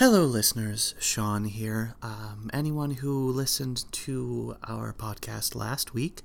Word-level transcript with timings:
Hello, 0.00 0.24
listeners. 0.24 0.94
Shaun 0.98 1.44
here. 1.44 1.94
Um, 2.00 2.48
anyone 2.54 2.92
who 2.92 3.30
listened 3.30 3.84
to 3.92 4.56
our 4.66 4.94
podcast 4.94 5.54
last 5.54 5.92
week 5.92 6.22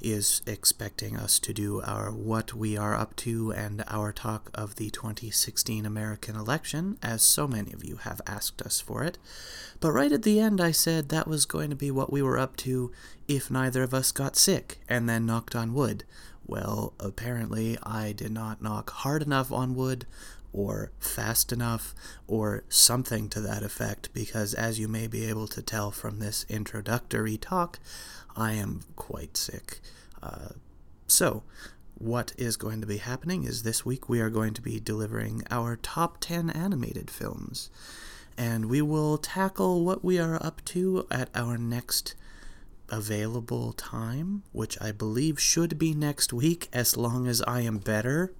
is 0.00 0.42
expecting 0.46 1.16
us 1.16 1.40
to 1.40 1.52
do 1.52 1.82
our 1.82 2.12
What 2.12 2.54
We 2.54 2.76
Are 2.76 2.94
Up 2.94 3.16
to 3.16 3.50
and 3.50 3.82
our 3.88 4.12
talk 4.12 4.48
of 4.54 4.76
the 4.76 4.90
2016 4.90 5.84
American 5.84 6.36
election, 6.36 6.98
as 7.02 7.20
so 7.20 7.48
many 7.48 7.72
of 7.72 7.84
you 7.84 7.96
have 7.96 8.20
asked 8.28 8.62
us 8.62 8.80
for 8.80 9.02
it. 9.02 9.18
But 9.80 9.90
right 9.90 10.12
at 10.12 10.22
the 10.22 10.38
end, 10.38 10.60
I 10.60 10.70
said 10.70 11.08
that 11.08 11.26
was 11.26 11.46
going 11.46 11.70
to 11.70 11.74
be 11.74 11.90
what 11.90 12.12
we 12.12 12.22
were 12.22 12.38
up 12.38 12.56
to 12.58 12.92
if 13.26 13.50
neither 13.50 13.82
of 13.82 13.92
us 13.92 14.12
got 14.12 14.36
sick, 14.36 14.78
and 14.88 15.08
then 15.08 15.26
knocked 15.26 15.56
on 15.56 15.74
wood. 15.74 16.04
Well, 16.46 16.94
apparently, 17.00 17.76
I 17.82 18.12
did 18.12 18.30
not 18.30 18.62
knock 18.62 18.90
hard 18.90 19.20
enough 19.20 19.50
on 19.50 19.74
wood 19.74 20.06
or 20.56 20.90
fast 20.98 21.52
enough 21.52 21.94
or 22.26 22.64
something 22.68 23.28
to 23.28 23.40
that 23.40 23.62
effect 23.62 24.08
because 24.14 24.54
as 24.54 24.78
you 24.78 24.88
may 24.88 25.06
be 25.06 25.24
able 25.26 25.46
to 25.46 25.62
tell 25.62 25.90
from 25.90 26.18
this 26.18 26.46
introductory 26.48 27.36
talk 27.36 27.78
i 28.36 28.52
am 28.52 28.80
quite 28.96 29.36
sick. 29.36 29.80
Uh, 30.22 30.50
so 31.06 31.42
what 31.94 32.32
is 32.36 32.56
going 32.56 32.80
to 32.80 32.86
be 32.86 32.98
happening 32.98 33.44
is 33.44 33.62
this 33.62 33.86
week 33.86 34.08
we 34.08 34.20
are 34.20 34.30
going 34.30 34.52
to 34.52 34.60
be 34.60 34.78
delivering 34.78 35.42
our 35.50 35.76
top 35.76 36.18
10 36.20 36.50
animated 36.50 37.10
films. 37.10 37.70
And 38.36 38.66
we 38.66 38.82
will 38.82 39.16
tackle 39.16 39.84
what 39.84 40.04
we 40.04 40.18
are 40.18 40.42
up 40.44 40.62
to 40.66 41.06
at 41.10 41.30
our 41.34 41.56
next 41.56 42.14
available 42.88 43.72
time 43.72 44.44
which 44.52 44.80
i 44.80 44.92
believe 44.92 45.40
should 45.40 45.76
be 45.76 45.92
next 45.92 46.32
week 46.32 46.68
as 46.72 46.96
long 46.96 47.26
as 47.26 47.42
i 47.42 47.60
am 47.60 47.78
better 47.78 48.32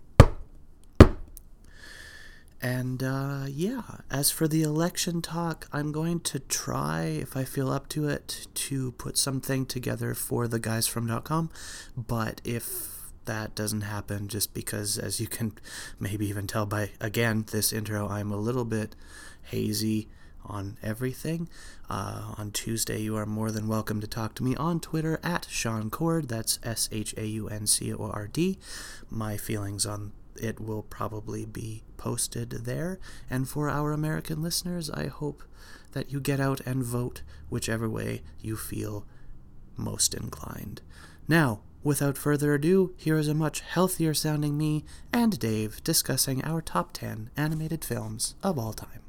and 2.63 3.03
uh, 3.03 3.45
yeah, 3.49 3.83
as 4.11 4.31
for 4.31 4.49
the 4.49 4.63
election 4.63 5.23
talk, 5.23 5.69
I'm 5.73 5.93
going 5.93 6.21
to 6.21 6.39
try, 6.39 7.05
if 7.05 7.37
I 7.37 7.45
feel 7.45 7.71
up 7.71 7.89
to 7.91 8.09
it, 8.09 8.47
to 8.55 8.93
put 8.93 9.19
something 9.19 9.67
together 9.67 10.15
for 10.15 10.49
the 10.49 10.59
guys 10.59 10.87
from 10.87 11.09
.com. 11.23 11.51
But 11.97 12.41
if 12.45 12.97
that 13.27 13.55
doesn't 13.55 13.83
happen, 13.83 14.29
just 14.29 14.55
because, 14.55 14.99
as 14.99 15.21
you 15.21 15.27
can 15.27 15.53
maybe 16.01 16.27
even 16.29 16.47
tell 16.47 16.67
by 16.67 16.91
again 17.01 17.45
this 17.51 17.73
intro, 17.73 18.09
I'm 18.09 18.33
a 18.33 18.37
little 18.37 18.65
bit 18.65 18.97
hazy 19.43 20.09
on 20.45 20.79
everything. 20.83 21.49
Uh, 21.91 22.35
on 22.39 22.51
Tuesday, 22.53 23.01
you 23.01 23.17
are 23.17 23.27
more 23.27 23.51
than 23.51 23.69
welcome 23.69 24.01
to 24.01 24.07
talk 24.07 24.35
to 24.37 24.43
me 24.43 24.57
on 24.57 24.81
Twitter 24.81 25.21
at 25.23 25.47
Shaun 25.51 25.91
Cord. 25.91 26.29
That's 26.29 26.59
S 26.63 26.89
H 26.91 27.15
A 27.17 27.27
U 27.27 27.49
N 27.49 27.67
C 27.67 27.93
O 27.93 28.11
R 28.11 28.29
D. 28.29 28.59
My 29.11 29.37
feelings 29.37 29.85
on 29.85 30.13
it 30.43 30.61
will 30.61 30.83
probably 30.83 31.45
be 31.45 31.83
posted 31.97 32.51
there. 32.51 32.99
And 33.29 33.49
for 33.49 33.69
our 33.69 33.93
American 33.93 34.43
listeners, 34.43 34.91
I 34.91 35.07
hope 35.07 35.43
that 35.93 36.13
you 36.13 36.21
get 36.21 36.41
out 36.41 36.61
and 36.61 36.83
vote 36.83 37.23
whichever 37.49 37.89
way 37.89 38.23
you 38.41 38.57
feel 38.57 39.07
most 39.77 40.15
inclined. 40.15 40.83
Now, 41.29 41.61
without 41.83 42.19
further 42.19 42.55
ado, 42.55 42.95
here 42.97 43.17
is 43.17 43.29
a 43.29 43.35
much 43.35 43.61
healthier 43.61 44.15
sounding 44.15 44.57
me 44.59 44.85
and 45.13 45.39
Dave 45.39 45.83
discussing 45.85 46.45
our 46.45 46.61
top 46.61 46.93
10 46.93 47.31
animated 47.37 47.85
films 47.85 48.35
of 48.43 48.59
all 48.59 48.73
time. 48.73 49.03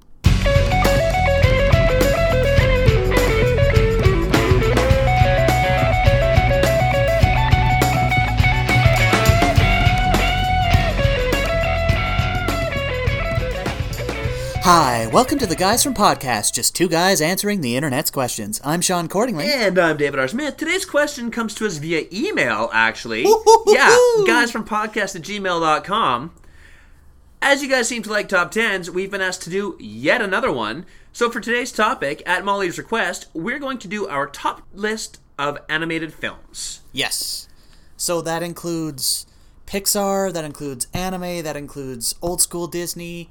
Hi, 14.69 15.07
welcome 15.13 15.39
to 15.39 15.45
the 15.45 15.55
Guys 15.55 15.81
from 15.81 15.93
Podcast, 15.93 16.53
just 16.53 16.75
two 16.75 16.89
guys 16.89 17.21
answering 17.21 17.61
the 17.61 17.77
internet's 17.77 18.11
questions. 18.11 18.59
I'm 18.65 18.81
Shaun 18.81 19.07
Cordingly. 19.07 19.45
And 19.45 19.79
I'm 19.79 19.95
David 19.95 20.19
R. 20.19 20.27
Smith. 20.27 20.57
Today's 20.57 20.83
question 20.83 21.31
comes 21.31 21.55
to 21.55 21.65
us 21.65 21.77
via 21.77 22.03
email, 22.11 22.69
actually. 22.73 23.25
Yeah, 23.65 23.95
guys 24.27 24.51
from 24.51 24.65
podcast 24.65 25.15
at 25.15 25.21
gmail.com. 25.21 26.33
As 27.41 27.63
you 27.63 27.69
guys 27.69 27.87
seem 27.87 28.03
to 28.03 28.09
like 28.09 28.27
top 28.27 28.53
10s, 28.53 28.89
we've 28.89 29.09
been 29.09 29.21
asked 29.21 29.43
to 29.43 29.49
do 29.49 29.77
yet 29.79 30.21
another 30.21 30.51
one. 30.51 30.85
So 31.13 31.29
for 31.29 31.39
today's 31.39 31.71
topic, 31.71 32.21
at 32.25 32.43
Molly's 32.43 32.77
request, 32.77 33.27
we're 33.33 33.59
going 33.59 33.77
to 33.77 33.87
do 33.87 34.05
our 34.09 34.27
top 34.27 34.63
list 34.73 35.21
of 35.39 35.59
animated 35.69 36.13
films. 36.13 36.81
Yes. 36.91 37.47
So 37.95 38.19
that 38.19 38.43
includes 38.43 39.27
Pixar, 39.65 40.33
that 40.33 40.43
includes 40.43 40.87
anime, 40.93 41.41
that 41.43 41.55
includes 41.55 42.15
old 42.21 42.41
school 42.41 42.67
Disney, 42.67 43.29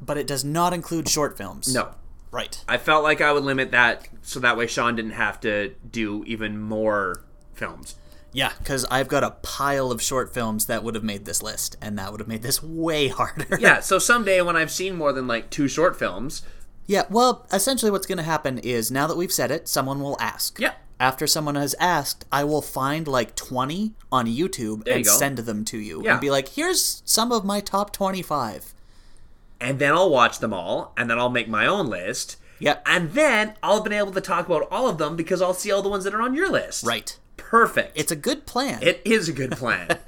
but 0.00 0.16
it 0.18 0.26
does 0.26 0.44
not 0.44 0.72
include 0.72 1.08
short 1.08 1.36
films. 1.36 1.72
No. 1.72 1.94
Right. 2.30 2.62
I 2.68 2.76
felt 2.76 3.02
like 3.04 3.20
I 3.20 3.32
would 3.32 3.44
limit 3.44 3.70
that 3.70 4.06
so 4.22 4.38
that 4.40 4.56
way 4.56 4.66
Shaun 4.66 4.96
didn't 4.96 5.12
have 5.12 5.40
to 5.40 5.70
do 5.90 6.24
even 6.26 6.60
more 6.60 7.24
films. 7.54 7.96
Yeah, 8.32 8.52
because 8.58 8.84
I've 8.90 9.08
got 9.08 9.24
a 9.24 9.30
pile 9.42 9.90
of 9.90 10.02
short 10.02 10.34
films 10.34 10.66
that 10.66 10.84
would 10.84 10.94
have 10.94 11.02
made 11.02 11.24
this 11.24 11.42
list, 11.42 11.76
and 11.80 11.98
that 11.98 12.10
would 12.12 12.20
have 12.20 12.28
made 12.28 12.42
this 12.42 12.62
way 12.62 13.08
harder. 13.08 13.56
Yeah, 13.58 13.80
so 13.80 13.98
someday 13.98 14.42
when 14.42 14.54
I've 14.56 14.70
seen 14.70 14.96
more 14.96 15.14
than 15.14 15.26
like 15.26 15.48
two 15.48 15.66
short 15.66 15.98
films, 15.98 16.42
Yeah, 16.86 17.04
well, 17.08 17.46
essentially 17.52 17.90
what's 17.90 18.06
going 18.06 18.18
to 18.18 18.24
happen 18.24 18.58
is 18.58 18.90
now 18.90 19.06
that 19.06 19.16
we've 19.16 19.32
said 19.32 19.50
it, 19.50 19.66
someone 19.66 20.00
will 20.02 20.16
ask. 20.20 20.60
Yeah. 20.60 20.72
After 21.00 21.26
someone 21.26 21.54
has 21.54 21.74
asked, 21.80 22.26
I 22.30 22.44
will 22.44 22.60
find 22.62 23.08
like 23.08 23.34
20 23.34 23.94
on 24.12 24.26
YouTube 24.26 24.84
There 24.84 24.96
and 24.96 25.04
go. 25.06 25.10
send 25.12 25.38
them 25.38 25.64
to 25.66 25.78
you 25.78 26.02
Yeah. 26.04 26.12
and 26.12 26.20
be 26.20 26.30
like, 26.30 26.48
here's 26.48 27.02
some 27.06 27.32
of 27.32 27.44
my 27.46 27.60
top 27.60 27.92
25. 27.94 28.74
And 29.60 29.78
then 29.78 29.92
I'll 29.92 30.10
watch 30.10 30.38
them 30.38 30.52
all, 30.52 30.92
and 30.96 31.08
then 31.10 31.18
I'll 31.18 31.30
make 31.30 31.48
my 31.48 31.66
own 31.66 31.86
list. 31.88 32.36
Yep. 32.60 32.82
And 32.86 33.12
then 33.12 33.54
I'll 33.62 33.76
have 33.76 33.84
been 33.84 33.92
able 33.92 34.12
to 34.12 34.20
talk 34.20 34.46
about 34.46 34.66
all 34.70 34.88
of 34.88 34.98
them 34.98 35.14
because 35.16 35.40
I'll 35.40 35.54
see 35.54 35.70
all 35.70 35.82
the 35.82 35.88
ones 35.88 36.04
that 36.04 36.14
are 36.14 36.22
on 36.22 36.34
your 36.34 36.50
list. 36.50 36.84
Right. 36.84 37.16
Perfect. 37.36 37.92
It's 37.96 38.10
a 38.10 38.16
good 38.16 38.46
plan. 38.46 38.80
It 38.82 39.00
is 39.04 39.28
a 39.28 39.32
good 39.32 39.52
plan. 39.52 39.98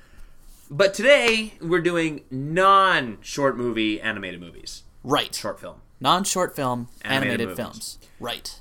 but 0.70 0.94
today 0.94 1.54
we're 1.60 1.80
doing 1.82 2.22
non-short 2.30 3.56
movie 3.56 4.00
animated 4.00 4.40
movies. 4.40 4.82
right. 5.02 5.34
Short 5.34 5.60
film. 5.60 5.76
non 6.00 6.24
short 6.24 6.56
film 6.56 6.88
Animated 7.02 7.40
animated, 7.42 7.56
films. 7.56 7.98
Right. 8.18 8.60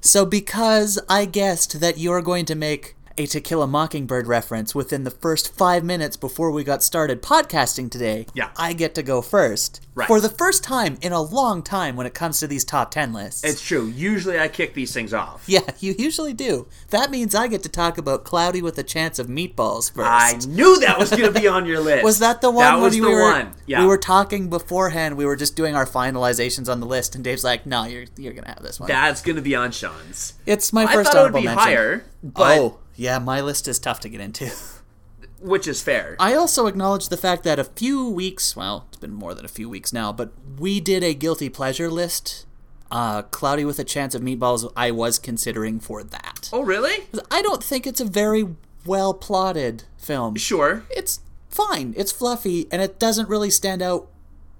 So, 0.00 0.24
because 0.24 1.00
I 1.08 1.24
guessed 1.24 1.80
that 1.80 1.98
you're 1.98 2.22
going 2.22 2.44
to 2.44 2.54
make 2.54 2.94
a 3.18 3.26
To 3.26 3.40
Kill 3.40 3.62
a 3.62 3.66
Mockingbird 3.66 4.26
reference 4.26 4.74
within 4.74 5.04
the 5.04 5.10
first 5.10 5.54
five 5.54 5.82
minutes 5.82 6.16
before 6.16 6.50
we 6.50 6.64
got 6.64 6.82
started 6.82 7.22
podcasting 7.22 7.90
today, 7.90 8.26
Yeah. 8.34 8.50
I 8.56 8.72
get 8.74 8.94
to 8.96 9.02
go 9.02 9.22
first. 9.22 9.80
Right. 9.94 10.06
For 10.06 10.20
the 10.20 10.28
first 10.28 10.62
time 10.62 10.98
in 11.00 11.12
a 11.14 11.22
long 11.22 11.62
time 11.62 11.96
when 11.96 12.06
it 12.06 12.12
comes 12.12 12.38
to 12.40 12.46
these 12.46 12.62
top 12.66 12.90
10 12.90 13.14
lists. 13.14 13.42
It's 13.44 13.62
true. 13.62 13.86
Usually 13.86 14.38
I 14.38 14.48
kick 14.48 14.74
these 14.74 14.92
things 14.92 15.14
off. 15.14 15.44
yeah, 15.46 15.60
you 15.80 15.94
usually 15.98 16.34
do. 16.34 16.66
That 16.90 17.10
means 17.10 17.34
I 17.34 17.48
get 17.48 17.62
to 17.62 17.70
talk 17.70 17.96
about 17.96 18.22
Cloudy 18.24 18.60
with 18.60 18.76
a 18.76 18.82
Chance 18.82 19.18
of 19.18 19.28
Meatballs 19.28 19.90
first. 19.90 20.46
I 20.46 20.50
knew 20.50 20.78
that 20.80 20.98
was 20.98 21.08
going 21.08 21.32
to 21.32 21.40
be 21.40 21.48
on 21.48 21.64
your 21.64 21.80
list. 21.88 22.04
Was 22.04 22.18
that 22.18 22.42
the 22.42 22.50
one 22.50 22.64
That 22.64 22.78
was 22.78 22.94
we 22.94 23.00
the 23.00 23.08
were 23.08 23.22
one. 23.22 23.54
Yeah. 23.66 23.80
we 23.80 23.86
were 23.86 23.96
talking 23.96 24.50
beforehand? 24.50 25.16
We 25.16 25.24
were 25.24 25.36
just 25.36 25.56
doing 25.56 25.74
our 25.74 25.86
finalizations 25.86 26.70
on 26.70 26.80
the 26.80 26.86
list, 26.86 27.14
and 27.14 27.24
Dave's 27.24 27.42
like, 27.44 27.64
"No, 27.64 27.84
you're 27.84 28.04
you're 28.18 28.34
gonna 28.34 28.48
have 28.48 28.62
this 28.62 28.78
one." 28.78 28.88
That's 28.88 29.22
going 29.22 29.36
to 29.36 29.42
be 29.42 29.54
on 29.56 29.70
Shaun's. 29.72 30.34
it's 30.44 30.72
my 30.74 30.84
I 30.84 30.92
first 30.92 31.12
thought 31.12 31.26
it 31.28 31.32
would 31.32 31.38
be 31.40 31.46
mention. 31.46 31.58
higher, 31.64 32.04
but 32.22 32.58
oh, 32.58 32.78
yeah, 32.96 33.18
my 33.18 33.40
list 33.40 33.68
is 33.68 33.78
tough 33.78 34.00
to 34.00 34.08
get 34.08 34.20
into. 34.20 34.50
which 35.40 35.68
is 35.68 35.82
fair. 35.82 36.16
I 36.18 36.34
also 36.34 36.66
acknowledge 36.66 37.08
the 37.08 37.16
fact 37.16 37.44
that 37.44 37.58
a 37.58 37.64
few 37.64 38.08
weeks, 38.08 38.56
well, 38.56 38.86
it's 38.88 38.98
been 38.98 39.12
more 39.12 39.34
than 39.34 39.44
a 39.44 39.48
few 39.48 39.68
weeks 39.68 39.92
now, 39.92 40.12
but 40.12 40.32
we 40.58 40.80
did 40.80 41.02
a 41.02 41.14
guilty 41.14 41.48
pleasure 41.48 41.90
list. 41.90 42.46
Uh, 42.90 43.22
Cloudy 43.22 43.64
with 43.64 43.78
a 43.78 43.84
Chance 43.84 44.14
of 44.14 44.22
Meatballs, 44.22 44.70
I 44.76 44.90
was 44.90 45.18
considering 45.18 45.80
for 45.80 46.02
that. 46.04 46.50
oh, 46.52 46.62
really? 46.62 47.08
I 47.30 47.42
don't 47.42 47.62
think 47.62 47.86
it's 47.86 48.00
a 48.00 48.04
very 48.04 48.46
well 48.84 49.12
plotted 49.12 49.84
film. 49.98 50.36
Sure. 50.36 50.84
It's 50.90 51.20
fine, 51.50 51.94
it's 51.96 52.12
fluffy, 52.12 52.68
and 52.70 52.80
it 52.80 52.98
doesn't 52.98 53.28
really 53.28 53.50
stand 53.50 53.82
out 53.82 54.08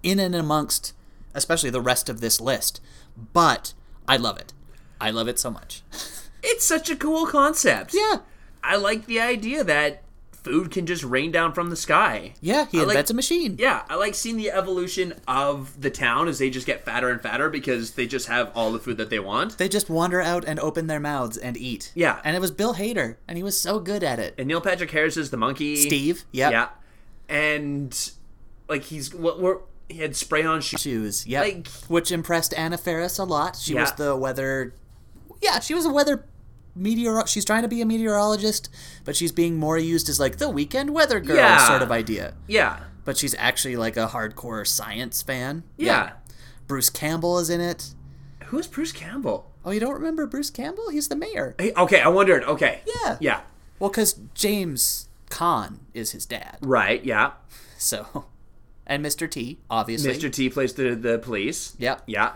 in 0.02 0.18
and 0.18 0.34
amongst, 0.34 0.92
especially 1.34 1.70
the 1.70 1.80
rest 1.80 2.08
of 2.08 2.20
this 2.20 2.40
list. 2.40 2.80
But 3.32 3.74
I 4.08 4.16
love 4.16 4.38
it. 4.38 4.52
I 5.00 5.10
love 5.10 5.28
it 5.28 5.38
so 5.38 5.50
much. 5.50 5.82
It's 6.48 6.64
such 6.64 6.88
a 6.90 6.96
cool 6.96 7.26
concept. 7.26 7.92
Yeah, 7.94 8.18
I 8.62 8.76
like 8.76 9.06
the 9.06 9.20
idea 9.20 9.64
that 9.64 10.02
food 10.32 10.70
can 10.70 10.86
just 10.86 11.02
rain 11.02 11.32
down 11.32 11.52
from 11.52 11.70
the 11.70 11.76
sky. 11.76 12.32
yeah, 12.40 12.66
he 12.70 12.78
I 12.80 12.84
like- 12.84 13.10
a 13.10 13.14
machine. 13.14 13.56
Yeah, 13.58 13.82
I 13.90 13.96
like 13.96 14.14
seeing 14.14 14.36
the 14.36 14.52
evolution 14.52 15.14
of 15.26 15.80
the 15.80 15.90
town 15.90 16.28
as 16.28 16.38
they 16.38 16.50
just 16.50 16.68
get 16.68 16.84
fatter 16.84 17.08
and 17.10 17.20
fatter 17.20 17.50
because 17.50 17.92
they 17.94 18.06
just 18.06 18.28
have 18.28 18.52
all 18.54 18.70
the 18.70 18.78
food 18.78 18.96
that 18.98 19.10
they 19.10 19.18
want. 19.18 19.58
They 19.58 19.68
just 19.68 19.90
wander 19.90 20.20
out 20.22 20.44
and 20.44 20.60
open 20.60 20.86
their 20.86 21.00
mouths 21.00 21.36
and 21.36 21.56
eat. 21.56 21.90
Yeah. 21.96 22.20
And 22.22 22.36
it 22.36 22.38
was 22.38 22.52
Bill 22.52 22.74
Hader, 22.74 23.16
and 23.26 23.36
he 23.36 23.42
was 23.42 23.58
so 23.58 23.80
good 23.80 24.04
at 24.04 24.20
it. 24.20 24.34
And 24.38 24.46
Neil 24.46 24.60
Patrick 24.60 24.92
Harris 24.92 25.16
is 25.16 25.30
the 25.30 25.36
monkey. 25.36 25.74
Steve, 25.74 26.24
yep. 26.30 26.52
Yeah. 26.52 26.68
And 27.28 28.10
like 28.68 28.84
he's 28.84 29.12
what 29.12 29.40
we're 29.40 29.58
he 29.88 29.98
had 29.98 30.14
spray 30.16 30.44
on 30.44 30.60
shoes. 30.60 30.80
Shoes, 30.80 31.26
yeah. 31.26 31.40
Like- 31.40 31.68
Which 31.88 32.10
impressed 32.12 32.54
Anna 32.54 32.78
Faris 32.78 33.18
a 33.18 33.24
lot. 33.24 33.56
She 33.56 33.74
was 33.74 33.92
the 33.92 34.14
weather. 34.16 34.74
Yeah, 35.42 35.58
she 35.60 35.74
was 35.74 35.84
a 35.84 35.90
weather 35.92 36.24
meteor. 36.76 37.26
She's 37.26 37.44
trying 37.44 37.62
to 37.62 37.68
be 37.68 37.80
a 37.80 37.86
meteorologist, 37.86 38.68
but 39.04 39.16
she's 39.16 39.32
being 39.32 39.56
more 39.56 39.78
used 39.78 40.08
as 40.08 40.20
like 40.20 40.36
the 40.38 40.48
weekend 40.50 40.90
weather 40.94 41.20
girl 41.20 41.36
Yeah. 41.36 41.66
sort 41.66 41.82
of 41.82 41.90
idea. 41.90 42.34
Yeah. 42.46 42.80
But 43.04 43.16
she's 43.16 43.34
actually 43.38 43.76
like 43.76 43.96
a 43.96 44.08
hardcore 44.08 44.66
science 44.66 45.22
fan. 45.22 45.62
Yeah. 45.76 46.12
Bruce 46.66 46.90
Campbell 46.90 47.38
is 47.38 47.48
in 47.50 47.60
it. 47.60 47.94
Who's 48.46 48.66
Bruce 48.66 48.92
Campbell? 48.92 49.50
Oh, 49.64 49.70
you 49.72 49.80
don't 49.80 49.94
remember 49.94 50.26
Bruce 50.26 50.50
Campbell? 50.50 50.90
He's 50.90 51.08
the 51.08 51.16
mayor. 51.16 51.54
Hey, 51.58 51.72
okay, 51.76 52.00
I 52.00 52.08
wondered. 52.08 52.44
Okay. 52.44 52.80
Yeah. 53.04 53.16
Yeah. 53.20 53.40
Well, 53.78 53.90
because 53.90 54.14
James 54.34 55.08
Caan 55.30 55.78
is 55.94 56.12
his 56.12 56.26
dad. 56.26 56.58
Right. 56.60 57.04
Yeah. 57.04 57.32
So, 57.78 58.26
and 58.86 59.04
Mr. 59.04 59.28
T, 59.30 59.58
obviously. 59.68 60.12
Mr. 60.14 60.32
T 60.32 60.48
plays 60.48 60.72
the 60.74 60.94
the 60.94 61.18
police. 61.18 61.74
Yep. 61.78 62.02
Yeah. 62.06 62.32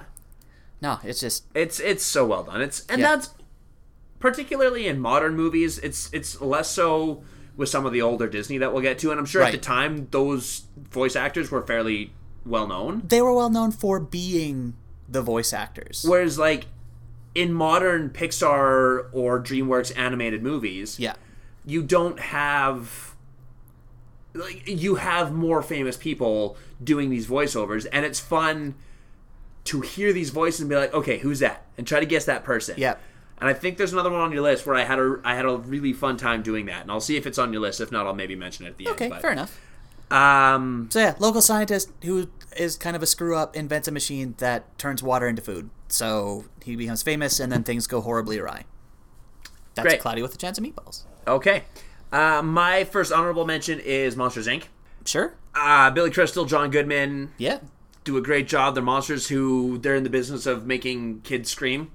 No, 0.83 0.99
it's 1.05 1.21
just 1.21 1.45
It's 1.55 1.79
it's 1.81 2.05
so 2.05 2.27
well 2.27 2.43
done. 2.45 2.61
It's 2.63 2.85
and 2.87 3.01
Yeah. 3.01 3.17
that's 3.17 3.31
particularly 4.21 4.87
in 4.87 5.01
modern 5.01 5.35
movies. 5.35 5.79
It's 5.79 6.09
it's 6.13 6.41
less 6.41 6.71
so 6.71 7.25
with 7.57 7.69
some 7.69 7.85
of 7.85 7.93
the 7.93 8.01
older 8.01 8.29
Disney 8.29 8.59
that 8.59 8.73
we'll 8.73 8.83
get 8.83 8.99
to, 9.01 9.11
and 9.11 9.19
I'm 9.19 9.27
sure 9.27 9.43
at 9.43 9.53
the 9.53 9.59
time 9.59 10.07
those 10.13 10.63
voice 10.91 11.17
actors 11.17 11.51
were 11.51 11.63
fairly 11.63 12.13
well 12.47 12.67
known. 12.69 13.03
they 13.07 13.21
were 13.21 13.35
well 13.35 13.51
known 13.51 13.71
for 13.73 13.99
being 14.01 14.75
the 15.09 15.21
voice 15.23 15.53
actors. 15.53 16.05
Whereas 16.09 16.39
like 16.39 16.67
in 17.35 17.53
modern 17.53 18.11
Pixar 18.11 19.09
or 19.13 19.43
DreamWorks 19.43 19.97
animated 19.97 20.43
movies, 20.43 20.99
yeah. 20.99 21.15
you 21.67 21.83
don't 21.83 22.19
have 22.19 23.15
like 24.35 24.63
you 24.67 24.95
have 24.95 25.33
more 25.33 25.61
famous 25.61 25.97
people 25.97 26.57
doing 26.83 27.11
these 27.11 27.27
voiceovers 27.27 27.87
and 27.93 28.07
it's 28.07 28.21
fun 28.21 28.77
to 29.65 29.81
hear 29.81 30.13
these 30.13 30.31
voices 30.31 30.61
and 30.61 30.71
be 30.71 30.77
like 30.77 30.95
okay 30.95 31.19
who's 31.19 31.41
that 31.41 31.67
and 31.77 31.85
try 31.87 31.99
to 31.99 32.07
guess 32.07 32.27
that 32.27 32.45
person 32.45 32.77
Yep. 32.79 33.01
And 33.41 33.49
i 33.49 33.53
think 33.53 33.77
there's 33.79 33.93
another 33.93 34.11
one 34.11 34.21
on 34.21 34.33
your 34.33 34.43
list 34.43 34.67
where 34.67 34.77
i 34.77 34.85
had 34.85 34.99
a 34.99 35.19
i 35.25 35.35
had 35.35 35.45
a 35.45 35.57
really 35.57 35.93
fun 35.93 36.17
time 36.17 36.43
doing 36.43 36.67
that 36.67 36.83
and 36.83 36.91
i'll 36.91 37.01
see 37.01 37.17
if 37.17 37.27
it's 37.27 37.39
on 37.39 37.53
your 37.53 37.63
list 37.63 37.81
if 37.81 37.91
not 37.93 38.07
i'll 38.07 38.15
maybe 38.15 38.35
mention 38.37 38.67
it 38.67 38.71
at 38.71 38.77
the 38.79 38.89
Okay, 38.89 39.05
end 39.07 39.13
Okay, 39.15 39.23
fair 39.23 39.33
enough. 39.33 39.59
um 40.11 40.89
So 40.91 40.99
yeah, 41.01 41.15
local 41.19 41.41
scientist 41.41 41.91
who 42.05 42.29
is 42.57 42.77
kind 42.77 42.97
of 42.97 43.03
a 43.03 43.07
screw 43.07 43.37
up 43.37 43.55
invents 43.57 43.87
a 43.89 43.93
machine 43.93 44.35
that 44.39 44.77
turns 44.79 45.03
water 45.03 45.29
into 45.29 45.41
food. 45.43 45.71
So 45.89 46.47
he 46.65 46.75
becomes 46.77 47.03
famous, 47.03 47.39
and 47.41 47.51
then 47.53 47.63
things 47.65 47.87
go 47.87 48.01
horribly 48.01 48.39
awry. 48.41 48.65
That's 49.75 49.87
Great. 49.87 50.01
Cloudy 50.01 50.21
with 50.23 50.35
a 50.35 50.39
Chance 50.39 50.59
of 50.59 50.65
Meatballs. 50.65 51.05
okay 51.29 51.65
uh, 52.13 52.43
my 52.43 52.83
first 52.85 53.13
honorable 53.13 53.47
mention 53.47 53.79
is 53.79 54.17
monsters 54.17 54.49
inc 54.49 54.65
Sure. 55.07 55.35
uh, 55.55 55.91
billy 55.91 56.11
crystal 56.11 56.45
john 56.45 56.71
goodman 56.71 57.31
Yeah. 57.39 57.61
do 58.05 58.17
a 58.17 58.21
great 58.23 58.49
job. 58.49 58.75
They're 58.75 58.83
monsters 58.83 59.29
who 59.29 59.79
they're 59.79 59.95
in 59.95 60.03
the 60.03 60.11
business 60.11 60.45
of 60.47 60.67
making 60.67 61.21
kids 61.23 61.51
scream, 61.51 61.91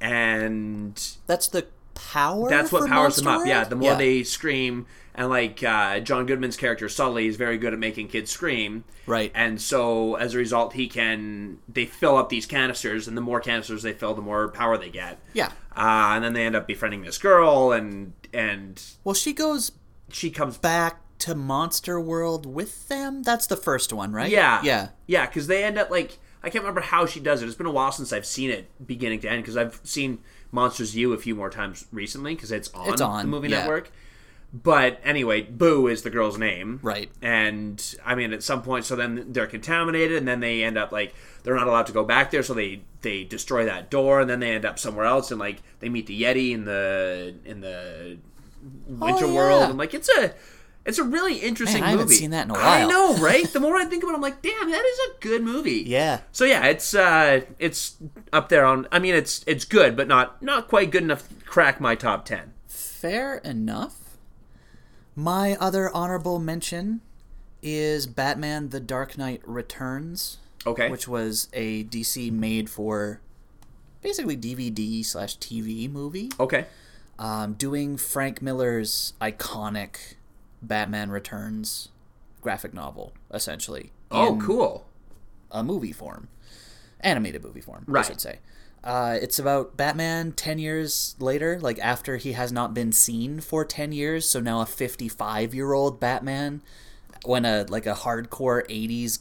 and 0.00 1.00
That's 1.26 1.48
the 1.48 1.66
power. 1.94 2.48
that's 2.48 2.70
what 2.72 2.88
powers 2.88 3.16
them 3.16 3.26
up. 3.26 3.46
Yeah, 3.46 3.64
the 3.64 3.76
more 3.76 3.94
they 3.94 4.22
scream, 4.22 4.86
and 5.14 5.28
like 5.30 5.62
uh, 5.62 6.00
John 6.00 6.26
Goodman's 6.26 6.56
character 6.56 6.88
Sully 6.88 7.26
is 7.26 7.36
very 7.36 7.58
good 7.58 7.72
at 7.72 7.78
making 7.78 8.08
kids 8.08 8.30
scream, 8.30 8.84
Right. 9.06 9.30
And 9.34 9.60
so 9.60 10.16
as 10.16 10.34
a 10.34 10.38
result, 10.38 10.72
he 10.72 10.88
can 10.88 11.58
they 11.68 11.86
fill 11.86 12.16
up 12.16 12.28
these 12.28 12.44
canisters, 12.46 13.06
and 13.08 13.16
the 13.16 13.20
more 13.20 13.40
canisters 13.40 13.82
they 13.82 13.92
fill, 13.92 14.14
the 14.14 14.22
more 14.22 14.48
power 14.48 14.76
they 14.76 14.90
get. 14.90 15.18
Yeah. 15.32 15.52
Uh, 15.76 16.14
and 16.14 16.24
then 16.24 16.32
they 16.32 16.44
end 16.44 16.56
up 16.56 16.66
befriending 16.66 17.02
this 17.02 17.18
girl, 17.18 17.72
and 17.72 18.12
and 18.34 18.82
Well, 19.04 19.14
she 19.14 19.32
goes 19.32 19.72
she 20.10 20.30
comes 20.30 20.58
back 20.58 21.00
to 21.20 21.34
Monster 21.34 21.98
World 22.00 22.44
with 22.46 22.88
them. 22.88 23.22
That's 23.22 23.46
the 23.46 23.56
first 23.56 23.92
one, 23.92 24.12
right? 24.12 24.30
Yeah, 24.30 24.60
Yeah. 24.62 24.88
yeah. 25.06 25.26
Because 25.26 25.46
they 25.46 25.64
end 25.64 25.78
up 25.78 25.88
like 25.90 26.18
I 26.46 26.48
can't 26.48 26.62
remember 26.62 26.80
how 26.80 27.06
she 27.06 27.18
does 27.18 27.42
it. 27.42 27.46
It's 27.46 27.56
been 27.56 27.66
a 27.66 27.72
while 27.72 27.90
since 27.90 28.12
I've 28.12 28.24
seen 28.24 28.50
it 28.50 28.70
beginning 28.86 29.18
to 29.20 29.28
end. 29.28 29.42
Because 29.42 29.56
I've 29.56 29.80
seen 29.82 30.20
Monsters 30.52 30.94
U 30.94 31.12
a 31.12 31.18
few 31.18 31.34
more 31.34 31.50
times 31.50 31.86
recently 31.90 32.36
because 32.36 32.52
it's 32.52 32.72
on, 32.72 32.92
It's 32.92 33.00
on, 33.00 33.24
the 33.24 33.28
movie 33.28 33.48
yeah. 33.48 33.58
network. 33.62 33.90
But 34.52 35.00
anyway, 35.02 35.42
Boo 35.42 35.88
is 35.88 36.02
the 36.02 36.08
girl's 36.08 36.38
name, 36.38 36.78
Right. 36.80 37.10
And 37.20 37.82
I 38.04 38.14
mean, 38.14 38.32
at 38.32 38.44
some 38.44 38.62
point, 38.62 38.84
so 38.84 38.94
then 38.94 39.32
they're 39.32 39.48
contaminated, 39.48 40.16
and 40.16 40.28
then 40.28 40.38
they 40.38 40.62
end 40.62 40.78
up 40.78 40.92
like 40.92 41.14
they're 41.42 41.56
not 41.56 41.66
allowed 41.66 41.86
to 41.86 41.92
go 41.92 42.04
back 42.04 42.30
there, 42.30 42.44
so 42.44 42.54
they 42.54 42.82
they 43.00 43.24
destroy 43.24 43.64
that 43.64 43.90
door, 43.90 44.20
and 44.20 44.30
then 44.30 44.38
they 44.38 44.52
end 44.52 44.64
up 44.64 44.78
somewhere 44.78 45.04
else, 45.04 45.32
and 45.32 45.40
like 45.40 45.62
they 45.80 45.88
meet 45.88 46.06
the 46.06 46.22
Yeti 46.22 46.52
in 46.52 46.64
the 46.64 47.34
in 47.44 47.60
the 47.60 48.18
oh, 48.88 49.04
Winter 49.04 49.24
Oh, 49.24 49.28
yeah. 49.28 49.34
World, 49.34 49.62
and 49.64 49.78
like 49.78 49.92
it's 49.94 50.08
a 50.10 50.32
it's 50.86 50.98
a 50.98 51.04
really 51.04 51.36
interesting 51.38 51.80
Man, 51.80 51.88
I 51.88 51.90
haven't 51.90 52.06
movie. 52.06 52.16
seen 52.16 52.30
that 52.30 52.44
in 52.46 52.50
a 52.52 52.54
I 52.54 52.58
while. 52.58 52.86
I 52.86 52.90
know, 52.90 53.16
right? 53.18 53.44
the 53.52 53.60
more 53.60 53.76
I 53.76 53.84
think 53.84 54.02
about 54.02 54.12
it, 54.12 54.16
I'm 54.16 54.22
like, 54.22 54.40
damn, 54.40 54.70
that 54.70 54.84
is 54.84 54.98
a 54.98 55.20
good 55.20 55.42
movie. 55.42 55.82
Yeah. 55.86 56.20
So 56.32 56.44
yeah, 56.44 56.64
it's 56.66 56.94
uh 56.94 57.42
it's 57.58 57.96
up 58.32 58.48
there 58.48 58.64
on 58.64 58.86
I 58.90 58.98
mean 58.98 59.14
it's 59.14 59.44
it's 59.46 59.64
good, 59.64 59.96
but 59.96 60.08
not 60.08 60.42
not 60.42 60.68
quite 60.68 60.90
good 60.90 61.02
enough 61.02 61.28
to 61.28 61.34
crack 61.44 61.80
my 61.80 61.94
top 61.94 62.24
10. 62.24 62.52
Fair 62.68 63.38
enough. 63.38 64.16
My 65.14 65.56
other 65.56 65.90
honorable 65.94 66.38
mention 66.38 67.00
is 67.62 68.06
Batman: 68.06 68.68
The 68.70 68.80
Dark 68.80 69.16
Knight 69.16 69.40
Returns, 69.44 70.38
Okay. 70.66 70.90
which 70.90 71.08
was 71.08 71.48
a 71.52 71.84
DC 71.84 72.30
made 72.32 72.68
for 72.68 73.20
basically 74.02 74.36
DVD 74.36 75.04
slash 75.04 75.38
TV 75.38 75.90
movie, 75.90 76.30
okay. 76.38 76.66
um, 77.18 77.54
doing 77.54 77.96
Frank 77.96 78.42
Miller's 78.42 79.14
iconic 79.20 80.15
Batman 80.62 81.10
Returns 81.10 81.88
graphic 82.40 82.72
novel, 82.72 83.12
essentially. 83.32 83.92
Oh, 84.10 84.38
cool. 84.40 84.86
a 85.50 85.62
movie 85.64 85.92
form, 85.92 86.28
animated 87.00 87.42
movie 87.42 87.60
form, 87.60 87.84
Right. 87.86 88.04
I 88.04 88.08
should 88.08 88.20
say. 88.20 88.38
Uh, 88.84 89.18
it's 89.20 89.38
about 89.40 89.76
Batman 89.76 90.30
10 90.32 90.58
years 90.60 91.16
later, 91.18 91.58
like 91.60 91.78
after 91.80 92.18
he 92.18 92.32
has 92.32 92.52
not 92.52 92.72
been 92.72 92.92
seen 92.92 93.40
for 93.40 93.64
10 93.64 93.90
years, 93.90 94.28
so 94.28 94.38
now 94.38 94.60
a 94.60 94.66
55 94.66 95.54
year 95.54 95.72
old 95.72 95.98
Batman, 95.98 96.62
when 97.24 97.44
a 97.44 97.64
like 97.68 97.86
a 97.86 97.94
hardcore 97.94 98.64
80s 98.68 99.18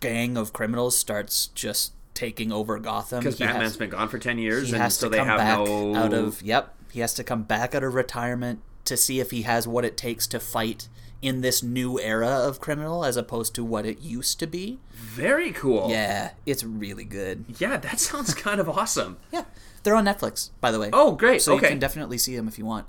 gang 0.00 0.36
of 0.36 0.52
criminals 0.52 0.96
starts 0.96 1.46
just 1.48 1.92
taking 2.14 2.50
over 2.50 2.78
Gotham. 2.80 3.22
He 3.22 3.30
Batman's 3.30 3.62
has, 3.62 3.76
been 3.76 3.90
gone 3.90 4.08
for 4.08 4.18
10 4.18 4.38
years 4.38 4.68
he 4.68 4.74
and 4.74 4.82
has 4.82 4.96
so 4.96 5.06
to 5.06 5.10
they 5.10 5.18
come 5.18 5.28
have 5.28 5.38
back 5.38 5.58
no 5.58 5.94
out 5.94 6.12
of 6.12 6.42
yep, 6.42 6.74
he 6.90 6.98
has 7.00 7.14
to 7.14 7.22
come 7.22 7.44
back 7.44 7.74
out 7.76 7.84
of 7.84 7.94
retirement 7.94 8.60
to 8.86 8.96
see 8.96 9.20
if 9.20 9.30
he 9.30 9.42
has 9.42 9.66
what 9.68 9.84
it 9.84 9.96
takes 9.96 10.26
to 10.28 10.40
fight 10.40 10.88
in 11.22 11.40
this 11.40 11.62
new 11.62 11.98
era 11.98 12.28
of 12.28 12.60
criminal 12.60 13.04
as 13.04 13.16
opposed 13.16 13.54
to 13.54 13.64
what 13.64 13.86
it 13.86 14.00
used 14.00 14.38
to 14.38 14.46
be. 14.46 14.78
Very 14.92 15.50
cool. 15.52 15.90
Yeah, 15.90 16.32
it's 16.44 16.62
really 16.62 17.04
good. 17.04 17.44
Yeah, 17.58 17.78
that 17.78 17.98
sounds 18.00 18.34
kind 18.46 18.60
of 18.60 18.68
awesome. 18.68 19.16
Yeah, 19.32 19.44
they're 19.82 19.96
on 19.96 20.04
Netflix, 20.04 20.50
by 20.60 20.70
the 20.70 20.78
way. 20.78 20.90
Oh, 20.92 21.12
great. 21.12 21.40
so 21.42 21.54
okay. 21.54 21.66
you 21.66 21.70
can 21.70 21.78
definitely 21.78 22.18
see 22.18 22.36
them 22.36 22.46
if 22.48 22.58
you 22.58 22.66
want. 22.66 22.86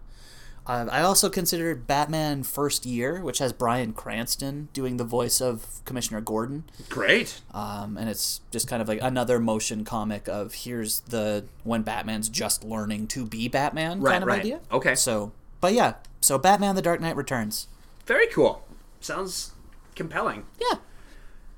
Uh, 0.68 0.86
I 0.92 1.00
also 1.02 1.30
considered 1.30 1.88
Batman 1.88 2.44
First 2.44 2.86
Year, 2.86 3.22
which 3.22 3.38
has 3.40 3.54
Bryan 3.54 3.94
Cranston 3.94 4.68
doing 4.74 4.98
the 4.98 5.06
voice 5.06 5.40
of 5.40 5.80
Commissioner 5.86 6.20
Gordon, 6.20 6.66
great. 6.90 7.40
um, 7.54 7.96
and 7.98 8.10
it's 8.10 8.42
just 8.52 8.68
kind 8.68 8.82
of 8.82 8.90
like 8.90 9.00
another 9.02 9.40
motion 9.40 9.86
comic 9.86 10.28
of 10.28 10.54
here's 10.54 11.00
the 11.02 11.46
when 11.64 11.84
Batman's 11.84 12.28
just 12.28 12.66
learning 12.66 13.08
to 13.08 13.26
be 13.26 13.48
Batman 13.48 14.02
Right, 14.02 14.12
kind 14.12 14.24
of 14.24 14.28
right. 14.28 14.40
idea. 14.42 14.60
Okay. 14.70 14.94
So, 14.96 15.32
but 15.62 15.74
yeah, 15.74 15.96
so 16.22 16.38
Batman: 16.38 16.76
The 16.76 16.82
Dark 16.82 17.02
Knight 17.02 17.16
Returns. 17.16 17.68
Very 18.06 18.28
cool. 18.28 18.66
Sounds 19.00 19.52
compelling. 19.96 20.46
Yeah, 20.60 20.78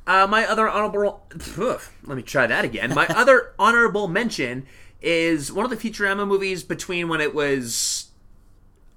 Uh, 0.08 0.28
my 0.28 0.46
other 0.46 0.68
honorable. 0.68 1.24
Ugh, 1.58 1.82
let 2.06 2.18
me 2.18 2.24
try 2.24 2.48
that 2.48 2.66
again. 2.66 2.94
My 2.94 3.08
other 3.10 3.54
honorable 3.60 4.08
mention 4.08 4.66
is 5.02 5.52
one 5.52 5.64
of 5.66 5.72
the 5.72 5.78
Futurama 5.78 6.28
movies 6.28 6.64
between 6.64 7.08
when 7.08 7.22
it 7.22 7.34
was 7.34 8.09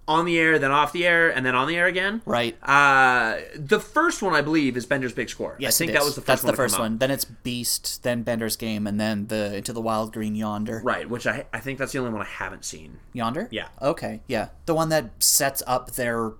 on 0.08 0.24
the 0.24 0.38
air, 0.38 0.58
then 0.58 0.70
off 0.72 0.92
the 0.92 1.06
air, 1.06 1.30
and 1.30 1.46
then 1.46 1.54
on 1.54 1.68
the 1.68 1.76
air 1.76 1.86
again. 1.86 2.22
right. 2.26 2.56
Uh, 2.62 3.38
the 3.54 3.78
first 3.78 4.20
one, 4.20 4.34
I 4.34 4.40
believe, 4.40 4.76
is 4.76 4.84
Bender's 4.84 5.12
Big 5.12 5.28
Score. 5.28 5.56
Yes, 5.58 5.76
I 5.80 5.86
think 5.86 5.92
that 5.96 6.04
was 6.04 6.16
the 6.16 6.20
first 6.20 6.26
That's 6.26 6.42
one. 6.42 6.50
the 6.52 6.56
first 6.56 6.78
one. 6.78 6.98
Then 6.98 7.10
it's 7.10 7.24
Beast, 7.24 8.02
then 8.02 8.22
Bender's 8.22 8.56
Game, 8.56 8.86
and 8.86 9.00
then 9.00 9.28
the 9.28 9.56
Into 9.56 9.72
the 9.72 9.80
Wild 9.80 10.12
Green 10.12 10.34
Yonder. 10.34 10.80
Right, 10.84 11.08
which 11.08 11.26
I 11.26 11.46
I 11.52 11.60
think 11.60 11.78
that's 11.78 11.92
the 11.92 11.98
only 12.00 12.10
one 12.12 12.22
I 12.22 12.26
haven't 12.26 12.64
seen. 12.64 12.98
Yonder? 13.12 13.48
Yeah. 13.50 13.68
Okay, 13.80 14.22
yeah. 14.26 14.48
The 14.66 14.74
one 14.74 14.88
that 14.88 15.10
sets 15.22 15.62
up 15.66 15.92
their 15.92 16.32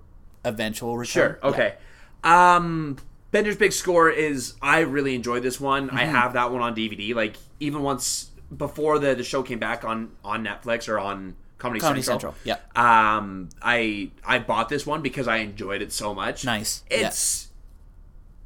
eventual 0.43 0.97
return. 0.97 1.37
Sure. 1.37 1.39
Okay. 1.43 1.75
Um, 2.23 2.97
Bender's 3.31 3.57
Big 3.57 3.73
Score 3.73 4.09
is 4.09 4.53
I 4.61 4.79
really 4.81 5.15
enjoyed 5.15 5.43
this 5.43 5.59
one. 5.59 5.87
Mm-hmm. 5.87 5.97
I 5.97 6.05
have 6.05 6.33
that 6.33 6.51
one 6.51 6.61
on 6.61 6.75
DVD. 6.75 7.15
Like 7.15 7.37
even 7.59 7.81
once 7.81 8.29
before 8.55 8.99
the 8.99 9.15
the 9.15 9.23
show 9.23 9.41
came 9.41 9.59
back 9.59 9.83
on 9.83 10.11
on 10.23 10.43
Netflix 10.45 10.87
or 10.87 10.99
on 10.99 11.35
Comedy, 11.63 11.79
Comedy 11.79 12.01
Central. 12.01 12.33
Central, 12.33 12.59
yeah. 12.75 13.15
Um, 13.17 13.47
I 13.61 14.11
I 14.25 14.39
bought 14.39 14.67
this 14.67 14.85
one 14.85 15.01
because 15.01 15.27
I 15.29 15.37
enjoyed 15.37 15.81
it 15.81 15.91
so 15.93 16.13
much. 16.13 16.43
Nice. 16.45 16.83
Yeah. 16.91 17.07
It's. 17.07 17.47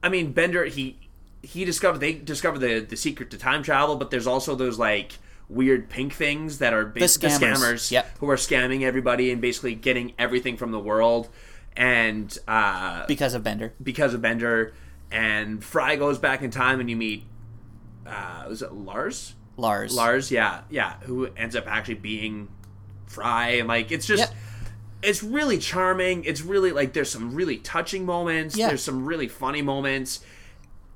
I 0.03 0.09
mean, 0.09 0.31
Bender 0.33 0.65
he 0.65 0.97
he 1.41 1.65
discovered 1.65 1.97
they 1.97 2.13
discovered 2.13 2.59
the 2.59 2.79
the 2.79 2.95
secret 2.95 3.31
to 3.31 3.37
time 3.37 3.63
travel, 3.63 3.95
but 3.95 4.11
there's 4.11 4.27
also 4.27 4.53
those 4.55 4.77
like 4.77 5.13
weird 5.49 5.89
pink 5.89 6.13
things 6.13 6.59
that 6.59 6.73
are 6.73 6.85
ba- 6.85 6.99
The 6.99 7.05
scammers. 7.07 7.89
Yep. 7.89 8.17
who 8.19 8.29
are 8.29 8.35
scamming 8.35 8.83
everybody 8.83 9.31
and 9.31 9.41
basically 9.41 9.73
getting 9.75 10.13
everything 10.19 10.57
from 10.57 10.71
the 10.71 10.79
world 10.79 11.29
and 11.75 12.37
uh, 12.47 13.05
Because 13.07 13.33
of 13.33 13.43
Bender. 13.43 13.73
because 13.81 14.13
of 14.13 14.21
Bender 14.21 14.73
and 15.09 15.63
Fry 15.63 15.95
goes 15.95 16.17
back 16.19 16.41
in 16.43 16.51
time 16.51 16.79
and 16.81 16.89
you 16.89 16.97
meet 16.97 17.23
uh, 18.05 18.45
was 18.49 18.61
it 18.61 18.73
Lars 18.73 19.35
Lars. 19.55 19.95
Lars 19.95 20.31
yeah 20.31 20.61
yeah 20.69 20.95
who 21.03 21.27
ends 21.37 21.55
up 21.55 21.65
actually 21.65 21.95
being 21.95 22.49
Fry 23.07 23.49
and 23.51 23.67
like 23.67 23.91
it's 23.91 24.05
just 24.05 24.31
it's 25.01 25.23
really 25.23 25.57
charming 25.57 26.23
it's 26.25 26.41
really 26.41 26.71
like 26.71 26.93
there's 26.93 27.09
some 27.09 27.33
really 27.33 27.57
touching 27.57 28.05
moments 28.05 28.55
Yeah. 28.57 28.67
there's 28.67 28.83
some 28.83 29.05
really 29.05 29.27
funny 29.27 29.61
moments 29.61 30.19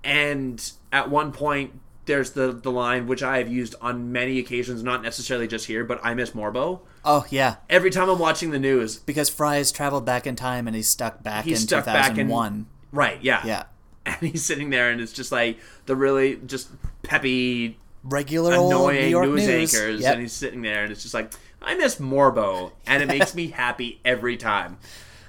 and 0.03 0.71
at 0.91 1.09
one 1.09 1.31
point 1.31 1.79
there's 2.05 2.31
the 2.31 2.51
the 2.51 2.71
line 2.71 3.05
which 3.07 3.21
I 3.23 3.37
have 3.37 3.47
used 3.47 3.75
on 3.79 4.11
many 4.11 4.39
occasions, 4.39 4.81
not 4.83 5.03
necessarily 5.03 5.47
just 5.47 5.67
here, 5.67 5.83
but 5.85 5.99
I 6.03 6.15
miss 6.15 6.31
Morbo. 6.31 6.79
Oh 7.05 7.25
yeah, 7.29 7.57
Every 7.69 7.91
time 7.91 8.09
I'm 8.09 8.17
watching 8.19 8.49
the 8.49 8.59
news, 8.59 8.97
because 8.97 9.29
Fry 9.29 9.57
has 9.57 9.71
traveled 9.71 10.03
back 10.03 10.25
in 10.25 10.35
time 10.35 10.67
and 10.67 10.75
he's 10.75 10.87
stuck 10.87 11.21
back 11.23 11.45
He's 11.45 11.61
in 11.61 11.67
stuck 11.67 11.85
back 11.85 12.09
in- 12.17 12.27
2001. 12.27 12.65
right? 12.91 13.19
Yeah, 13.21 13.45
Yeah, 13.45 13.63
And 14.07 14.15
he's 14.17 14.43
sitting 14.43 14.71
there, 14.71 14.89
and 14.89 14.99
it's 14.99 15.13
just 15.13 15.31
like 15.31 15.59
the 15.85 15.95
really 15.95 16.37
just 16.47 16.69
peppy, 17.03 17.77
regular 18.03 18.55
old 18.55 18.71
New 18.71 18.77
annoying 18.77 19.11
York 19.11 19.27
news, 19.27 19.47
news. 19.47 19.73
anchors, 19.75 20.01
Yep. 20.01 20.13
and 20.13 20.21
he's 20.23 20.33
sitting 20.33 20.61
there, 20.63 20.81
and 20.83 20.91
it's 20.91 21.03
just 21.03 21.13
like 21.13 21.31
I 21.61 21.75
miss 21.75 21.97
Morbo, 21.97 22.71
and 22.87 23.03
it 23.03 23.07
makes 23.07 23.35
me 23.35 23.47
happy 23.51 23.99
every 24.03 24.35
time. 24.37 24.77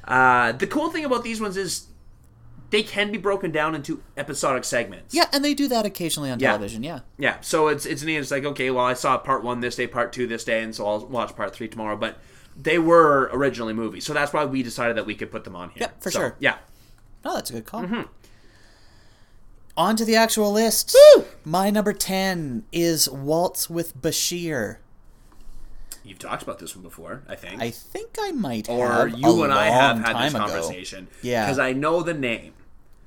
Uh, 0.05 0.53
the 0.53 0.67
cool 0.67 0.91
thing 0.91 1.05
about 1.05 1.23
these 1.25 1.41
ones 1.41 1.57
is 1.57 1.87
they 2.71 2.83
can 2.83 3.13
be 3.13 3.19
broken 3.19 3.51
down 3.51 3.75
into 3.75 4.03
episodic 4.17 4.65
segments. 4.65 5.15
yeah, 5.15 5.27
and 5.33 5.45
they 5.45 5.53
do 5.55 5.69
that 5.69 5.85
occasionally 5.85 6.31
on 6.31 6.41
Yeah. 6.41 6.49
television. 6.53 6.83
Yeah, 6.83 7.01
Yeah, 7.19 7.37
so 7.43 7.69
it's 7.69 7.85
it's 7.87 8.03
neat. 8.03 8.17
It's 8.17 8.31
like 8.31 8.45
okay, 8.45 8.71
well, 8.71 8.85
I 8.87 8.95
saw 8.95 9.19
part 9.19 9.45
one 9.45 9.61
this 9.61 9.77
day, 9.77 9.87
part 9.87 10.13
two 10.13 10.27
this 10.27 10.43
day, 10.45 10.63
and 10.63 10.75
so 10.75 10.87
I'll 10.87 11.07
watch 11.07 11.37
part 11.37 11.55
three 11.55 11.69
tomorrow. 11.69 11.97
But 11.97 12.19
they 12.57 12.79
were 12.79 13.29
originally 13.33 13.75
movies, 13.75 14.05
so 14.07 14.13
that's 14.15 14.33
why 14.33 14.45
we 14.47 14.63
decided 14.63 14.97
that 14.97 15.07
we 15.07 15.15
could 15.15 15.31
put 15.31 15.45
them 15.45 15.55
on 15.55 15.69
here. 15.71 15.83
Yep, 15.83 16.03
for 16.03 16.11
So, 16.11 16.19
sure. 16.19 16.37
Yeah, 16.41 16.57
Oh, 17.25 17.35
that's 17.35 17.51
a 17.51 17.53
good 17.53 17.67
call. 17.67 17.83
Mm-hmm. 17.83 18.03
On 19.77 19.97
to 19.97 20.05
the 20.05 20.17
actual 20.17 20.53
list. 20.53 20.97
My 21.45 21.71
number 21.71 21.93
10 21.95 22.65
is 22.73 23.09
Waltz 23.09 23.71
with 23.71 23.97
Bashir. 24.01 24.77
You've 26.05 26.19
talked 26.19 26.43
about 26.43 26.59
this 26.59 26.75
one 26.75 26.83
before, 26.83 27.23
I 27.29 27.35
think, 27.37 27.61
I 27.63 27.71
think 27.71 28.17
I 28.21 28.33
might 28.33 28.69
or 28.69 29.09
you 29.09 29.43
a 29.43 29.45
and 29.45 29.53
I 29.53 29.67
have 29.67 29.99
had 29.99 30.25
this 30.25 30.35
ago. 30.35 30.47
conversation. 30.47 31.09
Yeah. 31.23 31.47
because 31.47 31.59
I 31.59 31.73
know 31.73 32.03
the 32.03 32.15
name. 32.15 32.53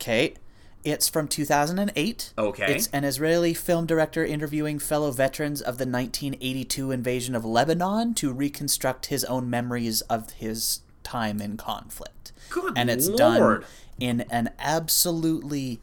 Okay. 0.01 0.35
It's 0.83 1.09
from 1.09 1.27
2008. 1.27 2.33
Okay. 2.37 2.75
It's 2.75 2.87
an 2.89 3.03
Israeli 3.03 3.55
film 3.55 3.87
director 3.87 4.23
interviewing 4.23 4.77
fellow 4.77 5.09
veterans 5.09 5.59
of 5.59 5.79
the 5.79 5.85
1982 5.85 6.91
invasion 6.91 7.33
of 7.35 7.43
Lebanon 7.43 8.13
to 8.15 8.31
reconstruct 8.31 9.07
his 9.07 9.23
own 9.25 9.49
memories 9.49 10.01
of 10.01 10.33
his 10.33 10.81
time 11.01 11.41
in 11.41 11.57
conflict. 11.57 12.31
Good 12.51 12.73
and 12.77 12.91
it's 12.91 13.07
Lord. 13.07 13.17
done 13.17 13.65
in 13.99 14.21
an 14.29 14.51
absolutely 14.59 15.81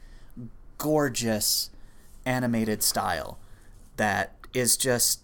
gorgeous 0.78 1.70
animated 2.24 2.82
style 2.84 3.38
that 3.96 4.36
is 4.54 4.76
just 4.76 5.20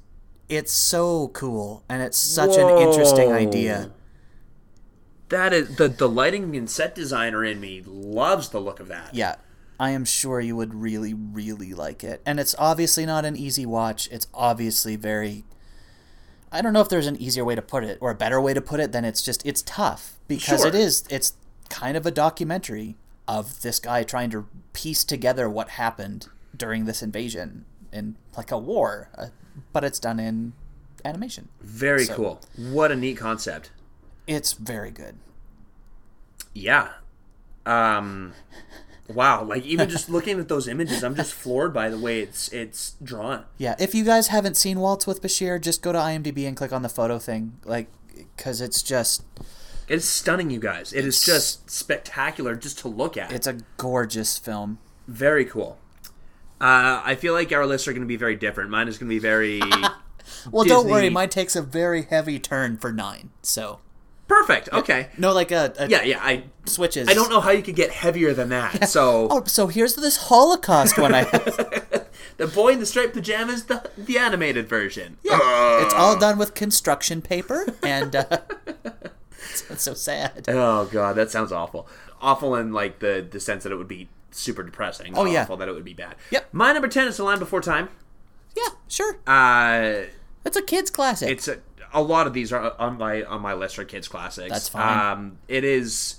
it's 0.48 0.72
so 0.72 1.28
cool 1.28 1.84
and 1.88 2.02
it's 2.02 2.18
such 2.18 2.56
an 2.56 2.68
interesting 2.78 3.32
idea. 3.32 3.90
That 5.28 5.52
is 5.52 5.76
the 5.76 5.88
the 5.88 6.08
lighting 6.08 6.56
and 6.56 6.70
set 6.70 6.94
designer 6.94 7.44
in 7.44 7.60
me 7.60 7.82
loves 7.84 8.48
the 8.48 8.60
look 8.60 8.80
of 8.80 8.88
that. 8.88 9.14
Yeah. 9.14 9.36
I 9.80 9.90
am 9.90 10.04
sure 10.04 10.40
you 10.40 10.56
would 10.56 10.74
really, 10.74 11.14
really 11.14 11.72
like 11.72 12.02
it. 12.02 12.20
And 12.26 12.40
it's 12.40 12.54
obviously 12.58 13.06
not 13.06 13.24
an 13.24 13.36
easy 13.36 13.64
watch. 13.64 14.08
It's 14.10 14.26
obviously 14.34 14.96
very. 14.96 15.44
I 16.50 16.62
don't 16.62 16.72
know 16.72 16.80
if 16.80 16.88
there's 16.88 17.06
an 17.06 17.16
easier 17.16 17.44
way 17.44 17.54
to 17.54 17.62
put 17.62 17.84
it 17.84 17.98
or 18.00 18.10
a 18.10 18.14
better 18.14 18.40
way 18.40 18.54
to 18.54 18.60
put 18.60 18.80
it 18.80 18.90
than 18.92 19.04
it's 19.04 19.22
just. 19.22 19.44
It's 19.46 19.62
tough 19.62 20.18
because 20.26 20.60
Sure. 20.60 20.68
it 20.68 20.74
is. 20.74 21.04
It's 21.10 21.34
kind 21.68 21.96
of 21.96 22.06
a 22.06 22.10
documentary 22.10 22.96
of 23.28 23.60
this 23.60 23.78
guy 23.78 24.02
trying 24.02 24.30
to 24.30 24.46
piece 24.72 25.04
together 25.04 25.48
what 25.48 25.68
happened 25.70 26.28
during 26.56 26.86
this 26.86 27.02
invasion 27.02 27.66
in 27.92 28.16
like 28.36 28.50
a 28.50 28.58
war. 28.58 29.10
Uh, 29.16 29.26
but 29.72 29.84
it's 29.84 29.98
done 29.98 30.20
in 30.20 30.52
animation. 31.04 31.48
Very 31.60 32.04
So- 32.04 32.14
cool. 32.14 32.40
What 32.56 32.92
a 32.92 32.96
neat 32.96 33.16
concept. 33.16 33.70
It's 34.26 34.52
very 34.52 34.90
good. 34.90 35.16
Yeah. 36.54 36.88
Um 37.66 38.32
wow, 39.08 39.42
like 39.44 39.64
even 39.64 39.88
just 39.88 40.08
looking 40.10 40.38
at 40.38 40.48
those 40.48 40.68
images, 40.68 41.02
I'm 41.02 41.14
just 41.14 41.32
floored 41.32 41.72
by 41.72 41.88
the 41.88 41.98
way 41.98 42.20
it's 42.20 42.48
it's 42.52 42.94
drawn. 43.02 43.44
Yeah, 43.56 43.74
if 43.78 43.94
you 43.94 44.04
guys 44.04 44.28
haven't 44.28 44.56
seen 44.56 44.80
Waltz 44.80 45.06
with 45.06 45.22
Bashir, 45.22 45.60
just 45.60 45.82
go 45.82 45.92
to 45.92 45.98
IMDb 45.98 46.46
and 46.46 46.56
click 46.56 46.72
on 46.72 46.82
the 46.82 46.88
photo 46.88 47.18
thing. 47.18 47.58
Like, 47.64 47.88
because 48.36 48.60
it's 48.60 48.82
just. 48.82 49.22
It's 49.88 50.04
stunning, 50.04 50.50
you 50.50 50.60
guys. 50.60 50.92
It 50.92 51.06
is 51.06 51.22
just 51.22 51.70
spectacular 51.70 52.54
just 52.54 52.78
to 52.80 52.88
look 52.88 53.16
at. 53.16 53.32
It's 53.32 53.46
a 53.46 53.58
gorgeous 53.78 54.36
film. 54.36 54.78
very 55.06 55.44
cool. 55.46 55.78
Uh, 56.60 57.00
I 57.04 57.14
feel 57.14 57.34
like 57.34 57.52
our 57.52 57.66
lists 57.66 57.86
are 57.86 57.92
going 57.92 58.02
to 58.02 58.08
be 58.08 58.16
very 58.16 58.36
different. 58.36 58.70
Mine 58.70 58.88
is 58.88 58.98
going 58.98 59.08
to 59.08 59.14
be 59.14 59.20
very 59.20 59.60
Well, 60.50 60.64
don't 60.64 60.88
worry, 60.88 61.10
mine 61.10 61.28
takes 61.28 61.56
a 61.56 61.62
very 61.62 62.02
heavy 62.02 62.38
turn 62.38 62.76
for 62.76 62.92
nine. 62.92 63.30
So 63.42 63.80
perfect. 64.26 64.68
Okay. 64.72 65.08
no, 65.16 65.32
like 65.32 65.50
a, 65.50 65.72
a 65.78 65.88
Yeah, 65.88 66.02
yeah. 66.02 66.18
I 66.20 66.44
switches. 66.66 67.08
I 67.08 67.14
don't 67.14 67.30
know 67.30 67.40
how 67.40 67.50
you 67.50 67.62
could 67.62 67.76
get 67.76 67.90
heavier 67.90 68.34
than 68.34 68.50
that. 68.50 68.88
So 68.88 69.28
Oh, 69.30 69.44
so 69.44 69.66
here's 69.68 69.94
this 69.94 70.16
Holocaust 70.28 70.98
one 70.98 71.14
I 71.14 71.24
have. 71.24 72.08
the 72.36 72.46
boy 72.46 72.70
in 72.72 72.80
the 72.80 72.86
striped 72.86 73.14
pajamas, 73.14 73.64
the 73.64 73.90
the 73.96 74.18
animated 74.18 74.68
version. 74.68 75.18
Yeah, 75.22 75.84
it's 75.84 75.94
all 75.94 76.18
done 76.18 76.38
with 76.38 76.54
construction 76.54 77.22
paper, 77.22 77.66
and 77.82 78.14
uh, 78.16 78.38
it's, 79.50 79.70
it's 79.70 79.82
so 79.82 79.94
sad. 79.94 80.44
Oh 80.48 80.86
god, 80.86 81.16
that 81.16 81.30
sounds 81.30 81.52
awful. 81.52 81.88
Awful 82.20 82.54
in 82.56 82.72
like 82.72 82.98
the 82.98 83.26
the 83.28 83.40
sense 83.40 83.62
that 83.62 83.72
it 83.72 83.76
would 83.76 83.88
be 83.88 84.08
super 84.30 84.62
depressing. 84.62 85.16
Oh, 85.16 85.24
yeah. 85.24 85.44
that 85.44 85.68
it 85.68 85.72
would 85.74 85.84
be 85.84 85.94
bad. 85.94 86.16
Yep. 86.30 86.48
My 86.52 86.72
number 86.72 86.88
ten 86.88 87.08
is 87.08 87.16
The 87.16 87.24
Land 87.24 87.40
Before 87.40 87.60
Time. 87.60 87.88
Yeah, 88.56 88.68
sure. 88.88 89.18
Uh, 89.26 90.04
It's 90.44 90.56
a 90.56 90.62
kids' 90.62 90.90
classic. 90.90 91.30
it's 91.30 91.48
a, 91.48 91.58
a 91.92 92.02
lot 92.02 92.26
of 92.26 92.32
these 92.32 92.52
are 92.52 92.74
on 92.80 92.98
my 92.98 93.22
on 93.24 93.40
my 93.40 93.54
list 93.54 93.78
are 93.78 93.84
kids 93.84 94.08
classics. 94.08 94.50
That's 94.50 94.68
fine. 94.68 95.12
Um, 95.12 95.38
it 95.48 95.64
is. 95.64 96.16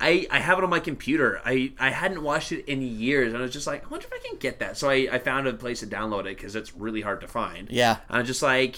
I, 0.00 0.26
I 0.32 0.40
have 0.40 0.58
it 0.58 0.64
on 0.64 0.70
my 0.70 0.80
computer. 0.80 1.40
I, 1.44 1.72
I 1.78 1.90
hadn't 1.90 2.24
watched 2.24 2.50
it 2.50 2.64
in 2.68 2.82
years, 2.82 3.32
and 3.32 3.40
I 3.40 3.42
was 3.42 3.52
just 3.52 3.68
like, 3.68 3.84
I 3.84 3.88
wonder 3.88 4.06
if 4.06 4.12
I 4.12 4.18
can 4.28 4.36
get 4.38 4.58
that. 4.58 4.76
So 4.76 4.90
I, 4.90 5.08
I 5.12 5.18
found 5.20 5.46
a 5.46 5.52
place 5.52 5.78
to 5.80 5.86
download 5.86 6.20
it 6.22 6.36
because 6.36 6.56
it's 6.56 6.74
really 6.74 7.02
hard 7.02 7.20
to 7.20 7.28
find. 7.28 7.70
Yeah. 7.70 7.98
And 8.08 8.18
I'm 8.18 8.24
just 8.26 8.42
like, 8.42 8.76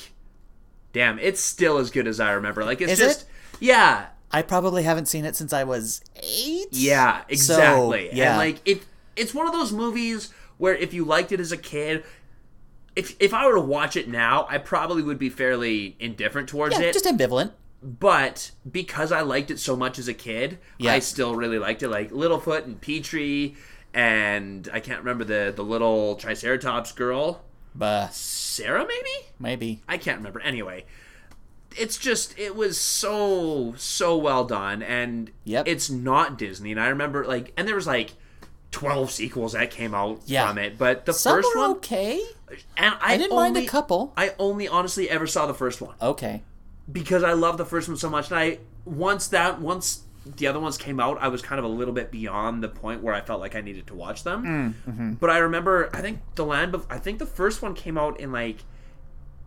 damn, 0.93 1.19
it's 1.19 1.40
still 1.40 1.78
as 1.78 1.90
good 1.90 2.07
as 2.07 2.21
I 2.21 2.33
remember. 2.33 2.62
Like 2.64 2.83
it's 2.83 2.93
Is 2.93 2.99
just 2.99 3.23
it? 3.23 3.28
yeah, 3.61 4.07
I 4.35 4.43
probably 4.43 4.83
haven't 4.83 5.07
seen 5.07 5.25
it 5.25 5.37
since 5.37 5.53
I 5.53 5.64
was 5.64 6.03
eight. 6.17 6.69
Yeah, 6.73 7.23
So, 7.23 7.29
exactly. 7.29 8.11
yeah. 8.12 8.31
And 8.31 8.38
like 8.38 8.61
it 8.69 8.83
it's 9.17 9.33
one 9.33 9.47
of 9.47 9.53
those 9.53 9.73
movies 9.73 10.33
where 10.59 10.75
if 10.75 10.93
you 10.93 11.05
liked 11.05 11.33
it 11.33 11.41
as 11.41 11.53
a 11.53 11.57
kid, 11.57 12.05
if 12.97 13.17
if 13.21 13.33
I 13.35 13.47
were 13.47 13.55
to 13.55 13.61
watch 13.61 13.97
it 13.97 14.09
now, 14.09 14.47
I 14.49 14.59
probably 14.59 15.03
would 15.03 15.19
be 15.19 15.31
fairly 15.31 15.97
indifferent 16.00 16.49
towards 16.49 16.79
yeah, 16.79 16.87
it. 16.87 16.93
just 16.93 17.05
ambivalent. 17.05 17.53
but 17.83 18.50
because 18.71 19.12
I 19.12 19.21
liked 19.21 19.50
it 19.50 19.59
so 19.59 19.76
much 19.76 19.99
as 19.99 20.09
a 20.09 20.14
kid, 20.14 20.59
Yeah. 20.79 20.93
I 20.95 20.99
still 21.00 21.35
really 21.35 21.59
liked 21.59 21.83
it. 21.83 21.88
Like 21.88 22.11
Littlefoot 22.11 22.64
and 22.64 22.81
Petrie 22.81 23.57
and 23.93 24.69
I 24.73 24.81
can't 24.81 24.99
remember 25.00 25.25
the 25.25 25.53
the 25.55 25.62
little 25.64 26.17
Triceratops 26.17 26.93
girl. 26.93 27.43
But 27.76 28.14
Cera 28.14 28.87
maybe? 28.87 29.26
maybe. 29.38 29.83
I 29.88 29.99
can't 29.99 30.19
remember. 30.19 30.41
Anyway, 30.41 30.85
it's 31.76 31.97
just 31.99 32.38
it 32.38 32.54
was 32.57 32.78
so 32.81 33.75
so 33.76 34.16
well 34.16 34.45
done, 34.45 34.83
and 34.83 35.31
Yep. 35.45 35.69
it's 35.69 35.90
not 35.90 36.38
Disney. 36.38 36.71
And 36.73 36.81
I 36.81 36.88
remember 36.88 37.25
like, 37.25 37.52
and 37.57 37.66
there 37.69 37.75
was 37.75 37.87
like 37.87 38.12
twelve 38.71 39.11
sequels 39.11 39.52
that 39.52 39.71
came 39.71 39.95
out 39.95 40.21
Yeah. 40.26 40.49
from 40.49 40.59
it, 40.59 40.78
but 40.78 41.07
the 41.07 41.12
Some 41.12 41.37
first 41.37 41.57
one, 41.57 41.71
okay. 41.73 42.21
and 42.76 42.95
I, 43.00 43.14
I 43.14 43.16
didn't 43.16 43.33
only, 43.33 43.50
mind 43.52 43.57
a 43.59 43.66
couple. 43.71 44.12
I 44.16 44.33
only 44.38 44.66
honestly 44.69 45.09
ever 45.09 45.26
saw 45.26 45.47
the 45.47 45.54
first 45.54 45.81
one 45.81 45.95
Okay. 46.02 46.43
because 46.90 47.23
I 47.23 47.33
love 47.35 47.57
the 47.59 47.64
first 47.64 47.88
one 47.88 47.97
so 47.97 48.11
much, 48.11 48.31
and 48.31 48.38
I 48.38 48.59
once 48.85 49.28
that 49.28 49.61
once 49.61 50.00
the 50.26 50.47
other 50.47 50.59
ones 50.59 50.78
came 50.78 50.99
out, 51.00 51.19
I 51.21 51.28
was 51.28 51.43
kind 51.43 51.59
of 51.59 51.66
a 51.66 51.69
little 51.69 51.93
bit 51.93 52.11
beyond 52.11 52.62
the 52.62 52.69
point 52.69 53.02
where 53.02 53.12
I 53.12 53.21
felt 53.21 53.40
like 53.40 53.54
I 53.54 53.61
needed 53.61 53.87
to 53.88 53.95
watch 53.95 54.25
them. 54.25 54.43
Mm, 54.87 54.90
mm-hmm. 54.90 55.12
But 55.14 55.28
I 55.28 55.37
remember, 55.38 55.90
I 55.93 56.00
think 56.00 56.21
the 56.35 56.47
land, 56.47 56.75
I 56.88 56.97
think 56.99 57.19
the 57.19 57.26
first 57.26 57.61
one 57.61 57.75
came 57.75 57.99
out 57.99 58.19
in 58.19 58.33
like 58.33 58.64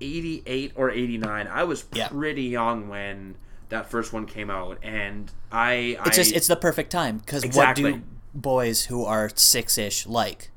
eighty 0.02 0.44
eight 0.46 0.74
or 0.76 0.90
eighty 0.92 1.18
nine. 1.18 1.48
I 1.48 1.64
was 1.64 1.86
Yeah. 1.94 2.08
pretty 2.10 2.44
young 2.44 2.88
when 2.90 3.36
that 3.70 3.90
first 3.90 4.14
one 4.14 4.26
came 4.26 4.50
out, 4.50 4.78
and 4.84 5.32
I, 5.52 5.74
It's 5.74 6.02
I 6.02 6.10
just 6.12 6.34
it's 6.34 6.48
the 6.48 6.56
perfect 6.56 6.92
time 6.92 7.18
because 7.18 7.44
Exactly. 7.44 7.84
what 7.92 7.94
do 7.96 8.04
boys 8.34 8.86
who 8.86 9.04
are 9.06 9.30
six 9.36 9.78
ish 9.78 10.06
like? 10.08 10.52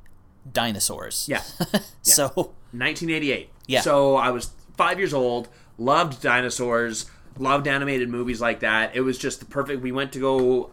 Dinosaurs. 0.51 1.27
yeah, 1.29 1.43
So 2.03 2.29
1988. 2.73 3.51
Yeah. 3.67 3.83
So 3.83 4.17
I 4.17 4.31
was 4.31 4.51
five 4.77 4.99
years 4.99 5.13
old, 5.13 5.49
loved 5.79 6.23
dinosaurs, 6.23 7.07
loved 7.39 7.69
animated 7.69 8.09
movies 8.09 8.41
like 8.41 8.61
that. 8.61 8.97
It 8.97 9.03
was 9.03 9.19
just 9.19 9.41
the 9.41 9.47
perfect. 9.47 9.83
We 9.83 9.93
went 9.93 10.13
to 10.13 10.19
go. 10.19 10.71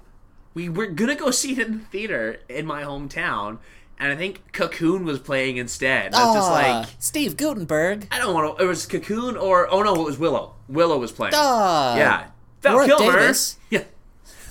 We 0.53 0.69
were 0.69 0.87
gonna 0.87 1.15
go 1.15 1.31
see 1.41 1.51
it 1.53 1.59
in 1.67 1.79
the 1.79 1.85
theater 1.85 2.39
in 2.49 2.65
my 2.65 2.83
hometown, 2.83 3.57
and 3.99 4.11
I 4.11 4.15
think 4.15 4.51
Cocoon 4.53 5.05
was 5.05 5.19
playing 5.19 5.57
instead. 5.57 6.13
I 6.13 6.25
was 6.25 6.35
just 6.35 6.51
like, 6.51 6.87
Steve 6.99 7.37
Guttenberg. 7.37 8.07
I 8.11 8.19
don't 8.19 8.33
want 8.33 8.57
to. 8.57 8.63
It 8.63 8.67
was 8.67 8.85
Cocoon 8.85 9.37
or 9.37 9.67
oh 9.71 9.81
no, 9.83 9.93
it 9.95 10.03
was 10.05 10.17
Willow. 10.17 10.53
Willow 10.67 10.97
was 10.97 11.11
playing. 11.11 11.33
Ah, 11.35 11.95
yeah, 11.97 12.27
Val 12.61 12.73
Warwick 12.75 12.89
Kilmer. 12.89 13.11
Davis. 13.13 13.57
Yeah, 13.69 13.83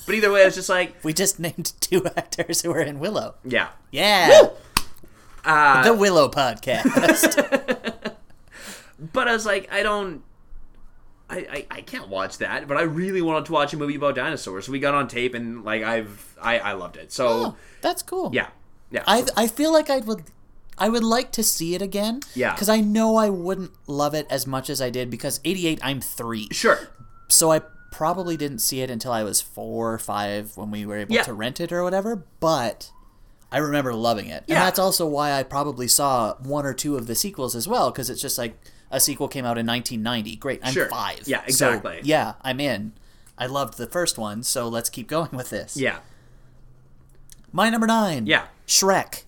but 0.07 0.15
either 0.15 0.31
way, 0.33 0.43
I 0.43 0.45
was 0.47 0.55
just 0.55 0.69
like, 0.69 1.03
We 1.05 1.13
just 1.13 1.39
named 1.41 1.73
two 1.81 2.07
actors 2.17 2.63
who 2.63 2.71
were 2.71 2.81
in 2.81 2.99
Willow. 2.99 3.35
yeah. 3.45 3.69
Yeah. 3.91 4.49
Uh, 5.45 5.83
the 5.85 5.95
Willow 5.95 6.29
podcast. 6.29 8.13
But 8.99 9.29
I 9.29 9.33
was 9.33 9.45
like, 9.45 9.71
I 9.73 9.83
don't. 9.83 10.23
I, 11.29 11.37
I, 11.39 11.67
I 11.71 11.81
can't 11.81 12.09
watch 12.09 12.39
that, 12.39 12.67
but 12.69 12.77
I 12.77 12.83
really 12.83 13.21
wanted 13.21 13.47
to 13.47 13.53
watch 13.53 13.75
a 13.75 13.77
movie 13.77 13.97
about 13.97 14.15
dinosaurs. 14.15 14.67
So 14.67 14.73
we 14.73 14.79
got 14.79 14.95
on 14.95 15.07
tape, 15.09 15.35
and 15.35 15.65
like 15.65 15.83
I've 15.83 16.35
I, 16.41 16.59
I 16.61 16.73
loved 16.73 16.97
it. 16.97 17.13
So 17.13 17.29
oh, 17.29 17.57
that's 17.83 18.01
cool. 18.03 18.31
yeah, 18.33 18.49
yeah. 18.91 19.03
I 19.07 19.25
I 19.37 19.47
feel 19.47 19.73
like 19.73 19.91
I 19.91 19.99
would 19.99 20.25
I 20.79 20.89
would 20.89 21.05
like 21.05 21.33
to 21.33 21.43
see 21.43 21.75
it 21.75 21.83
again. 21.83 22.21
Yeah. 22.35 22.53
Because 22.53 22.69
I 22.69 22.81
know 22.81 23.17
I 23.17 23.31
wouldn't 23.31 23.73
love 23.87 24.15
it 24.15 24.27
as 24.29 24.47
much 24.47 24.69
as 24.69 24.81
I 24.83 24.91
did 24.91 25.11
because 25.11 25.41
88, 25.45 25.79
I'm 25.83 26.01
three. 26.03 26.49
Sure. 26.53 26.79
So 27.29 27.51
I 27.51 27.61
probably 27.93 28.37
didn't 28.37 28.59
see 28.59 28.83
it 28.83 28.91
until 28.91 29.11
I 29.13 29.23
was 29.25 29.41
four 29.41 29.95
or 29.95 29.99
five 29.99 30.55
when 30.57 30.71
we 30.71 30.85
were 30.85 30.99
able 30.99 31.15
Yeah. 31.15 31.23
to 31.23 31.33
rent 31.33 31.61
it 31.61 31.73
or 31.73 31.83
whatever. 31.83 32.25
But 32.41 32.91
I 33.51 33.57
remember 33.59 33.95
loving 33.95 34.27
it. 34.27 34.45
Yeah. 34.47 34.57
And 34.57 34.65
that's 34.67 34.79
also 34.79 35.07
why 35.07 35.33
I 35.33 35.45
probably 35.45 35.89
saw 35.89 36.35
one 36.43 36.67
or 36.67 36.75
two 36.75 36.97
of 36.97 37.07
the 37.07 37.15
sequels 37.15 37.57
as 37.57 37.67
well 37.67 37.91
because 37.91 38.11
it's 38.11 38.21
just 38.21 38.37
like 38.37 38.59
a 38.91 39.01
sequel 39.01 39.29
came 39.29 39.47
out 39.47 39.57
in 39.57 39.65
1990. 39.67 40.37
Great. 40.37 40.61
I'm 40.63 40.75
Sure. 40.75 40.91
five. 40.91 41.23
Yeah, 41.27 41.41
So, 41.49 41.71
exactly. 41.71 42.01
yeah, 42.05 42.35
I'm 42.43 42.61
in. 42.61 42.93
I 43.39 43.47
loved 43.47 43.79
the 43.79 43.87
first 43.87 44.19
one, 44.19 44.43
so 44.43 44.69
let's 44.69 44.91
keep 44.91 45.09
going 45.09 45.31
with 45.33 45.49
this. 45.51 45.75
Yeah. 45.77 45.99
My 47.53 47.71
number 47.71 47.87
nine. 47.87 48.27
Yeah. 48.27 48.47
Shrek. 48.67 49.23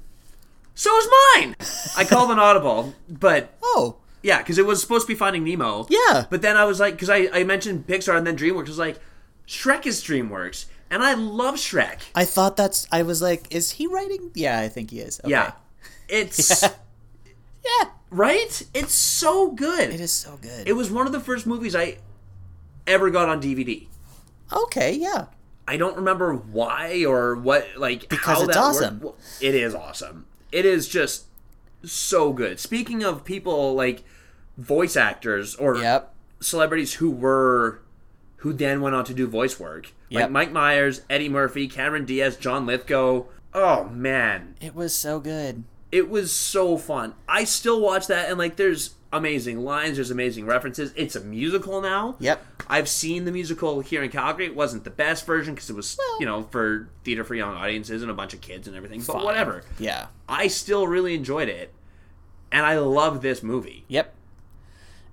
So 0.74 0.96
is 0.98 1.08
mine. 1.34 1.56
I 1.96 2.04
called 2.04 2.30
an 2.30 2.38
audible, 2.38 2.94
but 3.08 3.54
Oh, 3.62 3.96
yeah, 4.22 4.38
because 4.38 4.58
it 4.58 4.66
was 4.66 4.80
supposed 4.80 5.06
to 5.06 5.12
be 5.12 5.18
Finding 5.18 5.44
Nemo. 5.44 5.86
Yeah. 5.88 6.26
But 6.30 6.42
then 6.42 6.56
I 6.56 6.64
was 6.64 6.78
like, 6.80 6.94
because 6.94 7.10
I, 7.10 7.28
I 7.32 7.44
mentioned 7.44 7.86
Pixar 7.86 8.16
and 8.16 8.26
then 8.26 8.36
DreamWorks. 8.36 8.66
I 8.66 8.70
was 8.70 8.78
like, 8.78 9.00
Shrek 9.46 9.86
is 9.86 10.02
DreamWorks, 10.02 10.66
and 10.90 11.02
I 11.02 11.14
love 11.14 11.54
Shrek. 11.56 12.00
I 12.14 12.24
thought 12.24 12.56
that's. 12.56 12.86
I 12.92 13.02
was 13.02 13.22
like, 13.22 13.52
is 13.54 13.72
he 13.72 13.86
writing? 13.86 14.30
Yeah, 14.34 14.60
I 14.60 14.68
think 14.68 14.90
he 14.90 15.00
is. 15.00 15.20
Okay. 15.20 15.30
Yeah. 15.30 15.52
It's 16.10 16.62
Yeah. 16.62 17.90
right. 18.10 18.62
It's 18.72 18.94
so 18.94 19.50
good. 19.50 19.90
It 19.90 20.00
is 20.00 20.10
so 20.12 20.38
good. 20.40 20.66
It 20.66 20.72
was 20.72 20.90
one 20.90 21.06
of 21.06 21.12
the 21.12 21.20
first 21.20 21.46
movies 21.46 21.76
I 21.76 21.98
ever 22.86 23.10
got 23.10 23.28
on 23.28 23.42
DVD. 23.42 23.86
okay, 24.52 24.92
yeah. 24.94 25.26
I 25.68 25.76
don't 25.76 25.96
remember 25.96 26.32
why 26.34 27.04
or 27.06 27.36
what, 27.36 27.66
like 27.76 28.08
Because 28.08 28.38
how 28.38 28.44
it's 28.44 28.56
awesome. 28.56 29.00
Worked. 29.00 29.20
It 29.42 29.54
is 29.54 29.74
awesome. 29.74 30.24
It 30.50 30.64
is 30.64 30.88
just 30.88 31.26
so 31.84 32.32
good. 32.32 32.58
Speaking 32.58 33.02
of 33.04 33.24
people 33.24 33.74
like 33.74 34.02
voice 34.56 34.96
actors 34.96 35.54
or 35.56 35.76
Yep. 35.76 36.14
celebrities 36.40 36.94
who 36.94 37.10
were 37.10 37.80
who 38.42 38.52
then 38.52 38.80
went 38.80 38.94
on 38.94 39.04
to 39.04 39.12
do 39.14 39.26
voice 39.26 39.58
work, 39.60 39.92
like 40.10 40.20
Yep. 40.22 40.30
Mike 40.30 40.52
Myers, 40.52 41.02
Eddie 41.10 41.28
Murphy, 41.28 41.68
Cameron 41.68 42.04
Diaz, 42.04 42.36
John 42.36 42.64
Lithgow. 42.66 43.24
Oh 43.52 43.84
man, 43.90 44.54
It 44.60 44.74
was 44.74 44.94
so 44.94 45.20
good. 45.20 45.64
it 45.92 46.08
was 46.08 46.32
so 46.32 46.78
fun. 46.78 47.14
I 47.28 47.44
still 47.44 47.80
watch 47.80 48.06
that 48.06 48.30
and 48.30 48.38
like 48.38 48.56
there's 48.56 48.94
amazing 49.12 49.60
lines, 49.64 49.96
there's 49.96 50.10
amazing 50.10 50.46
references. 50.46 50.92
It's 50.96 51.16
a 51.16 51.20
musical 51.20 51.80
now. 51.80 52.16
Yep. 52.20 52.44
I've 52.68 52.88
seen 52.88 53.24
the 53.24 53.32
musical 53.32 53.80
here 53.80 54.02
in 54.02 54.10
Calgary. 54.10 54.46
It 54.46 54.54
wasn't 54.54 54.84
the 54.84 54.90
best 54.90 55.24
version 55.24 55.54
because 55.54 55.70
it 55.70 55.76
was, 55.76 55.98
you 56.20 56.26
know, 56.26 56.42
for 56.50 56.88
theater 57.02 57.24
for 57.24 57.34
young 57.34 57.54
audiences 57.54 58.02
and 58.02 58.10
a 58.10 58.14
bunch 58.14 58.34
of 58.34 58.40
kids 58.40 58.68
and 58.68 58.76
everything. 58.76 59.00
But 59.00 59.14
Fine. 59.14 59.24
whatever. 59.24 59.62
Yeah. 59.78 60.06
I 60.28 60.48
still 60.48 60.86
really 60.86 61.14
enjoyed 61.14 61.48
it. 61.48 61.72
And 62.52 62.66
I 62.66 62.78
love 62.78 63.22
this 63.22 63.42
movie. 63.42 63.84
Yep. 63.88 64.14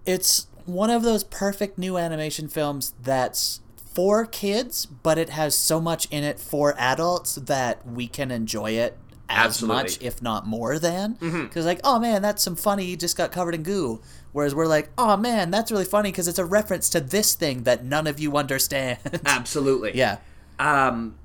It's 0.05 0.47
one 0.65 0.89
of 0.89 1.03
those 1.03 1.23
perfect 1.23 1.77
new 1.77 1.97
animation 1.97 2.47
films 2.47 2.93
that's 3.01 3.61
for 3.93 4.25
kids, 4.25 4.85
but 4.85 5.17
it 5.17 5.29
has 5.29 5.55
so 5.55 5.79
much 5.79 6.07
in 6.11 6.23
it 6.23 6.39
for 6.39 6.75
adults 6.77 7.35
that 7.35 7.87
we 7.87 8.07
can 8.07 8.31
enjoy 8.31 8.71
it 8.71 8.97
as 9.29 9.45
Absolutely. 9.45 9.83
much, 9.83 10.01
if 10.01 10.21
not 10.21 10.45
more 10.45 10.77
than. 10.77 11.15
Mm-hmm. 11.15 11.43
Because, 11.43 11.65
like, 11.65 11.79
oh 11.83 11.99
man, 11.99 12.21
that's 12.21 12.43
some 12.43 12.55
funny, 12.55 12.85
you 12.85 12.97
just 12.97 13.17
got 13.17 13.31
covered 13.31 13.55
in 13.55 13.63
goo. 13.63 14.01
Whereas 14.35 14.53
we're 14.53 14.67
like, 14.67 14.89
oh 14.97 15.15
man, 15.15 15.49
that's 15.49 15.71
really 15.71 15.85
funny 15.85 16.11
because 16.11 16.27
it's 16.27 16.37
a 16.37 16.43
reference 16.43 16.89
to 16.89 16.99
this 16.99 17.35
thing 17.35 17.63
that 17.63 17.85
none 17.85 18.05
of 18.05 18.19
you 18.19 18.35
understand. 18.35 18.99
Absolutely. 19.25 19.95
yeah. 19.95 20.17
Um 20.59 21.15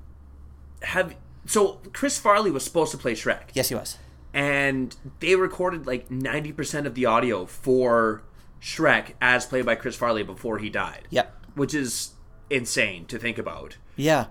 have 0.81 1.13
so 1.45 1.81
Chris 1.91 2.17
Farley 2.17 2.51
was 2.51 2.63
supposed 2.63 2.91
to 2.91 2.97
play 2.97 3.11
Shrek. 3.13 3.49
Yes, 3.53 3.67
he 3.67 3.75
was. 3.75 3.97
and 4.33 4.95
they 5.19 5.35
recorded 5.35 5.85
like 5.85 6.07
90% 6.07 6.85
of 6.85 6.95
the 6.95 7.05
audio 7.05 7.45
for 7.45 8.23
Shrek 8.61 9.07
as 9.21 9.45
played 9.45 9.65
by 9.65 9.75
Chris 9.75 9.97
Farley 9.97 10.23
before 10.23 10.59
he 10.59 10.69
died. 10.69 11.05
Yep. 11.09 11.35
Which 11.55 11.73
is 11.73 12.11
insane 12.49 13.07
to 13.07 13.19
think 13.19 13.37
about. 13.37 13.75
Yeah. 13.97 14.27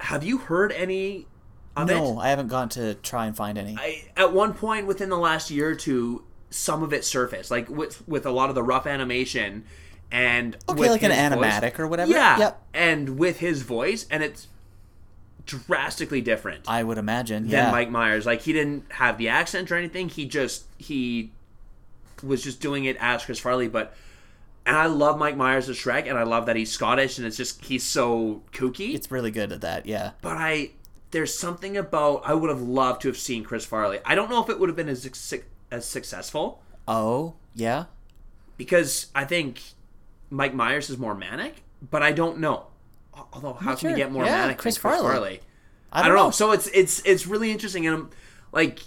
Have 0.00 0.22
you 0.22 0.36
heard 0.36 0.72
any 0.72 1.26
of 1.74 1.88
it? 1.88 1.94
No, 1.94 2.18
I 2.18 2.28
haven't 2.28 2.48
gone 2.48 2.68
to 2.70 2.96
try 2.96 3.26
and 3.26 3.34
find 3.34 3.56
any. 3.56 3.76
I, 3.78 4.10
at 4.14 4.34
one 4.34 4.52
point 4.52 4.86
within 4.86 5.08
the 5.08 5.16
last 5.16 5.50
year 5.50 5.70
or 5.70 5.74
two, 5.74 6.24
some 6.50 6.82
of 6.82 6.92
it 6.92 7.04
surfaced, 7.04 7.50
like 7.50 7.68
with 7.68 8.06
with 8.08 8.24
a 8.26 8.30
lot 8.30 8.48
of 8.48 8.54
the 8.54 8.62
rough 8.62 8.86
animation 8.86 9.64
and 10.10 10.56
okay, 10.68 10.80
with 10.80 10.90
like 10.90 11.02
an 11.02 11.10
his 11.10 11.34
voice. 11.34 11.52
animatic 11.52 11.78
or 11.78 11.86
whatever. 11.86 12.10
Yeah, 12.10 12.38
Yep. 12.38 12.62
and 12.74 13.18
with 13.18 13.38
his 13.40 13.62
voice, 13.62 14.06
and 14.10 14.22
it's 14.22 14.48
drastically 15.46 16.20
different 16.20 16.64
I 16.68 16.82
would 16.82 16.98
imagine. 16.98 17.44
than 17.44 17.50
yeah. 17.66 17.70
Mike 17.70 17.90
Myers. 17.90 18.26
Like 18.26 18.42
he 18.42 18.52
didn't 18.52 18.84
have 18.92 19.18
the 19.18 19.28
accent 19.28 19.70
or 19.70 19.76
anything. 19.76 20.08
He 20.08 20.24
just 20.26 20.64
he 20.78 21.30
was 22.22 22.42
just 22.42 22.60
doing 22.60 22.84
it 22.84 22.96
as 23.00 23.24
Chris 23.24 23.38
Farley, 23.38 23.68
but. 23.68 23.94
And 24.66 24.76
I 24.76 24.84
love 24.84 25.18
Mike 25.18 25.34
Myers 25.34 25.66
as 25.70 25.76
Shrek, 25.78 26.06
and 26.06 26.18
I 26.18 26.24
love 26.24 26.44
that 26.44 26.54
he's 26.54 26.70
Scottish, 26.70 27.16
and 27.16 27.26
it's 27.26 27.38
just 27.38 27.64
he's 27.64 27.82
so 27.84 28.42
kooky. 28.52 28.92
It's 28.94 29.10
really 29.10 29.30
good 29.30 29.50
at 29.50 29.62
that. 29.62 29.86
Yeah. 29.86 30.10
but 30.20 30.36
I 30.36 30.72
there's 31.10 31.32
something 31.32 31.74
about 31.78 32.20
I 32.26 32.34
would 32.34 32.50
have 32.50 32.60
loved 32.60 33.00
to 33.02 33.08
have 33.08 33.16
seen 33.16 33.44
Chris 33.44 33.64
Farley. 33.64 33.98
I 34.04 34.14
don't 34.14 34.28
know 34.28 34.42
if 34.42 34.50
it 34.50 34.60
would 34.60 34.68
have 34.68 34.76
been 34.76 34.90
as 34.90 35.06
as 35.70 35.84
successful 35.86 36.62
Oh, 36.86 37.34
yeah. 37.54 37.84
because 38.56 39.06
I 39.14 39.24
think 39.24 39.60
Mike 40.30 40.54
Myers 40.54 40.88
is 40.90 40.98
more 40.98 41.14
manic, 41.14 41.62
but 41.90 42.02
I 42.02 42.12
don't 42.12 42.38
know. 42.38 42.66
Although 43.32 43.54
how 43.54 43.74
can 43.74 43.90
you 43.90 43.96
sure. 43.96 43.96
get 43.96 44.12
more 44.12 44.24
Yeah, 44.24 44.38
manic 44.42 44.58
Chris 44.58 44.76
than 44.76 44.90
Chris 44.90 45.00
Farley. 45.00 45.14
Farley? 45.14 45.40
I 45.92 46.00
I 46.00 46.02
don't, 46.02 46.08
don't 46.10 46.16
know. 46.16 46.24
know. 46.26 46.30
So 46.30 46.52
it's 46.52 46.66
it's 46.68 47.00
it's 47.04 47.26
really 47.26 47.50
interesting, 47.50 47.86
and 47.86 47.94
I'm 47.96 48.10
like. 48.52 48.80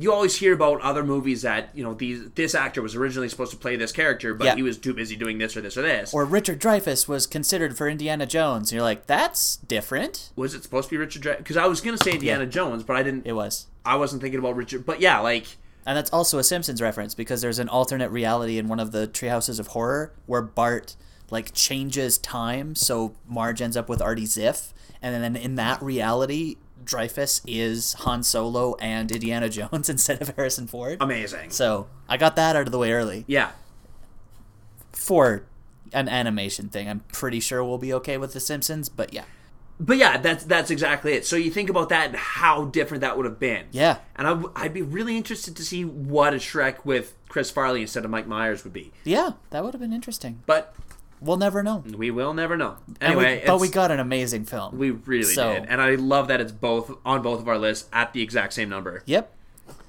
You 0.00 0.12
always 0.12 0.36
hear 0.36 0.52
about 0.54 0.80
other 0.80 1.02
movies 1.02 1.42
that 1.42 1.70
you 1.74 1.82
know 1.82 1.92
these 1.94 2.30
this 2.36 2.54
actor 2.54 2.80
was 2.82 2.94
originally 2.94 3.28
supposed 3.28 3.50
to 3.50 3.56
play 3.56 3.74
this 3.76 3.90
character, 3.90 4.32
but 4.32 4.44
Yeah. 4.44 4.54
he 4.54 4.62
was 4.62 4.78
too 4.78 4.94
busy 4.94 5.16
doing 5.16 5.38
this 5.38 5.56
or 5.56 5.60
this 5.60 5.76
or 5.76 5.82
this. 5.82 6.14
Or 6.14 6.24
Richard 6.24 6.60
Dreyfuss 6.60 7.08
was 7.08 7.26
considered 7.26 7.76
for 7.76 7.88
Indiana 7.88 8.24
Jones. 8.24 8.70
And 8.70 8.76
you're 8.76 8.84
like, 8.84 9.06
that's 9.06 9.56
different. 9.56 10.30
was 10.36 10.54
it 10.54 10.62
supposed 10.62 10.88
to 10.88 10.94
be 10.94 10.98
Richard? 10.98 11.22
Because 11.38 11.56
I 11.56 11.66
was 11.66 11.80
gonna 11.80 11.98
say 11.98 12.12
Indiana 12.12 12.46
Jones, 12.46 12.84
but 12.84 12.94
I 12.96 13.02
didn't. 13.02 13.26
It 13.26 13.32
was. 13.32 13.66
I 13.84 13.96
wasn't 13.96 14.22
thinking 14.22 14.38
about 14.38 14.54
Richard. 14.54 14.86
But 14.86 15.00
yeah, 15.00 15.18
like 15.20 15.46
And 15.84 15.96
that's 15.96 16.10
also 16.10 16.38
a 16.38 16.44
Simpsons 16.44 16.80
reference 16.80 17.14
because 17.14 17.40
there's 17.40 17.58
an 17.58 17.68
alternate 17.68 18.10
reality 18.10 18.58
in 18.58 18.68
one 18.68 18.78
of 18.78 18.92
the 18.92 19.08
Treehouses 19.08 19.58
of 19.58 19.68
Horror 19.68 20.12
where 20.26 20.42
Bart 20.42 20.94
like 21.30 21.52
changes 21.54 22.18
time, 22.18 22.74
so 22.74 23.14
Marge 23.26 23.60
ends 23.60 23.76
up 23.76 23.88
with 23.88 24.00
Artie 24.00 24.24
Ziff, 24.24 24.72
and 25.02 25.22
then 25.22 25.36
in 25.36 25.56
that 25.56 25.82
reality, 25.82 26.56
Dreyfuss 26.88 27.42
is 27.46 27.92
Han 28.00 28.22
Solo 28.22 28.74
and 28.80 29.12
Indiana 29.12 29.48
Jones 29.56 29.88
instead 29.88 30.20
of 30.22 30.34
Harrison 30.34 30.66
Ford. 30.66 30.96
amazing. 31.00 31.50
So 31.50 31.86
I 32.08 32.16
got 32.16 32.34
that 32.36 32.56
out 32.56 32.66
of 32.66 32.72
the 32.72 32.78
way 32.78 32.92
early 32.92 33.24
Yeah, 33.28 33.50
for 34.92 35.44
an 35.92 36.08
animation 36.08 36.68
thing. 36.68 36.88
I'm 36.88 37.00
pretty 37.12 37.40
sure 37.40 37.62
we'll 37.64 37.78
be 37.78 37.92
okay 37.94 38.16
with 38.18 38.32
the 38.32 38.40
Simpsons, 38.40 38.88
but 38.88 39.12
yeah, 39.12 39.24
but 39.80 39.96
yeah, 39.96 40.16
that's 40.18 40.44
that's 40.44 40.70
exactly 40.70 41.12
it. 41.12 41.24
So 41.26 41.36
you 41.36 41.50
think 41.50 41.70
about 41.70 41.88
that 41.90 42.08
and 42.08 42.16
how 42.16 42.64
different 42.66 43.02
that 43.02 43.16
would 43.16 43.26
have 43.26 43.38
been. 43.38 43.66
yeah, 43.70 43.98
and 44.16 44.26
I 44.26 44.30
w- 44.30 44.52
I'd 44.56 44.74
be 44.74 44.82
really 44.82 45.16
interested 45.16 45.56
to 45.56 45.64
see 45.64 45.84
what 45.84 46.34
a 46.34 46.38
Shrek 46.38 46.84
with 46.84 47.14
Chris 47.28 47.50
Farley 47.50 47.82
instead 47.82 48.04
of 48.04 48.10
Mike 48.10 48.26
Myers 48.26 48.64
would 48.64 48.72
be. 48.72 48.92
yeah. 49.04 49.32
That 49.50 49.62
would 49.64 49.74
have 49.74 49.80
been 49.80 49.92
interesting. 49.92 50.42
But 50.46 50.74
We'll 51.20 51.36
never 51.36 51.62
know. 51.62 51.82
we 51.96 52.10
will 52.10 52.32
never 52.34 52.56
know. 52.56 52.76
And 53.00 53.16
we- 53.18 53.24
Anyway, 53.24 53.44
but 53.46 53.60
we 53.60 53.68
got 53.68 53.90
an 53.90 53.98
amazing 54.00 54.44
film. 54.44 54.78
we 54.78 54.90
really 54.90 55.24
so- 55.24 55.54
did, 55.54 55.64
and 55.68 55.80
I 55.80 55.96
love 55.96 56.28
that 56.28 56.40
it's 56.40 56.52
both 56.52 56.96
on 57.04 57.22
both 57.22 57.40
of 57.40 57.48
our 57.48 57.58
lists 57.58 57.88
at 57.92 58.12
the 58.12 58.22
exact 58.22 58.52
same 58.52 58.68
number. 58.68 59.02
Yep. 59.06 59.34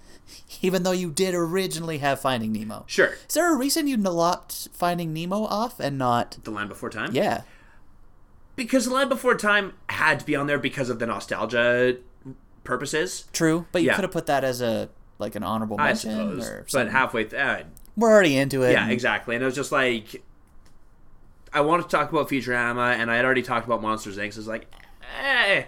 Even 0.62 0.84
though 0.84 0.92
you 0.92 1.12
did 1.12 1.34
originally 1.36 2.00
have 2.00 2.20
Finding 2.20 2.52
Nemo. 2.52 2.84
Sure, 2.88 3.13
Is 3.28 3.34
there 3.36 3.54
a 3.54 3.58
reason 3.58 3.88
you 3.88 3.98
lopped 3.98 4.68
Finding 4.74 5.13
Nemo 5.13 5.44
off 5.46 5.80
and 5.80 5.98
not? 5.98 6.38
The 6.44 6.52
Land 6.52 6.70
Before 6.70 6.89
Time. 6.89 7.12
Yeah. 7.13 7.42
because 8.56 8.86
The 8.86 8.94
Land 8.94 9.10
Before 9.10 9.36
Time 9.36 9.74
had 9.88 10.20
to 10.20 10.26
be 10.26 10.36
on 10.36 10.48
there 10.48 10.60
because 10.60 10.89
of 10.89 11.00
the 11.00 11.06
nostalgia 11.06 11.98
purposes. 12.63 13.26
True, 13.32 13.65
but 13.72 13.82
you 13.82 13.88
Yeah. 13.88 13.96
could 13.96 14.04
have 14.04 14.12
put 14.12 14.26
that 14.26 14.44
as 14.44 14.62
a 14.62 14.89
like 15.18 15.36
an 15.36 15.44
honorable 15.44 15.76
I 15.80 15.88
mention 15.88 16.12
suppose, 16.12 16.48
or 16.48 16.65
but 16.72 16.89
halfway, 16.89 17.26
th- 17.26 17.34
uh, 17.42 17.63
We're 17.98 18.10
already 18.10 18.38
into 18.38 18.63
it. 18.63 18.72
Yeah, 18.72 18.84
and- 18.84 18.92
exactly. 18.92 19.36
And 19.36 19.44
it 19.44 19.46
was 19.46 19.56
just 19.56 19.72
like 19.72 20.24
I 21.53 21.62
wanted 21.62 21.83
to 21.83 21.89
talk 21.89 22.12
about 22.12 22.29
Futurama, 22.29 22.95
and 22.95 23.09
I 23.09 23.15
had 23.15 23.25
already 23.25 23.41
talked 23.41 23.65
about 23.65 23.81
Monsters 23.81 24.17
Inc. 24.17 24.33
So 24.33 24.39
it's 24.39 24.47
like, 24.47 24.71
eh, 25.21 25.63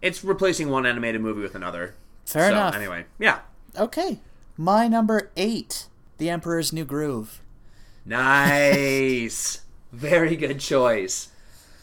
it's 0.00 0.24
replacing 0.24 0.68
one 0.70 0.86
animated 0.86 1.20
movie 1.20 1.42
with 1.42 1.54
another. 1.54 1.94
Fair 2.24 2.48
so, 2.48 2.52
enough. 2.52 2.74
Anyway, 2.74 3.04
yeah, 3.18 3.40
Okay. 3.78 4.20
My 4.56 4.88
number 4.88 5.30
eight, 5.36 5.86
The 6.18 6.28
Emperor's 6.28 6.72
New 6.72 6.84
Groove. 6.84 7.40
nice, 8.04 9.62
very 9.92 10.36
good 10.36 10.60
choice. 10.60 11.28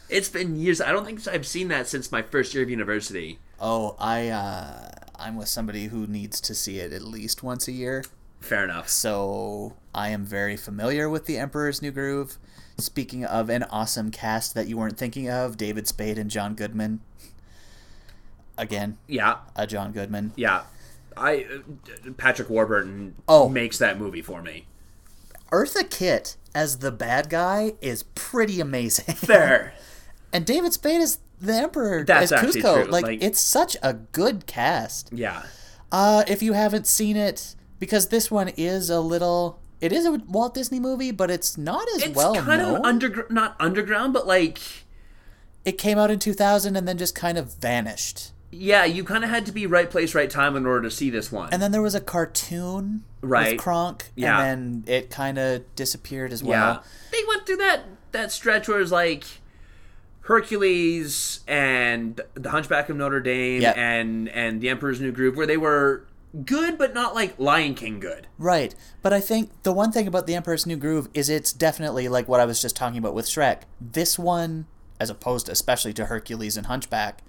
It's 0.10 0.30
been 0.30 0.56
years. 0.56 0.80
I 0.80 0.92
don't 0.92 1.06
think 1.06 1.28
I've 1.28 1.48
seen 1.48 1.68
that 1.70 1.88
since 1.88 2.12
my 2.12 2.22
first 2.22 2.54
year 2.54 2.64
of 2.64 2.70
university. 2.70 3.40
Oh, 3.60 3.96
I 4.00 4.30
uh 4.30 4.92
I'm 5.16 5.36
with 5.36 5.48
somebody 5.50 5.88
who 5.88 6.08
needs 6.08 6.40
to 6.42 6.54
see 6.54 6.80
it 6.80 6.94
at 6.94 7.02
least 7.02 7.44
once 7.44 7.68
a 7.68 7.72
year. 7.72 8.06
Fair 8.40 8.64
enough. 8.64 8.88
So 8.88 9.74
I 9.94 10.10
am 10.10 10.24
very 10.24 10.56
familiar 10.56 11.10
with 11.10 11.26
The 11.26 11.38
Emperor's 11.38 11.82
New 11.82 11.92
Groove. 11.92 12.38
Speaking 12.80 13.26
of 13.26 13.50
an 13.50 13.64
awesome 13.64 14.12
cast 14.12 14.54
that 14.54 14.68
you 14.68 14.78
weren't 14.78 14.98
thinking 14.98 15.30
of, 15.30 15.58
David 15.58 15.88
Spade 15.88 16.18
and 16.20 16.30
John 16.30 16.54
Goodman. 16.54 17.00
Again, 18.58 18.98
Yeah, 19.08 19.38
a 19.56 19.68
John 19.68 19.92
Goodman. 19.92 20.34
yeah. 20.36 20.64
I 21.16 21.48
Patrick 22.18 22.50
Warburton 22.50 23.16
Oh. 23.28 23.50
makes 23.50 23.78
that 23.80 23.98
movie 24.00 24.22
for 24.22 24.42
me. 24.42 24.66
Eartha 25.52 25.90
Kitt 25.90 26.38
as 26.54 26.78
the 26.78 26.92
bad 26.92 27.30
guy 27.30 27.74
is 27.82 28.04
pretty 28.16 28.60
amazing. 28.60 29.16
Fair. 29.16 29.74
and 30.34 30.46
David 30.46 30.74
Spade 30.74 31.02
is 31.02 31.20
the 31.40 31.54
Emperor 31.56 32.04
That's 32.04 32.32
as 32.32 32.44
actually 32.44 32.62
Kuzco. 32.62 32.84
true, 32.84 32.92
Like, 32.92 33.04
like- 33.06 33.24
it's 33.24 33.40
such 33.40 33.78
a 33.82 33.94
good 33.94 34.46
cast. 34.46 35.10
Yeah. 35.12 35.44
Uh, 35.92 36.24
if 36.28 36.44
you 36.44 36.54
haven't 36.54 36.86
seen 36.86 37.16
it, 37.16 37.56
because 37.80 38.10
this 38.10 38.30
one 38.30 38.50
is 38.58 38.90
a 38.90 39.00
little, 39.00 39.60
it 39.82 39.92
is 39.92 40.06
a 40.06 40.14
Walt 40.28 40.54
Disney 40.54 40.80
movie, 40.80 41.12
but 41.12 41.30
it's 41.32 41.58
not 41.58 41.88
as 41.96 42.04
It's 42.04 42.16
well 42.16 42.34
It's 42.36 42.44
kind 42.46 42.62
known. 42.62 42.76
of 42.78 42.86
underground, 42.86 43.30
not 43.32 43.56
underground, 43.60 44.14
but 44.14 44.26
like, 44.28 44.60
it 45.66 45.78
came 45.78 45.98
out 45.98 46.10
in 46.12 46.20
2000 46.20 46.76
and 46.76 46.88
then 46.88 46.98
just 46.98 47.14
kind 47.16 47.38
of 47.38 47.54
vanished. 47.56 48.32
yeah, 48.50 48.86
you 48.86 49.04
kind 49.04 49.24
of 49.26 49.30
had 49.30 49.46
to 49.46 49.52
be 49.52 49.68
right 49.68 49.90
place, 49.92 50.16
right 50.16 50.30
time 50.30 50.56
in 50.56 50.66
order 50.66 50.84
to 50.84 50.90
see 50.92 51.10
this 51.10 51.32
one. 51.32 51.50
And 51.52 51.62
then 51.62 51.72
there 51.74 51.82
was 51.82 51.94
a 51.96 52.00
cartoon 52.00 53.04
Right. 53.22 53.52
with 53.54 53.62
Kronk, 53.62 54.06
Yeah. 54.16 54.42
and 54.42 54.86
then 54.86 54.94
it 54.96 55.10
kind 55.10 55.38
of 55.38 55.64
disappeared 55.76 56.32
as 56.32 56.42
well. 56.44 56.76
yeah, 56.76 56.80
they 57.12 57.24
went 57.28 57.46
through 57.46 57.58
that 57.58 57.82
that 58.14 58.32
stretch 58.32 58.68
where 58.70 58.78
it 58.78 58.82
was 58.82 58.92
like 58.92 59.26
Hercules 60.22 61.42
and 61.48 62.20
the 62.34 62.50
Hunchback 62.50 62.90
of 62.90 62.96
Notre 62.98 63.20
Dame 63.20 63.62
Yeah. 63.62 63.72
and 63.76 64.28
and 64.30 64.62
the 64.62 64.70
Emperor's 64.70 65.00
New 65.02 65.12
Groove, 65.12 65.36
where 65.36 65.46
they 65.48 65.58
were 65.58 66.04
good, 66.46 66.78
but 66.78 66.94
not 66.94 67.16
like 67.16 67.38
Lion 67.40 67.74
King 67.76 68.00
good. 68.00 68.28
Right. 68.38 68.74
But 69.02 69.14
I 69.14 69.20
think 69.20 69.64
the 69.64 69.74
one 69.74 69.92
thing 69.92 70.08
about 70.08 70.28
The 70.28 70.36
Emperor's 70.36 70.66
New 70.66 70.78
Groove 70.78 71.10
is 71.14 71.30
it's 71.30 71.54
definitely 71.54 72.08
like 72.08 72.28
what 72.28 72.40
I 72.40 72.46
was 72.46 72.62
just 72.62 72.76
talking 72.76 72.98
about 73.00 73.14
with 73.14 73.26
Shrek. 73.26 73.62
This 73.80 74.20
one, 74.20 74.68
as 75.00 75.10
opposed 75.10 75.50
especially 75.50 75.94
to 75.94 76.06
Hercules 76.06 76.58
and 76.58 76.68
Hunchback, 76.68 77.22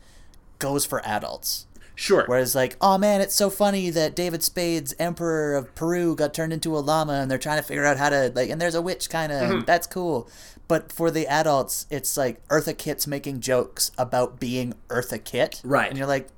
goes 0.59 0.85
for 0.85 1.05
adults. 1.07 1.67
Sure. 1.95 2.25
Whereas 2.27 2.55
like, 2.55 2.77
oh 2.81 2.97
man, 2.97 3.21
it's 3.21 3.35
so 3.35 3.51
funny 3.51 3.91
that 3.91 4.15
David 4.15 4.43
Spade's 4.45 4.95
Emperor 5.01 5.57
of 5.57 5.75
Peru 5.75 6.15
got 6.15 6.33
turned 6.33 6.53
into 6.53 6.77
a 6.77 6.79
llama 6.79 7.15
and 7.15 7.29
they're 7.31 7.39
trying 7.39 7.59
to 7.59 7.67
figure 7.67 7.85
out 7.85 7.97
how 7.97 8.09
to 8.09 8.31
like 8.37 8.51
and 8.51 8.61
there's 8.61 8.77
a 8.77 8.83
witch 8.83 9.11
kind 9.11 9.33
of 9.33 9.39
Mm-hmm. 9.51 9.65
that's 9.65 9.87
cool. 9.89 10.29
But 10.69 10.93
for 10.93 11.11
the 11.11 11.27
adults, 11.27 11.87
it's 11.91 12.17
like 12.17 12.47
Eartha 12.49 12.77
Kitt's 12.77 13.07
making 13.07 13.41
jokes 13.41 13.91
about 13.97 14.39
being 14.39 14.75
Eartha 14.89 15.23
Kitt. 15.25 15.61
Right. 15.65 15.89
And 15.89 15.97
you're 15.97 16.07
like, 16.07 16.29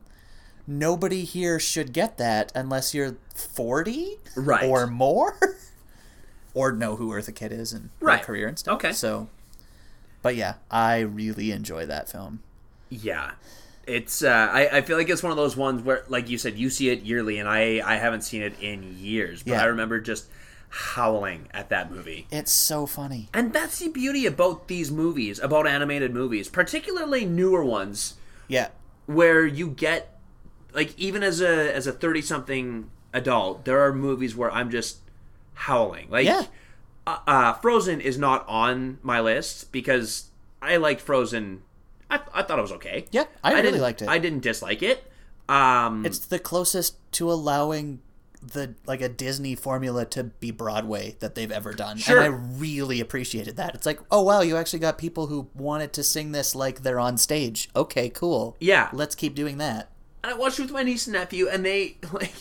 nobody 0.66 1.24
here 1.24 1.58
should 1.58 1.92
get 1.92 2.18
that 2.18 2.52
unless 2.54 2.94
you're 2.94 3.16
40 3.34 4.16
Right. 4.36 4.68
or 4.68 4.86
more 4.86 5.38
or 6.54 6.72
know 6.72 6.96
who 6.96 7.10
Eartha 7.10 7.34
Kitt 7.34 7.52
is 7.52 7.72
and 7.72 7.90
her 8.00 8.18
career 8.18 8.48
and 8.48 8.58
stuff. 8.58 8.74
Okay. 8.76 8.92
So 8.92 9.28
but 10.22 10.36
yeah, 10.36 10.54
I 10.70 11.00
really 11.00 11.50
enjoy 11.50 11.86
that 11.86 12.08
film. 12.10 12.40
Yeah. 12.90 13.32
It's 13.86 14.22
uh 14.22 14.48
I, 14.52 14.78
I 14.78 14.80
feel 14.82 14.96
like 14.98 15.08
it's 15.08 15.22
one 15.22 15.30
of 15.32 15.36
those 15.36 15.56
ones 15.56 15.82
where 15.82 16.04
like 16.08 16.28
you 16.28 16.38
said, 16.38 16.56
you 16.58 16.70
see 16.70 16.90
it 16.90 17.00
yearly 17.02 17.38
and 17.38 17.48
I 17.48 17.80
I 17.84 17.96
haven't 17.96 18.22
seen 18.22 18.42
it 18.42 18.54
in 18.60 18.96
years. 18.98 19.42
But 19.42 19.52
Yeah. 19.52 19.62
I 19.62 19.66
remember 19.66 20.00
just 20.00 20.26
howling 20.68 21.48
at 21.52 21.68
that 21.70 21.90
movie. 21.90 22.28
It's 22.30 22.52
so 22.52 22.86
funny. 22.86 23.28
And 23.34 23.52
that's 23.52 23.78
the 23.80 23.88
beauty 23.88 24.24
about 24.26 24.68
these 24.68 24.90
movies, 24.92 25.40
about 25.40 25.66
animated 25.66 26.14
movies, 26.14 26.48
particularly 26.48 27.24
newer 27.24 27.64
ones, 27.64 28.14
Yeah. 28.46 28.68
where 29.06 29.44
you 29.44 29.68
get 29.70 30.19
like 30.74 30.98
even 30.98 31.22
as 31.22 31.40
a 31.40 31.74
as 31.74 31.86
a 31.86 31.92
30 31.92 32.22
something 32.22 32.90
adult, 33.12 33.64
there 33.64 33.80
are 33.80 33.92
movies 33.92 34.36
where 34.36 34.50
I'm 34.50 34.70
just 34.70 34.98
howling. 35.54 36.08
Like 36.10 36.26
Yeah. 36.26 36.44
uh, 37.06 37.18
uh 37.26 37.52
Frozen 37.54 38.00
is 38.00 38.18
not 38.18 38.44
on 38.48 38.98
my 39.02 39.20
list 39.20 39.72
because 39.72 40.30
I 40.62 40.76
liked 40.76 41.00
Frozen. 41.00 41.62
I, 42.10 42.20
I 42.34 42.42
thought 42.42 42.58
it 42.58 42.62
was 42.62 42.72
okay. 42.72 43.06
Yeah, 43.10 43.24
I 43.44 43.50
really 43.52 43.62
didn't- 43.64 43.80
liked 43.82 44.02
it. 44.02 44.08
I 44.08 44.18
didn't 44.18 44.40
dislike 44.40 44.82
it. 44.82 45.04
Um 45.48 46.04
It's 46.06 46.18
the 46.18 46.38
closest 46.38 46.96
to 47.12 47.30
allowing 47.30 48.00
the 48.42 48.74
like 48.86 49.02
a 49.02 49.08
Disney 49.08 49.54
formula 49.54 50.06
to 50.06 50.24
be 50.24 50.50
Broadway 50.50 51.14
that 51.20 51.34
they've 51.34 51.50
ever 51.52 51.74
done. 51.74 51.98
Sure. 51.98 52.16
And 52.16 52.24
I 52.24 52.28
really 52.28 52.98
appreciated 52.98 53.56
that. 53.56 53.74
It's 53.74 53.84
like, 53.84 54.00
oh 54.10 54.22
wow, 54.22 54.40
you 54.40 54.56
actually 54.56 54.78
got 54.78 54.96
people 54.96 55.26
who 55.26 55.48
wanted 55.54 55.92
to 55.94 56.02
sing 56.02 56.32
this 56.32 56.54
like 56.54 56.82
they're 56.82 56.98
on 57.00 57.18
stage. 57.18 57.68
Okay, 57.76 58.08
cool. 58.08 58.56
Yeah. 58.58 58.88
Let's 58.94 59.14
keep 59.14 59.34
doing 59.34 59.58
that. 59.58 59.89
And 60.22 60.32
I 60.32 60.36
watched 60.36 60.58
it 60.58 60.62
with 60.62 60.72
my 60.72 60.82
niece 60.82 61.06
and 61.06 61.14
nephew, 61.14 61.48
and 61.48 61.64
they 61.64 61.96
like. 62.12 62.34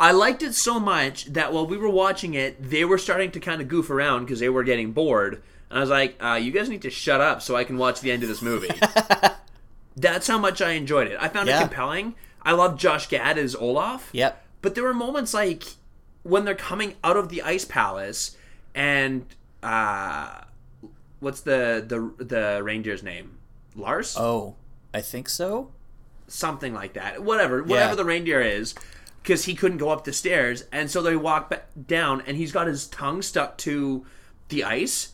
I 0.00 0.10
liked 0.10 0.42
it 0.42 0.54
so 0.56 0.80
much 0.80 1.26
that 1.26 1.52
while 1.52 1.64
we 1.64 1.76
were 1.76 1.88
watching 1.88 2.34
it, 2.34 2.60
they 2.60 2.84
were 2.84 2.98
starting 2.98 3.30
to 3.32 3.38
kind 3.38 3.60
of 3.62 3.68
goof 3.68 3.88
around 3.88 4.24
because 4.24 4.40
they 4.40 4.48
were 4.48 4.64
getting 4.64 4.90
bored. 4.90 5.34
And 5.70 5.78
I 5.78 5.80
was 5.80 5.90
like, 5.90 6.16
uh, 6.20 6.34
"You 6.42 6.50
guys 6.50 6.68
need 6.68 6.82
to 6.82 6.90
shut 6.90 7.20
up 7.20 7.40
so 7.40 7.54
I 7.54 7.62
can 7.62 7.78
watch 7.78 8.00
the 8.00 8.10
end 8.10 8.24
of 8.24 8.28
this 8.28 8.42
movie." 8.42 8.70
That's 9.96 10.26
how 10.26 10.38
much 10.38 10.60
I 10.60 10.70
enjoyed 10.72 11.06
it. 11.08 11.18
I 11.20 11.28
found 11.28 11.48
Yeah. 11.48 11.58
it 11.58 11.60
compelling. 11.68 12.14
I 12.42 12.52
love 12.52 12.78
Josh 12.78 13.08
Gad 13.08 13.38
as 13.38 13.54
Olaf. 13.54 14.08
Yep. 14.12 14.44
But 14.62 14.74
there 14.74 14.82
were 14.84 14.94
moments 14.94 15.34
like 15.34 15.64
when 16.24 16.44
they're 16.44 16.54
coming 16.56 16.94
out 17.04 17.16
of 17.16 17.28
the 17.28 17.42
ice 17.42 17.64
palace, 17.64 18.36
and 18.74 19.24
uh, 19.62 20.40
what's 21.20 21.42
the 21.42 21.84
the 21.86 22.24
the 22.24 22.60
reindeer's 22.62 23.02
name? 23.04 23.38
Lars 23.76 24.16
Oh, 24.18 24.56
I 24.92 25.00
think 25.00 25.28
so. 25.28 25.70
Something 26.28 26.72
like 26.74 26.94
that. 26.94 27.22
Whatever, 27.22 27.62
whatever 27.62 27.90
Yeah. 27.90 27.94
the 27.96 28.04
reindeer 28.04 28.40
is, 28.40 28.74
because 29.22 29.44
he 29.44 29.54
couldn't 29.54 29.78
go 29.78 29.90
up 29.90 30.04
the 30.04 30.12
stairs, 30.12 30.64
and 30.72 30.90
so 30.90 31.00
they 31.02 31.16
walk 31.16 31.50
back 31.50 31.66
down, 31.86 32.22
and 32.26 32.36
he's 32.36 32.52
got 32.52 32.66
his 32.66 32.86
tongue 32.88 33.22
stuck 33.22 33.56
to 33.58 34.04
the 34.48 34.64
ice, 34.64 35.10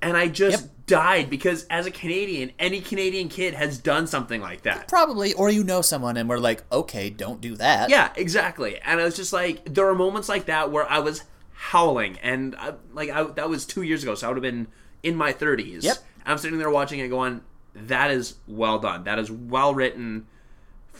and 0.00 0.16
I 0.16 0.28
just 0.28 0.62
Yep. 0.62 0.70
died 0.86 1.30
because 1.30 1.64
as 1.70 1.86
a 1.86 1.90
Canadian, 1.90 2.52
any 2.58 2.80
Canadian 2.80 3.28
kid 3.28 3.54
has 3.54 3.78
done 3.78 4.06
something 4.06 4.40
like 4.40 4.62
that. 4.62 4.88
Probably, 4.88 5.32
or 5.34 5.50
you 5.50 5.64
know 5.64 5.82
someone, 5.82 6.16
and 6.16 6.28
we're 6.28 6.38
like, 6.38 6.62
okay, 6.72 7.10
don't 7.10 7.40
do 7.40 7.56
that. 7.56 7.90
Yeah, 7.90 8.10
exactly. 8.16 8.78
And 8.80 9.00
I 9.00 9.04
was 9.04 9.16
just 9.16 9.32
like, 9.32 9.64
there 9.74 9.84
were 9.86 9.94
moments 9.94 10.28
like 10.28 10.46
that 10.46 10.70
where 10.70 10.90
I 10.90 10.98
was 11.00 11.22
howling, 11.52 12.18
and 12.22 12.54
I, 12.58 12.74
like 12.92 13.10
I, 13.10 13.24
that 13.24 13.48
was 13.48 13.64
two 13.66 13.82
years 13.82 14.02
ago, 14.02 14.14
so 14.14 14.26
I 14.26 14.30
would 14.30 14.36
have 14.36 14.42
been 14.42 14.68
in 15.02 15.16
my 15.16 15.32
thirties. 15.32 15.84
Yep. 15.84 15.96
I'm 16.26 16.38
sitting 16.38 16.58
there 16.58 16.70
watching 16.70 17.00
it, 17.00 17.08
going, 17.08 17.42
"That 17.74 18.10
is 18.10 18.34
well 18.48 18.78
done. 18.78 19.04
That 19.04 19.18
is 19.18 19.30
well 19.30 19.74
written 19.74 20.26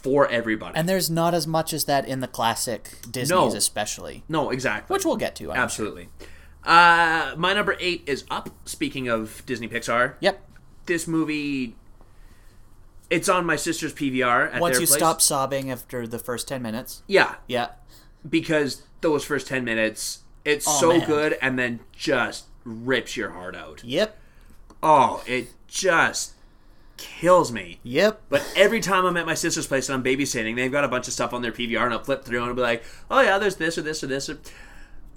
for 0.05 0.29
everybody." 0.29 0.77
And 0.77 0.89
there's 0.89 1.11
not 1.11 1.35
as 1.35 1.47
much 1.49 1.73
as 1.73 1.87
that 1.87 2.07
in 2.07 2.21
the 2.21 2.29
classic 2.29 2.91
Disney's, 3.11 3.31
No. 3.31 3.47
especially, 3.55 4.23
no, 4.29 4.51
exactly. 4.51 4.95
which 4.95 5.05
we'll 5.05 5.17
get 5.17 5.35
to. 5.37 5.51
I'm 5.51 5.57
sure. 5.57 5.63
Absolutely. 5.65 6.09
Uh, 6.63 7.35
my 7.37 7.53
number 7.53 7.77
eight 7.81 8.05
is 8.07 8.25
up. 8.31 8.49
Speaking 8.65 9.09
of 9.09 9.43
Disney 9.47 9.67
Pixar, 9.69 10.15
Yep. 10.21 10.41
this 10.87 11.07
movie, 11.09 11.75
it's 13.11 13.29
on 13.29 13.45
my 13.45 13.57
sister's 13.57 13.93
PVR 13.93 14.51
at 14.53 14.61
Once 14.61 14.81
you 14.81 14.87
place. 14.87 14.97
stop 14.99 15.21
sobbing 15.21 15.71
after 15.71 16.07
the 16.07 16.19
first 16.19 16.47
ten 16.49 16.63
minutes. 16.63 17.03
yeah, 17.07 17.35
Yeah. 17.49 17.71
because 18.29 18.83
those 19.01 19.25
first 19.25 19.47
ten 19.47 19.65
minutes, 19.65 20.21
it's 20.45 20.67
Oh, 20.69 20.81
so 20.81 20.89
man. 20.99 21.07
good, 21.07 21.39
and 21.43 21.59
then 21.59 21.81
just 21.93 22.45
rips 22.65 23.17
your 23.17 23.31
heart 23.31 23.55
out. 23.57 23.83
Yep. 23.85 24.19
Oh, 24.83 25.23
it 25.27 25.49
just 25.67 26.34
kills 26.97 27.53
me. 27.53 27.81
Yep. 27.83 28.23
But 28.29 28.53
every 28.57 28.81
time 28.81 29.05
I'm 29.05 29.17
at 29.17 29.27
my 29.27 29.35
sister's 29.35 29.67
place 29.67 29.89
and 29.89 29.97
I'm 29.97 30.05
babysitting, 30.05 30.57
they've 30.57 30.71
got 30.73 30.85
a 30.85 30.89
bunch 30.89 31.07
of 31.09 31.15
stuff 31.15 31.33
on 31.33 31.43
their 31.43 31.53
PVR, 31.53 31.85
and 31.85 31.93
I'll 31.93 32.03
flip 32.05 32.25
through 32.25 32.39
and 32.41 32.49
I'll 32.49 32.55
be 32.55 32.63
like, 32.63 32.85
"Oh 33.11 33.21
yeah, 33.21 33.39
there's 33.39 33.57
this 33.57 33.77
or 33.79 33.83
this 33.83 34.03
or 34.03 34.07
this." 34.07 34.29
Or, 34.29 34.39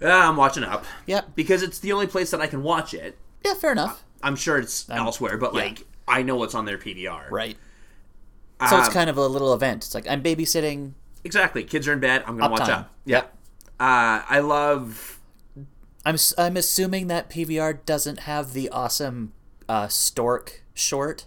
ah, 0.04 0.30
I'm 0.30 0.36
watching 0.38 0.64
up. 0.64 0.86
Yep. 1.06 1.36
Because 1.36 1.64
it's 1.64 1.80
the 1.80 1.92
only 1.94 2.08
place 2.08 2.32
that 2.32 2.42
I 2.42 2.48
can 2.48 2.64
watch 2.64 2.94
it. 2.94 3.18
Yeah, 3.46 3.54
fair 3.54 3.72
enough. 3.72 4.04
I'm 4.24 4.36
sure 4.36 4.58
it's 4.58 4.90
elsewhere, 4.90 5.38
but 5.38 5.54
yeah. 5.54 5.62
like 5.62 5.86
I 6.08 6.24
know 6.24 6.36
what's 6.36 6.56
on 6.56 6.66
their 6.66 6.78
PVR. 6.78 7.30
Right. 7.30 7.58
So 8.70 8.78
it's 8.80 8.88
Um, 8.88 8.94
kind 8.94 9.10
of 9.10 9.18
a 9.18 9.28
little 9.28 9.54
event. 9.54 9.86
It's 9.86 9.94
like 9.94 10.08
I'm 10.10 10.24
babysitting. 10.24 10.94
exactly. 11.24 11.64
Kids 11.64 11.88
are 11.88 11.94
in 11.94 12.00
bed. 12.00 12.24
I'm 12.26 12.38
gonna 12.38 12.52
watch 12.52 12.70
up. 12.70 12.92
Yep. 13.06 13.34
Uh, 13.80 14.24
I 14.28 14.40
love. 14.40 15.20
I'm 16.06 16.16
I'm 16.38 16.58
assuming 16.58 17.08
that 17.08 17.30
PVR 17.30 17.86
doesn't 17.86 18.22
have 18.22 18.54
the 18.54 18.70
awesome 18.70 19.34
uh, 19.70 19.88
stork 19.90 20.64
short. 20.74 21.26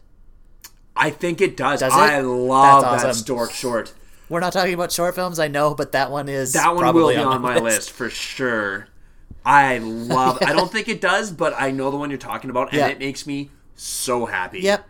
I 1.00 1.10
think 1.10 1.40
it 1.40 1.56
does. 1.56 1.80
Does 1.80 1.92
it? 1.92 1.96
I 1.96 2.20
love 2.20 2.82
That's 2.82 3.02
that 3.02 3.08
awesome. 3.10 3.22
stork 3.24 3.50
short. 3.52 3.94
We're 4.28 4.40
not 4.40 4.52
talking 4.52 4.74
about 4.74 4.92
short 4.92 5.14
films, 5.16 5.38
I 5.40 5.48
know, 5.48 5.74
but 5.74 5.92
that 5.92 6.10
one 6.10 6.28
is 6.28 6.52
That 6.52 6.68
one 6.74 6.78
probably 6.82 7.02
will 7.16 7.22
be 7.24 7.28
on 7.28 7.40
my 7.42 7.54
list. 7.54 7.64
list 7.64 7.90
for 7.92 8.10
sure. 8.10 8.86
I 9.44 9.78
love. 9.78 10.38
I 10.42 10.52
don't 10.52 10.70
think 10.72 10.88
it 10.88 11.00
does, 11.00 11.32
but 11.32 11.54
I 11.58 11.70
know 11.70 11.90
the 11.90 11.96
one 11.96 12.10
you're 12.10 12.18
talking 12.18 12.50
about, 12.50 12.68
and 12.72 12.78
Yeah. 12.78 12.88
it 12.88 12.98
makes 12.98 13.26
me 13.26 13.50
so 13.74 14.26
happy. 14.26 14.60
Yep. 14.60 14.86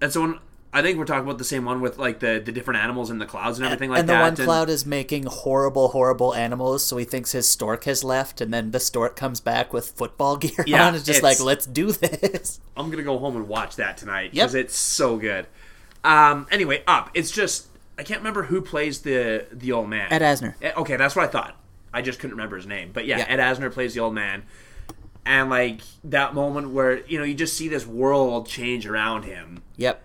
That's 0.00 0.14
the 0.14 0.20
one. 0.20 0.38
I 0.72 0.82
think 0.82 0.98
we're 0.98 1.04
talking 1.04 1.24
about 1.24 1.38
the 1.38 1.44
same 1.44 1.64
one 1.64 1.80
with 1.80 1.98
like 1.98 2.20
the 2.20 2.40
the 2.44 2.52
different 2.52 2.80
animals 2.80 3.10
in 3.10 3.18
the 3.18 3.26
clouds 3.26 3.58
and 3.58 3.66
everything 3.66 3.90
like 3.90 4.06
that. 4.06 4.24
and 4.28 4.36
the 4.36 4.42
one 4.42 4.46
cloud 4.46 4.70
is 4.70 4.86
making 4.86 5.24
horrible, 5.26 5.88
horrible 5.88 6.32
animals, 6.34 6.84
so 6.86 6.96
he 6.96 7.04
thinks 7.04 7.32
his 7.32 7.48
stork 7.48 7.84
has 7.84 8.04
left, 8.04 8.40
and 8.40 8.54
then 8.54 8.70
the 8.70 8.78
stork 8.78 9.16
comes 9.16 9.40
back 9.40 9.72
with 9.72 9.88
football 9.90 10.36
gear 10.38 10.52
Yeah, 10.66 10.86
on. 10.86 10.94
It's 10.94 11.04
just 11.04 11.18
it's- 11.18 11.40
like, 11.40 11.44
let's 11.44 11.66
do 11.66 11.90
this. 11.92 12.60
I'm 12.76 12.88
gonna 12.90 13.02
go 13.02 13.18
home 13.18 13.34
and 13.36 13.48
watch 13.48 13.76
that 13.76 13.96
tonight 13.96 14.32
Yep. 14.32 14.44
because 14.44 14.54
it's 14.54 14.76
so 14.76 15.16
good. 15.16 15.46
Um. 16.04 16.46
Anyway, 16.52 16.82
up. 16.86 17.10
It's 17.14 17.30
just 17.32 17.66
I 17.98 18.02
can't 18.04 18.20
remember 18.20 18.44
who 18.44 18.60
plays 18.62 19.00
the 19.00 19.46
the 19.52 19.72
old 19.72 19.88
man. 19.88 20.12
Ed 20.12 20.22
Asner. 20.22 20.54
Eh, 20.62 20.72
Okay, 20.76 20.96
that's 20.96 21.16
what 21.16 21.24
I 21.24 21.28
thought. 21.28 21.56
I 21.92 22.00
just 22.02 22.20
couldn't 22.20 22.36
remember 22.36 22.54
his 22.56 22.66
name. 22.68 22.90
But 22.92 23.06
yeah, 23.06 23.18
Yeah. 23.18 23.24
Ed 23.28 23.38
Asner 23.40 23.72
plays 23.72 23.94
the 23.94 24.00
old 24.00 24.14
man. 24.14 24.44
And 25.26 25.50
like 25.50 25.80
that 26.04 26.32
moment 26.34 26.70
where, 26.70 27.04
you 27.06 27.18
know, 27.18 27.24
you 27.24 27.34
just 27.34 27.56
see 27.56 27.66
this 27.68 27.84
world 27.86 28.48
change 28.48 28.86
around 28.86 29.24
him. 29.24 29.62
Yep. 29.76 30.02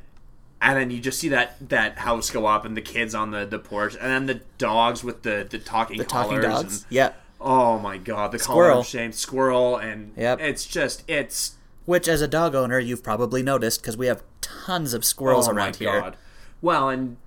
And 0.62 0.78
then 0.78 0.90
you 0.92 1.00
just 1.00 1.20
see 1.20 1.30
that 1.30 1.58
that 1.70 1.98
house 2.00 2.30
go 2.30 2.46
up 2.46 2.66
and 2.66 2.76
the 2.76 2.82
kids 2.82 3.14
on 3.16 3.32
the 3.32 3.46
the 3.46 3.60
porch, 3.60 3.96
and 3.96 4.10
then 4.12 4.26
the 4.26 4.42
dogs 4.58 5.04
with 5.04 5.24
the 5.24 5.46
the 5.50 5.60
talking 5.60 5.98
The 5.98 6.04
talking 6.06 6.42
dogs. 6.42 6.84
and- 6.84 6.86
Yeah. 6.90 7.12
oh 7.42 7.78
my 7.80 7.98
god, 7.98 8.32
the 8.32 8.40
Squirrel. 8.40 8.70
collar 8.70 8.80
of 8.82 8.88
shame, 8.88 9.12
squirrel, 9.12 9.78
and 9.78 10.14
Yep. 10.18 10.40
it's 10.42 10.66
just 10.66 11.04
it's 11.10 11.56
Which, 11.86 12.08
as 12.08 12.22
a 12.22 12.28
dog 12.28 12.56
owner, 12.56 12.80
you've 12.80 13.04
probably 13.04 13.44
noticed 13.44 13.82
because 13.82 13.96
we 13.96 14.08
have 14.08 14.24
tons 14.42 14.94
of 14.96 15.06
squirrels 15.06 15.48
oh 15.48 15.52
around 15.52 15.74
my 15.74 15.78
here. 15.78 16.02
god. 16.02 16.18
Well, 16.62 16.90
and 16.90 17.18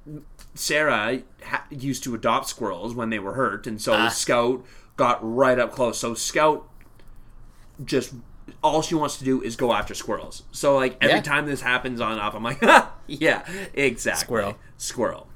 Sarah 0.55 1.21
ha- 1.45 1.65
used 1.71 2.03
to 2.05 2.15
adopt 2.17 2.49
squirrels 2.49 2.93
when 2.95 3.11
they 3.11 3.21
were 3.21 3.35
hurt, 3.35 3.69
and 3.69 3.81
so 3.81 3.93
Ah. 3.93 4.09
Scout 4.09 4.65
got 4.97 5.19
right 5.23 5.61
up 5.61 5.71
close. 5.73 5.99
So 6.01 6.15
Scout 6.15 6.67
just 7.85 8.15
all 8.63 8.83
she 8.83 8.95
wants 8.95 9.17
to 9.19 9.25
do 9.25 9.43
is 9.43 9.57
go 9.57 9.73
after 9.73 9.95
squirrels. 9.95 10.43
So 10.53 10.77
like 10.77 10.97
every 11.01 11.17
Yeah. 11.17 11.23
time 11.23 11.47
this 11.47 11.61
happens 11.61 12.01
on 12.01 12.19
up, 12.19 12.35
I'm 12.35 12.43
like, 12.43 12.61
yeah, 13.07 13.45
exactly, 13.75 14.25
Squirrel. 14.25 14.59
squirrel. 14.77 15.27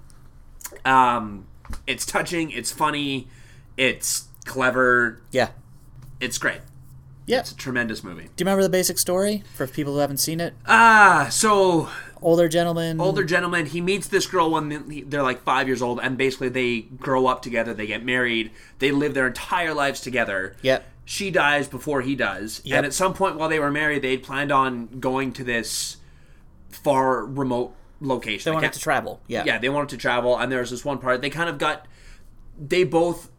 Um, 0.85 1.47
it's 1.87 2.05
touching. 2.07 2.51
It's 2.51 2.73
funny. 2.73 3.29
It's 3.77 4.29
clever. 4.45 5.21
Yeah. 5.31 5.51
It's 6.21 6.39
great. 6.39 6.61
Yeah. 7.27 7.41
It's 7.41 7.53
a 7.53 7.57
tremendous 7.57 8.03
movie. 8.03 8.23
Do 8.25 8.29
you 8.43 8.45
remember 8.47 8.63
the 8.63 8.69
basic 8.69 8.99
story 8.99 9.45
for 9.55 9.67
people 9.67 9.93
who 9.95 10.01
haven't 10.01 10.17
seen 10.19 10.41
it? 10.41 10.55
Ah, 10.67 11.29
so 11.31 11.89
Older 12.21 12.49
gentleman. 12.49 13.01
older 13.01 13.25
gentleman. 13.25 13.67
He 13.67 13.81
meets 13.81 14.09
this 14.09 14.27
girl 14.27 14.51
when 14.51 15.05
they're 15.09 15.23
like 15.23 15.43
five 15.43 15.67
years 15.69 15.83
old, 15.83 16.01
and 16.03 16.17
basically 16.19 16.49
they 16.49 16.81
grow 16.83 17.27
up 17.27 17.43
together. 17.43 17.75
They 17.75 17.87
get 17.87 18.05
married. 18.05 18.51
They 18.81 18.91
live 18.93 19.15
their 19.15 19.27
entire 19.29 19.73
lives 19.75 20.01
together. 20.01 20.57
Yep. 20.63 20.85
She 21.05 21.31
dies 21.31 21.67
before 21.69 22.01
he 22.03 22.15
does, 22.15 22.61
Yep. 22.65 22.77
and 22.77 22.87
at 22.87 22.93
some 22.95 23.13
point 23.15 23.37
while 23.37 23.49
they 23.49 23.59
were 23.59 23.71
married, 23.71 24.03
they'd 24.03 24.23
planned 24.23 24.53
on 24.53 24.87
going 25.01 25.33
to 25.33 25.45
this 25.45 25.97
far 26.71 27.25
remote 27.27 27.75
location. 28.01 28.51
They 28.51 28.55
wanted 28.55 28.73
to 28.73 28.79
travel. 28.81 29.21
Yeah. 29.27 29.45
yeah, 29.45 29.59
they 29.59 29.69
wanted 29.69 29.89
to 29.91 29.97
travel, 29.97 30.39
and 30.39 30.51
there 30.51 30.61
was 30.61 30.71
this 30.71 30.85
one 30.85 30.99
part. 30.99 31.21
They 31.21 31.31
kind 31.31 31.49
of 31.51 31.59
got, 31.59 31.87
they 32.59 32.85
both, 32.85 33.31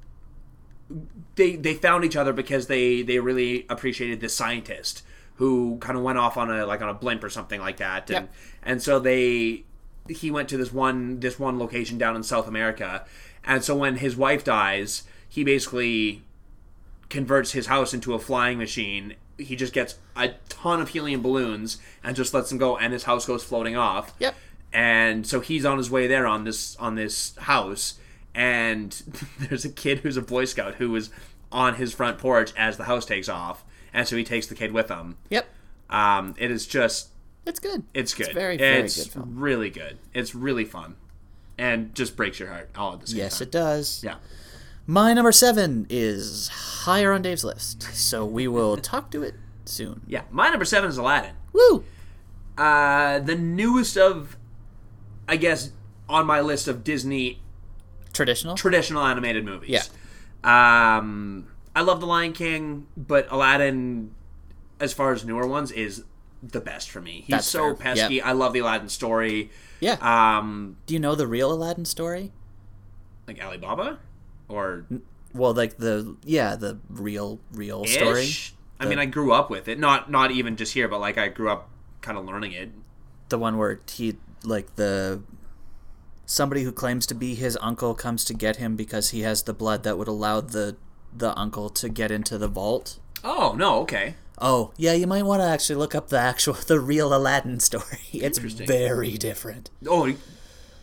they 1.36 1.56
they 1.56 1.74
found 1.74 2.04
each 2.06 2.16
other 2.16 2.34
because 2.34 2.68
they 2.68 3.02
they 3.02 3.20
really 3.20 3.66
appreciated 3.70 4.20
this 4.20 4.36
scientist 4.36 5.04
who 5.36 5.78
kind 5.80 5.98
of 5.98 6.04
went 6.04 6.18
off 6.20 6.38
on 6.38 6.52
a 6.52 6.66
like 6.66 6.82
on 6.82 6.90
a 6.90 6.94
blimp 6.94 7.24
or 7.24 7.30
something 7.30 7.60
like 7.60 7.78
that, 7.78 8.10
and 8.10 8.26
Yep. 8.26 8.34
and 8.64 8.84
so 8.84 9.00
they 9.00 9.64
he 10.10 10.30
went 10.30 10.50
to 10.50 10.58
this 10.58 10.72
one 10.72 11.20
this 11.22 11.40
one 11.40 11.58
location 11.58 11.98
down 11.98 12.16
in 12.16 12.24
South 12.24 12.48
America, 12.48 13.06
and 13.44 13.64
so 13.64 13.76
when 13.76 13.96
his 13.98 14.16
wife 14.16 14.44
dies, 14.44 15.04
he 15.28 15.44
basically 15.44 16.24
converts 17.14 17.52
his 17.52 17.68
house 17.68 17.94
into 17.94 18.14
a 18.14 18.20
flying 18.20 18.58
machine. 18.58 19.16
He 19.38 19.56
just 19.56 19.72
gets 19.74 19.96
a 20.16 20.32
ton 20.50 20.82
of 20.82 20.90
helium 20.90 21.22
balloons 21.22 21.78
and 22.04 22.16
just 22.16 22.34
lets 22.34 22.50
them 22.50 22.58
go, 22.58 22.78
and 22.78 22.92
his 22.92 23.04
house 23.04 23.26
goes 23.26 23.44
floating 23.44 23.76
off 23.78 24.14
Yep. 24.20 24.36
and 24.74 25.26
so 25.26 25.40
he's 25.40 25.66
on 25.66 25.78
his 25.78 25.90
way 25.90 26.08
there 26.08 26.28
on 26.28 26.44
this 26.44 26.76
on 26.78 26.96
this 26.96 27.36
house 27.38 27.96
and 28.36 28.92
there's 29.40 29.64
a 29.66 29.70
kid 29.70 30.00
who's 30.00 30.18
a 30.18 30.22
boy 30.22 30.46
scout 30.46 30.76
who 30.76 30.96
is 30.96 31.10
on 31.52 31.76
his 31.76 31.94
front 31.94 32.18
porch 32.18 32.52
as 32.58 32.78
the 32.78 32.84
house 32.86 33.06
takes 33.06 33.30
off 33.30 33.64
and 33.94 34.08
so 34.08 34.16
he 34.18 34.24
takes 34.24 34.48
the 34.48 34.56
kid 34.56 34.72
with 34.72 34.90
him 34.90 35.18
Yep. 35.30 35.46
um, 35.90 36.34
it 36.38 36.50
is 36.52 36.66
just 36.68 37.10
It's 37.46 37.60
good. 37.60 37.84
it's 37.94 38.14
good 38.14 38.28
It's 38.28 38.34
very, 38.36 38.58
very 38.58 38.82
It's 38.86 39.04
good 39.04 39.14
film. 39.14 39.36
really 39.40 39.70
good 39.70 39.98
it's 40.14 40.34
really 40.36 40.66
fun 40.66 40.96
and 41.58 41.94
just 41.96 42.16
breaks 42.16 42.40
your 42.40 42.50
heart 42.50 42.70
all 42.76 42.94
at 42.94 43.02
the 43.02 43.08
same 43.08 43.18
Yes, 43.20 43.38
time 43.40 43.48
it 43.48 43.52
does. 43.52 44.02
yeah 44.04 44.16
My 44.86 45.14
number 45.14 45.32
seven 45.32 45.86
is 45.90 46.50
higher 46.50 47.14
on 47.14 47.22
Dave's 47.22 47.44
list, 47.44 47.84
so 47.94 48.26
we 48.26 48.48
will 48.48 48.78
talk 48.92 49.12
to 49.12 49.24
it 49.24 49.36
soon. 49.66 50.02
yeah 50.06 50.24
my 50.30 50.50
number 50.50 50.66
seven 50.66 50.90
is 50.90 50.98
aladdin 50.98 51.36
Woo! 51.54 51.86
uh, 52.58 53.20
the 53.20 53.34
newest 53.36 53.98
of 53.98 54.36
i 55.26 55.38
guess 55.38 55.72
on 56.10 56.26
my 56.26 56.42
list 56.42 56.68
of 56.68 56.84
disney 56.84 57.40
Traditional. 58.12 58.56
traditional 58.56 59.04
animated 59.04 59.46
movies. 59.46 59.70
Yeah. 59.70 60.98
Um, 60.98 61.48
I 61.76 61.82
love 61.82 62.00
The 62.02 62.06
Lion 62.06 62.34
King, 62.34 62.86
but 62.96 63.26
Aladdin, 63.32 64.14
as 64.80 64.94
far 64.94 65.14
as 65.14 65.26
newer 65.26 65.48
ones, 65.48 65.72
is 65.72 66.04
the 66.44 66.60
best 66.60 66.92
for 66.92 67.02
me. 67.02 67.22
He's 67.22 67.28
That's 67.30 67.48
so 67.48 67.74
fair. 67.74 67.96
pesky. 67.96 68.16
Yep. 68.16 68.26
I 68.28 68.32
love 68.34 68.54
the 68.54 68.60
Aladdin 68.60 68.90
story. 68.90 69.50
yeah. 69.80 69.94
Um, 70.02 70.78
Do 70.86 70.94
you 70.94 71.00
know 71.00 71.16
the 71.16 71.26
real 71.26 71.52
Aladdin 71.52 71.86
story? 71.86 72.32
like 73.28 73.44
Alibaba 73.44 73.98
or 74.50 74.86
Well, 75.34 75.54
like 75.54 75.78
the 75.78 76.16
yeah, 76.24 76.56
the 76.56 76.80
real 76.90 77.40
real 77.52 77.86
story. 77.86 78.24
ish. 78.24 78.54
I 78.80 78.86
mean, 78.86 79.00
I 79.00 79.06
grew 79.06 79.32
up 79.32 79.50
with 79.50 79.68
it. 79.68 79.80
Not 79.80 80.12
not 80.12 80.32
even 80.32 80.56
just 80.58 80.74
here, 80.74 80.88
but 80.88 81.00
like 81.00 81.18
I 81.18 81.30
grew 81.30 81.50
up 81.50 81.70
kind 82.02 82.18
of 82.18 82.26
learning 82.26 82.52
it. 82.52 82.70
The 83.30 83.38
one 83.40 83.58
where 83.58 83.80
he 83.90 84.18
like 84.44 84.76
the 84.76 85.22
somebody 86.26 86.64
who 86.64 86.72
claims 86.72 87.06
to 87.08 87.16
be 87.16 87.36
his 87.36 87.58
uncle 87.62 87.94
comes 87.94 88.24
to 88.26 88.34
get 88.34 88.58
him 88.58 88.76
because 88.76 89.10
he 89.12 89.22
has 89.22 89.44
the 89.44 89.54
blood 89.54 89.84
that 89.84 89.98
would 89.98 90.08
allow 90.08 90.42
the 90.42 90.76
the 91.16 91.38
uncle 91.40 91.70
to 91.70 91.90
get 91.90 92.12
into 92.12 92.38
the 92.38 92.48
vault. 92.48 93.00
Oh 93.24 93.54
no, 93.58 93.80
okay. 93.82 94.16
Oh, 94.40 94.74
yeah, 94.78 94.94
you 94.94 95.06
might 95.08 95.24
want 95.24 95.42
to 95.42 95.46
actually 95.48 95.76
look 95.76 95.94
up 95.96 96.10
the 96.10 96.18
actual 96.20 96.54
the 96.68 96.80
real 96.80 97.14
Aladdin 97.14 97.60
story. 97.60 98.00
It's 98.14 98.40
very 98.40 99.18
different. 99.18 99.70
Oh, 99.88 100.12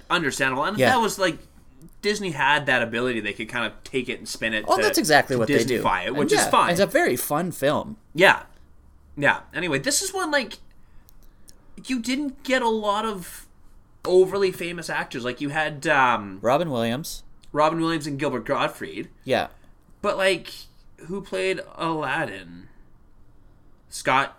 understandable. 0.09 0.65
And 0.65 0.79
Yeah. 0.79 0.91
that 0.91 1.01
was 1.01 1.19
like 1.19 1.39
Disney 2.03 2.31
had 2.31 2.67
that 2.67 2.83
ability; 2.83 3.21
they 3.21 3.33
could 3.33 3.49
kind 3.49 3.67
of 3.67 3.83
take 3.85 4.09
it 4.09 4.19
and 4.19 4.29
spin 4.29 4.55
it. 4.55 4.65
Oh, 4.69 4.77
to, 4.77 4.83
that's 4.83 4.99
exactly 4.99 5.37
what 5.37 5.49
they 5.49 5.65
do. 5.65 5.83
Disneyfy 5.83 6.05
it, 6.05 6.09
And 6.09 6.17
which 6.17 6.33
yeah, 6.33 6.41
is 6.43 6.47
fine. 6.49 6.71
It's 6.73 6.81
a 6.81 6.87
very 6.87 7.17
fun 7.17 7.53
film. 7.53 7.97
Yeah. 8.15 8.43
Yeah. 9.17 9.41
Anyway, 9.55 9.79
this 9.79 10.03
is 10.03 10.13
one 10.15 10.31
like 10.31 10.59
you 11.87 12.01
didn't 12.01 12.43
get 12.43 12.63
a 12.63 12.69
lot 12.69 13.05
of 13.05 13.47
overly 14.05 14.53
famous 14.53 14.89
actors. 14.91 15.25
Like 15.25 15.41
you 15.41 15.51
had 15.51 15.87
um, 15.87 16.39
Robin 16.43 16.71
Williams. 16.71 17.23
Robin 17.53 17.81
Williams 17.81 18.07
and 18.07 18.19
Gilbert 18.19 18.45
Gottfried, 18.47 19.09
Yeah. 19.25 19.49
but 20.03 20.17
like 20.17 20.53
who 21.09 21.21
played 21.21 21.61
Aladdin? 21.77 22.69
Scott 23.89 24.39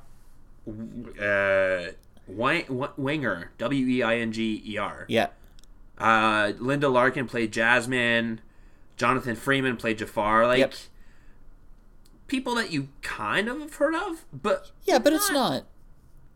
uh, 0.67 1.91
Weinger, 2.31 3.47
W 3.57 3.87
E 3.87 4.03
I 4.03 4.17
N 4.17 4.31
G 4.31 4.63
E 4.65 4.77
R. 4.77 5.05
Yeah. 5.09 5.27
Uh, 5.97 6.53
Linda 6.59 6.89
Larkin 6.89 7.27
played 7.27 7.51
Jasmine. 7.53 8.41
Jonathan 8.97 9.35
Freeman 9.35 9.77
played 9.77 9.97
Jafar. 9.99 10.47
Like 10.47 10.59
Yep. 10.59 10.73
people 12.27 12.55
that 12.55 12.71
you 12.71 12.89
kind 13.01 13.47
of 13.47 13.59
have 13.59 13.75
heard 13.75 13.95
of, 13.95 14.25
but 14.33 14.71
Yeah, 14.85 14.99
but 14.99 15.13
it's 15.13 15.29
not. 15.31 15.65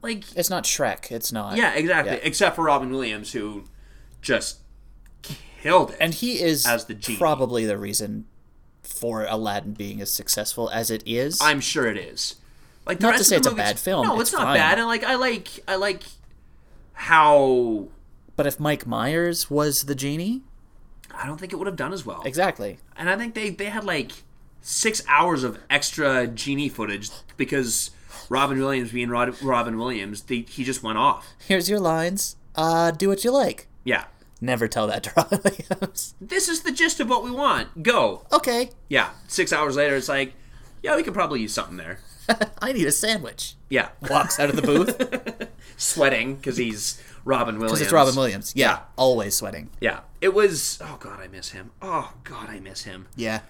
like 0.01 0.23
It's 0.35 0.49
not 0.49 0.63
Shrek. 0.65 1.11
It's 1.11 1.31
not. 1.31 1.57
Yeah, 1.57 1.73
exactly. 1.73 2.13
Yeah. 2.15 2.19
Except 2.23 2.55
for 2.55 2.65
Robin 2.65 2.91
Williams, 2.91 3.31
who 3.33 3.65
just 4.21 4.59
killed 5.61 5.91
it. 5.91 5.97
And 5.99 6.13
he 6.13 6.41
is 6.41 6.65
As 6.65 6.85
the 6.85 6.93
genie. 6.93 7.17
probably 7.17 7.65
the 7.65 7.77
reason 7.77 8.25
for 8.83 9.25
Aladdin 9.25 9.73
being 9.73 9.99
as 10.01 10.11
successful 10.11 10.69
as 10.69 10.91
it 10.91 11.01
is. 11.07 11.39
I'm 11.41 11.59
sure 11.59 11.87
it 11.87 11.97
is. 11.97 12.35
Like 12.85 12.99
Not 13.01 13.17
to 13.17 13.23
say 13.23 13.37
it's 13.37 13.47
a 13.47 13.55
bad 13.55 13.79
film, 13.79 14.05
No, 14.07 14.13
it's, 14.19 14.29
it's 14.29 14.33
not 14.33 14.43
fine. 14.43 14.57
bad. 14.57 14.77
And 14.77 14.87
like 14.87 15.03
I 15.03 15.15
like 15.15 15.47
I 15.67 15.75
like 15.75 16.03
how 16.93 17.87
but 18.35 18.45
if 18.47 18.59
Mike 18.59 18.85
Myers 18.85 19.49
was 19.49 19.83
the 19.83 19.95
genie, 19.95 20.41
I 21.13 21.25
don't 21.25 21.39
think 21.39 21.53
it 21.53 21.55
would 21.57 21.67
have 21.67 21.75
done 21.75 21.93
as 21.93 22.05
well. 22.05 22.21
exactly. 22.25 22.79
And 22.97 23.09
I 23.09 23.17
think 23.17 23.33
they 23.35 23.49
they 23.49 23.65
had 23.65 23.83
like 23.83 24.11
six 24.61 25.03
hours 25.07 25.43
of 25.43 25.59
extra 25.69 26.27
genie 26.27 26.69
footage 26.69 27.09
because 27.37 27.91
Robin 28.29 28.57
Williams 28.57 28.91
being 28.91 29.09
Rod, 29.09 29.39
Robin 29.43 29.77
Williams, 29.77 30.23
they, 30.23 30.39
he 30.41 30.63
just 30.63 30.81
went 30.81 30.97
off. 30.97 31.27
Here's 31.47 31.69
your 31.69 31.79
lines. 31.79 32.35
Uh, 32.55 32.89
do 32.91 33.07
what 33.09 33.23
you 33.23 33.31
like. 33.31 33.67
Yeah. 33.83 34.05
Never 34.41 34.67
tell 34.67 34.87
that 34.87 35.03
to 35.03 35.13
Robin 35.17 35.39
Williams. 35.43 36.15
This 36.19 36.49
is 36.49 36.61
the 36.61 36.71
gist 36.71 36.99
of 36.99 37.07
what 37.09 37.23
we 37.23 37.29
want. 37.31 37.83
Go. 37.83 38.25
okay, 38.31 38.71
Yeah. 38.89 39.11
Six 39.27 39.53
hours 39.53 39.75
later, 39.75 39.95
it's 39.95 40.09
like, 40.09 40.33
yeah, 40.81 40.95
we 40.95 41.03
could 41.03 41.13
probably 41.13 41.41
use 41.41 41.53
something 41.53 41.77
there. 41.77 41.99
I 42.61 42.73
need 42.73 42.87
a 42.87 42.91
sandwich. 42.91 43.55
Yeah. 43.69 43.89
Walks 44.09 44.39
out 44.39 44.49
of 44.49 44.55
the 44.55 44.61
booth 44.63 45.47
Sweating 45.77 46.35
because 46.35 46.57
he's 46.57 47.01
Robin 47.23 47.55
Williams. 47.55 47.71
because 47.73 47.81
it's 47.81 47.91
Robin 47.93 48.15
Williams. 48.15 48.53
Yeah, 48.55 48.67
Yeah. 48.71 48.79
always 48.95 49.35
sweating. 49.35 49.69
Yeah, 49.81 50.01
it 50.21 50.33
was. 50.33 50.79
Oh 50.81 50.97
god, 50.99 51.19
I 51.19 51.27
miss 51.27 51.49
him. 51.49 51.71
Oh 51.81 52.13
god, 52.23 52.49
I 52.49 52.59
miss 52.59 52.83
him. 52.83 53.07
Yeah, 53.15 53.41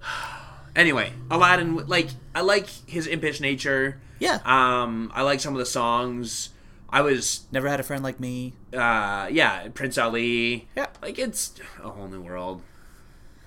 Anyway, 0.76 1.12
Aladdin, 1.30 1.86
like 1.86 2.08
I 2.34 2.40
like 2.40 2.66
his 2.86 3.06
impish 3.06 3.40
nature. 3.40 4.00
yeah. 4.18 4.40
Um, 4.44 5.12
I 5.14 5.22
like 5.22 5.38
some 5.40 5.54
of 5.54 5.58
the 5.60 5.66
songs. 5.66 6.50
I 6.90 7.00
was, 7.00 7.44
Never 7.52 7.68
had 7.68 7.80
a 7.80 7.82
friend 7.82 8.02
like 8.04 8.18
me. 8.20 8.54
uh, 8.72 9.28
yeah, 9.30 9.68
Prince 9.74 9.98
Ali. 9.98 10.68
Yeah. 10.76 10.86
like 11.02 11.18
it's 11.18 11.52
a 11.82 11.88
whole 11.90 12.08
new 12.08 12.20
world. 12.22 12.62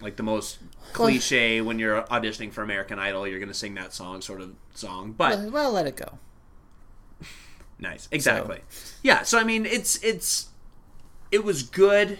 Like 0.01 0.15
the 0.15 0.23
most 0.23 0.59
cliche 0.93 1.59
when 1.61 1.79
you're 1.79 2.01
auditioning 2.03 2.51
for 2.53 2.61
American 2.61 2.97
Idol, 2.99 3.27
you're 3.27 3.39
gonna 3.39 3.53
sing 3.53 3.73
that 3.75 3.93
song, 3.93 4.21
sort 4.21 4.39
of 4.41 4.53
song. 4.73 5.11
But 5.11 5.51
Well, 5.51 5.71
let 5.71 5.85
it 5.87 5.95
go. 5.97 6.19
Nice. 7.79 8.07
Exactly. 8.11 8.61
Yeah, 9.03 9.23
so 9.23 9.37
I 9.39 9.43
mean 9.43 9.65
it's 9.65 10.01
it's 10.03 10.47
it 11.31 11.43
was 11.43 11.63
good 11.63 12.19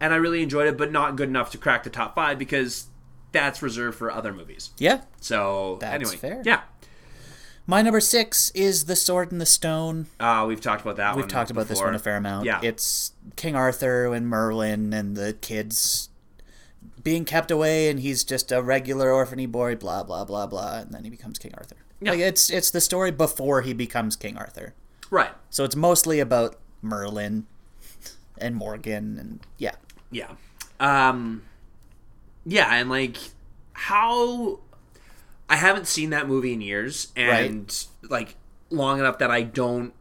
and 0.00 0.12
I 0.12 0.16
really 0.16 0.42
enjoyed 0.42 0.68
it, 0.68 0.78
but 0.78 0.92
not 0.92 1.16
good 1.16 1.28
enough 1.28 1.50
to 1.52 1.58
crack 1.58 1.82
the 1.84 1.90
top 1.90 2.14
five 2.14 2.38
because 2.38 2.86
that's 3.32 3.62
reserved 3.62 3.98
for 3.98 4.10
other 4.10 4.32
movies. 4.32 4.70
Yeah. 4.78 5.02
So 5.20 5.78
That's 5.80 5.94
anyway. 5.94 6.16
fair. 6.16 6.42
Yeah. 6.44 6.62
My 7.66 7.82
number 7.82 8.00
six 8.00 8.50
is 8.50 8.86
The 8.86 8.96
Sword 8.96 9.30
and 9.30 9.40
the 9.40 9.46
Stone. 9.46 10.06
Uh, 10.18 10.46
we've 10.48 10.60
talked 10.60 10.80
about 10.80 10.96
that 10.96 11.10
one. 11.10 11.18
We've 11.22 11.28
talked 11.30 11.50
about 11.50 11.68
this 11.68 11.80
one 11.80 11.94
a 11.94 11.98
fair 11.98 12.16
amount. 12.16 12.46
Yeah. 12.46 12.60
It's 12.62 13.12
King 13.36 13.54
Arthur 13.54 14.14
and 14.14 14.26
Merlin 14.26 14.94
and 14.94 15.16
the 15.16 15.34
kids 15.34 16.08
being 17.02 17.26
kept 17.26 17.50
away, 17.50 17.90
and 17.90 18.00
he's 18.00 18.24
just 18.24 18.50
a 18.52 18.62
regular 18.62 19.10
orphany 19.10 19.50
boy. 19.50 19.76
Blah 19.76 20.04
blah 20.04 20.24
blah 20.24 20.46
blah, 20.46 20.78
and 20.78 20.92
then 20.92 21.04
he 21.04 21.10
becomes 21.10 21.38
King 21.38 21.52
Arthur. 21.58 21.76
Yeah. 22.00 22.12
Like 22.12 22.20
it's 22.20 22.48
it's 22.48 22.70
the 22.70 22.80
story 22.80 23.10
before 23.10 23.60
he 23.60 23.74
becomes 23.74 24.16
King 24.16 24.38
Arthur. 24.38 24.74
Right. 25.10 25.30
So 25.50 25.64
it's 25.64 25.76
mostly 25.76 26.20
about 26.20 26.56
Merlin 26.82 27.46
and 28.38 28.54
Morgan, 28.54 29.18
and 29.18 29.40
yeah, 29.56 29.74
Yeah. 30.10 30.30
Um 30.80 31.42
Yeah, 32.44 32.72
and 32.72 32.88
like 32.88 33.16
how 33.72 34.60
I 35.48 35.56
haven't 35.56 35.86
seen 35.86 36.10
that 36.10 36.28
movie 36.28 36.52
in 36.52 36.60
years 36.60 37.12
and 37.16 37.86
like 38.02 38.36
long 38.70 38.98
enough 38.98 39.18
that 39.18 39.30
I 39.30 39.42
don't 39.42 39.92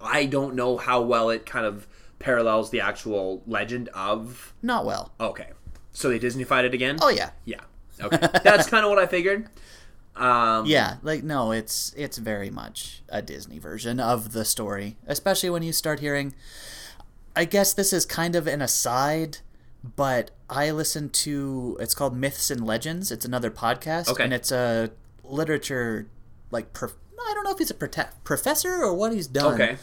I 0.00 0.24
don't 0.26 0.54
know 0.54 0.76
how 0.76 1.02
well 1.02 1.30
it 1.30 1.44
kind 1.44 1.66
of 1.66 1.86
parallels 2.18 2.70
the 2.70 2.80
actual 2.80 3.42
legend 3.46 3.88
of 3.90 4.54
not 4.62 4.84
well. 4.84 5.12
Okay. 5.20 5.50
So 5.92 6.08
they 6.08 6.18
Disneyfied 6.18 6.64
it 6.64 6.74
again? 6.74 6.98
Oh 7.02 7.08
yeah, 7.08 7.30
Yeah. 7.44 7.60
Okay. 8.00 8.18
That's 8.44 8.68
kind 8.68 8.84
of 8.84 8.90
what 8.90 8.98
I 9.00 9.06
figured. 9.06 9.48
Um 10.18 10.66
yeah. 10.66 10.96
Like 11.02 11.22
no, 11.22 11.52
it's 11.52 11.94
it's 11.96 12.18
very 12.18 12.50
much 12.50 13.02
a 13.08 13.22
Disney 13.22 13.58
version 13.58 14.00
of 14.00 14.32
the 14.32 14.44
story, 14.44 14.96
especially 15.06 15.50
when 15.50 15.62
you 15.62 15.72
start 15.72 16.00
hearing. 16.00 16.34
I 17.36 17.44
guess 17.44 17.72
this 17.72 17.92
is 17.92 18.04
kind 18.04 18.34
of 18.34 18.46
an 18.48 18.60
aside, 18.60 19.38
but 19.96 20.32
I 20.50 20.70
listen 20.72 21.08
to 21.10 21.76
it's 21.80 21.94
called 21.94 22.16
Myths 22.16 22.50
and 22.50 22.66
Legends. 22.66 23.12
It's 23.12 23.24
another 23.24 23.50
podcast, 23.50 24.08
Okay. 24.08 24.24
and 24.24 24.32
it's 24.32 24.50
a 24.50 24.90
literature 25.22 26.08
like 26.50 26.72
prof- 26.72 26.96
I 27.20 27.32
don't 27.34 27.44
know 27.44 27.52
if 27.52 27.58
he's 27.58 27.70
a 27.70 27.74
prote- 27.74 28.08
professor 28.24 28.82
or 28.82 28.92
what 28.94 29.12
he's 29.12 29.26
done. 29.28 29.54
Okay. 29.54 29.76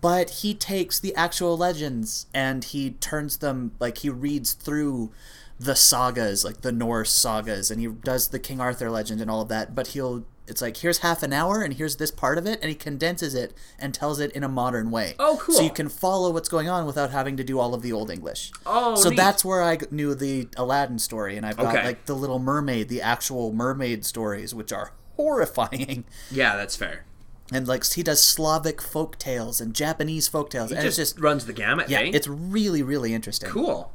But 0.00 0.30
he 0.30 0.52
takes 0.54 0.98
the 0.98 1.14
actual 1.14 1.56
legends 1.56 2.26
and 2.34 2.64
he 2.64 2.92
turns 2.92 3.36
them 3.36 3.72
like 3.78 3.98
he 3.98 4.08
reads 4.10 4.52
through 4.54 5.12
the 5.58 5.74
sagas, 5.74 6.44
like 6.44 6.60
the 6.62 6.72
Norse 6.72 7.10
sagas, 7.12 7.70
and 7.70 7.80
he 7.80 7.86
does 7.88 8.28
the 8.28 8.38
King 8.38 8.60
Arthur 8.60 8.90
legend 8.90 9.20
and 9.20 9.30
all 9.30 9.40
of 9.42 9.48
that. 9.48 9.74
But 9.74 9.88
he'll 9.88 10.24
it's 10.48 10.62
like 10.62 10.76
here's 10.76 10.98
half 10.98 11.24
an 11.24 11.32
hour 11.32 11.60
and 11.62 11.74
here's 11.74 11.96
this 11.96 12.10
part 12.12 12.38
of 12.38 12.46
it, 12.46 12.60
and 12.62 12.68
he 12.68 12.74
condenses 12.74 13.34
it 13.34 13.52
and 13.78 13.92
tells 13.92 14.20
it 14.20 14.30
in 14.32 14.44
a 14.44 14.48
modern 14.48 14.90
way. 14.90 15.14
Oh, 15.18 15.38
cool. 15.40 15.54
So 15.56 15.62
you 15.62 15.70
can 15.70 15.88
follow 15.88 16.30
what's 16.30 16.48
going 16.48 16.68
on 16.68 16.86
without 16.86 17.10
having 17.10 17.36
to 17.38 17.42
do 17.44 17.58
all 17.58 17.74
of 17.74 17.82
the 17.82 17.92
old 17.92 18.10
English. 18.10 18.52
Oh, 18.64 18.94
so 18.94 19.08
neat. 19.10 19.16
that's 19.16 19.44
where 19.44 19.62
I 19.62 19.78
knew 19.90 20.14
the 20.14 20.48
Aladdin 20.56 20.98
story, 21.00 21.36
and 21.36 21.44
I've 21.44 21.56
got 21.56 21.74
Okay. 21.74 21.84
like 21.84 22.06
the 22.06 22.14
Little 22.14 22.38
Mermaid, 22.38 22.88
the 22.88 23.02
actual 23.02 23.52
mermaid 23.52 24.04
stories, 24.04 24.54
which 24.54 24.72
are 24.72 24.92
horrifying. 25.16 26.04
Yeah, 26.30 26.54
that's 26.56 26.76
fair. 26.76 27.04
And 27.52 27.66
like 27.68 27.84
he 27.92 28.02
does 28.02 28.22
Slavic 28.22 28.80
folk 28.82 29.18
tales 29.18 29.60
and 29.60 29.74
Japanese 29.74 30.28
folk 30.28 30.50
tales, 30.50 30.70
and 30.72 30.80
Just, 30.80 30.98
it's 30.98 31.10
just 31.12 31.20
runs 31.20 31.46
the 31.46 31.52
gamut, 31.52 31.88
yeah, 31.88 32.00
eh? 32.00 32.10
it's 32.12 32.26
really 32.28 32.82
really 32.82 33.14
interesting. 33.14 33.48
cool. 33.50 33.92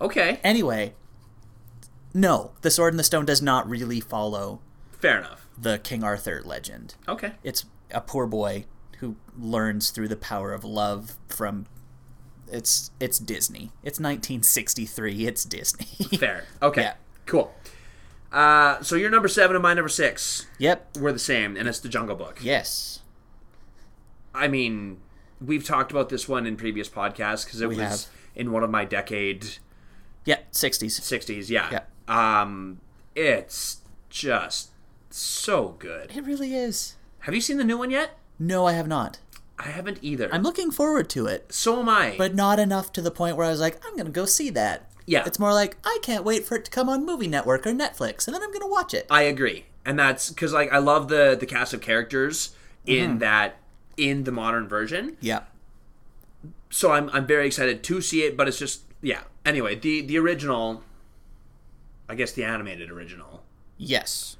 Okay. 0.00 0.40
Anyway, 0.42 0.94
no, 2.12 2.52
the 2.62 2.70
Sword 2.70 2.92
and 2.92 2.98
the 3.00 3.04
Stone 3.04 3.24
does 3.26 3.42
not 3.42 3.68
really 3.68 4.00
follow 4.00 4.60
Fair 4.98 5.18
enough. 5.18 5.46
the 5.56 5.78
King 5.78 6.02
Arthur 6.04 6.42
legend. 6.44 6.94
Okay. 7.08 7.32
It's 7.42 7.64
a 7.90 8.00
poor 8.00 8.26
boy 8.26 8.64
who 8.98 9.16
learns 9.38 9.90
through 9.90 10.08
the 10.08 10.16
power 10.16 10.52
of 10.52 10.64
love 10.64 11.16
from. 11.28 11.66
It's 12.50 12.90
it's 13.00 13.18
Disney. 13.18 13.72
It's 13.82 13.98
1963. 13.98 15.26
It's 15.26 15.44
Disney. 15.44 15.86
Fair. 16.18 16.44
Okay. 16.62 16.82
Yeah. 16.82 16.94
Cool. 17.26 17.52
Uh, 18.30 18.82
so 18.82 18.96
you're 18.96 19.10
number 19.10 19.28
seven 19.28 19.54
and 19.56 19.62
my 19.62 19.74
number 19.74 19.88
six. 19.88 20.46
yep. 20.58 20.88
We're 20.98 21.12
the 21.12 21.18
same, 21.20 21.56
and 21.56 21.68
it's 21.68 21.78
the 21.80 21.88
Jungle 21.88 22.16
Book. 22.16 22.38
Yes. 22.42 23.00
I 24.34 24.48
mean, 24.48 24.98
we've 25.40 25.64
talked 25.64 25.90
about 25.92 26.08
this 26.08 26.28
one 26.28 26.44
in 26.46 26.56
previous 26.56 26.88
podcasts 26.88 27.44
because 27.44 27.60
it 27.60 27.68
We 27.68 27.76
was 27.76 28.04
have. 28.06 28.12
in 28.34 28.50
one 28.52 28.62
of 28.64 28.70
my 28.70 28.84
decade 28.84 29.58
Yeah. 30.24 30.38
60s. 30.52 31.00
60s. 31.00 31.48
Yeah. 31.50 31.80
Yeah. 32.08 32.40
Um, 32.42 32.80
it's 33.14 33.78
just 34.10 34.70
so 35.10 35.76
good. 35.78 36.10
It 36.16 36.24
really 36.24 36.54
is. 36.54 36.96
Have 37.20 37.34
you 37.34 37.40
seen 37.40 37.56
the 37.58 37.64
new 37.64 37.78
one 37.78 37.90
yet? 37.90 38.18
No, 38.38 38.66
I 38.66 38.72
have 38.72 38.88
not. 38.88 39.18
I 39.58 39.68
haven't 39.68 39.98
either. 40.02 40.28
I'm 40.32 40.42
looking 40.42 40.70
forward 40.70 41.08
to 41.10 41.26
it. 41.26 41.52
so 41.52 41.78
am 41.80 41.88
I. 41.88 42.16
but 42.18 42.34
not 42.34 42.58
enough 42.58 42.92
to 42.94 43.00
the 43.02 43.10
point 43.12 43.36
where 43.36 43.46
I 43.46 43.50
was 43.50 43.60
like, 43.60 43.80
I'm 43.86 43.96
gonna 43.96 44.10
go 44.10 44.24
see 44.26 44.50
that. 44.50 44.90
Yeah. 45.06 45.22
It's 45.26 45.38
more 45.38 45.52
like 45.52 45.76
I 45.84 45.98
can't 46.02 46.24
wait 46.24 46.44
for 46.44 46.56
it 46.56 46.64
to 46.64 46.70
come 46.70 46.88
on 46.88 47.06
Movie 47.06 47.28
Network 47.28 47.66
or 47.66 47.70
Netflix, 47.72 48.26
and 48.26 48.34
then 48.34 48.42
I'm 48.42 48.52
gonna 48.52 48.66
watch 48.66 48.92
it. 48.94 49.06
I 49.10 49.22
agree, 49.22 49.66
and 49.84 49.96
that's 49.98 50.30
because 50.30 50.52
like 50.52 50.72
I 50.72 50.78
love 50.78 51.08
the 51.08 51.36
the 51.38 51.46
cast 51.46 51.72
of 51.74 51.80
characters 51.80 52.54
Mm-hmm. 52.86 53.02
in 53.12 53.18
that 53.20 53.56
in 53.96 54.24
the 54.24 54.32
modern 54.32 54.66
version. 54.68 55.16
Yeah. 55.20 55.42
so 56.70 56.90
I'm 56.92 57.08
I'm 57.10 57.26
very 57.26 57.46
excited 57.46 57.82
to 57.84 58.00
see 58.00 58.22
it, 58.24 58.36
but 58.36 58.48
it's 58.48 58.58
just 58.58 58.82
yeah. 59.04 59.20
Anyway, 59.44 59.74
the 59.76 60.00
the 60.00 60.18
original, 60.18 60.82
I 62.08 62.14
guess 62.16 62.32
the 62.32 62.42
animated 62.44 62.90
original 62.90 63.44
Yes. 63.76 64.36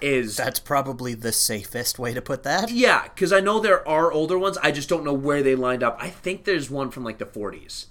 is 0.00 0.36
That's 0.36 0.58
probably 0.60 1.14
the 1.14 1.32
safest 1.32 1.98
way 1.98 2.12
to 2.14 2.20
put 2.22 2.42
that. 2.42 2.70
yeah, 2.70 3.04
because 3.04 3.32
I 3.32 3.40
know 3.40 3.60
there 3.60 3.86
are 3.88 4.10
older 4.12 4.38
ones. 4.38 4.58
I 4.62 4.70
just 4.72 4.88
don't 4.88 5.04
know 5.04 5.12
where 5.12 5.42
they 5.42 5.54
lined 5.54 5.82
up. 5.82 5.96
I 6.00 6.08
think 6.10 6.44
there's 6.44 6.68
one 6.70 6.90
from 6.90 7.04
like 7.04 7.18
the 7.18 7.24
40s. 7.26 7.86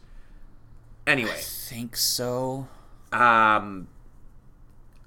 Anyway, 1.05 1.37
think 1.39 1.95
so. 1.95 2.67
um, 3.13 3.87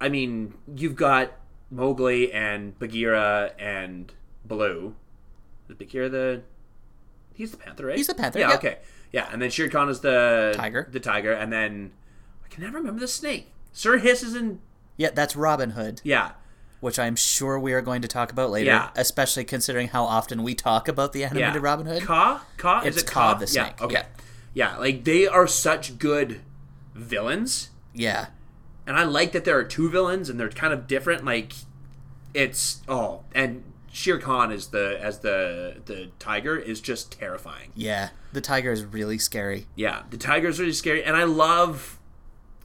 I 0.01 0.09
mean, 0.09 0.55
you've 0.75 0.97
got 0.97 1.33
Mowgli 1.71 2.33
and 2.33 2.79
Bagheera 2.79 3.53
and 3.59 4.11
Baloo. 4.47 4.95
Is 5.69 5.77
Bagheera 5.77 6.09
the? 6.09 6.43
He's 7.35 7.51
the 7.51 7.59
panther, 7.59 7.87
right? 7.87 7.97
He's 7.99 8.07
the 8.07 8.15
panther, 8.15 8.39
Yeah. 8.39 8.49
yeah. 8.51 8.55
Okay. 8.57 8.79
Yeah, 9.13 9.29
and 9.33 9.41
then 9.43 9.51
Shere 9.51 9.69
Khan 9.69 9.89
is 9.89 10.01
the 10.01 10.53
Tiger. 10.57 10.89
The 10.91 11.01
tiger, 11.01 11.33
and 11.33 11.53
then 11.53 11.93
I 12.45 12.49
can 12.49 12.63
never 12.63 12.79
remember 12.79 13.01
the 13.01 13.09
snake. 13.09 13.49
Sir 13.73 13.99
Hiss 13.99 14.23
is 14.23 14.35
in. 14.35 14.61
Yeah, 14.97 15.11
that's 15.13 15.35
Robin 15.35 15.71
Hood, 15.71 16.01
Yeah. 16.05 16.33
which 16.81 16.99
I'm 16.99 17.17
sure 17.17 17.59
we 17.59 17.73
are 17.73 17.81
going 17.81 18.03
to 18.03 18.09
talk 18.09 18.31
about 18.31 18.51
later, 18.51 18.67
Yeah. 18.71 18.91
especially 18.97 19.45
considering 19.45 19.89
how 19.89 20.05
often 20.05 20.43
we 20.43 20.55
talk 20.55 20.87
about 20.89 21.13
the 21.13 21.25
animated 21.25 21.55
Yeah. 21.55 21.61
Robin 21.61 21.87
Hood. 21.87 22.03
Kaa? 22.05 22.45
Kaa? 22.57 22.81
Is 22.83 22.97
It's 22.97 23.03
it 23.03 23.07
Kaa 23.11 23.33
Kaa? 23.35 23.39
the 23.39 23.47
snake, 23.47 23.75
Yeah. 23.79 23.85
Okay. 23.87 23.95
yeah. 23.95 24.05
Yeah, 24.73 24.77
like 24.77 25.05
they 25.05 25.27
are 25.27 25.47
such 25.47 25.99
good 25.99 26.41
villains, 26.95 27.71
yeah. 27.95 28.27
and 28.87 28.97
I 28.97 29.05
like 29.05 29.33
that 29.33 29.45
there 29.45 29.57
are 29.57 29.65
two 29.65 29.89
villains 29.91 30.29
and 30.29 30.39
they're 30.41 30.49
kind 30.51 30.73
of 30.73 30.87
different. 30.87 31.25
Like 31.25 31.53
it's 32.35 32.83
oh, 32.89 33.23
and 33.35 33.63
Shere 33.93 34.19
Khan 34.19 34.53
is 34.53 34.69
the 34.69 34.99
as 35.01 35.19
the 35.21 35.77
the 35.85 36.11
tiger 36.19 36.57
is 36.57 36.81
just 36.81 37.13
terrifying. 37.13 37.73
Yeah. 37.75 38.11
The 38.33 38.41
tiger 38.41 38.71
is 38.73 38.85
really 38.85 39.19
scary. 39.19 39.67
Yeah, 39.75 40.03
the 40.11 40.17
tiger 40.17 40.49
is 40.49 40.61
really 40.61 40.73
scary, 40.73 41.03
and 41.03 41.17
I 41.17 41.25
love 41.25 41.99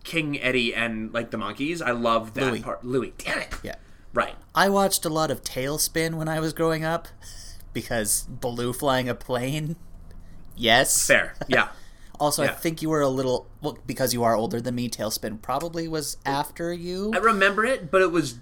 King 0.03 0.39
Eddie 0.39 0.73
and 0.73 1.11
like 1.13 1.31
the 1.31 1.37
monkeys. 1.37 1.81
I 1.81 1.91
love 1.91 2.35
that 2.35 2.45
Louis. 2.45 2.61
part. 2.61 2.85
Louis, 2.85 3.13
damn 3.17 3.39
it. 3.39 3.49
Yeah. 3.63 3.75
Right. 4.13 4.35
I 4.53 4.69
watched 4.69 5.03
a 5.03 5.09
lot 5.09 5.31
of 5.31 5.43
TaleSpin 5.43 6.13
when 6.13 6.29
I 6.29 6.39
was 6.39 6.53
growing 6.53 6.85
up 6.85 7.07
because 7.73 8.23
Baloo 8.29 8.71
flying 8.71 9.09
a 9.09 9.15
plane. 9.15 9.75
Yes. 10.55 11.05
Fair. 11.07 11.35
Yeah. 11.47 11.69
Also, 12.17 12.43
I 12.43 12.47
think 12.47 12.81
you 12.81 12.89
were 12.89 13.01
a 13.01 13.09
little 13.09 13.45
well 13.61 13.77
because 13.85 14.13
you 14.13 14.23
are 14.23 14.35
older 14.37 14.61
than 14.61 14.73
me. 14.73 14.89
TaleSpin 14.89 15.41
probably 15.41 15.85
was 15.89 16.15
after 16.25 16.71
you. 16.71 17.11
I 17.13 17.17
remember 17.17 17.65
it, 17.65 17.91
but 17.91 18.01
it 18.01 18.09
was. 18.09 18.39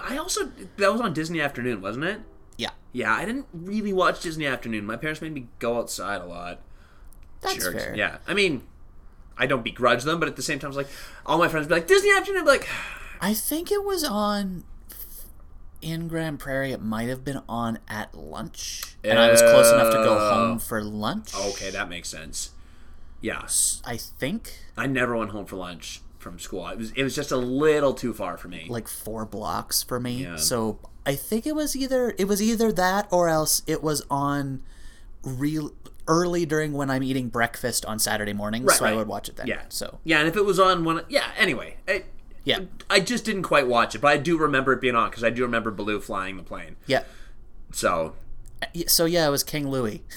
I 0.00 0.16
also 0.16 0.50
that 0.76 0.92
was 0.92 1.00
on 1.00 1.12
Disney 1.14 1.40
Afternoon, 1.40 1.80
wasn't 1.80 2.04
it? 2.04 2.20
yeah, 2.56 2.70
Yeah, 2.92 3.12
I 3.14 3.24
didn't 3.24 3.46
really 3.52 3.92
watch 3.92 4.20
Disney 4.20 4.46
Afternoon. 4.46 4.84
My 4.86 4.96
parents 4.96 5.20
made 5.22 5.32
me 5.32 5.48
go 5.58 5.78
outside 5.78 6.20
a 6.20 6.26
lot. 6.26 6.60
that's 7.40 7.56
Jerks. 7.56 7.84
fair. 7.84 7.94
Yeah, 7.96 8.18
I 8.26 8.34
mean, 8.34 8.62
I 9.38 9.46
don't 9.46 9.62
begrudge 9.64 10.04
them, 10.04 10.18
but 10.20 10.28
at 10.28 10.36
the 10.36 10.42
same 10.42 10.58
time, 10.58 10.70
it's 10.70 10.76
like 10.76 10.88
all 11.26 11.38
my 11.38 11.48
friends 11.48 11.66
be 11.66 11.74
like 11.74 11.86
Disney 11.86 12.10
Afternoon. 12.10 12.42
I'd 12.42 12.44
be 12.44 12.50
like, 12.50 12.68
I 13.20 13.34
think 13.34 13.70
it 13.72 13.82
was 13.84 14.04
on 14.04 14.64
in 15.80 16.08
Grande 16.08 16.38
Prairie. 16.38 16.72
It 16.72 16.82
might 16.82 17.08
have 17.08 17.24
been 17.24 17.42
on 17.48 17.78
at 17.88 18.14
lunch, 18.14 18.96
and 19.02 19.18
I 19.18 19.30
was 19.30 19.40
close 19.42 19.70
enough 19.72 19.90
to 19.92 19.98
go 19.98 20.16
Oh. 20.18 20.34
home 20.48 20.58
for 20.58 20.82
lunch. 20.82 21.34
okay, 21.34 21.70
that 21.70 21.88
makes 21.88 22.08
sense. 22.08 22.50
Yeah, 23.20 23.46
I 23.86 23.96
think 23.96 24.52
I 24.76 24.86
never 24.86 25.16
went 25.16 25.30
home 25.30 25.46
for 25.46 25.56
lunch 25.56 26.02
from 26.24 26.38
school. 26.40 26.66
It 26.68 26.78
was 26.78 26.90
it 26.92 27.04
was 27.04 27.14
just 27.14 27.30
a 27.30 27.36
little 27.36 27.94
too 27.94 28.12
far 28.12 28.36
for 28.36 28.48
me. 28.48 28.66
like 28.68 28.88
four 28.88 29.24
blocks 29.24 29.82
for 29.84 30.00
me. 30.00 30.24
Yeah. 30.24 30.36
So 30.36 30.80
I 31.06 31.14
think 31.14 31.46
it 31.46 31.54
was 31.54 31.76
either 31.76 32.14
it 32.18 32.26
was 32.26 32.42
either 32.42 32.72
that 32.72 33.06
or 33.12 33.28
else 33.28 33.62
it 33.68 33.82
was 33.82 34.02
on 34.10 34.62
real 35.22 35.72
early 36.08 36.44
during 36.44 36.72
when 36.72 36.90
I'm 36.90 37.02
eating 37.02 37.28
breakfast 37.28 37.84
on 37.86 37.98
Saturday 37.98 38.32
morning, 38.32 38.64
Right, 38.64 38.76
so 38.76 38.84
I 38.84 38.94
would 38.94 39.06
watch 39.06 39.28
it 39.28 39.36
then. 39.36 39.46
Yeah. 39.46 39.62
So 39.68 40.00
yeah, 40.04 40.18
and 40.18 40.28
if 40.28 40.36
it 40.36 40.44
was 40.44 40.58
on 40.58 40.84
one, 40.84 41.02
yeah. 41.08 41.28
Anyway, 41.36 41.76
it, 41.86 42.06
yeah, 42.42 42.60
I 42.90 43.00
just 43.00 43.24
didn't 43.24 43.44
quite 43.44 43.66
watch 43.68 43.94
it, 43.94 44.00
but 44.00 44.08
I 44.08 44.16
do 44.18 44.36
remember 44.36 44.72
it 44.72 44.80
being 44.80 44.96
on 44.96 45.10
because 45.10 45.24
I 45.24 45.30
do 45.30 45.42
remember 45.42 45.70
Baloo 45.70 46.00
flying 46.00 46.36
the 46.36 46.42
plane. 46.42 46.76
yeah. 46.86 47.04
So 47.72 48.14
uh, 48.62 48.66
So 48.86 49.04
yeah, 49.04 49.26
it 49.26 49.30
was 49.30 49.42
King 49.44 49.68
Louis. 49.68 50.02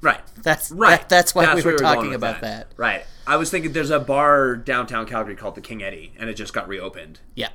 right, 0.00 0.20
That's 0.42 0.70
right. 0.70 1.00
that- 1.00 1.08
that's 1.08 1.34
why 1.34 1.54
we 1.54 1.62
were 1.62 1.70
where 1.70 1.78
talking 1.78 2.14
about 2.14 2.40
that. 2.42 2.68
Right. 2.76 3.04
I 3.26 3.36
was 3.36 3.50
thinking 3.50 3.72
there's 3.72 3.90
a 3.90 4.00
bar 4.00 4.56
downtown 4.56 5.06
Calgary 5.06 5.36
called 5.36 5.54
the 5.54 5.60
King 5.60 5.82
Eddie, 5.82 6.12
and 6.18 6.30
it 6.30 6.34
just 6.34 6.52
got 6.54 6.66
reopened. 6.68 7.20
Yeah. 7.34 7.50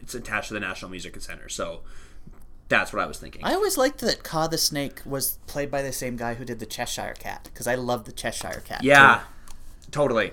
It's 0.00 0.14
attached 0.14 0.48
to 0.48 0.54
the 0.54 0.60
National 0.60 0.90
Music 0.90 1.20
Center, 1.20 1.48
so 1.48 1.80
That's 2.68 2.92
what 2.92 3.02
I 3.02 3.06
was 3.06 3.18
thinking. 3.18 3.44
I 3.44 3.52
always 3.54 3.76
liked 3.76 3.98
that 3.98 4.22
Kaa 4.22 4.46
the 4.46 4.56
Snake 4.56 5.00
was 5.04 5.38
played 5.48 5.70
by 5.72 5.82
the 5.82 5.92
same 5.92 6.16
guy 6.16 6.34
who 6.34 6.44
did 6.44 6.60
the 6.60 6.66
Cheshire 6.66 7.14
Cat 7.18 7.48
because 7.52 7.66
I 7.66 7.74
love 7.74 8.04
the 8.04 8.12
Cheshire 8.12 8.62
Cat. 8.64 8.84
yeah, 8.84 9.22
totally. 9.90 10.30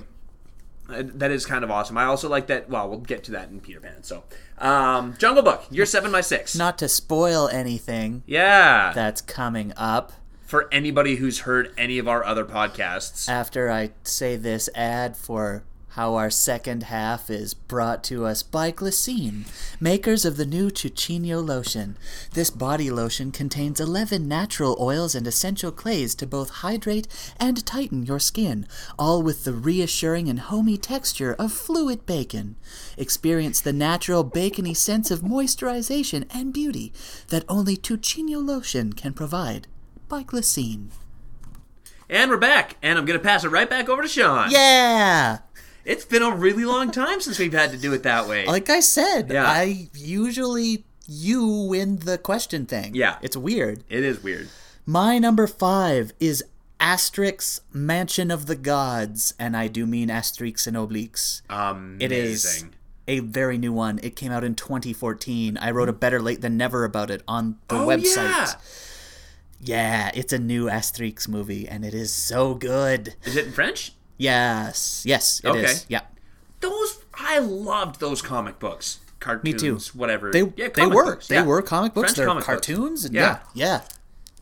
Uh, 0.87 1.01
That 1.03 1.31
is 1.31 1.45
kind 1.47 1.63
of 1.63 1.71
awesome. 1.71 1.97
I 1.97 2.05
also 2.05 2.29
like 2.29 2.45
that. 2.47 2.69
Well, 2.69 2.87
we'll 2.89 2.99
get 2.99 3.23
to 3.25 3.31
that 3.31 3.49
in 3.49 3.59
Peter 3.59 3.79
Pan. 3.81 4.03
So, 4.03 4.23
um, 4.59 5.15
Jungle 5.17 5.43
Book. 5.43 5.65
You're 5.71 5.85
seven 5.87 6.11
by 6.11 6.21
six. 6.21 6.55
Not 6.55 6.77
to 6.77 6.87
spoil 6.87 7.49
anything 7.49 8.23
yeah. 8.27 8.93
that's 8.93 9.19
coming 9.21 9.73
up 9.75 10.13
For 10.47 10.69
anybody 10.71 11.17
who's 11.17 11.39
heard 11.39 11.73
any 11.77 11.99
of 11.99 12.07
our 12.07 12.23
other 12.23 12.45
podcasts, 12.45 13.27
after 13.27 13.69
I 13.69 13.91
say 14.03 14.37
this 14.37 14.69
ad 14.73 15.17
for 15.17 15.65
how 15.89 16.15
our 16.15 16.29
second 16.29 16.83
half 16.83 17.29
is 17.29 17.53
brought 17.53 18.01
to 18.05 18.25
us 18.25 18.43
by 18.43 18.71
Glycine, 18.71 19.45
makers 19.81 20.23
of 20.23 20.37
the 20.37 20.45
new 20.45 20.69
Chuchino 20.69 21.45
lotion. 21.45 21.97
This 22.31 22.49
body 22.49 22.89
lotion 22.89 23.33
contains 23.33 23.81
11 23.81 24.25
natural 24.25 24.77
oils 24.79 25.15
and 25.15 25.27
essential 25.27 25.73
clays 25.73 26.15
to 26.15 26.25
both 26.25 26.61
hydrate 26.61 27.09
and 27.41 27.65
tighten 27.65 28.05
your 28.05 28.19
skin, 28.19 28.67
all 28.97 29.21
with 29.21 29.43
the 29.43 29.51
reassuring 29.51 30.29
and 30.29 30.39
homey 30.39 30.77
texture 30.77 31.35
of 31.37 31.51
fluid 31.51 32.05
bacon. 32.05 32.55
Experience 32.95 33.59
the 33.59 33.73
natural 33.73 34.23
bacony 34.23 34.73
sense 34.73 35.11
of 35.11 35.19
moisturization 35.19 36.25
and 36.33 36.53
beauty 36.53 36.93
that 37.27 37.43
only 37.49 37.75
Chuchino 37.75 38.41
lotion 38.41 38.93
can 38.93 39.11
provide. 39.11 39.67
By 40.07 40.23
Glycine. 40.23 40.89
and 42.09 42.31
we're 42.31 42.37
back. 42.37 42.77
And 42.81 42.97
I'm 42.97 43.05
gonna 43.05 43.19
pass 43.19 43.43
it 43.43 43.49
right 43.49 43.69
back 43.69 43.89
over 43.89 44.01
to 44.01 44.07
Shaun. 44.07 44.49
Yeah! 44.51 45.39
It's 45.83 46.05
been 46.05 46.21
a 46.21 46.31
really 46.33 46.65
long 46.65 46.91
time 46.91 47.19
since 47.21 47.39
we've 47.39 47.53
had 47.53 47.71
to 47.71 47.77
do 47.77 47.93
it 47.93 48.03
that 48.03 48.27
way. 48.27 48.45
Like 48.45 48.69
I 48.69 48.79
said, 48.79 49.29
Yeah. 49.31 49.45
I 49.45 49.89
usually 49.93 50.85
you 51.07 51.45
win 51.45 51.97
the 51.99 52.17
question 52.17 52.65
thing. 52.65 52.95
Yeah. 52.95 53.17
It's 53.21 53.35
weird. 53.37 53.83
it 53.89 54.03
is 54.03 54.23
weird. 54.23 54.49
My 54.85 55.19
number 55.19 55.47
five 55.47 56.13
is 56.19 56.43
Asterix 56.79 57.59
Mansion 57.73 58.31
of 58.31 58.45
the 58.45 58.55
Gods, 58.55 59.33
and 59.39 59.57
I 59.57 59.67
do 59.67 59.85
mean 59.85 60.07
Asterix 60.09 60.67
and 60.67 60.77
Obelix. 60.77 61.41
Amazing. 61.49 62.01
It 62.01 62.11
is 62.13 62.65
a 63.07 63.19
very 63.19 63.57
new 63.57 63.73
one. 63.73 63.99
It 64.03 64.15
came 64.15 64.31
out 64.31 64.43
in 64.45 64.55
2014. 64.55 65.57
I 65.57 65.71
wrote 65.71 65.89
a 65.89 65.93
better 65.93 66.21
late 66.21 66.41
than 66.41 66.55
never 66.55 66.83
about 66.85 67.09
it 67.09 67.23
on 67.27 67.57
the 67.67 67.75
Oh, 67.79 67.87
website. 67.87 68.15
yeah. 68.15 68.53
Yeah, 69.59 70.11
it's 70.13 70.33
a 70.33 70.39
new 70.39 70.65
Asterix 70.65 71.27
movie, 71.27 71.67
and 71.67 71.83
it 71.83 71.93
is 71.93 72.13
so 72.13 72.53
good. 72.53 73.15
Is 73.23 73.35
it 73.35 73.47
in 73.47 73.51
French? 73.51 73.93
Yes, 74.17 75.03
yes, 75.05 75.41
it 75.43 75.55
is. 75.55 75.55
Okay. 75.55 75.73
Yeah. 75.89 76.01
Those 76.59 76.99
I 77.13 77.39
loved 77.39 77.99
those 77.99 78.21
comic 78.21 78.59
books, 78.59 78.99
cartoons, 79.19 79.61
too. 79.89 79.97
whatever. 79.97 80.31
They, 80.31 80.51
yeah, 80.55 80.69
they 80.73 80.85
were 80.87 81.05
books, 81.05 81.27
they 81.27 81.35
yeah. 81.35 81.45
were 81.45 81.61
comic 81.61 81.93
books. 81.93 82.09
French 82.09 82.17
They're 82.17 82.27
comic 82.27 82.41
books. 82.45 82.67
cartoons. 82.67 83.05
And 83.05 83.13
Yeah. 83.15 83.39
yeah, 83.53 83.65
yeah. 83.65 83.81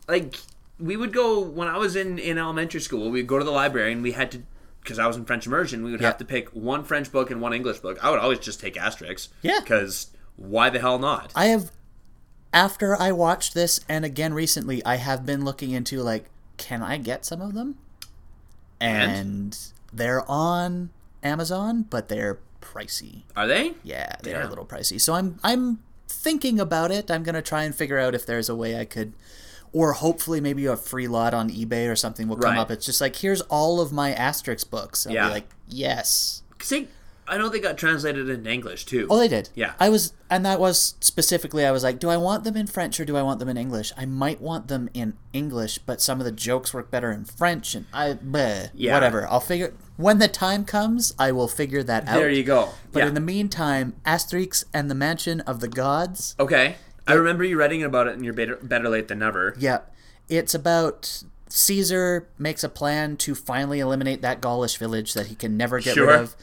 Like 0.08 0.36
we 0.78 0.96
would 0.96 1.12
go 1.12 1.40
when 1.40 1.68
I 1.68 1.78
was 1.78 1.96
in 1.96 2.18
in 2.18 2.38
elementary 2.38 2.80
school. 2.80 3.10
We'd 3.10 3.26
go 3.26 3.38
to 3.38 3.44
the 3.44 3.50
library 3.50 3.92
and 3.92 4.02
we 4.02 4.12
had 4.12 4.30
to 4.32 4.42
because 4.82 4.98
I 4.98 5.06
was 5.06 5.16
in 5.16 5.24
French 5.24 5.46
immersion. 5.46 5.82
We 5.82 5.90
would 5.92 6.00
Yeah. 6.00 6.08
have 6.08 6.18
to 6.18 6.24
pick 6.24 6.48
one 6.50 6.84
French 6.84 7.10
book 7.10 7.30
and 7.30 7.40
one 7.40 7.52
English 7.52 7.78
book. 7.78 7.98
I 8.04 8.10
would 8.10 8.20
always 8.20 8.38
just 8.38 8.60
take 8.60 8.74
Asterix. 8.76 9.28
Yeah. 9.42 9.60
Because 9.60 10.08
why 10.36 10.70
the 10.70 10.78
hell 10.78 10.98
not? 10.98 11.32
I 11.34 11.46
have 11.46 11.70
after 12.56 12.96
I 13.00 13.12
watched 13.12 13.52
this 13.54 13.80
and 13.88 14.04
again 14.04 14.32
recently, 14.32 14.84
I 14.84 14.96
have 14.96 15.26
been 15.26 15.44
looking 15.44 15.70
into 15.72 16.02
like, 16.02 16.24
can 16.56 16.82
I 16.82 16.96
get 16.96 17.24
some 17.24 17.42
of 17.42 17.54
them? 17.54 17.76
And? 18.80 19.12
And, 19.12 19.58
they're 19.92 20.28
on 20.30 20.90
Amazon, 21.22 21.82
but 21.88 22.08
they're 22.08 22.38
pricey. 22.60 23.22
Are 23.36 23.46
they? 23.46 23.74
Yeah, 23.82 24.16
they 24.22 24.34
are 24.34 24.42
a 24.42 24.48
little 24.48 24.66
pricey. 24.66 25.00
So 25.00 25.14
I'm 25.14 25.38
I'm 25.44 25.78
thinking 26.08 26.58
about 26.60 26.90
it. 26.90 27.10
I'm 27.10 27.22
gonna 27.22 27.40
try 27.42 27.62
and 27.62 27.74
figure 27.74 27.98
out 27.98 28.14
if 28.14 28.26
there's 28.26 28.48
a 28.48 28.54
way 28.56 28.78
I 28.78 28.84
could 28.84 29.12
or 29.72 29.92
hopefully 29.92 30.40
maybe 30.40 30.66
a 30.66 30.76
free 30.76 31.08
lot 31.08 31.34
on 31.34 31.50
eBay 31.50 31.90
or 31.90 31.96
something 31.96 32.28
will 32.28 32.36
come 32.36 32.54
Right. 32.54 32.60
up. 32.60 32.70
It's 32.70 32.84
just 32.86 33.00
like 33.00 33.16
here's 33.16 33.40
all 33.42 33.80
of 33.80 33.92
my 33.92 34.12
Asterix 34.12 34.68
books. 34.68 35.06
I'll 35.06 35.12
Yeah. 35.12 35.28
be 35.28 35.34
like, 35.34 35.48
yes. 35.68 36.42
Because 36.50 36.68
they, 36.70 36.88
I 37.28 37.38
know 37.38 37.48
they 37.48 37.60
got 37.60 37.76
translated 37.76 38.28
into 38.28 38.50
English 38.50 38.84
too. 38.84 39.06
Oh, 39.10 39.18
they 39.18 39.28
did. 39.28 39.48
Yeah. 39.54 39.72
I 39.80 39.88
was, 39.88 40.12
and 40.30 40.44
that 40.46 40.60
was 40.60 40.94
specifically, 41.00 41.64
I 41.66 41.70
was 41.72 41.82
like, 41.82 41.98
do 41.98 42.08
I 42.08 42.16
want 42.16 42.44
them 42.44 42.56
in 42.56 42.66
French 42.66 43.00
or 43.00 43.04
do 43.04 43.16
I 43.16 43.22
want 43.22 43.40
them 43.40 43.48
in 43.48 43.56
English? 43.56 43.92
I 43.96 44.04
might 44.06 44.40
want 44.40 44.68
them 44.68 44.88
in 44.94 45.14
English, 45.32 45.78
but 45.78 46.00
some 46.00 46.20
of 46.20 46.24
the 46.24 46.32
jokes 46.32 46.72
work 46.72 46.90
better 46.90 47.10
in 47.10 47.24
French, 47.24 47.74
and 47.74 47.86
I, 47.92 48.14
bleh, 48.14 48.70
Yeah. 48.74 48.94
whatever. 48.94 49.26
I'll 49.26 49.40
figure 49.40 49.74
when 49.96 50.18
the 50.18 50.28
time 50.28 50.64
comes. 50.64 51.14
I 51.18 51.32
will 51.32 51.48
figure 51.48 51.82
that 51.82 52.06
out. 52.06 52.14
there 52.16 52.30
you 52.30 52.44
go. 52.44 52.70
But 52.92 53.00
yeah. 53.00 53.08
in 53.08 53.14
the 53.14 53.20
meantime, 53.20 53.94
Asterix 54.04 54.64
and 54.72 54.90
the 54.90 54.94
Mansion 54.94 55.40
of 55.42 55.60
the 55.60 55.68
Gods. 55.68 56.34
okay. 56.38 56.76
I 57.08 57.12
remember 57.12 57.44
you 57.44 57.56
writing 57.58 57.84
about 57.84 58.08
it 58.08 58.14
in 58.16 58.24
your 58.24 58.34
better, 58.34 58.56
better 58.56 58.88
late 58.88 59.06
than 59.08 59.20
never. 59.20 59.54
Yeah, 59.58 59.78
it's 60.28 60.54
about 60.54 61.22
Caesar 61.48 62.28
makes 62.38 62.64
a 62.64 62.68
plan 62.68 63.16
to 63.18 63.34
finally 63.34 63.78
eliminate 63.80 64.22
that 64.22 64.40
Gaulish 64.40 64.76
village 64.76 65.14
that 65.14 65.28
he 65.28 65.34
can 65.36 65.56
never 65.56 65.78
get 65.80 65.94
Sure. 65.94 66.06
rid 66.08 66.20
of. 66.20 66.36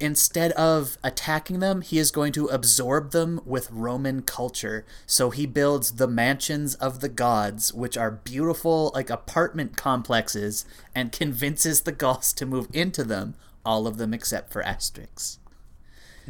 Instead 0.00 0.52
of 0.52 0.96
attacking 1.02 1.58
them, 1.58 1.80
he 1.80 1.98
is 1.98 2.12
going 2.12 2.32
to 2.32 2.46
absorb 2.46 3.10
them 3.10 3.40
with 3.44 3.68
Roman 3.72 4.22
culture. 4.22 4.84
So 5.06 5.30
he 5.30 5.44
builds 5.44 5.92
the 5.92 6.06
mansions 6.06 6.76
of 6.76 7.00
the 7.00 7.08
gods, 7.08 7.74
which 7.74 7.96
are 7.96 8.10
beautiful, 8.12 8.92
like 8.94 9.10
apartment 9.10 9.76
complexes, 9.76 10.64
and 10.94 11.10
convinces 11.10 11.80
the 11.80 11.90
Gauls 11.92 12.32
to 12.34 12.46
move 12.46 12.68
into 12.72 13.02
them, 13.02 13.34
all 13.64 13.88
of 13.88 13.96
them 13.96 14.14
except 14.14 14.52
for 14.52 14.62
Asterix. 14.62 15.38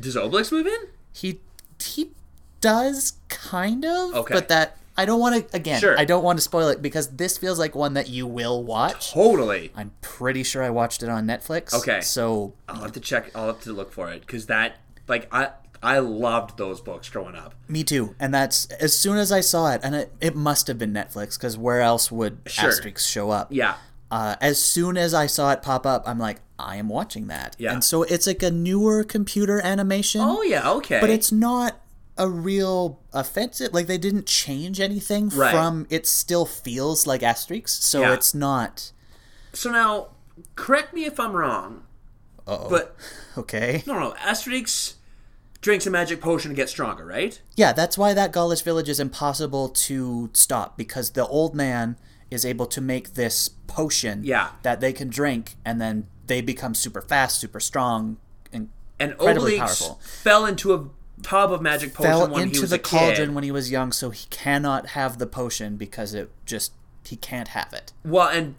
Does 0.00 0.16
Obelix 0.16 0.50
move 0.50 0.66
in? 0.66 0.88
He 1.12 1.40
he 1.80 2.12
does 2.60 3.14
kind 3.28 3.84
of, 3.84 4.14
Okay. 4.14 4.34
but 4.34 4.48
that 4.48 4.78
I 4.98 5.04
don't 5.06 5.20
want 5.20 5.48
to 5.48 5.56
again. 5.56 5.80
Sure. 5.80 5.98
I 5.98 6.04
don't 6.04 6.22
want 6.24 6.38
to 6.38 6.42
spoil 6.42 6.68
it 6.68 6.82
because 6.82 7.08
this 7.16 7.38
feels 7.38 7.58
like 7.58 7.74
one 7.74 7.94
that 7.94 8.08
you 8.08 8.26
will 8.26 8.62
watch. 8.64 9.12
Totally. 9.12 9.70
I'm 9.74 9.92
pretty 10.02 10.42
sure 10.42 10.62
I 10.62 10.70
watched 10.70 11.02
it 11.02 11.08
on 11.08 11.26
Netflix. 11.26 11.72
Okay. 11.72 12.00
So 12.02 12.54
I'll 12.68 12.82
have 12.82 12.92
to 12.92 13.00
check. 13.00 13.30
I'll 13.34 13.46
have 13.46 13.60
to 13.62 13.72
look 13.72 13.92
for 13.92 14.10
it 14.10 14.20
because 14.22 14.46
that, 14.46 14.76
like, 15.06 15.28
I 15.32 15.50
I 15.82 16.00
loved 16.00 16.58
those 16.58 16.80
books 16.80 17.08
growing 17.08 17.36
up. 17.36 17.54
me 17.68 17.84
too. 17.84 18.16
And 18.18 18.34
that's 18.34 18.66
as 18.80 18.98
soon 18.98 19.16
as 19.16 19.30
I 19.30 19.40
saw 19.40 19.72
it, 19.72 19.80
and 19.84 19.94
it, 19.94 20.12
it 20.20 20.34
must 20.34 20.66
have 20.66 20.76
been 20.78 20.92
Netflix 20.92 21.38
because 21.38 21.56
where 21.56 21.80
else 21.80 22.10
would 22.10 22.40
Sure. 22.46 22.70
Asterix 22.70 23.06
show 23.08 23.30
up? 23.30 23.48
Yeah. 23.52 23.76
Uh, 24.10 24.34
as 24.40 24.60
soon 24.60 24.96
as 24.96 25.14
I 25.14 25.26
saw 25.26 25.52
it 25.52 25.62
pop 25.62 25.86
up, 25.86 26.02
I'm 26.08 26.18
like, 26.18 26.40
I 26.58 26.76
am 26.76 26.88
watching 26.88 27.28
that. 27.28 27.54
Yeah. 27.58 27.72
And 27.74 27.84
so 27.84 28.02
it's 28.02 28.26
like 28.26 28.42
a 28.42 28.50
newer 28.50 29.04
computer 29.04 29.60
animation. 29.64 30.22
Oh 30.24 30.42
yeah. 30.42 30.68
Okay. 30.72 30.98
but 31.00 31.10
it's 31.10 31.30
not 31.30 31.80
a 32.18 32.28
real 32.28 33.00
offensive 33.12 33.72
like 33.72 33.86
they 33.86 33.96
didn't 33.98 34.26
change 34.26 34.80
anything 34.80 35.28
Right. 35.30 35.52
from 35.52 35.86
it 35.88 36.06
still 36.06 36.44
feels 36.44 37.06
like 37.06 37.20
asterix 37.22 37.68
so 37.70 38.00
Yeah. 38.00 38.14
it's 38.14 38.34
not 38.34 38.92
so 39.52 39.70
now. 39.70 40.08
Correct 40.54 40.92
me 40.94 41.04
if 41.04 41.18
I'm 41.18 41.32
wrong, 41.32 41.82
uh-oh 42.46 42.68
but 42.68 42.96
okay 43.38 43.82
no, 43.86 43.98
no. 43.98 44.14
Asterix 44.20 44.94
drinks 45.60 45.86
a 45.86 45.90
magic 45.90 46.20
potion 46.20 46.50
to 46.50 46.54
get 46.54 46.68
stronger, 46.68 47.04
right? 47.04 47.40
yeah 47.56 47.72
that's 47.72 47.96
why 47.98 48.14
that 48.14 48.32
gaulish 48.32 48.62
village 48.62 48.88
is 48.88 49.00
impossible 49.00 49.68
to 49.68 50.30
stop 50.32 50.76
because 50.76 51.10
the 51.10 51.26
old 51.26 51.54
man 51.54 51.96
is 52.30 52.44
able 52.44 52.66
to 52.66 52.80
make 52.80 53.14
this 53.14 53.48
potion 53.66 54.20
Yeah. 54.24 54.50
that 54.62 54.80
they 54.80 54.92
can 54.92 55.08
drink 55.08 55.56
and 55.64 55.80
then 55.80 56.06
they 56.26 56.40
become 56.40 56.74
super 56.74 57.00
fast 57.00 57.40
super 57.40 57.58
strong 57.60 58.18
and 58.52 58.68
And 59.00 59.12
Incredibly 59.12 59.52
Obelix 59.58 59.58
powerful. 59.58 60.00
fell 60.02 60.44
into 60.46 60.74
a 60.74 60.88
tub 61.22 61.52
of 61.52 61.60
magic 61.60 61.94
potion 61.94 62.10
fell 62.10 62.28
when 62.28 62.36
he 62.38 62.42
into 62.44 62.60
was 62.60 62.70
the 62.70 62.78
cauldron 62.78 63.28
kid. 63.28 63.34
when 63.34 63.44
he 63.44 63.50
was 63.50 63.70
young 63.70 63.92
so 63.92 64.10
he 64.10 64.26
cannot 64.30 64.88
have 64.88 65.18
the 65.18 65.26
potion 65.26 65.76
because 65.76 66.14
it 66.14 66.30
just 66.46 66.72
he 67.04 67.16
can't 67.16 67.48
have 67.48 67.72
it 67.72 67.92
Well, 68.04 68.28
and 68.28 68.54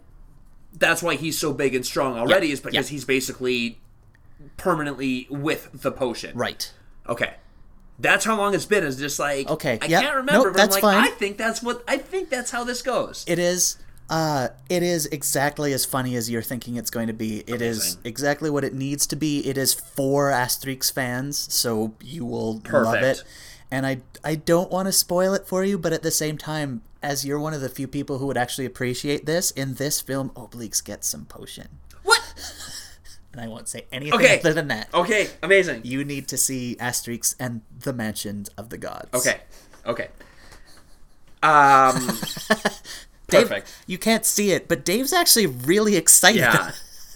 that's 0.76 1.02
why 1.02 1.16
he's 1.16 1.38
so 1.38 1.52
big 1.52 1.74
and 1.74 1.84
strong 1.86 2.18
already 2.18 2.48
Yeah, 2.48 2.52
is 2.54 2.60
because 2.60 2.90
yeah. 2.90 2.94
he's 2.94 3.04
basically 3.04 3.78
permanently 4.56 5.26
with 5.30 5.70
the 5.72 5.92
potion. 5.92 6.36
right 6.36 6.72
Okay. 7.08 7.34
That's 7.98 8.24
how 8.24 8.36
long 8.36 8.54
it's 8.54 8.66
been. 8.66 8.82
Is 8.84 8.96
just 8.96 9.18
like 9.18 9.48
Okay, 9.50 9.78
I 9.82 9.86
yep. 9.86 10.02
can't 10.02 10.16
remember, 10.16 10.44
Nope, 10.46 10.54
but 10.54 10.60
I'm 10.62 10.68
that's 10.68 10.74
like, 10.74 10.82
fine. 10.82 11.04
I 11.04 11.08
think 11.10 11.36
that's 11.36 11.62
what 11.62 11.84
I 11.86 11.98
think 11.98 12.30
that's 12.30 12.50
how 12.50 12.64
this 12.64 12.82
goes. 12.82 13.24
It 13.26 13.38
is. 13.38 13.76
Uh, 14.10 14.48
it 14.68 14.82
is 14.82 15.06
exactly 15.06 15.72
as 15.72 15.84
funny 15.84 16.16
as 16.16 16.28
you're 16.28 16.42
thinking 16.42 16.76
it's 16.76 16.90
going 16.90 17.06
to 17.06 17.12
be. 17.12 17.38
It 17.46 17.62
is 17.62 17.78
Amazing. 17.78 18.00
exactly 18.04 18.50
what 18.50 18.64
it 18.64 18.74
needs 18.74 19.06
to 19.06 19.16
be. 19.16 19.46
It 19.46 19.56
is 19.56 19.72
for 19.72 20.30
Asterix 20.32 20.92
fans, 20.92 21.38
so 21.38 21.94
you 22.02 22.24
will 22.24 22.60
love 22.72 22.96
it. 23.02 23.22
And 23.70 23.86
I, 23.86 23.98
I 24.24 24.34
don't 24.34 24.68
want 24.70 24.86
to 24.88 24.92
spoil 24.92 25.32
it 25.34 25.46
for 25.46 25.64
you, 25.64 25.78
but 25.78 25.92
at 25.92 26.02
the 26.02 26.10
same 26.10 26.36
time, 26.36 26.82
as 27.04 27.24
you're 27.24 27.38
one 27.38 27.54
of 27.54 27.60
the 27.60 27.68
few 27.68 27.86
people 27.86 28.18
who 28.18 28.26
would 28.26 28.36
actually 28.36 28.66
appreciate 28.66 29.26
this, 29.26 29.52
in 29.52 29.74
this 29.74 30.00
film, 30.00 30.30
Obelix 30.30 30.84
gets 30.84 31.06
some 31.06 31.24
potion. 31.24 31.68
what? 32.02 32.20
And 33.32 33.40
I 33.40 33.46
won't 33.46 33.68
say 33.68 33.84
anything 33.92 34.18
Okay. 34.18 34.40
other 34.40 34.52
than 34.52 34.66
that. 34.68 34.88
Okay, 34.92 35.28
amazing. 35.40 35.82
You 35.84 36.04
need 36.04 36.26
to 36.26 36.36
see 36.36 36.76
Asterix 36.80 37.36
and 37.38 37.60
the 37.78 37.92
Mansions 37.92 38.48
of 38.58 38.70
the 38.70 38.76
Gods. 38.76 39.08
Okay. 39.14 39.38
Okay. 39.86 40.08
Um 41.40 42.18
Dave. 43.30 43.64
You 43.86 43.98
can't 43.98 44.24
see 44.24 44.52
it, 44.52 44.68
but 44.68 44.84
Dave's 44.84 45.12
actually 45.12 45.46
really 45.46 45.96
excited. 45.96 46.38
Yeah. 46.40 46.72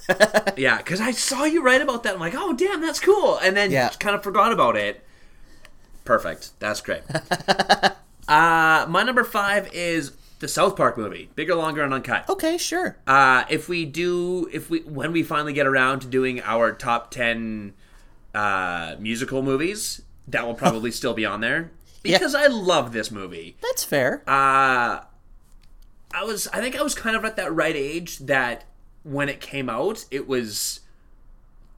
yeah, 0.56 0.76
because 0.78 1.00
I 1.00 1.12
saw 1.12 1.44
you 1.44 1.62
write 1.62 1.80
about 1.80 2.02
that. 2.02 2.14
I'm 2.14 2.20
like, 2.20 2.34
oh, 2.36 2.52
damn, 2.52 2.80
that's 2.80 3.00
cool. 3.00 3.38
And 3.38 3.56
then 3.56 3.70
Yeah. 3.70 3.88
kind 3.98 4.14
of 4.14 4.22
forgot 4.22 4.52
about 4.52 4.76
it. 4.76 5.04
Perfect. 6.04 6.58
That's 6.60 6.80
great. 6.80 7.02
Uh, 8.26 8.86
my 8.88 9.02
number 9.02 9.22
five 9.22 9.68
is 9.74 10.12
the 10.38 10.48
South 10.48 10.76
Park 10.76 10.96
movie, 10.96 11.28
bigger, 11.34 11.54
longer, 11.54 11.82
and 11.82 11.92
uncut. 11.92 12.26
Okay, 12.26 12.56
sure. 12.56 12.96
Uh, 13.06 13.44
if 13.50 13.68
we 13.68 13.84
do, 13.84 14.48
if 14.50 14.70
we 14.70 14.78
when 14.80 15.12
we 15.12 15.22
finally 15.22 15.52
get 15.52 15.66
around 15.66 16.00
to 16.00 16.06
doing 16.06 16.40
our 16.40 16.72
top 16.72 17.10
ten 17.10 17.74
uh, 18.34 18.96
musical 18.98 19.42
movies, 19.42 20.00
that 20.26 20.46
will 20.46 20.54
probably 20.54 20.90
still 21.00 21.12
be 21.12 21.26
on 21.26 21.42
there 21.42 21.70
Yeah. 22.02 22.16
because 22.16 22.34
I 22.34 22.46
love 22.46 22.94
this 22.94 23.10
movie. 23.10 23.58
That's 23.60 23.84
fair. 23.84 24.22
Uh, 24.26 25.00
I 26.14 26.24
was, 26.24 26.46
I 26.48 26.60
think 26.60 26.78
I 26.78 26.82
was 26.82 26.94
kind 26.94 27.16
of 27.16 27.24
at 27.24 27.36
that 27.36 27.52
right 27.54 27.76
age 27.76 28.18
that 28.20 28.64
when 29.02 29.28
it 29.28 29.40
came 29.40 29.68
out, 29.68 30.04
it 30.10 30.26
was 30.28 30.80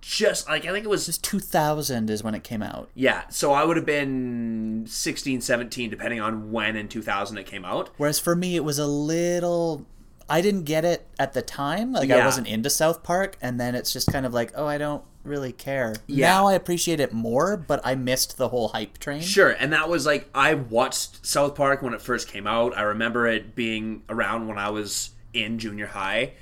just 0.01 0.49
like 0.49 0.64
I 0.64 0.70
think 0.70 0.84
it 0.84 0.89
was 0.89 1.07
This 1.07 1.18
2000 1.18 2.11
is 2.11 2.22
when 2.22 2.34
it 2.37 2.45
came 2.45 2.62
out. 2.62 2.89
yeah. 2.95 3.26
So 3.28 3.53
I 3.53 3.64
would 3.64 3.76
have 3.76 3.87
been 3.87 4.84
16, 4.87 5.41
17, 5.41 5.91
depending 5.91 6.20
on 6.20 6.53
when 6.53 6.76
in 6.76 6.87
2000 6.87 7.39
it 7.39 7.47
came 7.47 7.64
out. 7.64 7.91
Whereas 7.97 8.20
for 8.20 8.37
me, 8.37 8.55
it 8.55 8.62
was 8.62 8.78
a 8.78 8.87
little. 8.87 9.84
I 10.29 10.41
didn't 10.41 10.64
get 10.64 10.85
it 10.85 11.07
at 11.18 11.33
the 11.35 11.43
time. 11.43 11.93
Like 11.93 12.11
I 12.11 12.24
wasn't 12.24 12.49
into 12.49 12.70
South 12.70 13.03
Park, 13.03 13.37
and 13.41 13.61
then 13.61 13.74
it's 13.74 13.93
just 13.93 14.11
kind 14.11 14.27
of 14.27 14.35
like, 14.35 14.53
oh, 14.57 14.66
I 14.66 14.79
don't 14.79 15.05
really 15.22 15.53
care. 15.53 15.95
Yeah. 16.07 16.29
Now 16.29 16.47
I 16.49 16.55
appreciate 16.55 17.01
it 17.01 17.12
more, 17.12 17.57
but 17.57 17.81
I 17.85 17.95
missed 17.95 18.37
the 18.37 18.49
whole 18.49 18.68
hype 18.68 18.99
train. 18.99 19.20
Sure, 19.20 19.51
and 19.51 19.72
that 19.72 19.89
was 19.89 20.07
like 20.07 20.29
I 20.35 20.55
watched 20.55 21.24
South 21.24 21.55
Park 21.55 21.83
when 21.83 21.95
it 21.95 22.03
first 22.03 22.29
came 22.29 22.47
out. 22.47 22.77
I 22.77 22.83
remember 22.83 23.27
it 23.27 23.55
being 23.55 24.03
around 24.09 24.49
when 24.49 24.59
I 24.59 24.70
was 24.70 25.11
in 25.33 25.59
junior 25.59 25.87
high, 25.87 26.33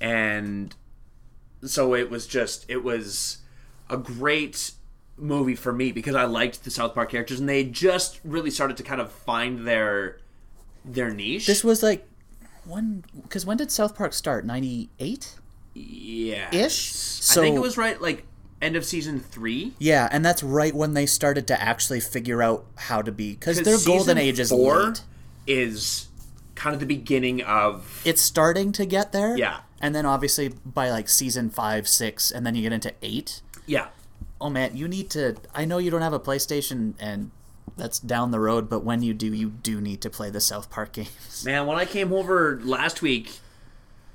and 0.00 0.74
so 1.64 1.94
it 1.94 2.10
was 2.10 2.26
just 2.26 2.66
it 2.68 2.84
was 2.84 3.38
a 3.88 3.96
great 3.96 4.72
movie 5.16 5.54
for 5.54 5.72
me 5.72 5.92
because 5.92 6.14
I 6.14 6.24
liked 6.24 6.64
the 6.64 6.70
South 6.70 6.94
Park 6.94 7.10
characters, 7.10 7.40
and 7.40 7.48
they 7.48 7.64
just 7.64 8.20
really 8.22 8.50
started 8.50 8.76
to 8.78 8.82
kind 8.82 9.00
of 9.00 9.10
find 9.10 9.66
their 9.66 10.18
their 10.84 11.10
niche. 11.10 11.46
This 11.46 11.64
was 11.64 11.82
like 11.82 12.06
when 12.66 13.04
because 13.22 13.44
when 13.46 13.56
did 13.56 13.70
South 13.70 13.96
Park 13.96 14.12
start? 14.12 14.44
Ninety 14.46 14.90
eight. 14.98 15.36
yeah, 15.74 16.54
ish? 16.54 16.92
So, 16.92 17.40
I 17.40 17.44
think 17.44 17.56
it 17.56 17.60
was 17.60 17.76
right 17.76 18.00
like 18.00 18.24
end 18.62 18.76
of 18.76 18.84
season 18.84 19.20
three. 19.20 19.74
Yeah, 19.78 20.08
and 20.10 20.24
that's 20.24 20.42
right 20.42 20.74
when 20.74 20.94
they 20.94 21.06
started 21.06 21.46
to 21.48 21.60
actually 21.60 22.00
figure 22.00 22.42
out 22.42 22.64
how 22.76 23.02
to 23.02 23.12
be 23.12 23.32
because 23.34 23.60
their 23.62 23.78
golden 23.84 24.18
age 24.18 24.38
is 24.38 24.50
four 24.50 24.82
late. 24.84 25.02
is 25.46 26.08
kind 26.54 26.74
of 26.74 26.80
the 26.80 26.86
beginning 26.86 27.40
of 27.42 28.02
It's 28.04 28.20
starting 28.20 28.72
to 28.72 28.84
get 28.84 29.12
there. 29.12 29.36
Yeah. 29.36 29.60
and 29.80 29.94
then 29.94 30.04
obviously 30.04 30.48
by 30.66 30.90
like 30.90 31.08
season 31.08 31.48
five, 31.48 31.88
six, 31.88 32.30
and 32.30 32.44
then 32.44 32.54
you 32.54 32.62
get 32.62 32.72
into 32.72 32.92
eight. 33.02 33.40
yeah. 33.66 33.88
Oh 34.42 34.48
man, 34.48 34.74
you 34.74 34.88
need 34.88 35.10
to. 35.10 35.36
I 35.54 35.66
know 35.66 35.76
you 35.76 35.90
don't 35.90 36.00
have 36.00 36.14
a 36.14 36.18
PlayStation, 36.20 36.94
and 36.98 37.30
that's 37.80 37.98
down 37.98 38.30
the 38.30 38.40
road. 38.40 38.68
But 38.68 38.84
when 38.84 39.02
you 39.02 39.14
do, 39.14 39.32
you 39.32 39.48
do 39.48 39.80
need 39.80 40.00
to 40.02 40.10
play 40.10 40.30
the 40.30 40.40
South 40.40 40.70
Park 40.70 40.92
games. 40.92 41.42
Man, 41.44 41.66
when 41.66 41.78
I 41.78 41.84
came 41.84 42.12
over 42.12 42.60
last 42.62 43.02
week, 43.02 43.38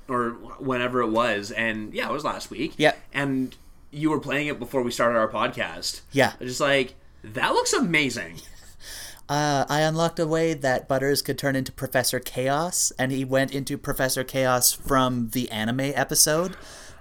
or 0.08 0.30
whenever 0.58 1.00
it 1.00 1.10
was, 1.10 1.50
and 1.50 1.92
yeah, 1.92 2.08
it 2.08 2.12
was 2.12 2.24
last 2.24 2.50
week. 2.50 2.74
Yeah. 2.76 2.94
And 3.12 3.54
you 3.90 4.10
were 4.10 4.20
playing 4.20 4.46
it 4.46 4.58
before 4.58 4.82
we 4.82 4.90
started 4.90 5.18
our 5.18 5.28
podcast. 5.28 6.02
Yeah. 6.12 6.32
I 6.40 6.44
was 6.44 6.52
just 6.52 6.60
like, 6.60 6.94
that 7.22 7.52
looks 7.52 7.72
amazing. 7.72 8.40
Uh, 9.28 9.66
I 9.68 9.80
unlocked 9.80 10.20
a 10.20 10.26
way 10.26 10.54
that 10.54 10.86
Butters 10.86 11.20
could 11.20 11.36
turn 11.36 11.56
into 11.56 11.72
Professor 11.72 12.20
Chaos, 12.20 12.92
and 12.96 13.10
he 13.10 13.24
went 13.24 13.52
into 13.52 13.76
Professor 13.76 14.22
Chaos 14.22 14.70
from 14.70 15.30
the 15.30 15.50
anime 15.50 15.80
episode. 15.80 16.56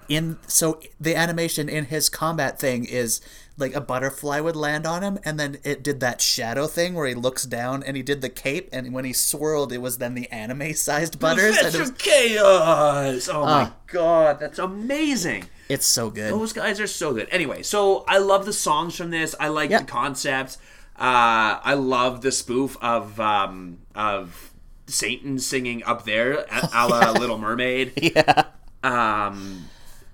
In 0.10 0.40
so 0.48 0.82
the 1.00 1.16
animation 1.16 1.70
in 1.70 1.86
his 1.86 2.10
combat 2.10 2.60
thing 2.60 2.86
is 2.86 3.22
like 3.58 3.74
a 3.74 3.82
butterfly 3.82 4.40
would 4.40 4.56
land 4.56 4.86
on 4.86 5.02
him, 5.02 5.18
and 5.24 5.40
then 5.40 5.58
it 5.64 5.82
did 5.84 6.00
that 6.02 6.20
shadow 6.22 6.68
thing 6.68 6.94
where 6.94 7.08
he 7.08 7.14
looks 7.14 7.44
down, 7.44 7.84
and 7.84 7.96
he 7.96 8.04
did 8.04 8.22
the 8.22 8.30
cape, 8.30 8.68
and 8.74 8.94
when 8.94 9.06
he 9.06 9.14
swirled, 9.14 9.72
it 9.72 9.78
was 9.78 9.98
then 9.98 10.14
the 10.14 10.30
anime-sized 10.32 11.20
Butters. 11.20 11.58
and 11.58 11.68
it 11.68 11.72
Professor 11.74 11.80
was- 11.80 11.92
Chaos! 11.92 13.30
Oh 13.30 13.46
my 13.46 13.64
Ah. 13.64 13.74
god, 13.88 14.40
that's 14.40 14.60
amazing. 14.60 15.46
it's 15.70 15.86
so 15.86 16.10
good. 16.10 16.32
Those 16.34 16.54
guys 16.54 16.80
are 16.80 16.88
so 16.88 17.14
good. 17.14 17.28
Anyway, 17.32 17.64
so 17.64 18.04
I 18.08 18.18
love 18.18 18.46
the 18.46 18.54
songs 18.54 18.96
from 18.96 19.10
this. 19.12 19.34
I 19.40 19.48
like 19.48 19.70
Yeah. 19.70 19.80
the 19.80 19.86
concept. 19.86 20.58
Uh, 20.98 21.60
I 21.64 21.74
love 21.74 22.22
the 22.22 22.32
spoof 22.32 22.78
of 22.82 23.20
um, 23.20 23.80
of 23.96 24.52
Satan 24.88 25.40
singing 25.40 25.84
up 25.84 26.06
there, 26.06 26.46
a, 26.52 26.70
a 26.74 26.88
la 26.88 27.12
Little 27.20 27.38
Mermaid. 27.38 27.94
yeah. 28.02 28.44
Um, 28.84 29.66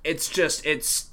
it's 0.04 0.28
just 0.30 0.66
it's 0.66 1.10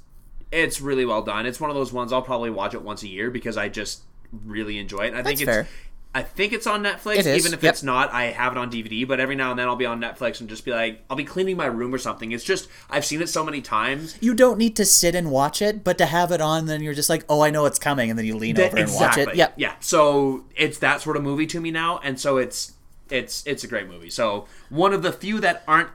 it's 0.51 0.81
really 0.81 1.05
well 1.05 1.21
done. 1.21 1.45
It's 1.45 1.59
one 1.59 1.69
of 1.69 1.75
those 1.75 1.93
ones 1.93 2.11
I'll 2.11 2.21
probably 2.21 2.49
watch 2.49 2.73
it 2.73 2.81
once 2.81 3.03
a 3.03 3.07
year 3.07 3.29
because 3.29 3.57
I 3.57 3.69
just 3.69 4.01
really 4.45 4.77
enjoy 4.77 5.05
it. 5.05 5.07
And 5.09 5.17
I 5.17 5.23
think 5.23 5.41
it's 5.41 5.49
fair. 5.49 5.67
I 6.13 6.23
think 6.23 6.53
it's 6.53 6.65
on 6.65 6.83
Netflix. 6.83 7.17
It 7.17 7.27
is, 7.27 7.45
Even 7.45 7.53
if 7.53 7.61
yep. 7.61 7.73
it's 7.73 7.83
not, 7.83 8.11
I 8.11 8.25
have 8.25 8.53
it 8.53 8.57
on 8.57 8.71
DVD. 8.71 9.07
But 9.07 9.19
every 9.19 9.35
now 9.35 9.51
and 9.51 9.59
then 9.59 9.67
I'll 9.67 9.75
be 9.75 9.85
on 9.85 10.01
Netflix 10.01 10.39
and 10.39 10.49
just 10.49 10.65
be 10.65 10.71
like, 10.71 11.03
I'll 11.07 11.15
be 11.15 11.23
cleaning 11.23 11.55
my 11.55 11.67
room 11.67 11.93
or 11.93 11.99
something. 11.99 12.31
It's 12.31 12.43
just 12.43 12.67
I've 12.89 13.05
seen 13.05 13.21
it 13.21 13.29
so 13.29 13.45
many 13.45 13.61
times. 13.61 14.17
You 14.19 14.33
don't 14.33 14.57
need 14.57 14.75
to 14.77 14.85
sit 14.85 15.13
and 15.13 15.29
watch 15.29 15.61
it, 15.61 15.83
but 15.83 15.99
to 15.99 16.07
have 16.07 16.31
it 16.31 16.41
on, 16.41 16.65
then 16.65 16.81
you're 16.81 16.95
just 16.95 17.11
like, 17.11 17.25
oh, 17.29 17.41
I 17.41 17.51
know 17.51 17.65
it's 17.67 17.77
coming, 17.77 18.09
and 18.09 18.17
then 18.17 18.25
you 18.25 18.35
lean 18.35 18.59
over 18.59 18.75
and 18.75 18.91
watch 18.91 19.17
it. 19.17 19.35
Yep. 19.35 19.53
Yeah. 19.57 19.75
So 19.81 20.45
it's 20.55 20.79
that 20.79 21.01
sort 21.01 21.15
of 21.15 21.21
movie 21.21 21.45
to 21.47 21.61
me 21.61 21.69
now, 21.69 21.99
and 21.99 22.19
so 22.19 22.37
it's 22.37 22.73
it's 23.11 23.45
it's 23.45 23.63
a 23.63 23.67
great 23.67 23.87
movie. 23.87 24.09
So 24.09 24.47
one 24.69 24.93
of 24.93 25.03
the 25.03 25.11
few 25.11 25.39
that 25.41 25.63
aren't 25.67 25.89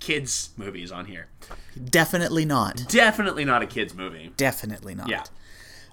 kids 0.00 0.50
movies 0.56 0.92
on 0.92 1.06
here. 1.06 1.28
Definitely 1.90 2.44
not. 2.44 2.84
Definitely 2.88 3.44
not 3.44 3.62
a 3.62 3.66
kids 3.66 3.94
movie. 3.94 4.32
Definitely 4.36 4.94
not. 4.94 5.08
Yeah. 5.08 5.24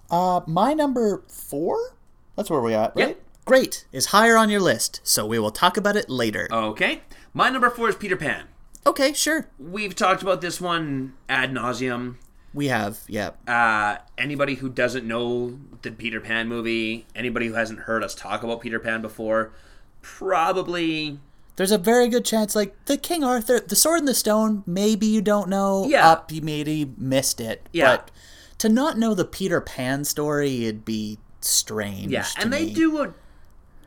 Uh, 0.09 0.41
my 0.47 0.73
number 0.73 1.23
four. 1.27 1.95
That's 2.35 2.49
where 2.49 2.61
we 2.61 2.73
at, 2.73 2.95
right? 2.95 3.09
Yep. 3.09 3.21
Great 3.45 3.85
is 3.91 4.07
higher 4.07 4.37
on 4.37 4.49
your 4.49 4.59
list, 4.61 5.01
so 5.03 5.25
we 5.25 5.39
will 5.39 5.51
talk 5.51 5.75
about 5.77 5.95
it 5.95 6.09
later. 6.09 6.47
Okay. 6.51 7.01
My 7.33 7.49
number 7.49 7.69
four 7.69 7.89
is 7.89 7.95
Peter 7.95 8.15
Pan. 8.17 8.45
okay, 8.85 9.13
sure. 9.13 9.47
We've 9.59 9.95
talked 9.95 10.21
about 10.21 10.41
this 10.41 10.59
one 10.61 11.13
ad 11.29 11.51
nauseum. 11.51 12.15
We 12.53 12.67
have, 12.67 12.99
yeah. 13.07 13.31
Uh, 13.47 13.97
anybody 14.17 14.55
who 14.55 14.69
doesn't 14.69 15.07
know 15.07 15.57
the 15.83 15.91
Peter 15.91 16.19
Pan 16.19 16.47
movie, 16.49 17.05
anybody 17.15 17.47
who 17.47 17.53
hasn't 17.53 17.79
heard 17.79 18.03
us 18.03 18.13
talk 18.13 18.43
about 18.43 18.59
Peter 18.61 18.79
Pan 18.79 19.01
before, 19.01 19.53
probably 20.01 21.19
There's 21.61 21.71
a 21.71 21.77
very 21.77 22.07
good 22.07 22.25
chance, 22.25 22.55
like 22.55 22.73
the 22.85 22.97
King 22.97 23.23
Arthur, 23.23 23.59
the 23.59 23.75
Sword 23.75 23.99
in 23.99 24.05
the 24.05 24.15
Stone. 24.15 24.63
Maybe 24.65 25.05
you 25.05 25.21
don't 25.21 25.47
know. 25.47 25.85
Yeah. 25.87 26.09
Up, 26.09 26.31
you 26.31 26.41
maybe 26.41 26.91
missed 26.97 27.39
it. 27.39 27.69
Yeah. 27.71 27.97
But 27.97 28.09
to 28.57 28.67
not 28.67 28.97
know 28.97 29.13
the 29.13 29.25
Peter 29.25 29.61
Pan 29.61 30.03
story, 30.03 30.63
it'd 30.63 30.85
be 30.85 31.19
strange. 31.39 32.11
yeah. 32.11 32.25
And 32.39 32.51
they 32.51 32.71
do 32.71 33.03
a 33.03 33.13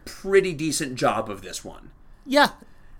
pretty 0.04 0.52
decent 0.52 0.94
job 0.94 1.28
of 1.28 1.42
this 1.42 1.64
one. 1.64 1.90
Yeah. 2.24 2.50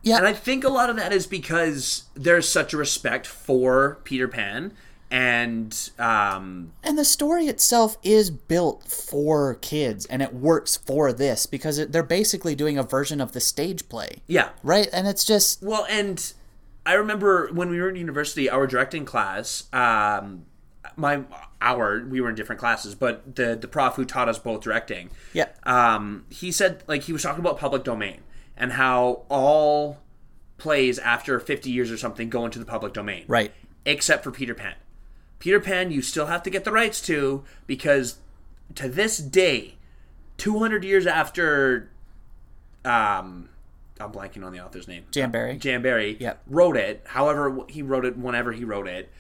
Yeah. 0.03 0.17
And 0.17 0.27
I 0.27 0.33
think 0.33 0.65
a 0.65 0.69
lot 0.69 0.91
of 0.91 0.97
that 0.97 1.13
is 1.13 1.29
because 1.29 2.07
there's 2.15 2.49
such 2.49 2.75
a 2.75 2.77
respect 2.77 3.29
for 3.29 4.01
Peter 4.03 4.27
Pan 4.27 4.73
and 5.11 5.91
um, 5.99 6.73
And 6.83 6.99
the 6.99 7.05
story 7.05 7.47
itself 7.47 7.97
is 8.03 8.31
built 8.31 8.85
for 8.85 9.55
kids, 9.57 10.07
and 10.07 10.23
it 10.23 10.35
works 10.35 10.77
for 10.77 11.13
this 11.13 11.47
because 11.47 11.79
it, 11.79 11.93
they're 11.93 12.03
basically 12.03 12.55
doing 12.55 12.79
a 12.79 12.83
version 12.83 13.21
of 13.21 13.33
the 13.33 13.41
stage 13.41 13.89
play, 13.89 14.23
yeah. 14.27 14.51
right? 14.63 14.89
And 14.93 15.07
it's 15.07 15.25
just 15.25 15.63
Well, 15.63 15.87
and 15.89 16.33
I 16.87 16.95
remember 16.95 17.49
when 17.53 17.71
we 17.71 17.81
were 17.81 17.89
in 17.89 17.97
university, 17.97 18.51
our 18.51 18.67
directing 18.67 19.05
class, 19.05 19.73
um, 19.73 20.47
my 20.97 21.23
our 21.61 22.05
we 22.07 22.21
were 22.21 22.29
in 22.29 22.35
different 22.35 22.61
classes, 22.61 22.95
but 22.95 23.37
the 23.37 23.57
the 23.57 23.69
prof 23.69 23.95
who 23.95 24.05
taught 24.05 24.29
us 24.29 24.39
both 24.39 24.63
directing, 24.63 25.11
yeah, 25.33 25.49
um, 25.65 26.25
he 26.29 26.53
said 26.53 26.83
like 26.87 27.05
he 27.05 27.13
was 27.13 27.23
talking 27.23 27.41
about 27.41 27.59
public 27.59 27.85
domain 27.85 28.21
and 28.57 28.73
how 28.73 29.23
all 29.29 29.99
plays 30.59 30.99
after 31.01 31.41
50 31.41 31.71
years 31.71 31.91
or 31.91 31.97
something 31.97 32.31
go 32.31 32.45
into 32.45 32.59
the 32.59 32.65
public 32.65 32.93
domain, 32.93 33.25
right. 33.27 33.53
except 33.85 34.23
for 34.25 34.31
Peter 34.31 34.55
Pan. 34.55 34.75
Peter 35.39 35.61
Pan, 35.61 35.91
you 35.91 36.01
still 36.03 36.27
have 36.27 36.43
to 36.43 36.51
get 36.51 36.65
the 36.65 36.73
rights 36.73 37.01
to 37.03 37.45
because 37.67 38.19
to 38.75 38.89
this 38.89 39.19
day, 39.19 39.75
200 40.39 40.85
years 40.85 41.07
after, 41.07 41.91
um, 42.85 43.49
I'm 44.01 44.11
blanking 44.13 44.45
on 44.45 44.53
the 44.53 44.61
author's 44.61 44.89
name. 44.89 45.05
J.M. 45.11 45.31
Barrie. 45.31 45.57
J.M. 45.57 45.83
Barrie 45.83 46.17
Yep. 46.19 46.43
wrote 46.47 46.77
it. 46.77 47.03
However, 47.09 47.61
he 47.69 47.83
wrote 47.83 48.05
it 48.05 48.17
whenever 48.17 48.53
he 48.53 48.65
wrote 48.65 48.89
it. 48.89 49.11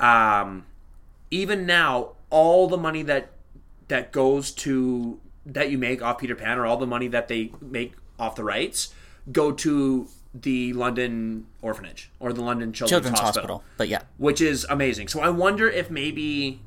Um, 0.00 0.66
even 1.30 1.66
now, 1.66 2.12
all 2.30 2.68
the 2.68 2.78
money 2.78 3.02
that 3.02 3.30
that 3.88 4.10
goes 4.12 4.52
to 4.52 5.20
that 5.44 5.70
you 5.70 5.76
make 5.76 6.00
off 6.00 6.18
Peter 6.18 6.34
Pan, 6.34 6.58
or 6.58 6.64
all 6.64 6.76
the 6.76 6.86
money 6.86 7.08
that 7.08 7.28
they 7.28 7.52
make 7.60 7.94
off 8.18 8.36
the 8.36 8.44
rights, 8.44 8.94
go 9.30 9.52
to 9.52 10.08
the 10.34 10.72
London 10.72 11.46
orphanage 11.60 12.10
or 12.18 12.32
the 12.32 12.42
London 12.42 12.72
Children's, 12.72 12.90
Children's 13.04 13.20
Hospital, 13.20 13.56
Hospital. 13.58 13.64
But 13.76 13.88
yeah, 13.88 14.02
which 14.16 14.40
is 14.40 14.64
amazing. 14.70 15.08
So 15.08 15.20
I 15.20 15.28
wonder 15.28 15.68
if 15.68 15.90
maybe 15.90 16.60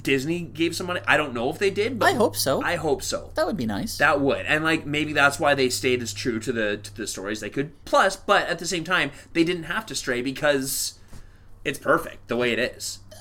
Disney 0.00 0.40
gave 0.40 0.74
some 0.74 0.88
money. 0.88 1.00
I 1.06 1.16
don't 1.16 1.32
know 1.34 1.50
if 1.50 1.58
they 1.58 1.70
did, 1.70 1.98
but 2.00 2.06
I 2.06 2.14
hope 2.14 2.34
so. 2.34 2.60
I 2.62 2.74
hope 2.76 3.02
so. 3.02 3.30
that 3.36 3.46
would 3.46 3.56
be 3.56 3.66
nice. 3.66 3.96
That 3.98 4.20
would, 4.20 4.44
and 4.46 4.64
like 4.64 4.84
maybe 4.86 5.12
that's 5.12 5.38
why 5.38 5.54
they 5.54 5.68
stayed 5.70 6.02
as 6.02 6.12
true 6.12 6.40
to 6.40 6.52
the 6.52 6.76
to 6.78 6.94
the 6.96 7.06
stories 7.06 7.40
they 7.40 7.50
could. 7.50 7.72
Plus, 7.84 8.16
but 8.16 8.48
at 8.48 8.58
the 8.58 8.66
same 8.66 8.82
time, 8.82 9.12
they 9.34 9.44
didn't 9.44 9.64
have 9.64 9.86
to 9.86 9.94
stray 9.94 10.20
because 10.20 10.98
it's 11.64 11.78
perfect 11.78 12.26
the 12.26 12.36
way 12.36 12.50
it 12.52 12.58
is. 12.58 12.98
Uh, 13.12 13.16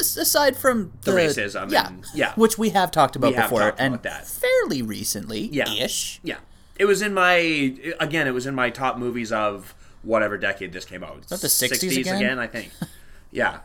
as- 0.00 0.16
aside 0.16 0.56
from 0.56 0.92
the, 1.02 1.12
racism 1.12 1.70
yeah, 1.70 1.88
and- 1.88 2.06
yeah. 2.14 2.32
which 2.36 2.56
we 2.56 2.70
have 2.70 2.90
talked 2.90 3.14
about 3.14 3.32
We 3.34 3.36
before, 3.42 3.60
talked 3.60 3.78
and 3.80 3.94
about 3.94 4.02
that. 4.04 4.26
fairly 4.26 4.80
recently, 4.80 5.40
Yeah. 5.52 5.70
ish. 5.70 6.20
Yeah, 6.24 6.38
it 6.82 6.86
was 6.86 7.00
in 7.00 7.14
my 7.14 7.36
again. 8.00 8.26
It 8.26 8.32
was 8.34 8.44
in 8.44 8.56
my 8.56 8.68
top 8.70 8.98
movies 8.98 9.30
of 9.30 9.72
whatever 10.02 10.36
decade 10.36 10.72
this 10.72 10.84
came 10.84 11.04
out. 11.04 11.22
that 11.28 11.40
the 11.40 11.46
60s 11.46 12.00
again? 12.00 12.40
I 12.40 12.48
think. 12.48 12.72
yeah, 13.30 13.60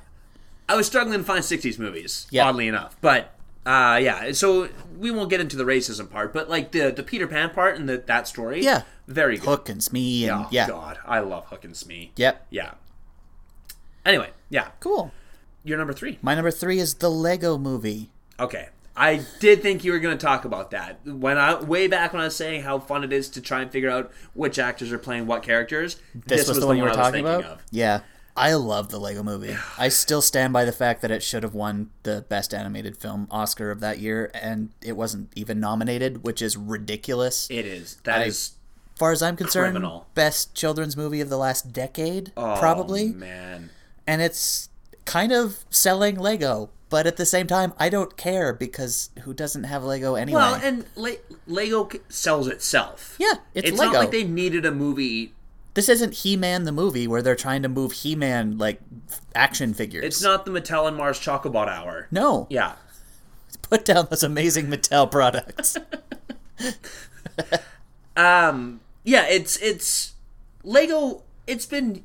I 0.70 0.76
was 0.76 0.86
struggling 0.86 1.18
to 1.18 1.26
find 1.26 1.44
'60s 1.44 1.80
movies. 1.80 2.28
Yeah. 2.30 2.46
oddly 2.48 2.68
enough, 2.68 2.96
but 3.02 3.34
uh, 3.66 4.00
yeah. 4.00 4.32
So 4.34 4.70
we 5.00 5.10
won't 5.10 5.32
get 5.32 5.42
into 5.42 5.58
the 5.58 5.64
racism 5.64 6.08
part, 6.12 6.32
but 6.32 6.48
like 6.48 6.74
the 6.74 6.92
the 6.92 7.02
Peter 7.02 7.26
Pan 7.26 7.50
part 7.50 7.76
and 7.76 7.90
the, 7.90 7.98
that 8.06 8.28
story. 8.28 8.62
Yeah. 8.64 8.84
very 9.08 9.38
good. 9.38 9.46
Hook 9.46 9.70
and 9.70 9.84
Smee, 9.84 10.28
and 10.30 10.46
Oh 10.46 10.48
yeah, 10.52 10.68
God, 10.68 11.00
I 11.04 11.20
love 11.22 11.48
Hook 11.48 11.66
and 11.66 11.76
Smee. 11.76 12.12
yep, 12.18 12.46
Yeah. 12.52 12.74
Anyway, 14.06 14.30
yeah, 14.52 14.68
cool. 14.80 15.12
you're 15.64 15.80
number 15.80 15.92
three. 15.92 16.20
My 16.22 16.36
number 16.36 16.52
three 16.52 16.78
is 16.78 16.94
the 16.94 17.10
Lego 17.10 17.58
Movie. 17.58 18.12
Okay. 18.40 18.70
I 19.00 19.22
did 19.40 19.62
think 19.62 19.84
you 19.84 19.92
were 19.92 20.00
going 20.00 20.18
to 20.18 20.26
talk 20.26 20.44
about 20.44 20.72
that. 20.72 21.00
When 21.06 21.38
I 21.38 21.62
way 21.62 21.88
back 21.88 22.14
when 22.14 22.22
I 22.22 22.26
was 22.26 22.36
saying 22.36 22.64
how 22.64 22.80
fun 22.80 23.04
it 23.04 23.14
is 23.14 23.30
to 23.30 23.42
try 23.42 23.62
and 23.62 23.72
figure 23.72 23.90
out 23.92 24.12
which 24.34 24.58
actors 24.58 24.92
are 24.92 24.98
playing 24.98 25.28
what 25.28 25.44
characters, 25.44 25.98
This, 26.16 26.48
was, 26.48 26.60
the 26.60 26.66
one 26.66 26.78
you 26.78 26.84
were 26.84 26.90
talking 26.90 27.20
about. 27.22 27.44
of. 27.44 27.62
Yeah, 27.70 28.00
I 28.36 28.54
love 28.56 28.90
the 28.90 29.00
Lego 29.00 29.22
Movie. 29.22 29.56
I 29.78 29.90
still 29.90 30.22
stand 30.24 30.52
by 30.52 30.66
the 30.66 30.72
fact 30.72 31.02
that 31.04 31.12
it 31.12 31.22
should 31.22 31.44
have 31.44 31.54
won 31.54 31.92
the 32.04 32.26
Best 32.28 32.54
Animated 32.56 32.98
Film 32.98 33.28
Oscar 33.30 33.70
of 33.70 33.82
that 33.82 34.00
year, 34.00 34.32
and 34.34 34.70
it 34.82 34.94
wasn't 34.98 35.32
even 35.36 35.60
nominated, 35.60 36.24
which 36.24 36.42
is 36.42 36.58
ridiculous. 36.58 37.48
It 37.52 37.66
is. 37.68 37.98
That 38.04 38.22
I- 38.22 38.26
is. 38.26 38.52
As 38.96 39.00
far 39.00 39.12
as 39.12 39.22
I'm 39.22 39.36
concerned, 39.36 39.74
Criminal. 39.74 40.08
best 40.16 40.56
children's 40.56 40.98
movie 40.98 41.22
of 41.22 41.30
the 41.30 41.38
last 41.38 41.72
decade, 41.72 42.32
Oh, 42.36 42.56
probably. 42.58 43.10
man. 43.12 43.70
And 44.08 44.24
it's 44.24 44.70
kind 45.06 45.32
of 45.32 45.66
selling 45.70 46.16
Lego, 46.16 46.72
but 46.90 47.06
at 47.08 47.18
the 47.18 47.26
same 47.26 47.48
time, 47.48 47.74
I 47.78 47.90
don't 47.90 48.16
care 48.18 48.54
because 48.54 49.10
who 49.24 49.34
doesn't 49.34 49.66
have 49.66 49.84
Lego 49.84 50.16
anyway? 50.16 50.40
Well, 50.40 50.56
and 50.64 50.86
Le- 50.96 51.18
Lego 51.48 51.90
sells 52.10 52.48
itself. 52.48 53.16
yeah, 53.20 53.34
it's, 53.54 53.70
It's 53.70 53.80
Lego. 53.80 53.92
not 53.94 54.00
like 54.00 54.12
they 54.12 54.24
needed 54.24 54.66
a 54.66 54.72
movie. 54.72 55.34
This 55.74 55.90
isn't 55.90 56.14
He-Man 56.16 56.64
the 56.64 56.72
movie 56.72 57.08
where 57.08 57.22
they're 57.22 57.36
trying 57.36 57.62
to 57.62 57.70
move 57.70 57.92
He-Man 57.92 58.58
like 58.58 58.80
action 59.36 59.74
figures. 59.76 60.04
It's 60.06 60.22
not 60.24 60.44
the 60.46 60.52
Mattel 60.52 60.88
and 60.88 60.98
Mars 60.98 61.20
Chocobot 61.20 61.68
hour. 61.68 62.08
No, 62.10 62.48
Yeah. 62.50 62.74
put 63.70 63.86
down 63.86 64.08
those 64.10 64.24
amazing 64.24 64.68
Mattel 64.68 65.10
products. 65.12 65.78
Um. 68.16 68.80
Yeah. 69.04 69.28
It's 69.28 69.58
it's 69.58 70.14
Lego. 70.64 71.22
It's 71.46 71.66
been 71.68 72.04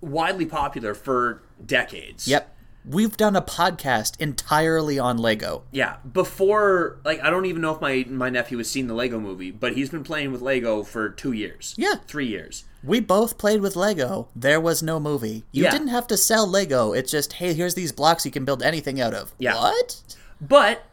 widely 0.00 0.46
popular 0.46 0.94
for 0.94 1.42
decades. 1.64 2.26
yep, 2.26 2.55
we've 2.86 3.16
done 3.16 3.34
a 3.36 3.42
podcast 3.42 4.18
entirely 4.20 4.98
on 4.98 5.18
Lego. 5.18 5.64
Yeah, 5.72 5.96
before 6.10 6.98
like 7.04 7.20
I 7.22 7.30
don't 7.30 7.46
even 7.46 7.62
know 7.62 7.74
if 7.74 7.80
my 7.80 8.04
my 8.08 8.30
nephew 8.30 8.58
has 8.58 8.70
seen 8.70 8.86
the 8.86 8.94
Lego 8.94 9.18
movie, 9.18 9.50
but 9.50 9.74
he's 9.74 9.90
been 9.90 10.04
playing 10.04 10.32
with 10.32 10.40
Lego 10.42 10.82
for 10.82 11.08
two 11.10 11.32
years. 11.32 11.74
Yeah. 11.76 11.94
three 12.06 12.26
years. 12.26 12.64
We 12.84 13.00
both 13.00 13.36
played 13.38 13.60
with 13.60 13.74
Lego. 13.74 14.28
There 14.36 14.60
was 14.60 14.82
no 14.82 15.00
movie. 15.00 15.44
You 15.50 15.64
Yeah. 15.64 15.70
didn't 15.72 15.88
have 15.88 16.06
to 16.08 16.16
sell 16.16 16.46
Lego. 16.46 16.92
It's 16.92 17.10
just, 17.10 17.34
hey, 17.34 17.52
here's 17.52 17.74
these 17.74 17.90
blocks 17.90 18.24
you 18.24 18.30
can 18.30 18.44
build 18.44 18.62
anything 18.62 19.00
out 19.00 19.12
of. 19.12 19.32
Yeah. 19.38 19.54
What? 19.56 20.02
But 20.40 20.84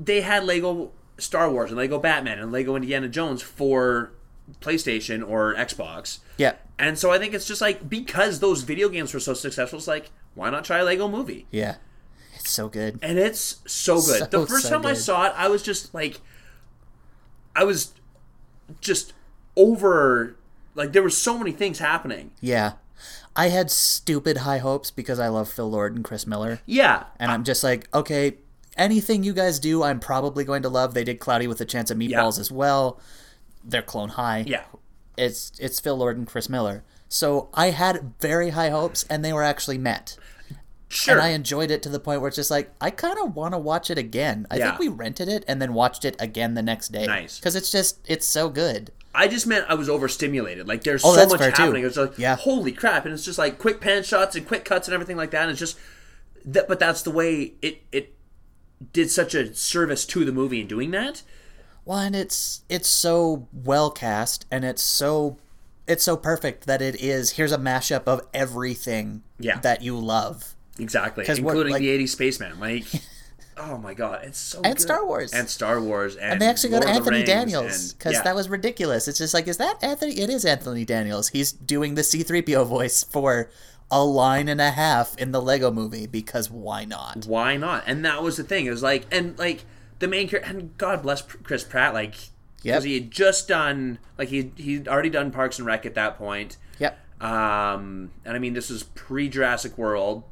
they 0.00 0.22
had 0.22 0.44
Lego 0.44 0.90
Star 1.18 1.48
Wars 1.50 1.70
and 1.70 1.78
Lego 1.78 1.98
Batman 2.00 2.40
and 2.40 2.50
Lego 2.50 2.74
Indiana 2.74 3.08
Jones 3.08 3.42
for 3.42 4.10
PlayStation 4.60 5.26
or 5.26 5.54
Xbox. 5.54 6.18
Yeah. 6.36 6.54
And 6.78 6.98
so 6.98 7.12
I 7.12 7.18
think 7.18 7.32
it's 7.34 7.46
just 7.46 7.60
like 7.60 7.88
because 7.88 8.40
those 8.40 8.62
video 8.62 8.88
games 8.88 9.14
were 9.14 9.20
so 9.20 9.34
successful, 9.34 9.78
it's 9.78 9.86
like 9.86 10.10
why 10.34 10.50
not 10.50 10.64
try 10.64 10.78
a 10.78 10.84
Lego 10.84 11.08
movie? 11.08 11.46
Yeah. 11.50 11.76
It's 12.36 12.50
so 12.50 12.68
good. 12.68 12.98
and 13.02 13.18
it's 13.18 13.60
so 13.66 13.96
good. 13.96 14.18
So, 14.20 14.26
the 14.26 14.46
first 14.46 14.64
so 14.64 14.70
time 14.70 14.86
I 14.86 14.94
saw 14.94 15.26
it, 15.26 15.32
I 15.36 15.48
was 15.48 15.62
just 15.62 15.94
like, 15.94 16.20
I 17.56 17.64
was 17.64 17.92
just 18.80 19.12
over. 19.56 20.36
Like 20.74 20.92
there 20.92 21.02
were 21.02 21.10
so 21.10 21.38
many 21.38 21.52
things 21.52 21.78
happening. 21.78 22.32
Yeah. 22.40 22.72
I 23.36 23.48
had 23.48 23.70
stupid 23.70 24.38
high 24.38 24.58
hopes 24.58 24.90
because 24.90 25.18
I 25.18 25.28
love 25.28 25.48
Phil 25.48 25.68
Lord 25.70 25.94
and 25.96 26.04
Chris 26.04 26.26
Miller. 26.26 26.60
Yeah, 26.66 27.04
And 27.18 27.32
I'm 27.32 27.42
just 27.42 27.64
like, 27.64 27.88
okay, 27.92 28.34
anything 28.76 29.24
you 29.24 29.32
guys 29.32 29.58
do, 29.58 29.82
I'm 29.82 29.98
probably 29.98 30.44
going 30.44 30.62
to 30.62 30.68
love. 30.68 30.94
They 30.94 31.02
did 31.02 31.18
Cloudy 31.18 31.48
with 31.48 31.60
a 31.60 31.64
Chance 31.64 31.90
of 31.90 31.98
Meatballs 31.98 32.38
as 32.38 32.52
well. 32.52 33.00
They're 33.64 33.82
Clone 33.82 34.10
High. 34.10 34.44
yeah, 34.46 34.62
It's 35.16 35.50
it's 35.58 35.80
Phil 35.80 35.96
Lord 35.96 36.16
and 36.16 36.26
Chris 36.28 36.48
Miller. 36.48 36.84
So 37.14 37.48
I 37.54 37.70
had 37.70 38.14
very 38.20 38.50
high 38.50 38.70
hopes 38.70 39.04
and 39.08 39.24
they 39.24 39.32
were 39.32 39.44
actually 39.44 39.78
met. 39.78 40.16
sure. 40.88 41.14
And 41.14 41.22
I 41.22 41.28
enjoyed 41.30 41.70
it 41.70 41.82
to 41.84 41.88
the 41.88 41.98
point 42.00 42.20
where 42.20 42.28
it's 42.28 42.36
just 42.36 42.50
like, 42.50 42.70
I 42.80 42.90
kind 42.90 43.18
of 43.18 43.34
want 43.34 43.52
to 43.54 43.58
watch 43.58 43.90
it 43.90 43.98
again. 43.98 44.46
I 44.50 44.56
Yeah. 44.58 44.68
think 44.70 44.78
we 44.80 44.88
rented 44.88 45.28
it 45.28 45.44
and 45.48 45.60
then 45.62 45.74
watched 45.74 46.04
it 46.04 46.14
again 46.20 46.54
the 46.54 46.62
next 46.62 46.88
day. 46.92 47.06
Nice. 47.06 47.38
Because 47.38 47.54
it's 47.56 47.70
just, 47.70 47.98
it's 48.06 48.26
so 48.26 48.48
good. 48.48 48.92
I 49.14 49.26
just 49.28 49.46
meant 49.46 49.66
I 49.68 49.74
was 49.74 49.88
overstimulated. 49.88 50.66
Like 50.68 50.82
there's 50.84 51.02
Oh, 51.04 51.14
so 51.16 51.26
much 51.28 51.38
too. 51.54 51.62
happening. 51.62 51.84
It's 51.84 51.96
like 51.96 52.18
Yeah. 52.18 52.34
holy 52.36 52.72
crap, 52.72 53.04
and 53.04 53.14
it's 53.14 53.24
just 53.24 53.38
like 53.38 53.58
quick 53.60 53.80
pan 53.80 54.02
shots 54.02 54.34
and 54.36 54.46
quick 54.46 54.64
cuts 54.64 54.88
and 54.88 54.94
everything 54.94 55.16
like 55.16 55.30
that. 55.30 55.42
And 55.42 55.50
it's 55.52 55.60
just 55.60 55.76
that, 56.44 56.66
but 56.68 56.78
that's 56.80 57.02
the 57.02 57.10
way 57.12 57.54
it 57.62 57.82
it 57.92 58.14
did 58.92 59.10
such 59.10 59.34
a 59.34 59.54
service 59.54 60.04
to 60.06 60.24
the 60.24 60.32
movie 60.32 60.60
in 60.60 60.66
doing 60.66 60.90
that. 60.92 61.22
Well, 61.84 61.98
and 61.98 62.14
it's 62.16 62.62
it's 62.68 62.88
so 62.88 63.46
well 63.52 63.90
cast 63.90 64.46
and 64.50 64.64
it's 64.64 64.82
so 64.82 65.38
it's 65.86 66.02
so 66.04 66.16
perfect 66.16 66.66
that 66.66 66.80
it 66.82 67.00
is 67.00 67.32
here's 67.32 67.52
a 67.52 67.58
mashup 67.58 68.04
of 68.04 68.22
everything 68.32 69.22
Yeah. 69.38 69.58
that 69.60 69.82
you 69.82 69.98
love. 69.98 70.54
Exactly. 70.78 71.24
including 71.28 71.72
like- 71.72 71.80
the 71.80 71.88
'80s 71.88 72.08
spaceman. 72.10 72.58
Like, 72.58 72.84
oh 73.56 73.78
my 73.78 73.94
god, 73.94 74.20
it's 74.24 74.38
so 74.38 74.60
And 74.64 74.74
good. 74.76 74.80
Star 74.82 75.06
Wars. 75.06 75.32
and 75.32 75.48
Star 75.48 75.80
Wars, 75.80 76.16
and, 76.16 76.32
And 76.32 76.42
they 76.42 76.46
actually 76.46 76.70
got 76.70 76.82
Lord 76.84 76.88
the 76.88 76.96
Anthony 76.98 77.16
Rings, 77.18 77.28
Daniels 77.28 77.92
because 77.92 78.14
yeah. 78.14 78.22
that 78.22 78.34
was 78.34 78.48
ridiculous. 78.48 79.06
It's 79.08 79.18
just 79.18 79.34
like, 79.34 79.46
is 79.46 79.58
that 79.58 79.82
Anthony? 79.82 80.14
It 80.18 80.30
is 80.30 80.44
Anthony 80.44 80.84
Daniels. 80.84 81.28
He's 81.28 81.52
doing 81.52 81.94
the 81.94 82.02
C3PO 82.02 82.66
voice 82.66 83.04
for 83.04 83.50
a 83.90 84.02
line 84.02 84.48
and 84.48 84.60
a 84.60 84.70
half 84.72 85.16
in 85.18 85.30
the 85.30 85.40
Lego 85.42 85.70
movie 85.70 86.06
because 86.06 86.50
why 86.50 86.84
not? 86.84 87.26
why 87.26 87.56
not? 87.56 87.84
And 87.86 88.04
that 88.04 88.22
was 88.22 88.36
the 88.38 88.42
thing. 88.42 88.66
It 88.66 88.70
was 88.70 88.82
like, 88.82 89.06
and 89.12 89.38
like 89.38 89.64
the 90.00 90.08
main 90.08 90.26
character, 90.26 90.50
and 90.50 90.76
God 90.78 91.02
bless 91.02 91.22
Chris 91.22 91.62
Pratt, 91.62 91.94
like, 91.94 92.14
Yep. 92.64 92.72
because 92.72 92.84
he 92.84 92.94
had 92.94 93.10
just 93.10 93.46
done, 93.48 93.98
like, 94.18 94.28
he 94.28 94.52
he'd 94.56 94.88
already 94.88 95.10
done 95.10 95.30
Parks 95.30 95.58
and 95.58 95.66
Rec 95.66 95.86
at 95.86 95.94
that 95.94 96.18
point. 96.18 96.56
Yep. 96.78 96.98
Um, 97.20 98.10
and 98.24 98.34
I 98.34 98.38
mean, 98.38 98.54
this 98.54 98.70
is 98.70 98.82
pre 98.82 99.28
Jurassic 99.28 99.78
World, 99.78 100.24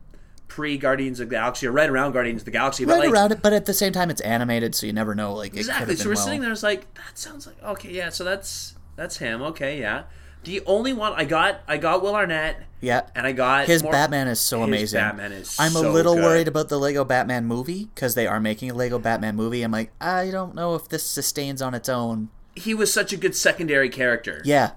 pre 0.49 0.77
Guardians 0.77 1.21
of 1.21 1.29
the 1.29 1.37
Galaxy, 1.37 1.67
or 1.67 1.73
right 1.73 1.89
around 1.89 2.13
Guardians 2.13 2.43
of 2.43 2.45
the 2.47 2.51
Galaxy, 2.51 2.85
but 2.85 2.93
Right 2.93 3.05
like. 3.05 3.11
around 3.13 3.33
it, 3.33 3.43
but 3.43 3.53
at 3.53 3.67
the 3.67 3.75
same 3.75 3.93
time, 3.93 4.11
it's 4.11 4.21
animated, 4.23 4.75
so 4.75 4.87
you 4.87 4.93
never 4.93 5.15
know. 5.15 5.35
Like 5.35 5.55
Exactly. 5.55 5.97
So 5.97 6.09
we're 6.09 6.15
well. 6.15 6.25
sitting 6.25 6.41
there, 6.41 6.53
it's 6.53 6.63
like 6.63 6.93
that 6.95 7.17
sounds 7.19 7.47
like 7.47 7.63
okay, 7.63 7.91
yeah. 7.91 8.09
So 8.09 8.25
that's 8.25 8.75
that's 8.97 9.19
him. 9.19 9.43
Okay, 9.43 9.79
yeah. 9.81 10.05
The 10.45 10.61
only 10.67 10.93
one 10.93 11.13
I 11.15 11.25
got, 11.25 11.61
I 11.69 11.77
got 11.77 12.03
Will 12.03 12.15
Arnett, 12.17 12.61
Yeah. 12.81 13.03
and 13.15 13.27
I 13.27 13.33
got 13.33 13.67
His 13.67 13.83
more- 13.83 13.93
Batman 13.93 14.27
is 14.29 14.41
so 14.41 14.59
His 14.61 14.69
amazing. 14.69 15.01
Batman 15.01 15.33
is 15.33 15.57
I'm 15.59 15.77
a 15.77 15.81
little 15.81 16.15
good. 16.15 16.25
worried 16.25 16.49
about 16.49 16.69
the 16.69 16.79
Lego 16.79 17.05
Batman 17.05 17.45
movie 17.47 17.89
because 17.95 18.15
they 18.17 18.27
are 18.27 18.41
making 18.41 18.71
a 18.71 18.75
Lego 18.75 18.99
Batman 18.99 19.37
movie. 19.37 19.63
I'm 19.63 19.71
like, 19.71 19.93
I 20.01 20.31
don't 20.31 20.55
know 20.55 20.75
if 20.75 20.89
this 20.89 21.05
sustains 21.05 21.63
on 21.63 21.75
its 21.75 21.89
own. 21.89 22.29
He 22.57 22.75
was 22.75 22.93
such 22.93 23.13
a 23.13 23.17
good 23.17 23.37
secondary 23.37 23.89
character. 23.89 24.43
Yeah, 24.45 24.73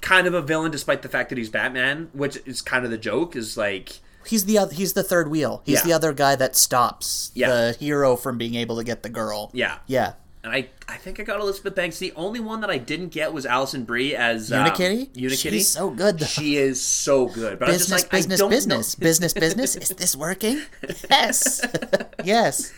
kind 0.00 0.26
of 0.26 0.34
a 0.34 0.40
villain 0.42 0.70
despite 0.70 1.02
the 1.02 1.08
fact 1.08 1.28
that 1.28 1.38
he's 1.38 1.50
Batman, 1.50 2.08
which 2.12 2.38
is 2.46 2.62
kind 2.62 2.84
of 2.84 2.90
the 2.90 2.98
joke. 2.98 3.36
Is 3.36 3.56
like, 3.58 4.00
he's 4.26 4.46
the 4.46 4.58
oth- 4.58 4.72
he's 4.72 4.94
the 4.94 5.02
third 5.02 5.30
wheel. 5.30 5.60
He's 5.66 5.80
Yeah. 5.80 5.84
the 5.84 5.92
other 5.92 6.12
guy 6.14 6.34
that 6.36 6.56
stops 6.56 7.30
Yeah. 7.34 7.50
the 7.50 7.76
hero 7.78 8.16
from 8.16 8.38
being 8.38 8.54
able 8.54 8.76
to 8.78 8.84
get 8.84 9.02
the 9.02 9.08
girl. 9.10 9.50
yeah, 9.52 9.76
Yeah. 9.86 10.12
And 10.42 10.52
I, 10.54 10.68
I 10.88 10.96
think 10.96 11.20
I 11.20 11.22
got 11.22 11.40
Elizabeth 11.40 11.74
Banks. 11.74 11.98
The 11.98 12.12
only 12.16 12.40
one 12.40 12.62
that 12.62 12.70
I 12.70 12.78
didn't 12.78 13.08
get 13.08 13.34
was 13.34 13.44
Alison 13.44 13.84
Brie 13.84 14.16
as 14.16 14.50
um, 14.50 14.66
Unikitty? 14.66 15.10
Unikitty. 15.10 15.50
She's 15.50 15.68
so 15.68 15.90
good, 15.90 16.18
though. 16.18 16.26
She 16.26 16.56
is 16.56 16.80
so 16.82 17.26
good. 17.26 17.58
But 17.58 17.66
Business, 17.66 17.90
I 17.90 17.94
was 17.94 18.02
just 18.02 18.04
like, 18.04 18.10
business, 18.10 18.40
business, 18.40 18.94
business, 18.94 19.34
business. 19.34 19.76
Is 19.76 19.90
this 19.90 20.16
working? 20.16 20.60
Yes, 21.10 21.60
yes. 22.24 22.72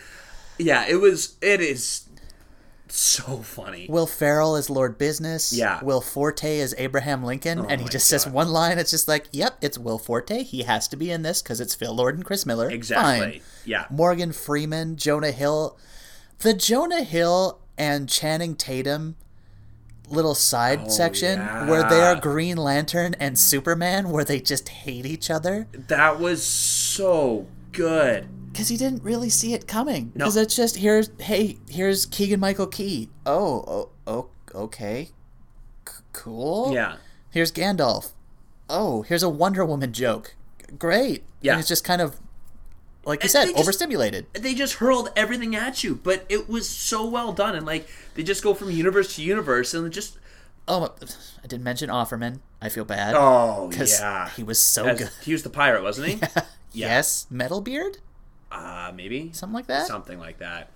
Yeah, 0.57 0.85
it 0.87 0.95
was. 0.95 1.37
It 1.41 1.61
is 1.61 2.07
so 2.89 3.37
funny. 3.37 3.87
Will 3.89 4.05
Ferrell 4.05 4.55
is 4.55 4.69
Lord 4.69 4.97
Business. 4.97 5.53
Yeah. 5.53 5.83
Will 5.83 6.01
Forte 6.01 6.57
is 6.57 6.75
Abraham 6.77 7.23
Lincoln, 7.23 7.65
and 7.69 7.81
he 7.81 7.87
just 7.87 8.07
says 8.07 8.27
one 8.27 8.49
line. 8.49 8.77
It's 8.77 8.91
just 8.91 9.07
like, 9.07 9.27
"Yep, 9.31 9.57
it's 9.61 9.77
Will 9.77 9.97
Forte. 9.97 10.43
He 10.43 10.63
has 10.63 10.87
to 10.89 10.97
be 10.97 11.11
in 11.11 11.21
this 11.21 11.41
because 11.41 11.59
it's 11.59 11.73
Phil 11.73 11.93
Lord 11.93 12.15
and 12.15 12.25
Chris 12.25 12.45
Miller." 12.45 12.69
Exactly. 12.69 13.39
Fine. 13.39 13.41
Yeah. 13.65 13.85
Morgan 13.89 14.31
Freeman, 14.31 14.97
Jonah 14.97 15.31
Hill, 15.31 15.77
the 16.43 16.53
Jonah 16.53 17.03
Hill 17.03 17.59
and 17.77 18.07
Channing 18.07 18.55
Tatum 18.55 19.15
little 20.09 20.35
side 20.35 20.81
oh, 20.85 20.89
section 20.89 21.39
where 21.67 21.89
they 21.89 22.01
are 22.01 22.15
Oh. 22.17 22.19
Green 22.19 22.57
Lantern 22.57 23.15
and 23.19 23.39
Superman, 23.39 24.09
where 24.09 24.23
they 24.23 24.39
just 24.39 24.69
hate 24.69 25.05
each 25.05 25.31
other 25.31 25.67
That 25.71 26.19
was 26.19 26.45
so 26.45 27.47
good. 27.71 28.27
because 28.51 28.67
he 28.67 28.77
didn't 28.77 29.01
really 29.03 29.29
see 29.29 29.53
it 29.53 29.67
coming. 29.67 30.11
No. 30.13 30.25
Because 30.25 30.35
it's 30.37 30.55
just 30.55 30.75
here's 30.77 31.09
hey 31.19 31.57
here's 31.69 32.05
Keegan 32.05 32.39
Michael 32.39 32.67
Key. 32.67 33.09
Oh 33.25 33.63
oh, 33.67 33.89
oh 34.05 34.29
okay, 34.53 35.09
C- 35.87 35.93
cool. 36.11 36.71
Yeah. 36.73 36.97
Here's 37.31 37.51
Gandalf. 37.51 38.11
Oh, 38.69 39.01
here's 39.03 39.23
a 39.23 39.29
Wonder 39.29 39.65
Woman 39.65 39.91
joke. 39.93 40.35
Great. 40.77 41.23
Yeah. 41.41 41.53
And 41.53 41.59
it's 41.59 41.69
just 41.69 41.83
kind 41.83 42.01
of 42.01 42.19
like 43.05 43.21
you 43.21 43.25
And 43.25 43.31
said, 43.31 43.43
they 43.45 43.51
just- 43.51 43.59
overstimulated. 43.61 44.25
they 44.33 44.53
just 44.53 44.75
hurled 44.75 45.09
everything 45.15 45.55
at 45.55 45.83
you, 45.83 45.95
but 46.03 46.25
it 46.29 46.47
was 46.49 46.67
so 46.69 47.05
well 47.05 47.33
done, 47.33 47.55
and 47.55 47.65
like 47.65 47.87
they 48.15 48.23
just 48.23 48.43
go 48.43 48.53
from 48.53 48.71
universe 48.71 49.15
to 49.15 49.21
universe, 49.23 49.73
and 49.73 49.91
just 49.91 50.17
Oh, 50.67 50.93
I 51.43 51.47
didn't 51.47 51.63
mention 51.63 51.89
Offerman. 51.89 52.39
I 52.61 52.69
feel 52.69 52.85
bad. 52.85 53.15
oh 53.17 53.67
because 53.69 53.99
yeah, 53.99 54.29
he 54.29 54.43
was 54.43 54.61
so 54.63 54.85
As- 54.85 54.97
good. 54.99 55.09
he 55.23 55.33
was 55.33 55.43
the 55.43 55.49
pirate, 55.49 55.83
wasn't 55.83 56.07
he? 56.07 56.21
Yes, 56.75 57.27
Metalbeard, 57.31 57.97
Uh, 58.51 58.91
maybe 58.95 59.29
something 59.33 59.53
like 59.53 59.67
that. 59.67 59.85
something 59.87 60.17
like 60.19 60.39
that. 60.39 60.69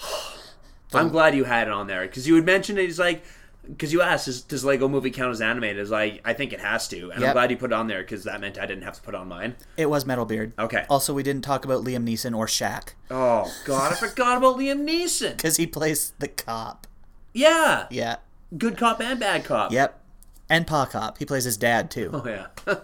I'm 0.94 1.10
glad 1.10 1.34
you 1.34 1.44
had 1.44 1.66
it 1.68 1.72
on 1.72 1.86
there 1.86 2.02
because 2.02 2.26
you 2.26 2.34
had 2.36 2.44
mentioned 2.44 2.78
it. 2.78 2.86
He's 2.86 2.98
like, 2.98 3.22
because 3.68 3.92
you 3.92 4.02
asked, 4.02 4.28
is, 4.28 4.42
does 4.42 4.64
Lego 4.64 4.88
Movie 4.88 5.10
count 5.10 5.32
as 5.32 5.40
animated? 5.40 5.78
Is 5.78 5.90
like, 5.90 6.20
I 6.24 6.32
think 6.32 6.52
it 6.52 6.60
has 6.60 6.88
to, 6.88 7.10
and 7.10 7.24
I'm 7.24 7.32
glad 7.32 7.50
you 7.50 7.56
put 7.56 7.72
it 7.72 7.74
on 7.74 7.86
there 7.86 8.02
because 8.02 8.24
that 8.24 8.40
meant 8.40 8.58
I 8.58 8.66
didn't 8.66 8.84
have 8.84 8.94
to 8.94 9.02
put 9.02 9.14
on 9.14 9.28
mine. 9.28 9.56
It 9.76 9.90
was 9.90 10.04
Metalbeard. 10.04 10.52
Okay. 10.58 10.84
Also, 10.88 11.12
we 11.12 11.22
didn't 11.22 11.42
talk 11.42 11.64
about 11.64 11.84
Liam 11.84 12.04
Neeson 12.08 12.36
or 12.36 12.46
Shaq 12.46 12.90
Oh 13.10 13.52
God, 13.64 13.92
I 13.92 13.96
forgot 13.96 14.38
about 14.38 14.56
Liam 14.58 14.88
Neeson. 14.88 15.30
because 15.36 15.56
he 15.56 15.66
plays 15.66 16.12
the 16.18 16.28
cop. 16.28 16.86
Yeah, 17.32 17.86
Yeah. 17.90 18.16
good 18.56 18.76
cop 18.76 19.00
and 19.00 19.20
bad 19.20 19.44
cop. 19.44 19.72
Yep. 19.72 20.00
And 20.48 20.66
Pa 20.66 20.86
Cop. 20.86 21.18
He 21.18 21.24
plays 21.24 21.44
his 21.44 21.56
dad 21.56 21.90
too. 21.90 22.10
Oh 22.12 22.22
yeah. 22.26 22.46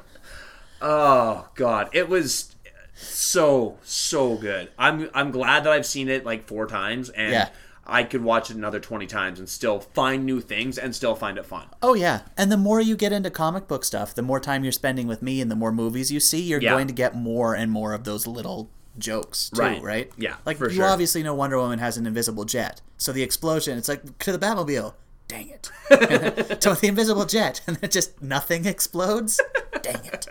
oh 0.81 1.49
God, 1.55 1.89
it 1.93 2.09
was 2.09 2.55
so 2.95 3.79
so 3.83 4.37
good. 4.37 4.71
I'm 4.79 5.09
I'm 5.15 5.31
glad 5.31 5.65
that 5.65 5.73
I've 5.73 5.87
seen 5.87 6.09
it 6.09 6.25
like 6.25 6.47
four 6.47 6.67
times, 6.67 7.09
and 7.11 7.33
Yeah. 7.33 7.49
I 7.93 8.05
could 8.05 8.25
watch 8.25 8.51
it 8.51 8.57
another 8.57 8.81
twenty 8.81 9.07
times 9.07 9.39
and 9.39 9.49
still 9.49 9.81
find 9.81 10.25
new 10.25 10.41
things 10.41 10.79
and 10.79 10.95
still 10.97 11.15
find 11.15 11.37
it 11.39 11.45
fun. 11.47 11.67
Oh 11.83 11.95
yeah, 11.95 12.23
and 12.39 12.51
the 12.51 12.57
more 12.57 12.81
you 12.81 12.97
get 12.97 13.13
into 13.13 13.31
comic 13.31 13.69
book 13.69 13.85
stuff, 13.85 14.15
the 14.15 14.23
more 14.23 14.41
time 14.41 14.65
you're 14.65 14.73
spending 14.73 15.07
with 15.07 15.21
me, 15.23 15.41
and 15.41 15.51
the 15.51 15.57
more 15.57 15.71
movies 15.73 16.11
you 16.11 16.19
see, 16.19 16.41
you're 16.43 16.61
Yeah. 16.63 16.71
going 16.71 16.87
to 16.89 16.95
get 16.95 17.15
more 17.15 17.55
and 17.55 17.71
more 17.71 17.93
of 17.93 18.05
those 18.05 18.27
little 18.27 18.71
jokes 18.99 19.51
too, 19.51 19.61
Right. 19.61 19.83
right? 19.83 20.13
Yeah, 20.17 20.37
like 20.47 20.57
for 20.57 20.69
you 20.71 20.77
sure. 20.77 20.87
obviously 20.87 21.23
know 21.23 21.35
Wonder 21.35 21.59
Woman 21.59 21.79
has 21.81 21.97
an 21.97 22.07
invisible 22.07 22.45
jet, 22.45 22.81
so 22.99 23.13
the 23.13 23.23
explosion, 23.23 23.77
it's 23.79 23.89
like 23.89 24.19
to 24.21 24.33
the 24.33 24.39
Batmobile. 24.39 24.95
Dang 25.29 25.49
it! 25.51 25.71
to 26.61 26.75
the 26.75 26.87
invisible 26.89 27.25
jet, 27.27 27.61
and 27.67 27.77
then 27.77 27.91
just 27.91 28.21
nothing 28.23 28.67
explodes. 28.67 29.41
Dang 29.83 30.01
it! 30.05 30.27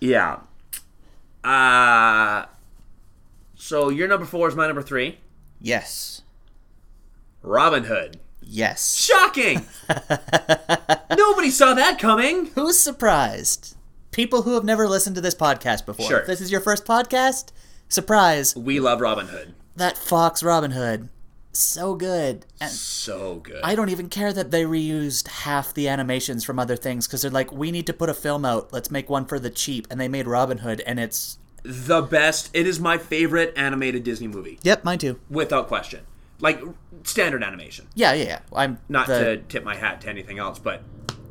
Yeah. 0.00 0.40
Uh 1.44 2.46
so 3.54 3.88
your 3.88 4.08
number 4.08 4.26
four 4.26 4.48
is 4.48 4.54
my 4.54 4.66
number 4.66 4.82
three. 4.82 5.18
Yes, 5.60 6.22
Robin 7.42 7.84
Hood. 7.84 8.18
yes. 8.42 8.94
Shocking! 8.96 9.66
Nobody 11.16 11.50
saw 11.50 11.74
that 11.74 11.98
coming. 11.98 12.46
Who's 12.54 12.78
surprised? 12.78 13.76
People 14.12 14.42
who 14.42 14.54
have 14.54 14.64
never 14.64 14.88
listened 14.88 15.14
to 15.16 15.20
this 15.22 15.34
podcast 15.34 15.84
before. 15.86 16.06
Sure. 16.08 16.20
If 16.20 16.26
this 16.26 16.40
is 16.40 16.50
your 16.50 16.60
first 16.60 16.84
podcast, 16.84 17.50
surprise! 17.88 18.54
We 18.56 18.80
love 18.80 19.00
Robin 19.00 19.26
Hood. 19.28 19.54
That 19.76 19.98
Fox 19.98 20.42
Robin 20.42 20.70
Hood, 20.70 21.08
so 21.52 21.94
good. 21.94 22.46
And 22.60 22.70
So 22.70 23.36
good. 23.36 23.60
I 23.62 23.74
don't 23.74 23.88
even 23.90 24.08
care 24.08 24.32
that 24.32 24.50
they 24.50 24.64
reused 24.64 25.28
half 25.28 25.74
the 25.74 25.88
animations 25.88 26.44
from 26.44 26.58
other 26.58 26.76
things 26.76 27.06
because 27.06 27.22
they're 27.22 27.30
like, 27.30 27.52
we 27.52 27.70
need 27.70 27.86
to 27.86 27.92
put 27.92 28.08
a 28.08 28.14
film 28.14 28.44
out. 28.44 28.72
Let's 28.72 28.90
make 28.90 29.10
one 29.10 29.26
for 29.26 29.38
the 29.38 29.50
cheap, 29.50 29.86
and 29.90 30.00
they 30.00 30.08
made 30.08 30.26
Robin 30.26 30.58
Hood, 30.58 30.80
and 30.86 30.98
it's 31.00 31.38
the 31.66 32.00
best. 32.02 32.50
It 32.54 32.66
is 32.66 32.78
my 32.80 32.96
favorite 32.98 33.52
animated 33.56 34.04
Disney 34.04 34.28
movie, 34.28 34.58
yep, 34.62 34.84
mine 34.84 34.98
too. 34.98 35.18
without 35.28 35.66
question. 35.68 36.00
Like 36.40 36.60
standard 37.04 37.42
animation. 37.42 37.88
Yeah, 37.94 38.12
yeah, 38.12 38.24
yeah. 38.24 38.38
I'm 38.52 38.78
Not 38.88 39.06
the, 39.06 39.18
to 39.18 39.36
tip 39.38 39.64
my 39.64 39.74
hat 39.74 40.02
to 40.02 40.08
anything 40.08 40.38
else, 40.38 40.58
but 40.58 40.82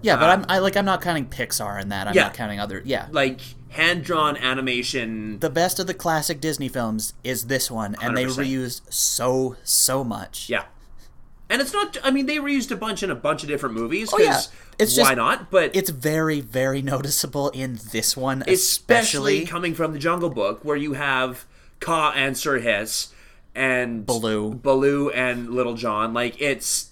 yeah, 0.01 0.15
but 0.17 0.29
uh, 0.29 0.33
I'm 0.33 0.45
I 0.49 0.59
like 0.59 0.75
I'm 0.75 0.85
not 0.85 1.01
counting 1.01 1.27
Pixar 1.27 1.81
in 1.81 1.89
that. 1.89 2.07
I'm 2.07 2.13
Yeah. 2.15 2.23
not 2.23 2.33
counting 2.33 2.59
other. 2.59 2.81
Yeah, 2.83 3.07
like 3.11 3.39
hand 3.69 4.03
drawn 4.03 4.35
animation. 4.37 5.39
the 5.39 5.49
best 5.49 5.79
of 5.79 5.87
the 5.87 5.93
classic 5.93 6.39
Disney 6.41 6.69
films 6.69 7.13
is 7.23 7.47
this 7.47 7.69
one, 7.71 7.95
and 8.01 8.15
they 8.17 8.25
100%. 8.25 8.29
reused 8.45 8.81
so 8.91 9.55
so 9.63 10.03
much. 10.03 10.49
Yeah. 10.49 10.63
And 11.49 11.61
it's 11.61 11.73
not. 11.73 11.97
I 12.03 12.09
mean, 12.11 12.25
they 12.25 12.37
reused 12.37 12.71
a 12.71 12.75
bunch 12.75 13.03
in 13.03 13.11
a 13.11 13.15
bunch 13.15 13.43
of 13.43 13.49
different 13.49 13.75
movies. 13.75 14.09
Oh, 14.11 14.17
yeah. 14.19 14.41
It's 14.79 14.97
why 14.97 15.03
just- 15.05 15.15
not? 15.17 15.51
But 15.51 15.75
It's 15.75 15.89
very 15.91 16.41
very 16.41 16.81
noticeable 16.81 17.49
in 17.51 17.79
this 17.91 18.17
one, 18.17 18.41
especially 18.47 18.53
especially. 19.37 19.45
coming 19.45 19.73
from 19.75 19.93
the 19.93 19.99
Jungle 19.99 20.29
Book, 20.31 20.65
where 20.65 20.75
you 20.75 20.93
have 20.93 21.45
Kaa 21.79 22.11
and 22.15 22.37
Sir 22.37 22.59
Hiss 22.59 23.09
and 23.53 24.05
Baloo. 24.05 24.55
Baloo 24.55 25.09
and 25.11 25.51
Little 25.51 25.75
John. 25.75 26.13
Like 26.13 26.41
it's 26.41 26.89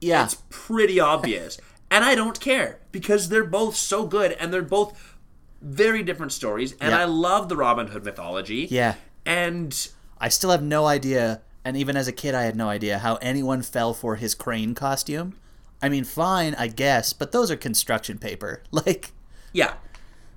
yeah, 0.00 0.24
it's 0.24 0.42
pretty 0.50 0.98
obvious, 1.00 1.58
and 1.90 2.04
I 2.04 2.14
don't 2.14 2.38
care 2.40 2.78
because 2.92 3.28
they're 3.28 3.44
both 3.44 3.76
so 3.76 4.06
good 4.06 4.32
and 4.32 4.52
they're 4.52 4.62
both 4.62 5.16
very 5.62 6.02
different 6.02 6.32
stories. 6.32 6.72
And 6.80 6.90
Yeah. 6.92 7.00
I 7.00 7.04
love 7.04 7.48
the 7.48 7.56
Robin 7.56 7.88
Hood 7.88 8.04
mythology. 8.04 8.66
yeah. 8.70 8.94
And 9.26 9.88
I 10.18 10.28
still 10.30 10.50
have 10.50 10.62
no 10.62 10.86
idea, 10.86 11.42
and 11.64 11.76
even 11.76 11.96
as 11.96 12.08
a 12.08 12.12
kid, 12.12 12.34
I 12.34 12.42
had 12.42 12.56
no 12.56 12.68
idea 12.68 12.98
how 12.98 13.16
anyone 13.16 13.62
fell 13.62 13.92
for 13.94 14.16
his 14.16 14.34
crane 14.34 14.74
costume. 14.74 15.34
I 15.82 15.88
mean, 15.88 16.04
fine, 16.04 16.54
I 16.56 16.68
guess, 16.68 17.12
but 17.12 17.32
those 17.32 17.50
are 17.50 17.56
construction 17.56 18.18
paper. 18.18 18.62
Like, 18.72 19.12
yeah, 19.52 19.74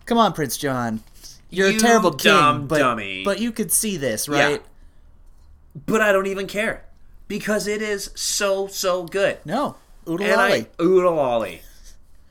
come 0.05 0.17
on, 0.17 0.33
Prince 0.33 0.57
John. 0.57 1.01
You're 1.49 1.69
You 1.69 1.77
a 1.77 1.79
terrible 1.79 2.11
king, 2.11 2.65
but, 2.67 2.79
dummy. 2.79 3.23
but 3.23 3.39
you 3.39 3.51
could 3.51 3.71
see 3.71 3.95
this, 3.97 4.27
right? 4.27 4.61
but 5.85 6.01
I 6.01 6.11
don't 6.11 6.27
even 6.27 6.47
care 6.47 6.83
because 7.27 7.67
it 7.67 7.81
is 7.81 8.11
so 8.15 8.67
so 8.67 9.03
good. 9.05 9.37
No. 9.45 9.75
Oodle 10.07 10.25
and 10.25 10.41
I 10.41 10.67
oodle 10.81 11.17
ollie. 11.19 11.61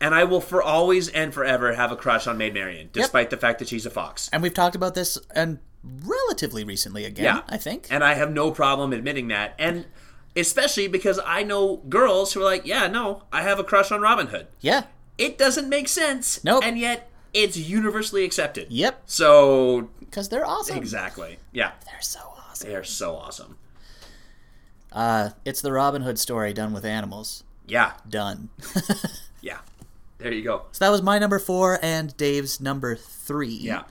And 0.01 0.14
I 0.14 0.24
will 0.24 0.40
for 0.40 0.61
always 0.62 1.09
and 1.09 1.32
forever 1.32 1.72
have 1.74 1.93
a 1.93 1.97
crush 1.97 2.26
on 2.26 2.36
Maid 2.36 2.55
Marian, 2.55 2.90
despite 2.93 3.30
the 3.30 3.36
fact 3.36 3.61
that 3.61 3.68
she's 3.68 3.86
a 3.86 3.90
fox. 3.90 4.28
And 4.32 4.43
we've 4.43 4.53
talked 4.53 4.74
about 4.74 4.95
this 4.95 5.16
and 5.34 5.59
relatively 5.84 6.64
recently 6.64 7.04
again, 7.04 7.24
Yeah. 7.24 7.40
I 7.48 7.56
think. 7.56 7.86
And 7.90 8.02
I 8.04 8.14
have 8.14 8.32
no 8.32 8.50
problem 8.50 8.92
admitting 8.92 9.28
that. 9.28 9.54
And 9.58 9.86
especially 10.36 10.88
because 10.88 11.18
I 11.26 11.42
know 11.42 11.78
girls 11.88 12.32
who 12.32 12.40
are 12.40 12.44
like, 12.44 12.64
yeah, 12.66 12.86
no, 12.86 13.22
I 13.32 13.42
have 13.42 13.58
a 13.58 13.64
crush 13.64 13.90
on 13.92 14.00
Robin 14.00 14.28
Hood. 14.28 14.46
yeah. 14.60 14.84
It 15.18 15.36
doesn't 15.38 15.68
make 15.68 15.88
sense. 15.88 16.42
Nope. 16.42 16.64
And 16.64 16.78
yet 16.78 17.10
it's 17.34 17.56
universally 17.56 18.24
accepted. 18.24 18.68
Yep. 18.70 19.02
So, 19.06 19.90
Because 20.00 20.30
they're 20.30 20.46
awesome. 20.46 20.76
exactly. 20.78 21.38
Yeah. 21.52 21.72
They're 21.84 22.00
so 22.00 22.20
awesome. 22.48 22.68
They 22.68 22.74
are 22.74 22.82
so 22.82 23.14
awesome. 23.16 23.56
Uh, 24.90 25.30
it's 25.44 25.60
the 25.60 25.70
Robin 25.72 26.02
Hood 26.02 26.18
story 26.18 26.52
done 26.52 26.72
with 26.72 26.84
animals. 26.84 27.44
Yeah. 27.66 27.92
Done. 28.08 28.48
Yeah. 29.42 29.58
There 30.18 30.32
you 30.32 30.44
go. 30.44 30.62
so 30.70 30.84
that 30.84 30.90
was 30.90 31.02
my 31.02 31.18
number 31.18 31.40
four 31.40 31.78
and 31.82 32.16
Dave's 32.16 32.60
number 32.60 32.94
three. 32.94 33.48
Yeah. 33.48 33.82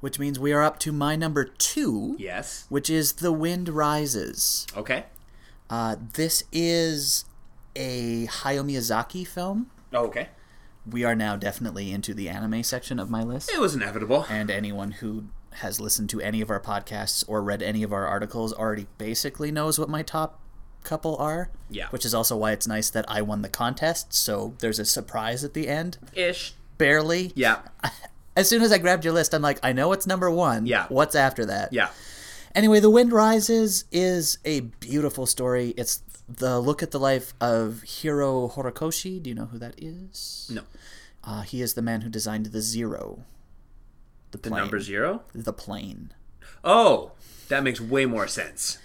Which 0.00 0.18
means 0.18 0.38
we 0.38 0.52
are 0.52 0.62
up 0.62 0.78
to 0.80 0.92
my 0.92 1.14
number 1.16 1.44
two. 1.44 2.16
Yes. 2.18 2.66
which 2.68 2.88
is 2.88 3.14
The 3.14 3.32
Wind 3.32 3.68
Rises. 3.68 4.66
Okay. 4.76 5.04
Uh, 5.68 5.96
this 6.14 6.42
is 6.52 7.24
a 7.76 8.26
Hayao 8.26 8.64
Miyazaki 8.64 9.26
film. 9.26 9.70
Oh, 9.92 10.06
okay. 10.06 10.28
We 10.90 11.04
are 11.04 11.14
now 11.14 11.36
definitely 11.36 11.92
into 11.92 12.14
the 12.14 12.28
anime 12.28 12.62
section 12.62 12.98
of 12.98 13.10
my 13.10 13.22
list. 13.22 13.52
It 13.52 13.60
was 13.60 13.74
inevitable. 13.74 14.26
And 14.30 14.50
anyone 14.50 14.92
who 14.92 15.24
has 15.54 15.78
listened 15.80 16.08
to 16.10 16.20
any 16.20 16.40
of 16.40 16.48
our 16.50 16.60
podcasts 16.60 17.22
or 17.28 17.42
read 17.42 17.62
any 17.62 17.82
of 17.82 17.92
our 17.92 18.06
articles 18.06 18.52
already 18.52 18.86
basically 18.98 19.50
knows 19.52 19.78
what 19.78 19.88
my 19.88 20.02
top 20.02 20.40
couple 20.82 21.16
are. 21.18 21.50
Yeah. 21.68 21.88
Which 21.90 22.06
is 22.06 22.14
also 22.14 22.36
why 22.36 22.52
it's 22.52 22.66
nice 22.66 22.88
that 22.90 23.04
I 23.08 23.20
won 23.20 23.42
the 23.42 23.48
contest, 23.48 24.14
so 24.14 24.54
there's 24.60 24.78
a 24.78 24.84
surprise 24.84 25.44
at 25.44 25.52
the 25.54 25.68
end. 25.68 25.98
Ish. 26.14 26.54
Barely. 26.78 27.32
Yeah. 27.34 27.58
As 28.36 28.48
soon 28.48 28.62
as 28.62 28.72
I 28.72 28.78
grabbed 28.78 29.04
your 29.04 29.12
list, 29.14 29.34
I'm 29.34 29.42
like, 29.42 29.58
I 29.62 29.72
know 29.72 29.92
it's 29.92 30.06
number 30.06 30.30
one. 30.30 30.66
Yeah. 30.66 30.86
What's 30.88 31.14
after 31.14 31.44
that? 31.46 31.72
Yeah. 31.72 31.88
Anyway, 32.54 32.80
The 32.80 32.90
Wind 32.90 33.12
Rises 33.12 33.84
is 33.92 34.38
a 34.44 34.60
beautiful 34.60 35.26
story. 35.26 35.74
It's 35.76 36.02
the 36.28 36.60
look 36.60 36.82
at 36.82 36.90
the 36.92 37.00
life 37.00 37.34
of 37.40 37.84
Jiro 37.84 38.48
Horikoshi. 38.48 39.22
Do 39.22 39.30
you 39.30 39.34
know 39.34 39.46
who 39.46 39.58
that 39.58 39.74
is? 39.82 40.50
No. 40.52 40.62
Uh, 41.22 41.42
he 41.42 41.60
is 41.60 41.74
the 41.74 41.82
man 41.82 42.00
who 42.00 42.08
designed 42.08 42.46
the 42.46 42.60
Zero. 42.60 43.24
The, 44.30 44.38
The 44.38 44.48
plane. 44.50 44.60
number 44.60 44.80
zero? 44.80 45.22
The 45.34 45.52
plane. 45.52 46.12
Oh, 46.62 47.12
that 47.48 47.62
makes 47.64 47.80
way 47.80 48.06
more 48.06 48.28
sense. 48.28 48.78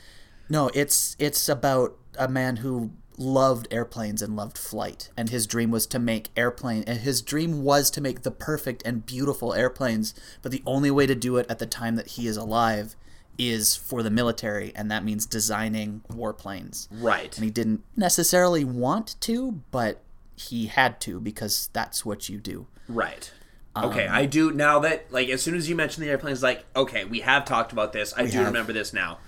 No, 0.50 0.70
it's 0.74 1.16
it's 1.20 1.48
about 1.48 1.96
a 2.18 2.28
man 2.28 2.58
who 2.58 2.92
loved 3.18 3.68
airplanes 3.72 4.22
and 4.22 4.36
loved 4.36 4.58
flight, 4.58 5.10
and 5.18 5.30
his 5.30 5.48
dream 5.48 5.72
was 5.72 5.86
to 5.88 6.00
make 6.00 6.30
airplane. 6.36 6.84
And 6.88 7.00
his 7.00 7.22
dream 7.22 7.64
was 7.64 7.90
to 7.92 8.02
make 8.02 8.22
the 8.24 8.32
perfect 8.32 8.84
and 8.86 9.06
beautiful 9.06 9.54
airplanes, 9.54 10.14
but 10.42 10.52
the 10.52 10.64
only 10.66 10.92
way 10.92 11.06
to 11.06 11.16
do 11.16 11.38
it 11.38 11.46
at 11.50 11.60
the 11.60 11.66
time 11.66 11.96
that 11.96 12.10
he 12.10 12.28
is 12.28 12.38
alive 12.38 12.96
is 13.38 13.76
for 13.76 14.02
the 14.02 14.10
military, 14.10 14.72
and 14.76 14.90
that 14.90 15.04
means 15.04 15.26
designing 15.26 16.02
warplanes. 16.10 16.88
Right. 16.92 17.36
and 17.36 17.44
he 17.44 17.52
didn't 17.52 17.84
necessarily 17.96 18.64
want 18.64 19.16
to, 19.22 19.62
but 19.72 20.02
he 20.36 20.68
had 20.68 21.00
to 21.02 21.20
because 21.20 21.70
that's 21.74 22.06
what 22.06 22.30
you 22.30 22.40
do. 22.40 22.68
Right. 22.88 23.32
Um, 23.76 23.86
Okay, 23.86 24.08
I 24.08 24.26
do 24.26 24.52
now 24.52 24.80
that 24.80 25.12
like 25.12 25.28
as 25.30 25.42
soon 25.42 25.56
as 25.56 25.68
you 25.68 25.76
mentioned 25.76 26.06
the 26.06 26.10
airplanes, 26.10 26.42
like 26.42 26.66
okay, 26.76 27.04
we 27.06 27.22
have 27.22 27.46
talked 27.46 27.72
about 27.74 27.92
this. 27.94 28.14
I 28.16 28.26
do 28.26 28.38
have. 28.38 28.48
remember 28.48 28.72
this 28.72 28.94
now. 28.94 29.20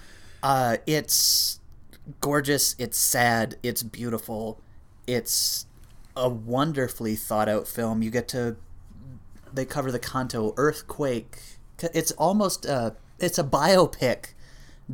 Uh, 0.41 0.77
it's 0.85 1.59
gorgeous. 2.21 2.75
It's 2.79 2.97
sad. 2.97 3.57
It's 3.63 3.83
beautiful. 3.83 4.61
It's 5.05 5.65
a 6.15 6.27
wonderfully 6.29 7.15
thought 7.15 7.47
out 7.49 7.67
film. 7.67 8.01
You 8.01 8.09
get 8.09 8.27
to 8.29 8.57
they 9.53 9.65
cover 9.65 9.91
the 9.91 9.99
Kanto 9.99 10.53
earthquake. 10.57 11.37
It's 11.93 12.11
almost 12.13 12.65
a 12.65 12.95
it's 13.19 13.37
a 13.39 13.43
biopic 13.43 14.33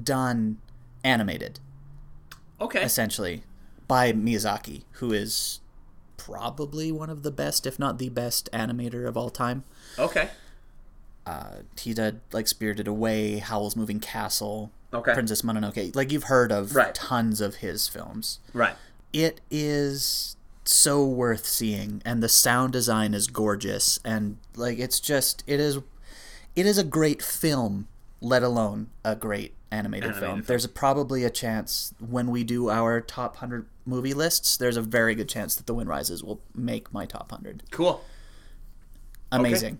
done 0.01 0.57
animated 1.03 1.59
Okay. 2.61 2.81
essentially 2.83 3.43
by 3.87 4.13
Miyazaki, 4.13 4.83
who 4.93 5.11
is 5.11 5.59
probably 6.17 6.91
one 6.91 7.09
of 7.09 7.23
the 7.23 7.31
best, 7.31 7.65
if 7.67 7.77
not 7.77 7.99
the 7.99 8.09
best, 8.09 8.49
animator 8.53 9.05
of 9.07 9.17
all 9.17 9.29
time. 9.29 9.63
Okay. 9.99 10.29
Uh, 11.25 11.57
He 11.77 11.93
did 11.93 12.21
like 12.31 12.47
Spirited 12.47 12.87
Away, 12.87 13.37
Howl's 13.39 13.75
Moving 13.75 13.99
Castle, 13.99 14.71
Okay. 14.93 15.13
Princess 15.13 15.41
Mononoke. 15.41 15.95
Like 15.95 16.11
you've 16.11 16.25
heard 16.25 16.51
of 16.51 16.75
Right. 16.75 16.93
tons 16.93 17.41
of 17.41 17.55
his 17.55 17.87
films. 17.87 18.39
Right. 18.53 18.75
It 19.11 19.41
is 19.49 20.35
so 20.65 21.05
worth 21.05 21.45
seeing, 21.45 22.01
and 22.05 22.21
the 22.23 22.29
sound 22.29 22.73
design 22.73 23.13
is 23.13 23.27
gorgeous, 23.27 23.99
and 24.05 24.37
like 24.55 24.79
it's 24.79 24.99
just 24.99 25.43
it 25.47 25.59
is 25.59 25.79
it 26.55 26.65
is 26.65 26.77
a 26.77 26.83
great 26.83 27.21
film, 27.21 27.87
let 28.21 28.43
alone 28.43 28.89
a 29.03 29.15
great 29.15 29.53
animated, 29.71 30.03
Animated 30.11 30.19
film. 30.23 30.37
film. 30.39 30.45
There's 30.47 30.67
probably 30.67 31.23
a 31.23 31.29
chance 31.31 31.93
when 31.99 32.27
we 32.29 32.43
do 32.43 32.69
our 32.69 33.01
top 33.01 33.37
hundred 33.37 33.65
movie 33.85 34.13
lists, 34.13 34.55
there's 34.55 34.77
a 34.77 34.81
very 34.81 35.15
good 35.15 35.27
chance 35.27 35.55
that 35.55 35.65
The 35.65 35.73
Wind 35.73 35.89
Rises 35.89 36.23
will 36.23 36.39
make 36.55 36.93
my 36.93 37.05
top 37.05 37.31
hundred. 37.31 37.63
Cool. 37.71 38.03
Amazing. 39.31 39.79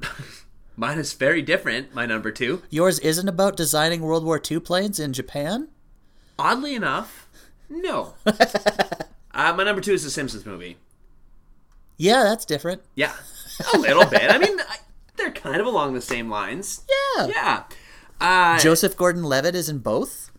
Mine 0.76 0.98
is 0.98 1.14
very 1.14 1.40
different. 1.40 1.94
My 1.94 2.04
number 2.04 2.30
two. 2.30 2.62
Yours 2.68 2.98
isn't 2.98 3.28
about 3.28 3.56
designing 3.56 4.02
World 4.02 4.24
War 4.24 4.40
II 4.50 4.60
planes 4.60 5.00
in 5.00 5.14
Japan. 5.14 5.68
Oddly 6.38 6.74
enough, 6.74 7.26
no. 7.70 8.14
uh, 8.26 9.54
my 9.54 9.64
number 9.64 9.80
two 9.80 9.94
is 9.94 10.04
the 10.04 10.10
Simpsons 10.10 10.44
movie. 10.44 10.76
Yeah, 11.96 12.24
that's 12.24 12.44
different. 12.44 12.82
Yeah, 12.94 13.14
a 13.72 13.78
little 13.78 14.04
bit. 14.10 14.30
I 14.30 14.36
mean, 14.36 14.60
I, 14.60 14.76
they're 15.16 15.32
kind 15.32 15.62
of 15.62 15.66
along 15.66 15.94
the 15.94 16.02
same 16.02 16.28
lines. 16.28 16.82
Yeah. 17.16 17.26
Yeah. 17.28 17.62
Uh, 18.20 18.58
Joseph 18.58 18.96
Gordon-Levitt 18.98 19.54
is 19.54 19.70
in 19.70 19.78
both. 19.78 20.30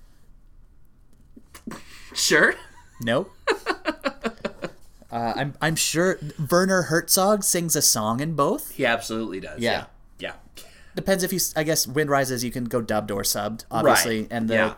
sure. 2.13 2.53
No. 3.01 3.29
uh, 5.11 5.33
I'm 5.35 5.55
I'm 5.61 5.75
sure 5.75 6.19
Werner 6.51 6.83
Herzog 6.83 7.43
sings 7.43 7.75
a 7.75 7.81
song 7.81 8.19
in 8.19 8.35
both. 8.35 8.71
He 8.71 8.85
absolutely 8.85 9.39
does. 9.39 9.59
Yeah. 9.59 9.71
Yeah. 9.71 9.85
Depends 10.97 11.23
if 11.23 11.31
you. 11.31 11.39
I 11.55 11.63
guess 11.63 11.87
Wind 11.87 12.09
Rises 12.09 12.43
you 12.43 12.51
can 12.51 12.65
go 12.65 12.81
dubbed 12.81 13.11
or 13.11 13.21
subbed, 13.21 13.63
obviously. 13.71 14.21
Right. 14.21 14.27
And 14.31 14.49
the 14.49 14.53
Yeah. 14.55 14.73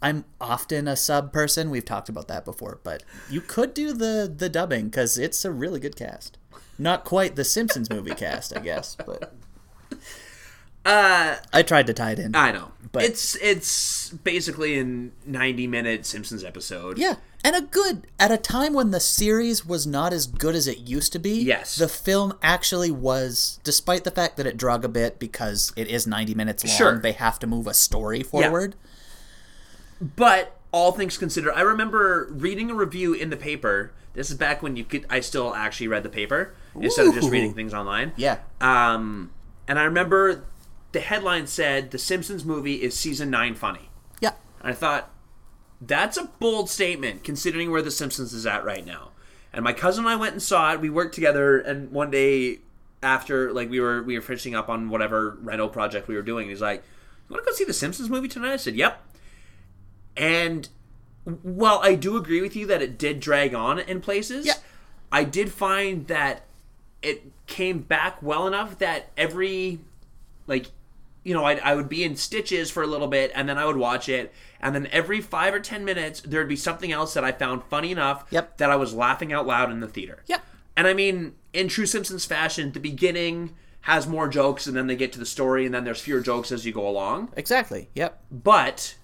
I'm 0.00 0.24
often 0.40 0.86
a 0.88 0.94
sub 0.96 1.32
person. 1.32 1.68
We've 1.68 1.84
talked 1.84 2.08
about 2.08 2.28
that 2.28 2.44
before, 2.44 2.78
but 2.84 3.02
you 3.28 3.40
could 3.40 3.74
do 3.74 3.92
the 3.92 4.32
the 4.34 4.48
dubbing 4.48 4.86
because 4.86 5.18
it's 5.18 5.44
a 5.44 5.50
really 5.50 5.80
good 5.80 5.96
cast. 5.96 6.38
Not 6.78 7.04
quite 7.04 7.34
the 7.36 7.44
Simpsons 7.44 7.90
movie 7.90 8.14
cast, 8.14 8.56
I 8.56 8.60
guess, 8.60 8.96
but 9.04 9.34
Uh, 10.84 11.38
I 11.52 11.62
tried 11.62 11.88
to 11.88 11.92
tie 11.92 12.12
it 12.12 12.20
in. 12.20 12.36
I 12.36 12.52
know. 12.52 12.70
But- 12.92 13.02
it's 13.02 13.34
it's 13.36 14.10
basically 14.10 14.78
a 14.78 14.84
90 14.84 15.66
minute 15.66 16.06
Simpsons 16.06 16.44
episode. 16.44 16.96
Yeah, 16.98 17.16
and 17.46 17.54
a 17.56 17.60
good 17.60 18.06
at 18.18 18.32
a 18.32 18.36
time 18.36 18.72
when 18.74 18.90
the 18.90 18.98
series 19.00 19.64
was 19.64 19.86
not 19.86 20.12
as 20.12 20.26
good 20.26 20.54
as 20.56 20.66
it 20.66 20.78
used 20.78 21.12
to 21.12 21.18
be. 21.20 21.42
Yes. 21.42 21.76
the 21.76 21.86
film 21.88 22.34
actually 22.42 22.90
was, 22.90 23.60
despite 23.62 24.02
the 24.04 24.10
fact 24.10 24.36
that 24.36 24.46
it 24.46 24.56
drug 24.56 24.84
a 24.84 24.88
bit 24.88 25.18
because 25.18 25.72
it 25.76 25.86
is 25.88 26.06
ninety 26.06 26.34
minutes 26.34 26.64
long. 26.64 26.76
Sure. 26.76 26.98
They 27.00 27.12
have 27.12 27.38
to 27.38 27.46
move 27.46 27.66
a 27.66 27.74
story 27.74 28.22
forward. 28.22 28.74
But 30.00 30.56
all 30.72 30.92
things 30.92 31.16
considered, 31.16 31.54
I 31.54 31.62
remember 31.62 32.28
reading 32.30 32.70
a 32.70 32.74
review 32.74 33.14
in 33.14 33.30
the 33.30 33.36
paper. 33.36 33.92
This 34.14 34.30
is 34.30 34.36
back 34.36 34.62
when 34.62 34.76
you 34.76 34.84
could 34.84 35.06
I 35.08 35.20
still 35.20 35.54
actually 35.54 35.88
read 35.88 36.02
the 36.02 36.08
paper 36.08 36.54
instead 36.74 37.06
of 37.06 37.14
just 37.14 37.30
reading 37.30 37.54
things 37.54 37.72
online. 37.72 38.12
Yeah, 38.16 38.38
Um, 38.60 39.30
and 39.68 39.78
I 39.78 39.84
remember 39.84 40.44
the 40.92 41.00
headline 41.00 41.46
said 41.46 41.90
the 41.90 41.98
Simpsons 41.98 42.44
movie 42.44 42.82
is 42.82 42.96
season 42.96 43.30
nine 43.30 43.54
funny. 43.54 43.90
yeah, 44.20 44.32
And 44.60 44.70
I 44.70 44.74
thought 44.74 45.10
that's 45.80 46.16
a 46.16 46.24
bold 46.38 46.70
statement 46.70 47.24
considering 47.24 47.70
where 47.70 47.82
the 47.82 47.90
Simpsons 47.90 48.32
is 48.32 48.46
at 48.46 48.64
right 48.64 48.84
now. 48.84 49.10
And 49.52 49.64
my 49.64 49.72
cousin 49.72 50.04
and 50.04 50.12
I 50.12 50.16
went 50.16 50.32
and 50.32 50.42
saw 50.42 50.72
it. 50.72 50.80
We 50.80 50.90
worked 50.90 51.14
together, 51.14 51.58
and 51.58 51.90
one 51.90 52.10
day 52.10 52.58
after, 53.02 53.52
like 53.52 53.70
we 53.70 53.80
were 53.80 54.02
we 54.02 54.14
were 54.14 54.22
finishing 54.22 54.54
up 54.54 54.68
on 54.68 54.90
whatever 54.90 55.38
reno 55.40 55.68
project 55.68 56.08
we 56.08 56.14
were 56.14 56.22
doing, 56.22 56.48
he's 56.48 56.60
like, 56.60 56.82
"You 57.28 57.34
want 57.34 57.44
to 57.44 57.50
go 57.50 57.56
see 57.56 57.64
the 57.64 57.72
Simpsons 57.72 58.10
movie 58.10 58.28
tonight?" 58.28 58.52
I 58.52 58.56
said, 58.56 58.76
"Yep." 58.76 59.02
And 60.16 60.68
while 61.24 61.80
I 61.82 61.94
do 61.94 62.16
agree 62.16 62.40
with 62.40 62.54
you 62.54 62.66
that 62.66 62.82
it 62.82 62.98
did 62.98 63.20
drag 63.20 63.54
on 63.54 63.78
in 63.78 64.00
places, 64.00 64.46
Yeah. 64.46 64.54
I 65.10 65.24
did 65.24 65.52
find 65.52 66.06
that 66.08 66.42
it 67.02 67.32
came 67.46 67.80
back 67.80 68.22
well 68.22 68.46
enough 68.46 68.78
that 68.78 69.10
every 69.16 69.80
like 70.46 70.66
you 71.26 71.34
know 71.34 71.44
I'd, 71.44 71.60
I 71.60 71.74
would 71.74 71.88
be 71.88 72.04
in 72.04 72.14
stitches 72.16 72.70
for 72.70 72.82
a 72.82 72.86
little 72.86 73.08
bit 73.08 73.32
and 73.34 73.48
then 73.48 73.58
i 73.58 73.64
would 73.66 73.76
watch 73.76 74.08
it 74.08 74.32
and 74.60 74.74
then 74.74 74.86
every 74.92 75.20
five 75.20 75.52
or 75.52 75.60
ten 75.60 75.84
minutes 75.84 76.20
there'd 76.20 76.48
be 76.48 76.56
something 76.56 76.92
else 76.92 77.14
that 77.14 77.24
i 77.24 77.32
found 77.32 77.64
funny 77.64 77.90
enough 77.92 78.24
Yep. 78.30 78.58
that 78.58 78.70
i 78.70 78.76
was 78.76 78.94
laughing 78.94 79.32
out 79.32 79.46
loud 79.46 79.70
in 79.70 79.80
the 79.80 79.88
theater 79.88 80.22
Yep. 80.26 80.42
and 80.76 80.86
i 80.86 80.94
mean 80.94 81.34
in 81.52 81.68
true 81.68 81.86
simpsons 81.86 82.24
fashion 82.24 82.72
the 82.72 82.80
beginning 82.80 83.54
has 83.82 84.06
more 84.06 84.28
jokes 84.28 84.66
and 84.66 84.76
then 84.76 84.86
they 84.86 84.96
get 84.96 85.12
to 85.12 85.18
the 85.18 85.26
story 85.26 85.66
and 85.66 85.74
then 85.74 85.84
there's 85.84 86.00
fewer 86.00 86.20
jokes 86.20 86.50
as 86.52 86.64
you 86.66 86.72
go 86.72 86.88
along 86.88 87.32
exactly. 87.36 87.88
Yep. 87.94 88.20
but 88.30 88.94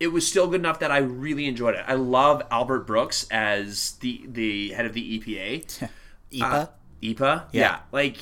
it 0.00 0.08
was 0.08 0.26
still 0.26 0.48
good 0.48 0.60
enough 0.60 0.80
that 0.80 0.90
I 0.90 0.98
really 0.98 1.46
enjoyed 1.46 1.76
it. 1.76 1.84
I 1.86 1.94
love 1.94 2.42
Albert 2.50 2.88
Brooks 2.88 3.24
as 3.30 3.92
the 4.00 4.24
the 4.26 4.70
head 4.70 4.84
of 4.84 4.94
the 4.94 5.20
EPA. 5.20 5.88
IPA. 6.32 6.68
EPA. 7.02 7.44
Yeah. 7.52 7.78
Like 7.92 8.16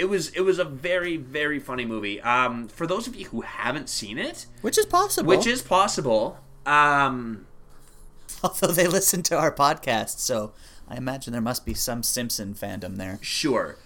it 0.00 0.08
was 0.08 0.30
it 0.30 0.40
was 0.40 0.58
a 0.58 0.64
very 0.64 1.16
very 1.16 1.58
funny 1.60 1.84
movie. 1.84 2.20
Um 2.22 2.68
for 2.68 2.86
those 2.86 3.06
of 3.06 3.14
you 3.14 3.26
who 3.26 3.42
haven't 3.42 3.88
seen 3.88 4.18
it, 4.18 4.46
which 4.62 4.78
is 4.78 4.86
possible. 4.86 5.28
which 5.28 5.46
is 5.46 5.62
possible, 5.62 6.38
um 6.66 7.46
although 8.42 8.72
they 8.72 8.86
listen 8.86 9.22
to 9.24 9.36
our 9.38 9.52
podcast, 9.52 10.18
so 10.18 10.52
I 10.88 10.96
imagine 10.96 11.32
there 11.32 11.42
must 11.42 11.64
be 11.64 11.74
some 11.74 12.02
Simpson 12.02 12.54
fandom 12.54 12.96
there. 12.96 13.18
Sure. 13.20 13.76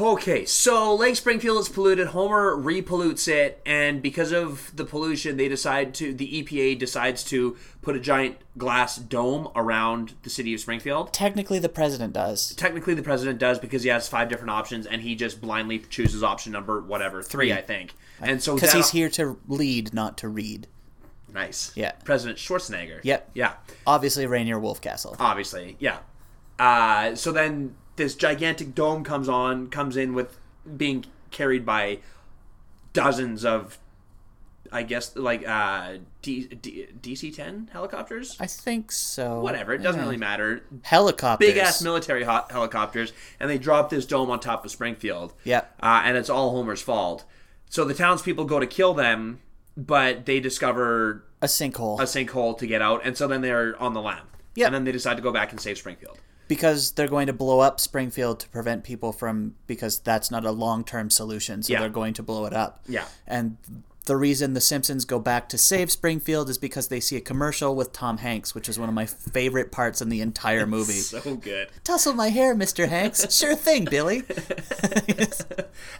Okay, 0.00 0.46
so 0.46 0.94
Lake 0.94 1.16
Springfield 1.16 1.58
is 1.58 1.68
polluted. 1.68 2.08
Homer 2.08 2.56
repollutes 2.56 3.28
it, 3.28 3.60
and 3.66 4.00
because 4.00 4.32
of 4.32 4.74
the 4.74 4.86
pollution, 4.86 5.36
they 5.36 5.48
decide 5.48 5.92
to. 5.94 6.14
The 6.14 6.42
EPA 6.42 6.78
decides 6.78 7.22
to 7.24 7.58
put 7.82 7.94
a 7.94 8.00
giant 8.00 8.38
glass 8.56 8.96
dome 8.96 9.50
around 9.54 10.14
the 10.22 10.30
city 10.30 10.54
of 10.54 10.60
Springfield. 10.60 11.12
Technically, 11.12 11.58
the 11.58 11.68
president 11.68 12.14
does. 12.14 12.54
Technically, 12.54 12.94
the 12.94 13.02
president 13.02 13.38
does 13.38 13.58
because 13.58 13.82
he 13.82 13.90
has 13.90 14.08
five 14.08 14.30
different 14.30 14.50
options, 14.50 14.86
and 14.86 15.02
he 15.02 15.14
just 15.14 15.42
blindly 15.42 15.80
chooses 15.80 16.22
option 16.22 16.52
number 16.52 16.80
whatever 16.80 17.22
three, 17.22 17.48
Three. 17.48 17.52
I 17.52 17.60
think. 17.60 17.92
And 18.20 18.42
so 18.42 18.54
Because 18.54 18.72
he's 18.72 18.90
here 18.90 19.10
to 19.10 19.38
lead, 19.46 19.92
not 19.92 20.16
to 20.18 20.28
read. 20.28 20.68
Nice. 21.34 21.72
Yeah. 21.74 21.92
President 22.04 22.38
Schwarzenegger. 22.38 23.00
Yep. 23.02 23.30
Yeah. 23.34 23.54
Obviously, 23.86 24.26
Rainier 24.26 24.58
Wolfcastle. 24.58 25.16
obviously 25.18 25.76
yeah 25.80 25.98
uh, 26.58 27.14
so 27.14 27.32
then 27.32 27.74
this 27.96 28.14
gigantic 28.14 28.74
dome 28.74 29.04
comes 29.04 29.28
on 29.28 29.68
comes 29.68 29.96
in 29.96 30.14
with 30.14 30.38
being 30.76 31.04
carried 31.30 31.64
by 31.66 31.98
dozens 32.92 33.44
of 33.44 33.78
i 34.70 34.82
guess 34.82 35.16
like 35.16 35.46
uh 35.46 35.94
D, 36.22 36.46
D, 36.46 36.86
dc-10 37.00 37.70
helicopters 37.70 38.36
I 38.38 38.46
think 38.46 38.92
so. 38.92 39.40
whatever 39.40 39.72
it 39.74 39.78
doesn't 39.82 39.98
Yeah. 40.00 40.04
really 40.04 40.16
matter 40.18 40.62
Helicopters. 40.82 41.46
big 41.48 41.56
ass 41.56 41.82
military 41.82 42.22
hot 42.24 42.52
helicopters 42.52 43.12
and 43.40 43.50
they 43.50 43.58
drop 43.58 43.90
this 43.90 44.06
dome 44.06 44.30
on 44.30 44.40
top 44.40 44.64
of 44.64 44.70
springfield 44.70 45.32
Yeah. 45.44 45.62
uh, 45.82 46.02
and 46.04 46.16
it's 46.16 46.30
all 46.30 46.50
homer's 46.50 46.80
fault 46.82 47.24
so 47.68 47.84
the 47.84 47.94
townspeople 47.94 48.44
go 48.44 48.60
to 48.60 48.66
kill 48.66 48.94
them 48.94 49.40
but 49.76 50.26
they 50.26 50.38
discover 50.38 51.24
A 51.40 51.46
sinkhole. 51.46 51.98
a 51.98 52.04
sinkhole 52.04 52.56
to 52.58 52.66
get 52.66 52.80
out 52.82 53.00
and 53.04 53.16
so 53.16 53.26
then 53.26 53.40
they're 53.40 53.80
on 53.82 53.94
the 53.94 54.00
lam 54.02 54.26
Yeah. 54.54 54.66
and 54.66 54.74
then 54.74 54.84
they 54.84 54.92
decide 54.92 55.16
to 55.16 55.22
go 55.22 55.32
back 55.32 55.50
and 55.50 55.60
save 55.60 55.76
springfield 55.78 56.18
because 56.54 56.92
they're 56.92 57.08
going 57.08 57.26
to 57.28 57.32
blow 57.32 57.60
up 57.60 57.80
Springfield 57.80 58.38
to 58.40 58.48
prevent 58.50 58.84
people 58.84 59.10
from 59.12 59.54
because 59.66 59.98
that's 60.00 60.30
not 60.30 60.44
a 60.44 60.50
long-term 60.50 61.08
solution 61.08 61.62
so 61.62 61.72
Yeah. 61.72 61.80
they're 61.80 61.88
going 62.02 62.12
to 62.14 62.22
blow 62.22 62.44
it 62.44 62.52
up. 62.52 62.72
Yeah. 62.86 63.06
And 63.26 63.56
the 64.06 64.16
reason 64.16 64.54
the 64.54 64.60
Simpsons 64.60 65.04
go 65.04 65.18
back 65.20 65.48
to 65.50 65.56
save 65.58 65.90
Springfield 65.90 66.50
is 66.50 66.58
because 66.58 66.88
they 66.88 66.98
see 67.00 67.16
a 67.16 67.20
commercial 67.20 67.74
with 67.76 67.92
Tom 67.92 68.18
Hanks, 68.18 68.54
which 68.54 68.68
is 68.68 68.78
one 68.78 68.88
of 68.88 68.94
my 68.94 69.06
favorite 69.06 69.70
parts 69.70 70.02
in 70.02 70.08
the 70.08 70.20
entire 70.20 70.66
movie. 70.66 70.92
so 70.94 71.36
good 71.36 71.68
Tussle 71.84 72.12
my 72.14 72.28
hair, 72.30 72.54
Mr. 72.54 72.88
Hanks. 72.88 73.32
Sure 73.34 73.54
thing, 73.54 73.84
Billy. 73.84 74.22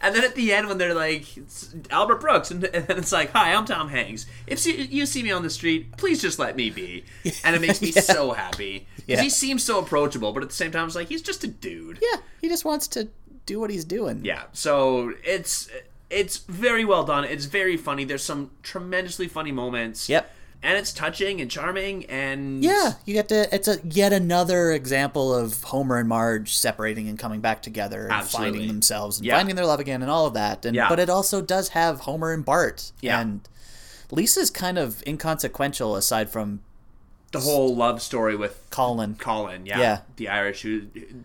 And 0.01 0.15
then 0.15 0.25
at 0.25 0.35
the 0.35 0.53
end, 0.53 0.69
when 0.69 0.79
they're 0.79 0.95
like 0.95 1.37
it's 1.37 1.75
Albert 1.91 2.21
Brooks, 2.21 2.51
and, 2.51 2.65
and 2.65 2.87
then 2.87 2.99
it's 2.99 3.13
like, 3.13 3.31
"Hi, 3.31 3.55
I'm 3.55 3.65
Tom 3.65 3.89
Hanks. 3.89 4.27
If 4.47 4.65
you 4.67 5.07
see 5.07 5.23
me 5.23 5.31
on 5.31 5.43
the 5.43 5.51
street, 5.51 5.97
please 5.97 6.21
just 6.21 6.39
let 6.39 6.57
me 6.57 6.71
be." 6.71 7.05
And 7.45 7.55
it 7.57 7.61
makes 7.61 7.81
me 7.81 7.89
Yeah. 7.95 8.01
so 8.03 8.33
happy 8.33 8.87
because 8.97 9.09
Yeah. 9.09 9.23
he 9.23 9.31
seems 9.31 9.63
so 9.65 9.79
approachable, 9.79 10.33
but 10.33 10.43
at 10.43 10.49
the 10.51 10.55
same 10.55 10.71
time, 10.73 10.87
it's 10.87 10.95
like 10.97 11.09
he's 11.09 11.23
just 11.23 11.45
a 11.45 11.49
dude. 11.49 11.99
yeah, 12.03 12.19
he 12.41 12.49
just 12.49 12.65
wants 12.65 12.89
to 12.89 13.09
do 13.47 13.59
what 13.61 13.71
he's 13.71 13.85
doing. 13.85 14.25
Yeah. 14.25 14.45
So 14.53 15.13
it's 15.25 15.69
it's 16.13 16.37
very 16.39 16.85
well 16.85 17.05
done. 17.05 17.25
It's 17.25 17.47
very 17.47 17.77
funny. 17.77 18.05
There's 18.05 18.23
some 18.25 18.51
tremendously 18.63 19.29
funny 19.29 19.53
moments. 19.53 20.09
Yep. 20.09 20.31
and 20.65 20.79
it's 20.79 20.93
touching 20.93 21.41
and 21.41 21.51
charming 21.51 22.05
and 22.07 22.63
Yeah, 22.63 22.93
you 23.05 23.15
get 23.15 23.29
to. 23.31 23.53
It's 23.53 23.67
a 23.67 23.79
yet 23.83 24.13
another 24.13 24.71
example 24.71 25.35
of 25.35 25.61
Homer 25.65 25.99
and 25.99 26.09
Marge 26.09 26.55
separating 26.57 27.09
and 27.09 27.19
coming 27.19 27.41
back 27.41 27.63
together 27.63 28.05
and 28.05 28.13
Absolutely. 28.13 28.53
finding 28.53 28.69
themselves 28.69 29.19
and 29.19 29.27
Yeah. 29.27 29.37
finding 29.39 29.57
their 29.57 29.67
love 29.67 29.81
again 29.81 30.03
and 30.03 30.11
all 30.11 30.27
of 30.27 30.35
that. 30.35 30.65
And 30.65 30.77
Yeah. 30.77 30.89
but 30.89 31.01
it 31.01 31.11
also 31.11 31.43
does 31.43 31.71
have 31.71 32.01
Homer 32.03 32.33
and 32.33 32.45
Bart. 32.45 32.93
Yeah. 33.01 33.19
And 33.21 33.41
Lisa's 34.13 34.51
kind 34.51 34.79
of 34.79 35.03
inconsequential 35.05 35.97
aside 35.97 36.31
from 36.31 36.61
the 37.33 37.41
whole 37.41 37.75
love 37.75 38.01
story 38.01 38.37
with 38.37 38.65
Colin. 38.71 39.17
Colin, 39.17 39.67
yeah, 39.67 39.79
Yeah. 39.81 40.01
the 40.17 40.29
Irish 40.29 40.63
who 40.63 40.83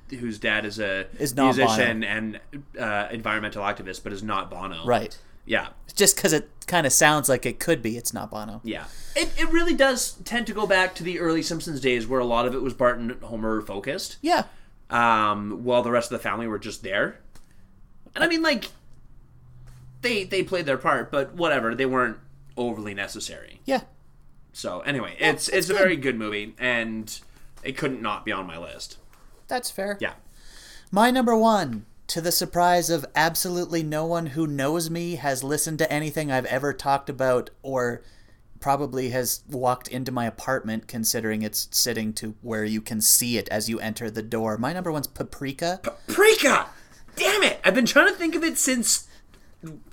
whose 0.09 0.39
dad 0.39 0.65
is 0.65 0.79
a 0.79 1.05
Is 1.19 1.35
not 1.35 1.55
musician 1.55 2.03
and 2.03 2.39
uh, 2.79 3.07
environmental 3.11 3.63
activist, 3.63 4.03
but 4.03 4.11
is 4.13 4.23
not 4.23 4.49
Bono. 4.49 4.85
Right. 4.85 5.17
Yeah, 5.45 5.67
Just 5.95 6.17
because 6.17 6.33
it 6.33 6.49
kind 6.67 6.85
of 6.85 6.91
sounds 6.91 7.29
like 7.29 7.45
it 7.45 7.57
could 7.59 7.81
be, 7.81 7.95
it's 7.95 8.13
not 8.13 8.29
Bono. 8.31 8.59
yeah. 8.65 8.85
It 9.15 9.31
it 9.37 9.49
really 9.51 9.73
does 9.73 10.13
tend 10.25 10.45
to 10.47 10.53
go 10.53 10.67
back 10.67 10.93
to 10.95 11.03
the 11.03 11.19
early 11.19 11.41
Simpsons 11.41 11.79
days, 11.79 12.05
where 12.07 12.19
a 12.19 12.25
lot 12.25 12.45
of 12.45 12.53
it 12.53 12.61
was 12.61 12.73
Bart 12.73 12.97
and 12.99 13.11
Homer 13.23 13.61
focused, 13.61 14.17
Yeah. 14.21 14.43
um, 14.89 15.63
while 15.63 15.83
the 15.83 15.91
rest 15.91 16.11
of 16.11 16.17
the 16.17 16.23
family 16.23 16.47
were 16.47 16.59
just 16.59 16.83
there. 16.83 17.19
And 18.13 18.23
I 18.23 18.27
mean, 18.27 18.41
like, 18.41 18.71
they 20.01 20.23
they 20.25 20.43
played 20.43 20.65
their 20.65 20.77
part, 20.77 21.11
but 21.11 21.33
whatever, 21.33 21.73
they 21.75 21.85
weren't 21.85 22.17
overly 22.57 22.93
necessary. 22.93 23.61
Yeah. 23.65 23.81
So 24.57 24.79
anyway, 24.79 25.15
it's 25.19 25.47
it's, 25.47 25.55
it's 25.55 25.69
a 25.69 25.73
good. 25.73 25.79
very 25.79 25.95
good 25.97 26.17
movie, 26.17 26.55
and 26.57 27.19
it 27.61 27.77
couldn't 27.77 28.01
not 28.01 28.25
be 28.25 28.31
on 28.31 28.47
my 28.47 28.57
list. 28.57 28.97
That's 29.47 29.69
fair. 29.69 29.99
Yeah. 30.01 30.13
My 30.91 31.11
number 31.11 31.37
one, 31.37 31.85
to 32.07 32.21
the 32.21 32.31
surprise 32.31 32.89
of 32.89 33.05
absolutely 33.15 33.83
no 33.83 34.03
one 34.07 34.27
who 34.27 34.47
knows 34.47 34.89
me, 34.89 35.17
has 35.17 35.43
listened 35.43 35.77
to 35.77 35.93
anything 35.93 36.31
I've 36.31 36.47
ever 36.47 36.73
talked 36.73 37.07
about 37.07 37.51
or 37.61 38.01
probably 38.59 39.11
has 39.11 39.43
walked 39.47 39.89
into 39.89 40.11
my 40.11 40.25
apartment 40.25 40.87
considering 40.87 41.43
it's 41.43 41.67
sitting 41.69 42.11
to 42.13 42.33
where 42.41 42.65
you 42.65 42.81
can 42.81 42.99
see 42.99 43.37
it 43.37 43.47
as 43.49 43.69
you 43.69 43.79
enter 43.79 44.09
the 44.09 44.23
door. 44.23 44.57
My 44.57 44.73
number 44.73 44.91
one's 44.91 45.05
Paprika. 45.05 45.81
Paprika! 45.83 46.65
Damn 47.15 47.43
it! 47.43 47.59
I've 47.63 47.75
been 47.75 47.85
trying 47.85 48.07
to 48.07 48.15
think 48.15 48.33
of 48.33 48.43
it 48.43 48.57
since 48.57 49.07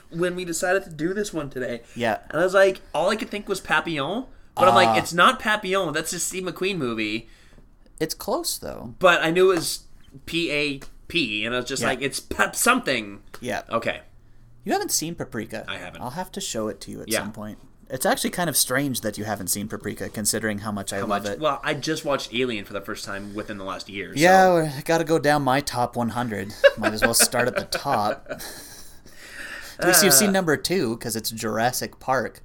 when 0.09 0.35
we 0.35 0.47
decided 0.47 0.85
to 0.85 0.91
do 0.91 1.13
this 1.13 1.35
one 1.35 1.51
today. 1.51 1.83
Yeah. 1.95 2.21
And 2.31 2.41
I 2.41 2.45
was 2.45 2.55
like, 2.55 2.81
all 2.95 3.11
I 3.11 3.17
could 3.17 3.29
think 3.29 3.47
was 3.47 3.61
Papillon. 3.61 4.25
But 4.57 4.69
I'm 4.69 4.75
Ah. 4.75 4.77
like, 4.93 5.03
it's 5.03 5.13
not 5.13 5.41
Papillon. 5.41 5.93
That's 5.93 6.13
a 6.13 6.21
Steve 6.21 6.45
McQueen 6.45 6.77
movie. 6.79 7.29
It's 8.01 8.15
close 8.15 8.57
though. 8.59 8.95
But 8.99 9.23
I 9.23 9.31
knew 9.31 9.51
it 9.51 9.57
was 9.57 9.85
P 10.27 10.51
A 10.51 10.81
P, 11.09 11.45
and 11.45 11.55
I 11.55 11.59
was 11.59 11.67
just 11.69 11.83
Yeah. 11.83 11.89
like, 11.89 12.03
it's 12.03 12.21
pep 12.21 12.55
something. 12.57 13.23
Yeah. 13.41 13.63
Okay. 13.71 14.03
You 14.65 14.73
haven't 14.73 14.93
seen 14.93 15.15
Paprika. 15.15 15.65
I 15.69 15.77
haven't. 15.77 16.01
I'll 16.03 16.11
have 16.11 16.33
to 16.33 16.41
show 16.41 16.69
it 16.69 16.81
to 16.83 16.91
you 16.91 17.03
at 17.03 17.09
Yeah. 17.09 17.19
some 17.21 17.33
point. 17.33 17.59
It's 17.91 18.07
actually 18.07 18.31
kind 18.31 18.49
of 18.49 18.57
strange 18.57 19.03
that 19.03 19.19
you 19.19 19.25
haven't 19.25 19.49
seen 19.49 19.69
Paprika 19.69 20.09
considering 20.09 20.61
how 20.61 20.73
much 20.73 20.93
I 20.93 20.97
How 21.01 21.07
love 21.07 21.25
much? 21.25 21.33
it. 21.33 21.39
Well, 21.41 21.61
I 21.63 21.75
just 21.75 22.05
watched 22.05 22.33
Alien 22.35 22.65
for 22.65 22.73
the 22.73 22.81
first 22.81 23.05
time 23.05 23.35
within 23.35 23.59
the 23.59 23.65
last 23.65 23.91
year. 23.91 24.15
so- 24.17 24.21
Yeah, 24.21 24.73
I 24.77 24.81
got 24.81 24.99
to 24.99 25.05
go 25.05 25.19
down 25.19 25.43
my 25.43 25.61
top 25.61 25.95
100. 25.95 26.55
Might 26.79 26.95
as 26.95 27.03
well 27.03 27.13
start 27.15 27.47
at 27.47 27.57
the 27.57 27.65
top. 27.79 28.27
At 29.79 29.87
least 29.89 30.05
you've 30.05 30.15
seen 30.15 30.33
number 30.33 30.57
two 30.57 30.97
because 30.97 31.17
it's 31.17 31.31
Jurassic 31.31 31.99
Park, 31.99 32.41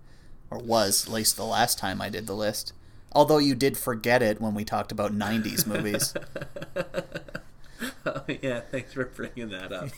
or 0.51 0.57
was 0.59 1.05
at 1.05 1.13
least 1.13 1.35
the 1.35 1.45
last 1.45 1.77
time 1.77 2.01
I 2.01 2.09
did 2.09 2.27
the 2.27 2.35
list. 2.35 2.73
Although 3.11 3.39
you 3.39 3.55
did 3.55 3.77
forget 3.77 4.21
it 4.21 4.39
when 4.39 4.53
we 4.53 4.63
talked 4.63 4.91
about 4.91 5.11
90s 5.11 5.65
movies. 5.65 6.13
yeah, 8.41 8.61
thanks 8.61 8.93
for 8.93 9.05
bringing 9.05 9.49
that 9.49 9.71
up. 9.71 9.89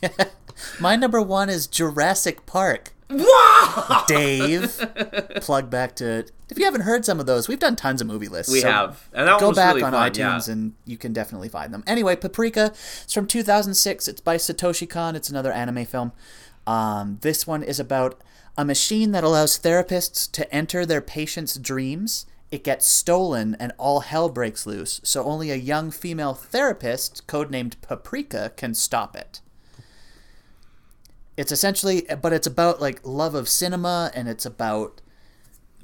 My 0.80 0.96
number 0.96 1.22
one 1.22 1.50
is 1.50 1.68
Jurassic 1.68 2.46
Park. 2.46 2.94
wow! 3.10 4.06
Dave, 4.08 4.80
plug 5.42 5.70
back 5.70 5.96
to. 5.98 6.26
If 6.50 6.58
you 6.58 6.66
haven't 6.66 6.82
heard 6.82 7.06
some 7.06 7.20
of 7.20 7.26
those, 7.26 7.48
we've 7.48 7.60
done 7.60 7.76
tons 7.76 8.02
of 8.02 8.08
movie 8.08 8.28
lists. 8.28 8.52
We 8.52 8.62
so 8.62 8.72
have. 8.72 9.10
And 9.14 9.28
that 9.28 9.40
go 9.40 9.54
back 9.54 9.76
really 9.76 9.84
on 9.84 9.92
fun, 9.94 10.12
iTunes 10.12 10.48
yeah. 10.48 10.54
and 10.54 10.74
you 10.86 10.98
can 10.98 11.14
definitely 11.14 11.50
find 11.50 11.74
them. 11.74 11.84
Anyway, 11.88 12.16
Paprika, 12.16 12.68
it's 13.04 13.14
from 13.14 13.28
2006. 13.28 14.08
It's 14.08 14.22
by 14.22 14.38
Satoshi 14.38 14.90
Kon. 14.90 15.16
It's 15.16 15.30
another 15.30 15.52
anime 15.52 15.86
film. 15.86 16.12
Um, 16.68 17.18
this 17.22 17.48
one 17.48 17.64
is 17.64 17.80
about 17.80 18.22
a 18.58 18.66
machine 18.66 19.12
that 19.12 19.24
allows 19.24 19.58
therapists 19.58 20.30
to 20.32 20.54
enter 20.54 20.86
their 20.86 21.02
patients' 21.02 21.58
dreams. 21.58 22.26
It 22.52 22.64
gets 22.64 22.86
stolen 22.86 23.56
and 23.60 23.72
all 23.78 24.02
hell 24.02 24.30
breaks 24.30 24.66
loose. 24.66 25.00
So 25.04 25.24
only 25.24 25.52
a 25.52 25.56
young 25.56 25.90
female 25.90 26.34
therapist, 26.34 27.26
codenamed 27.28 27.80
Paprika, 27.82 28.52
can 28.58 28.74
stop 28.74 29.16
it. 29.16 29.42
It's 31.38 31.52
essentially, 31.52 32.06
but 32.22 32.34
it's 32.34 32.48
about 32.48 32.82
like 32.82 33.00
love 33.04 33.36
of 33.36 33.48
cinema 33.48 34.12
and 34.14 34.28
it's 34.28 34.46
about 34.46 35.02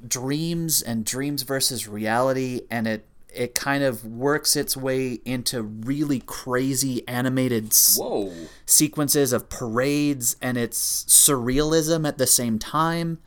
dreams 0.06 0.82
and 0.82 1.04
dreams 1.04 1.42
versus 1.42 1.88
reality 1.88 2.60
and 2.70 2.86
it 2.86 3.07
it 3.34 3.54
kind 3.54 3.84
of 3.84 4.04
works 4.04 4.56
its 4.56 4.76
way 4.76 5.20
into 5.24 5.62
really 5.62 6.20
crazy 6.20 7.06
animated 7.06 7.66
s- 7.68 7.98
Whoa. 8.00 8.32
sequences 8.64 9.32
of 9.32 9.48
parades 9.50 10.36
and 10.40 10.56
it's 10.56 11.04
surrealism 11.04 12.08
at 12.08 12.16
the 12.18 12.26
same 12.26 12.58
time 12.58 13.18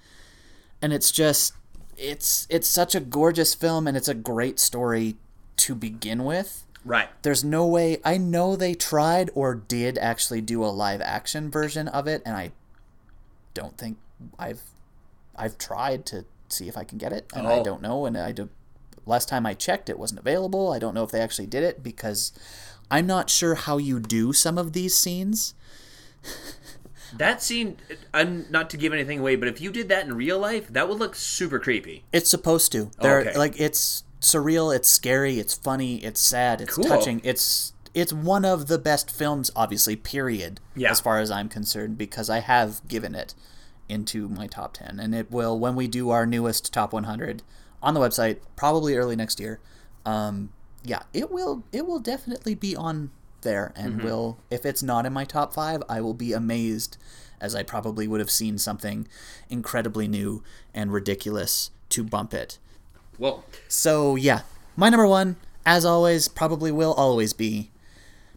and 0.82 0.92
it's 0.92 1.12
just 1.12 1.54
it's 1.98 2.48
it's 2.50 2.68
such 2.68 2.96
a 2.96 3.00
gorgeous 3.00 3.54
film 3.54 3.88
and 3.88 3.96
it's 3.96 4.08
a 4.08 4.16
great 4.16 4.60
story 4.60 5.18
to 5.58 5.76
begin 5.76 6.24
with 6.26 6.64
Right. 6.84 7.10
there's 7.22 7.44
no 7.44 7.68
way 7.68 8.00
I 8.04 8.18
know 8.18 8.56
they 8.56 8.74
tried 8.74 9.30
or 9.36 9.54
did 9.54 10.00
actually 10.00 10.42
do 10.42 10.64
a 10.66 10.74
live 10.74 11.02
action 11.02 11.52
version 11.52 11.88
of 11.88 12.08
it 12.08 12.24
and 12.26 12.36
I 12.36 12.52
don't 13.54 13.78
think 13.78 13.98
I've 14.40 14.62
I've 15.36 15.60
tried 15.60 16.08
to 16.08 16.26
see 16.50 16.68
if 16.68 16.76
I 16.76 16.84
can 16.84 16.98
get 16.98 17.14
it 17.14 17.28
and 17.36 17.48
I 17.48 17.60
Oh. 17.60 17.64
don't 17.64 17.84
know 17.84 18.08
and 18.08 18.18
I 18.18 18.32
do 18.32 18.50
last 19.06 19.28
time 19.30 19.46
I 19.46 19.54
checked 19.54 19.90
it 19.90 20.00
wasn't 20.00 20.20
available. 20.20 20.72
I 20.72 20.80
don't 20.80 20.94
know 20.94 21.04
if 21.04 21.12
they 21.12 21.20
actually 21.22 21.48
did 21.48 21.64
it 21.64 21.82
because 21.84 22.32
I'm 22.90 23.08
not 23.08 23.30
sure 23.30 23.56
how 23.56 23.78
you 23.78 24.00
do 24.00 24.34
some 24.34 24.58
of 24.58 24.74
these 24.74 24.96
scenes. 24.96 25.54
That 27.18 27.44
scene, 27.44 27.76
I'm 28.14 28.46
not 28.50 28.70
to 28.70 28.78
give 28.78 28.94
anything 28.94 29.20
away, 29.20 29.36
but 29.36 29.50
if 29.50 29.60
you 29.60 29.70
did 29.72 29.90
that 29.90 30.06
in 30.06 30.14
real 30.16 30.40
life, 30.40 30.70
that 30.70 30.88
would 30.88 30.98
look 30.98 31.14
super 31.16 31.60
creepy. 31.60 32.06
It's 32.14 32.30
supposed 32.30 32.72
to. 32.72 32.90
They're 33.02 33.20
Okay. 33.20 33.38
like 33.38 33.60
it's 33.60 34.04
surreal, 34.22 34.74
it's 34.74 34.88
scary, 34.90 35.38
it's 35.38 35.54
funny, 35.54 35.98
it's 36.06 36.22
sad, 36.22 36.62
it's 36.62 36.76
Cool. 36.76 36.86
touching. 36.86 37.20
It's 37.26 37.74
it's 37.94 38.14
one 38.14 38.46
of 38.46 38.68
the 38.68 38.78
best 38.78 39.12
films 39.12 39.52
obviously 39.58 39.98
period 39.98 40.62
Yeah. 40.74 40.92
as 40.92 41.02
far 41.02 41.20
as 41.20 41.30
I'm 41.30 41.50
concerned 41.50 41.98
because 41.98 42.30
I 42.30 42.40
have 42.40 42.80
given 42.88 43.14
it 43.14 43.34
into 43.90 44.30
my 44.30 44.48
top 44.48 44.76
10 44.76 44.98
and 44.98 45.14
it 45.14 45.30
will 45.30 45.60
when 45.60 45.76
we 45.76 45.90
do 45.90 46.12
our 46.12 46.26
newest 46.26 46.72
top 46.72 46.94
100 46.94 47.44
on 47.82 47.94
the 47.94 48.00
website 48.00 48.38
probably 48.56 48.96
early 48.96 49.16
next 49.16 49.40
year. 49.40 49.60
Um 50.06 50.52
yeah, 50.84 51.04
it 51.14 51.32
will 51.32 51.64
it 51.72 51.86
will 51.86 52.00
definitely 52.00 52.56
be 52.56 52.76
on 52.76 53.12
there 53.42 53.72
and 53.76 53.96
Mm-hmm. 53.96 54.06
will 54.06 54.38
if 54.50 54.66
it's 54.66 54.84
not 54.84 55.06
in 55.06 55.14
my 55.14 55.26
top 55.26 55.54
5, 55.54 55.84
I 55.90 56.02
will 56.02 56.14
be 56.14 56.34
amazed 56.34 56.98
as 57.40 57.56
I 57.56 57.64
probably 57.64 58.08
would 58.08 58.20
have 58.20 58.30
seen 58.32 58.58
something 58.60 59.08
incredibly 59.50 60.08
new 60.08 60.44
and 60.76 60.94
ridiculous 60.94 61.72
to 61.90 62.04
bump 62.04 62.34
it. 62.36 62.60
Well, 63.18 63.44
So 63.68 64.16
yeah, 64.16 64.42
my 64.76 64.90
number 64.90 65.08
one, 65.08 65.36
as 65.66 65.84
always, 65.86 66.28
probably 66.28 66.72
will 66.72 66.94
always 66.94 67.34
be 67.34 67.72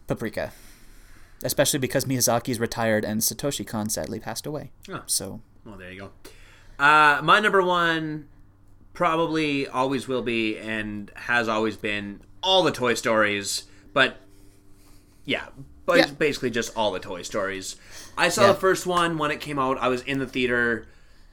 Paprika. 0.07 0.51
Especially 1.43 1.79
because 1.79 2.05
Miyazaki's 2.05 2.59
retired 2.59 3.05
and 3.05 3.21
Satoshi 3.21 3.65
Kon 3.65 3.89
sadly 3.89 4.19
passed 4.19 4.45
away. 4.47 4.71
Oh. 4.89 5.03
So 5.05 5.41
Well, 5.63 5.77
there 5.77 5.91
you 5.91 5.99
go. 5.99 6.09
Uh, 6.83 7.21
my 7.23 7.39
number 7.39 7.61
one 7.61 8.27
probably 8.95 9.67
always 9.67 10.07
will 10.07 10.23
be 10.23 10.57
and 10.57 11.11
has 11.15 11.47
always 11.47 11.77
been 11.77 12.21
all 12.41 12.63
the 12.63 12.71
Toy 12.71 12.93
Stories, 12.95 13.65
but 13.93 14.17
yeah, 15.25 15.45
but 15.85 15.97
Yeah. 15.97 16.11
basically 16.11 16.49
just 16.49 16.75
all 16.75 16.91
the 16.91 16.99
Toy 16.99 17.21
Stories. 17.21 17.75
I 18.17 18.29
saw 18.29 18.41
Yeah. 18.43 18.47
the 18.53 18.59
first 18.59 18.85
one 18.87 19.17
when 19.17 19.29
it 19.31 19.39
came 19.39 19.59
out. 19.59 19.77
I 19.79 19.87
was 19.89 20.01
in 20.01 20.19
the 20.19 20.27
theater. 20.27 20.87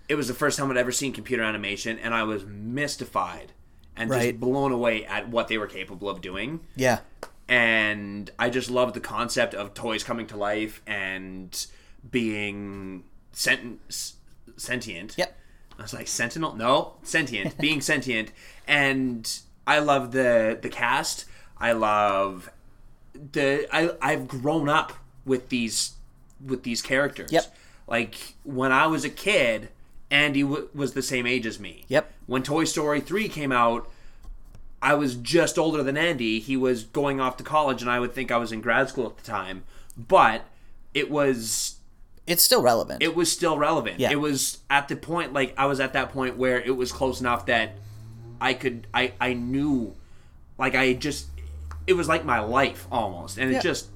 It 0.08 0.16
was 0.16 0.28
the 0.28 0.34
first 0.34 0.58
time 0.58 0.70
I'd 0.70 0.76
ever 0.76 0.92
seen 0.92 1.12
computer 1.12 1.42
animation, 1.42 1.98
and 1.98 2.12
I 2.12 2.24
was 2.24 2.44
mystified 2.44 3.52
and 3.96 4.10
Right. 4.10 4.30
just 4.30 4.40
blown 4.40 4.72
away 4.72 5.04
at 5.06 5.28
what 5.28 5.48
they 5.48 5.56
were 5.58 5.66
capable 5.66 6.08
of 6.08 6.20
doing 6.20 6.60
yeah, 6.76 7.00
and 7.48 8.30
I 8.38 8.48
just 8.50 8.70
loved 8.70 8.94
the 8.94 9.00
concept 9.00 9.54
of 9.54 9.74
toys 9.74 10.02
coming 10.02 10.26
to 10.28 10.36
life 10.36 10.80
and 10.86 11.66
being 12.10 13.04
sent- 13.32 13.80
sentient. 14.56 15.14
Yep. 15.18 15.38
I 15.82 15.84
was 15.84 15.92
like 15.94 16.06
sentinel, 16.06 16.54
no, 16.54 16.94
sentient, 17.02 17.58
being 17.60 17.80
sentient, 17.80 18.30
and 18.68 19.40
I 19.66 19.80
love 19.80 20.12
the 20.12 20.56
the 20.62 20.68
cast. 20.68 21.24
I 21.58 21.72
love 21.72 22.50
the 23.32 23.66
I 23.72 23.90
I've 24.00 24.28
grown 24.28 24.68
up 24.68 24.92
with 25.24 25.48
these 25.48 25.94
with 26.44 26.62
these 26.62 26.82
characters. 26.82 27.32
Yep. 27.32 27.56
Like 27.88 28.34
when 28.44 28.70
I 28.70 28.86
was 28.86 29.04
a 29.04 29.10
kid, 29.10 29.70
Andy 30.08 30.42
w- 30.42 30.68
was 30.72 30.92
the 30.92 31.02
same 31.02 31.26
age 31.26 31.46
as 31.46 31.58
me. 31.58 31.84
Yep. 31.88 32.12
When 32.26 32.44
Toy 32.44 32.62
Story 32.62 33.00
3 33.00 33.28
came 33.28 33.50
out, 33.50 33.90
I 34.80 34.94
was 34.94 35.16
just 35.16 35.58
older 35.58 35.82
than 35.82 35.96
Andy. 35.96 36.38
He 36.38 36.56
was 36.56 36.84
going 36.84 37.20
off 37.20 37.36
to 37.38 37.44
college, 37.44 37.82
and 37.82 37.90
I 37.90 37.98
would 37.98 38.12
think 38.12 38.30
I 38.30 38.36
was 38.36 38.52
in 38.52 38.60
grad 38.60 38.88
school 38.88 39.06
at 39.06 39.16
the 39.16 39.24
time. 39.24 39.64
But 39.96 40.44
it 40.94 41.10
was 41.10 41.76
it's 42.26 42.42
still 42.42 42.62
relevant. 42.62 43.02
it 43.02 43.14
was 43.16 43.30
still 43.32 43.58
relevant. 43.58 43.98
Yeah. 43.98 44.10
It 44.12 44.20
was 44.20 44.58
at 44.70 44.88
the 44.88 44.96
point 44.96 45.32
like 45.32 45.54
I 45.58 45.66
was 45.66 45.80
at 45.80 45.92
that 45.94 46.10
point 46.10 46.36
where 46.36 46.60
it 46.60 46.76
was 46.76 46.92
close 46.92 47.20
enough 47.20 47.46
that 47.46 47.72
I 48.40 48.54
could 48.54 48.86
I 48.94 49.12
I 49.20 49.34
knew 49.34 49.94
like 50.58 50.74
I 50.74 50.92
just 50.92 51.26
it 51.86 51.94
was 51.94 52.08
like 52.08 52.24
my 52.24 52.40
life 52.40 52.86
almost. 52.92 53.38
And 53.38 53.52
it 53.54 53.62
just 53.62 53.88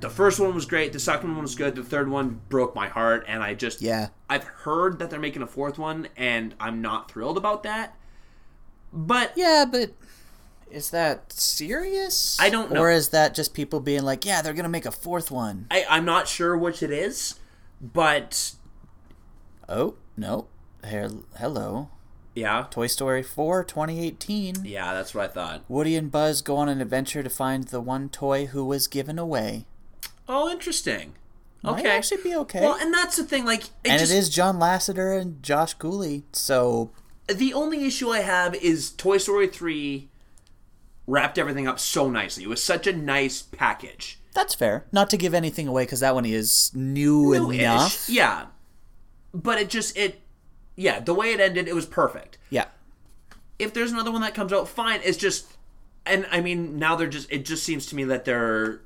the 0.00 0.08
first 0.10 0.40
one 0.40 0.54
was 0.54 0.64
great, 0.64 0.92
the 0.92 1.00
second 1.00 1.32
one 1.34 1.42
was 1.42 1.54
good, 1.54 1.74
the 1.74 1.82
third 1.82 2.08
one 2.08 2.40
broke 2.48 2.74
my 2.74 2.88
heart 2.88 3.24
and 3.28 3.42
I 3.42 3.54
just 3.54 3.82
Yeah. 3.82 4.08
I've 4.28 4.44
heard 4.44 4.98
that 5.00 5.10
they're 5.10 5.20
making 5.20 5.42
a 5.42 5.46
fourth 5.46 5.78
one 5.78 6.08
and 6.16 6.54
I'm 6.60 6.80
not 6.80 7.10
thrilled 7.10 7.36
about 7.36 7.64
that. 7.64 7.96
But 8.92 9.32
Yeah, 9.36 9.66
but 9.70 9.90
is 10.70 10.90
that 10.90 11.32
serious? 11.32 12.36
I 12.40 12.50
don't 12.50 12.72
know. 12.72 12.80
Or 12.80 12.90
is 12.90 13.10
that 13.10 13.34
just 13.34 13.54
people 13.54 13.80
being 13.80 14.02
like, 14.02 14.24
yeah, 14.24 14.42
they're 14.42 14.54
gonna 14.54 14.68
make 14.68 14.86
a 14.86 14.90
fourth 14.92 15.30
one? 15.30 15.66
I, 15.70 15.84
I'm 15.88 16.04
not 16.04 16.28
sure 16.28 16.56
which 16.56 16.82
it 16.82 16.90
is, 16.90 17.38
but 17.80 18.52
Oh 19.68 19.94
no. 20.16 20.46
Here, 20.86 21.10
hello. 21.38 21.90
yeah. 22.34 22.66
Toy 22.70 22.86
Story 22.86 23.22
4, 23.22 23.64
2018. 23.64 24.64
Yeah, 24.64 24.94
that's 24.94 25.14
what 25.14 25.24
I 25.24 25.32
thought. 25.32 25.62
Woody 25.68 25.94
and 25.94 26.10
Buzz 26.10 26.40
go 26.40 26.56
on 26.56 26.68
an 26.70 26.80
adventure 26.80 27.22
to 27.22 27.28
find 27.30 27.64
the 27.64 27.80
one 27.82 28.08
toy 28.08 28.46
who 28.46 28.64
was 28.64 28.86
given 28.88 29.18
away. 29.18 29.66
Oh, 30.26 30.48
interesting. 30.50 31.12
Might 31.62 31.80
Okay. 31.80 31.90
actually 31.90 32.22
be 32.22 32.34
okay. 32.34 32.60
Well, 32.62 32.78
and 32.80 32.94
that's 32.94 33.16
the 33.16 33.24
thing. 33.24 33.44
Like, 33.44 33.64
it 33.64 33.90
and 33.90 33.98
just, 34.00 34.10
it 34.12 34.16
is 34.16 34.30
John 34.30 34.58
Lasseter 34.58 35.20
and 35.20 35.42
Josh 35.42 35.74
Cooley, 35.74 36.24
so 36.32 36.90
the 37.28 37.52
only 37.52 37.84
issue 37.84 38.08
I 38.08 38.20
have 38.20 38.54
is 38.54 38.90
Toy 38.92 39.18
Story 39.18 39.46
three 39.48 40.08
wrapped 41.10 41.38
everything 41.38 41.66
up 41.66 41.78
so 41.78 42.08
nicely. 42.08 42.44
It 42.44 42.48
was 42.48 42.62
such 42.62 42.86
a 42.86 42.92
nice 42.92 43.42
package. 43.42 44.18
that's 44.34 44.54
fair. 44.54 44.84
Not 44.92 45.10
to 45.10 45.16
give 45.16 45.34
anything 45.34 45.66
away 45.68 45.82
because 45.84 46.00
that 46.00 46.14
one 46.14 46.24
is 46.24 46.70
new 46.74 47.32
New-ish. 47.34 47.58
enough. 47.60 48.08
Yeah. 48.08 48.46
But 49.34 49.58
it 49.58 49.68
just 49.70 49.96
it 49.96 50.20
yeah, 50.76 51.00
the 51.00 51.12
way 51.14 51.32
it 51.32 51.40
ended, 51.40 51.68
it 51.68 51.74
was 51.74 51.84
perfect. 51.86 52.38
Yeah. 52.48 52.66
If 53.58 53.74
there's 53.74 53.92
another 53.92 54.10
one 54.10 54.22
that 54.22 54.34
comes 54.34 54.52
out, 54.52 54.68
fine. 54.68 55.00
It's 55.04 55.18
just 55.18 55.46
and 56.06 56.26
I 56.30 56.40
mean 56.40 56.78
now 56.78 56.96
they're 56.96 57.08
just 57.08 57.30
it 57.30 57.44
just 57.44 57.62
seems 57.64 57.86
to 57.86 57.96
me 57.96 58.04
that 58.04 58.24
they're 58.24 58.80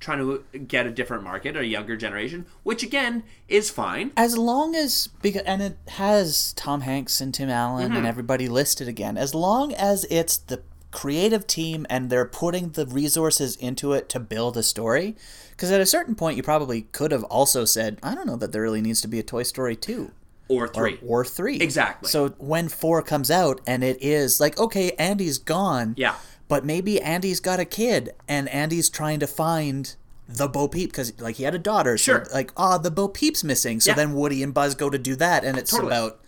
trying 0.00 0.18
to 0.18 0.58
get 0.58 0.86
a 0.86 0.90
different 0.90 1.22
market, 1.22 1.56
a 1.56 1.64
younger 1.66 1.94
generation, 1.96 2.46
which 2.62 2.82
again 2.82 3.22
is 3.48 3.68
fine. 3.70 4.10
As 4.16 4.36
long 4.38 4.74
as 4.74 5.08
because 5.22 5.42
and 5.42 5.60
it 5.62 5.76
has 5.88 6.52
Tom 6.54 6.80
Hanks 6.82 7.20
and 7.20 7.32
Tim 7.34 7.50
Allen 7.50 7.88
Mm-hmm. 7.88 7.96
and 7.98 8.06
everybody 8.06 8.48
listed 8.48 8.88
again. 8.88 9.16
As 9.18 9.34
long 9.34 9.72
as 9.74 10.04
it's 10.10 10.36
the 10.38 10.62
creative 10.90 11.46
team 11.46 11.86
and 11.88 12.10
they're 12.10 12.24
putting 12.24 12.70
the 12.70 12.86
resources 12.86 13.56
into 13.56 13.92
it 13.92 14.08
to 14.10 14.20
build 14.20 14.56
a 14.56 14.62
story. 14.62 15.16
Because 15.50 15.70
at 15.70 15.80
a 15.80 15.86
certain 15.86 16.14
point, 16.14 16.36
you 16.36 16.42
probably 16.42 16.82
could 16.92 17.12
have 17.12 17.24
also 17.24 17.64
said, 17.64 17.98
"I 18.02 18.14
don't 18.14 18.26
know 18.26 18.36
that 18.36 18.52
there 18.52 18.62
really 18.62 18.80
needs 18.80 19.00
to 19.02 19.08
be 19.08 19.18
a 19.18 19.22
Toy 19.22 19.42
Story 19.44 19.76
two 19.76 20.10
Or 20.48 20.64
or, 20.64 20.68
three. 20.68 20.98
or 21.06 21.24
three. 21.24 21.58
Exactly. 21.58 22.08
So 22.10 22.30
when 22.38 22.68
four 22.68 23.02
comes 23.02 23.30
out 23.30 23.60
and 23.66 23.84
it 23.84 24.02
is 24.02 24.40
like, 24.40 24.58
okay, 24.58 24.92
Andy's 24.92 25.38
gone. 25.38 25.94
Yeah. 25.96 26.14
But 26.48 26.64
maybe 26.64 27.00
Andy's 27.00 27.38
got 27.40 27.60
a 27.60 27.64
kid 27.64 28.10
and 28.26 28.48
Andy's 28.48 28.88
trying 28.90 29.20
to 29.20 29.26
find 29.28 29.94
the 30.28 30.48
Bo 30.48 30.66
Peep 30.66 30.90
because 30.90 31.12
like 31.20 31.36
he 31.36 31.44
had 31.44 31.54
a 31.54 31.58
daughter. 31.58 31.96
So 31.98 32.12
Sure. 32.14 32.26
like, 32.32 32.52
ah, 32.56 32.78
the 32.78 32.90
Bo 32.90 33.06
Peep's 33.08 33.44
missing. 33.44 33.78
So 33.80 33.90
Yeah. 33.90 33.94
then 33.96 34.14
Woody 34.14 34.42
and 34.42 34.52
Buzz 34.54 34.74
go 34.74 34.90
to 34.90 34.98
do 34.98 35.14
that, 35.16 35.44
and 35.44 35.56
it's 35.58 35.70
Totally. 35.70 35.88
about. 35.92 36.20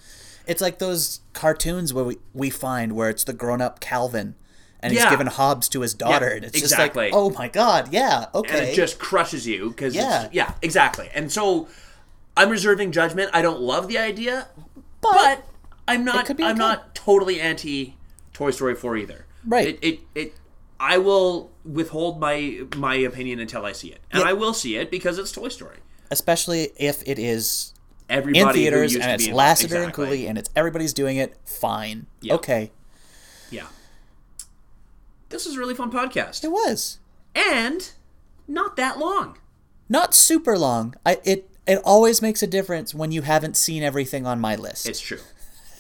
It's 0.47 0.61
like 0.61 0.79
those 0.79 1.21
cartoons 1.33 1.95
where 1.95 2.05
we, 2.05 2.19
we 2.35 2.51
find 2.51 2.93
where 2.93 3.09
it's 3.09 3.25
the 3.25 3.33
grown 3.33 3.61
up 3.61 3.81
Calvin. 3.81 4.35
And 4.83 4.93
he's 4.93 5.05
given 5.07 5.29
Hobbes 5.29 5.69
to 5.71 5.81
his 5.81 5.95
daughter, 5.95 6.27
and 6.29 6.45
it's 6.45 6.59
exactly. 6.59 7.05
just 7.11 7.15
like, 7.15 7.21
oh 7.21 7.31
my 7.31 7.49
god, 7.49 7.93
yeah, 7.93 8.27
okay, 8.35 8.59
and 8.59 8.69
it 8.69 8.75
just 8.75 8.99
crushes 8.99 9.47
you 9.47 9.69
because 9.71 9.95
Yeah. 9.95 10.29
yeah 10.33 10.55
exactly 10.61 11.09
and 11.15 11.31
so 11.31 11.69
i'm 12.37 12.49
reserving 12.49 12.91
judgment 12.93 13.31
i 13.35 13.43
don't 13.43 13.61
love 13.61 13.89
the 13.89 13.99
idea 13.99 14.49
but, 15.01 15.13
but 15.13 15.45
i'm 15.87 16.05
not 16.05 16.31
i'm 16.41 16.57
not 16.57 16.95
totally 16.95 17.41
anti 17.41 17.95
toy 18.33 18.51
story 18.51 18.75
4 18.75 18.97
either 18.97 19.27
Right. 19.47 19.69
it, 19.69 19.79
it 19.83 20.01
it 20.15 20.35
i 20.81 20.97
will 20.99 21.51
withhold 21.65 22.19
my 22.19 22.61
my 22.77 22.95
opinion 22.95 23.39
until 23.39 23.67
i 23.67 23.73
see 23.73 23.89
it 23.89 24.01
and 24.11 24.23
Yeah. 24.23 24.31
i 24.31 24.33
will 24.33 24.55
see 24.55 24.77
it 24.77 24.91
because 24.91 25.19
it's 25.19 25.31
toy 25.31 25.49
story 25.49 25.77
especially 26.11 26.71
if 26.77 27.03
it 27.07 27.19
is 27.19 27.75
everybody 28.09 28.41
in 28.41 28.53
theaters 28.55 28.97
and 28.97 29.13
it's 29.13 29.29
Lasseter 29.29 29.85
and. 29.85 29.93
Cooley 29.93 30.27
and 30.27 30.39
it's 30.39 30.51
everybody's 30.57 30.93
doing 30.93 31.17
it. 31.19 31.37
Fine, 31.45 32.07
Yeah. 32.21 32.35
okay, 32.35 32.71
yeah 33.51 33.67
this 35.33 35.45
was 35.47 35.57
a 35.57 35.59
really 35.59 35.75
fun 35.75 35.91
podcast 35.91 36.45
it 36.45 36.51
was 36.53 36.99
and 37.35 37.93
not 38.47 38.77
that 38.77 38.99
long 38.99 39.39
not 39.89 40.15
super 40.15 40.57
long. 40.57 40.95
I 41.05 41.19
it 41.25 41.51
it 41.67 41.81
always 41.85 42.23
makes 42.23 42.43
a 42.43 42.47
difference 42.47 42.95
when 42.95 43.13
you 43.13 43.23
haven't 43.23 43.57
seen 43.57 43.83
everything 43.83 44.27
on 44.27 44.41
my 44.41 44.55
list. 44.57 44.89
it's 44.89 45.01
true 45.01 45.21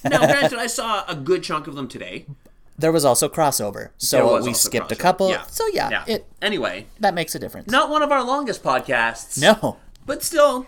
now 0.04 0.18
granted 0.26 0.58
i 0.58 0.66
saw 0.66 1.04
a 1.06 1.14
good 1.14 1.42
chunk 1.42 1.66
of 1.66 1.74
them 1.74 1.86
today 1.88 2.26
there 2.78 2.90
was 2.90 3.04
also 3.04 3.28
crossover, 3.28 3.90
so 3.98 4.42
we 4.42 4.54
skipped 4.54 4.90
a 4.90 4.96
couple. 4.96 5.28
Yeah. 5.28 5.42
So 5.42 5.64
yeah, 5.72 5.88
yeah 5.90 6.04
it 6.08 6.26
anyway 6.40 6.86
that 7.00 7.14
makes 7.14 7.34
a 7.34 7.38
difference. 7.38 7.70
Not 7.70 7.90
one 7.90 8.02
of 8.02 8.10
our 8.10 8.24
longest 8.24 8.62
podcasts. 8.62 9.40
no, 9.40 9.76
But 10.06 10.22
still, 10.22 10.66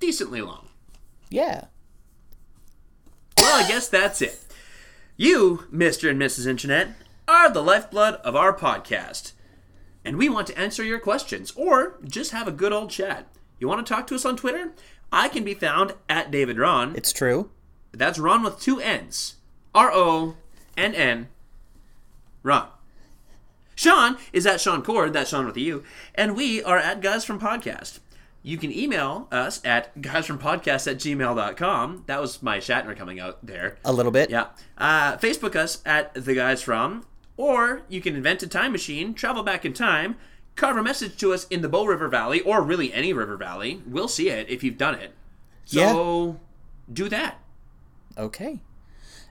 decently 0.00 0.42
long. 0.42 0.66
yeah, 1.30 1.66
Well, 3.38 3.64
I 3.64 3.68
guess 3.68 3.88
that's 3.88 4.20
it. 4.20 4.38
You, 5.16 5.64
Mr. 5.72 6.10
and 6.10 6.20
Mrs. 6.20 6.46
Internet, 6.46 6.88
are 7.28 7.50
the 7.50 7.62
lifeblood 7.62 8.14
of 8.16 8.34
our 8.34 8.56
podcast. 8.56 9.32
And 10.04 10.16
we 10.16 10.28
want 10.28 10.46
to 10.48 10.58
answer 10.58 10.82
your 10.82 10.98
questions 10.98 11.52
or 11.54 11.98
just 12.04 12.32
have 12.32 12.48
a 12.48 12.52
good 12.52 12.72
old 12.72 12.90
chat. 12.90 13.26
You 13.58 13.68
want 13.68 13.86
to 13.86 13.92
talk 13.94 14.06
to 14.08 14.14
us 14.14 14.24
on 14.24 14.36
Twitter? 14.36 14.72
I 15.12 15.28
can 15.28 15.44
be 15.44 15.54
found 15.54 15.94
at 16.08 16.30
David 16.30 16.56
Ronn. 16.56 16.96
it's 16.96 17.12
true. 17.12 17.50
That's 17.92 18.18
Ronn 18.18 18.44
with 18.44 18.60
two 18.60 18.80
N's. 18.80 19.36
R 19.74 19.90
O 19.92 20.36
N 20.76 20.94
N. 20.94 21.28
Ronn. 22.44 22.68
Shaun 23.74 24.16
is 24.32 24.46
at 24.46 24.60
Shaun 24.60 24.82
Cord, 24.82 25.12
that's 25.12 25.30
Shaun 25.30 25.46
with 25.46 25.56
a 25.56 25.60
U, 25.60 25.84
and 26.16 26.36
we 26.36 26.62
are 26.64 26.78
at 26.78 27.00
Guys 27.00 27.24
From 27.24 27.38
Podcast. 27.38 28.00
You 28.42 28.56
can 28.56 28.72
email 28.72 29.28
us 29.30 29.60
at 29.64 29.96
guysfrompodcast 30.00 30.90
at 30.90 30.96
gmail.com. 30.98 32.04
That 32.06 32.20
was 32.20 32.42
my 32.42 32.58
Shatner 32.58 32.96
coming 32.96 33.20
out 33.20 33.44
there. 33.44 33.76
A 33.84 33.92
little 33.92 34.12
bit. 34.12 34.30
Yeah. 34.30 34.46
Uh, 34.76 35.16
Facebook 35.16 35.54
us 35.54 35.82
at 35.84 36.14
The 36.14 36.34
Guys 36.34 36.62
From, 36.62 37.04
or 37.38 37.82
you 37.88 38.02
can 38.02 38.14
invent 38.14 38.42
a 38.42 38.46
time 38.46 38.72
machine, 38.72 39.14
travel 39.14 39.42
back 39.42 39.64
in 39.64 39.72
time, 39.72 40.16
carve 40.56 40.76
a 40.76 40.82
message 40.82 41.16
to 41.16 41.32
us 41.32 41.46
in 41.46 41.62
the 41.62 41.68
Bow 41.68 41.86
River 41.86 42.08
Valley, 42.08 42.42
or 42.42 42.60
really 42.60 42.92
any 42.92 43.14
river 43.14 43.38
valley. 43.38 43.80
We'll 43.86 44.08
see 44.08 44.28
it 44.28 44.50
if 44.50 44.62
you've 44.62 44.76
done 44.76 44.96
it. 44.96 45.12
So 45.64 46.40
do 46.92 47.08
that. 47.08 47.38
Okay. 48.18 48.60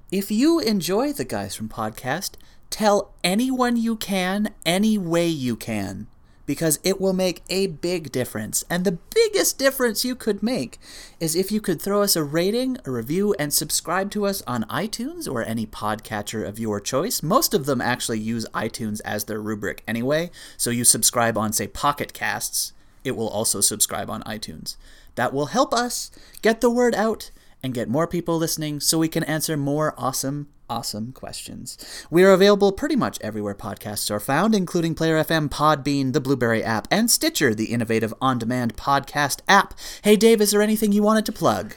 If 0.10 0.32
you 0.32 0.60
enjoy 0.60 1.12
the 1.12 1.26
Guys 1.26 1.54
from 1.54 1.68
Podcast, 1.68 2.36
tell 2.70 3.14
anyone 3.24 3.76
you 3.76 3.98
can, 3.98 4.54
any 4.66 4.98
way 4.98 5.28
you 5.28 5.58
can, 5.58 6.08
because 6.48 6.80
it 6.84 7.00
will 7.00 7.14
make 7.14 7.44
a 7.50 7.68
big 7.68 8.12
difference. 8.12 8.64
And 8.72 8.84
the 8.84 8.98
biggest 9.14 9.60
difference 9.60 10.04
you 10.04 10.16
could 10.16 10.42
make 10.42 10.80
is 11.20 11.36
if 11.36 11.52
you 11.52 11.62
could 11.62 11.80
throw 11.80 12.02
us 12.02 12.16
a 12.16 12.24
rating, 12.24 12.80
a 12.86 12.90
review, 12.90 13.36
and 13.38 13.54
subscribe 13.54 14.10
to 14.12 14.26
us 14.26 14.42
on 14.48 14.64
iTunes 14.64 15.32
or 15.32 15.44
any 15.44 15.68
podcatcher 15.68 16.48
of 16.48 16.58
your 16.58 16.80
choice. 16.80 17.22
Most 17.22 17.54
of 17.54 17.68
them 17.68 17.82
actually 17.82 18.20
use 18.20 18.48
iTunes 18.56 19.02
as 19.06 19.26
their 19.26 19.42
rubric 19.42 19.84
anyway, 19.88 20.32
so 20.58 20.72
you 20.72 20.84
subscribe 20.84 21.38
on, 21.38 21.54
say, 21.54 21.68
Pocket 21.68 22.14
Casts, 22.14 22.74
it 23.04 23.16
will 23.16 23.30
also 23.30 23.62
subscribe 23.62 24.10
on 24.10 24.24
iTunes. 24.24 24.78
That 25.16 25.34
will 25.34 25.48
help 25.48 25.74
us 25.74 26.12
get 26.42 26.62
the 26.62 26.70
word 26.70 26.96
out 26.96 27.32
and 27.62 27.74
get 27.74 27.90
more 27.90 28.08
people 28.08 28.38
listening 28.38 28.80
so 28.80 28.98
we 28.98 29.08
can 29.08 29.24
answer 29.24 29.58
more 29.58 29.94
awesome, 29.98 30.48
awesome 30.70 31.12
questions. 31.12 31.78
We 32.10 32.24
are 32.24 32.32
available 32.32 32.72
pretty 32.72 32.96
much 32.96 33.20
everywhere 33.22 33.56
podcasts 33.56 34.12
are 34.12 34.20
found, 34.20 34.54
including 34.56 34.96
Player 34.96 35.24
FM, 35.24 35.50
Podbean, 35.50 36.14
the 36.14 36.22
Blubrry 36.22 36.64
app, 36.64 36.88
and 36.92 37.10
Stitcher, 37.10 37.54
the 37.54 37.72
innovative 37.72 38.14
on 38.22 38.38
demand 38.38 38.76
podcast 38.76 39.42
app. 39.48 39.74
Hey, 40.02 40.16
Dave, 40.16 40.42
is 40.42 40.52
there 40.52 40.62
anything 40.62 40.92
you 40.92 41.04
wanted 41.04 41.26
to 41.26 41.32
plug? 41.32 41.76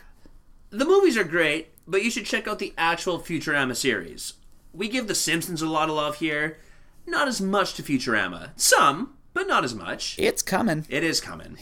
The 0.71 0.85
movies 0.85 1.17
are 1.17 1.25
great, 1.25 1.69
but 1.87 2.05
you 2.05 2.11
should 2.11 2.27
check 2.27 2.47
out 2.47 2.59
the 2.59 2.75
actual 2.79 3.19
Futurama 3.19 3.77
series. 3.77 4.35
We 4.73 4.89
give 4.89 5.09
The 5.09 5.15
Simpsons 5.15 5.63
a 5.63 5.69
lot 5.69 5.89
of 5.89 5.97
love 5.97 6.17
here. 6.17 6.59
Not 7.07 7.29
as 7.29 7.41
much 7.41 7.75
to 7.75 7.83
Futurama. 7.83 8.51
Some, 8.57 9.15
but 9.35 9.49
not 9.49 9.65
as 9.65 9.75
much. 9.75 10.17
It's 10.19 10.43
coming. 10.43 10.87
It 10.89 11.03
is 11.03 11.21
coming. 11.21 11.57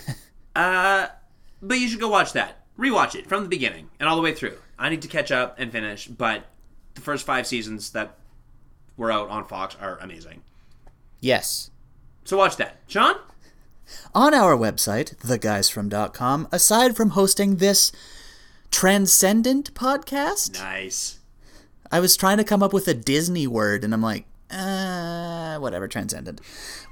uh, 0.56 1.08
but 1.60 1.78
you 1.78 1.88
should 1.88 2.00
go 2.00 2.08
watch 2.08 2.32
that. 2.32 2.64
Rewatch 2.78 3.14
it 3.14 3.26
from 3.26 3.42
the 3.42 3.48
beginning 3.48 3.90
and 3.98 4.08
all 4.08 4.16
the 4.16 4.22
way 4.22 4.34
through. 4.34 4.56
I 4.78 4.88
need 4.88 5.02
to 5.02 5.08
catch 5.08 5.30
up 5.30 5.56
and 5.58 5.72
finish, 5.72 6.06
but 6.06 6.44
the 6.96 7.00
first 7.00 7.24
five 7.24 7.46
seasons 7.46 7.90
that 7.90 8.16
were 8.96 9.12
out 9.12 9.28
on 9.28 9.44
Fox 9.46 9.76
are 9.80 9.98
amazing. 10.00 10.42
Yes. 11.20 11.70
So 12.24 12.36
watch 12.36 12.56
that. 12.56 12.78
Shaun? 12.88 13.14
On 14.14 14.34
our 14.34 14.56
website, 14.56 15.16
theguysfrom.com, 15.18 16.48
aside 16.50 16.96
from 16.96 17.10
hosting 17.10 17.56
this 17.56 17.92
transcendent 18.72 19.72
podcast, 19.74 20.58
Nice. 20.58 21.20
I 21.92 22.00
was 22.00 22.16
trying 22.16 22.38
to 22.38 22.44
come 22.44 22.64
up 22.64 22.72
with 22.72 22.88
a 22.88 22.94
Disney 22.94 23.46
word, 23.46 23.84
and 23.84 23.94
I'm 23.94 24.02
like, 24.02 24.26
Uh, 24.50 25.58
whatever, 25.58 25.88
transcendent. 25.88 26.40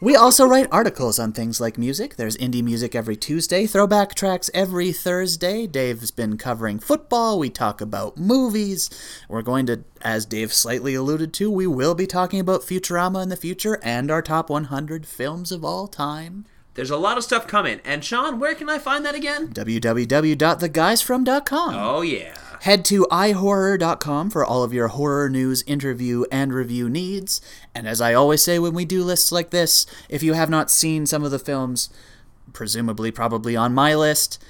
We 0.00 0.16
also 0.16 0.44
write 0.44 0.66
articles 0.72 1.20
on 1.20 1.32
things 1.32 1.60
like 1.60 1.78
music. 1.78 2.16
There's 2.16 2.36
indie 2.36 2.64
music 2.64 2.94
every 2.96 3.16
Tuesday, 3.16 3.66
throwback 3.66 4.14
tracks 4.14 4.50
every 4.52 4.92
Thursday. 4.92 5.66
Dave's 5.66 6.10
been 6.10 6.36
covering 6.36 6.78
football. 6.80 7.38
We 7.38 7.50
talk 7.50 7.80
about 7.80 8.18
movies. 8.18 8.90
We're 9.28 9.42
going 9.42 9.66
to, 9.66 9.84
as 10.02 10.26
Dave 10.26 10.52
slightly 10.52 10.94
alluded 10.94 11.32
to, 11.34 11.50
we 11.50 11.66
will 11.68 11.94
be 11.94 12.06
talking 12.08 12.40
about 12.40 12.62
Futurama 12.62 13.22
in 13.22 13.28
the 13.28 13.36
future 13.36 13.78
and 13.82 14.10
our 14.10 14.22
top 14.22 14.50
100 14.50 15.06
films 15.06 15.52
of 15.52 15.64
all 15.64 15.86
time. 15.86 16.46
There's 16.74 16.90
a 16.90 16.96
lot 16.96 17.16
of 17.18 17.24
stuff 17.24 17.46
coming. 17.46 17.80
And 17.84 18.04
Shaun, 18.04 18.40
where 18.40 18.56
can 18.56 18.68
I 18.68 18.80
find 18.80 19.06
that 19.06 19.14
again? 19.14 19.46
www.theguysfrom.com. 19.48 21.74
Oh, 21.76 22.00
yeah. 22.02 22.34
Head 22.62 22.84
to 22.86 23.06
ihorror.com 23.10 24.30
for 24.30 24.44
all 24.44 24.62
of 24.62 24.72
your 24.72 24.88
horror 24.88 25.28
news, 25.28 25.62
interview, 25.66 26.24
and 26.30 26.52
review 26.52 26.88
needs. 26.88 27.40
And 27.74 27.88
as 27.88 28.00
I 28.00 28.14
always 28.14 28.42
say 28.42 28.58
when 28.58 28.74
we 28.74 28.84
do 28.84 29.02
lists 29.02 29.32
like 29.32 29.50
this, 29.50 29.86
if 30.08 30.22
you 30.22 30.34
have 30.34 30.50
not 30.50 30.70
seen 30.70 31.06
some 31.06 31.24
of 31.24 31.30
the 31.30 31.38
films, 31.38 31.90
presumably 32.52 33.10
probably 33.10 33.56
on 33.56 33.74
my 33.74 33.94
list, 33.94 34.42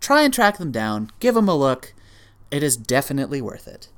try 0.00 0.22
and 0.22 0.32
track 0.32 0.58
them 0.58 0.72
down, 0.72 1.10
give 1.20 1.34
them 1.34 1.48
a 1.48 1.56
look. 1.56 1.94
It 2.50 2.62
is 2.62 2.76
definitely 2.76 3.42
worth 3.42 3.68
it. 3.68 3.88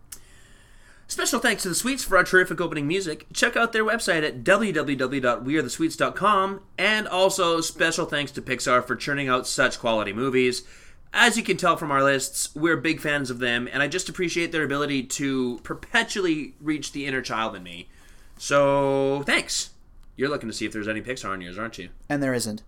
Special 1.10 1.40
thanks 1.40 1.62
to 1.62 1.70
the 1.70 1.74
Sweets 1.74 2.04
for 2.04 2.18
our 2.18 2.24
terrific 2.24 2.60
opening 2.60 2.86
music. 2.86 3.24
Check 3.32 3.56
out 3.56 3.72
their 3.72 3.84
website 3.84 4.26
at 4.26 4.44
www.wearethesweets.com. 4.44 6.60
And 6.76 7.08
also, 7.08 7.62
special 7.62 8.04
thanks 8.04 8.30
to 8.32 8.42
Pixar 8.42 8.86
for 8.86 8.94
churning 8.94 9.26
out 9.26 9.46
such 9.46 9.78
quality 9.78 10.12
movies. 10.12 10.64
As 11.12 11.36
you 11.36 11.42
can 11.42 11.56
tell 11.56 11.76
from 11.76 11.90
our 11.90 12.02
lists, 12.02 12.54
we're 12.54 12.76
big 12.76 13.00
fans 13.00 13.30
of 13.30 13.38
them, 13.38 13.68
and 13.72 13.82
I 13.82 13.88
just 13.88 14.08
appreciate 14.08 14.52
their 14.52 14.62
ability 14.62 15.04
to 15.04 15.58
perpetually 15.62 16.54
reach 16.60 16.92
the 16.92 17.06
inner 17.06 17.22
child 17.22 17.56
in 17.56 17.62
me. 17.62 17.88
So, 18.36 19.22
thanks. 19.24 19.70
You're 20.16 20.28
looking 20.28 20.48
to 20.48 20.54
see 20.54 20.66
if 20.66 20.72
there's 20.72 20.88
any 20.88 21.00
Pixar 21.00 21.30
on 21.30 21.40
yours, 21.40 21.58
aren't 21.58 21.78
you? 21.78 21.90
And 22.08 22.22
there 22.22 22.34
isn't. 22.34 22.62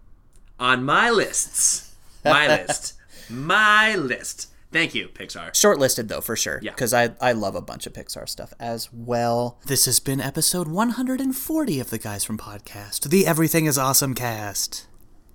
On 0.59 0.85
my 0.85 1.11
lists. 1.11 1.95
My 2.25 2.47
list. 2.47 2.95
My 3.29 3.95
list. 3.95 4.49
Thank 4.73 4.95
you, 4.95 5.09
Pixar. 5.09 5.51
Shortlisted 5.51 6.09
though, 6.09 6.21
for 6.21 6.37
sure. 6.37 6.61
Yeah. 6.63 6.71
Because 6.71 6.95
I, 6.95 7.11
I 7.21 7.33
love 7.33 7.57
a 7.57 7.61
bunch 7.61 7.87
of 7.87 7.93
Pixar 7.93 8.29
stuff 8.29 8.55
as 8.61 8.93
well. 8.93 9.59
This 9.67 9.87
has 9.87 9.99
been 9.99 10.21
episode 10.21 10.69
140 10.69 11.81
of 11.81 11.91
the 11.91 11.99
Guys 11.99 12.25
from 12.25 12.39
Podcast, 12.39 13.09
the 13.09 13.27
Everything 13.27 13.67
is 13.67 13.79
Awesome 13.79 14.15
cast. 14.15 14.87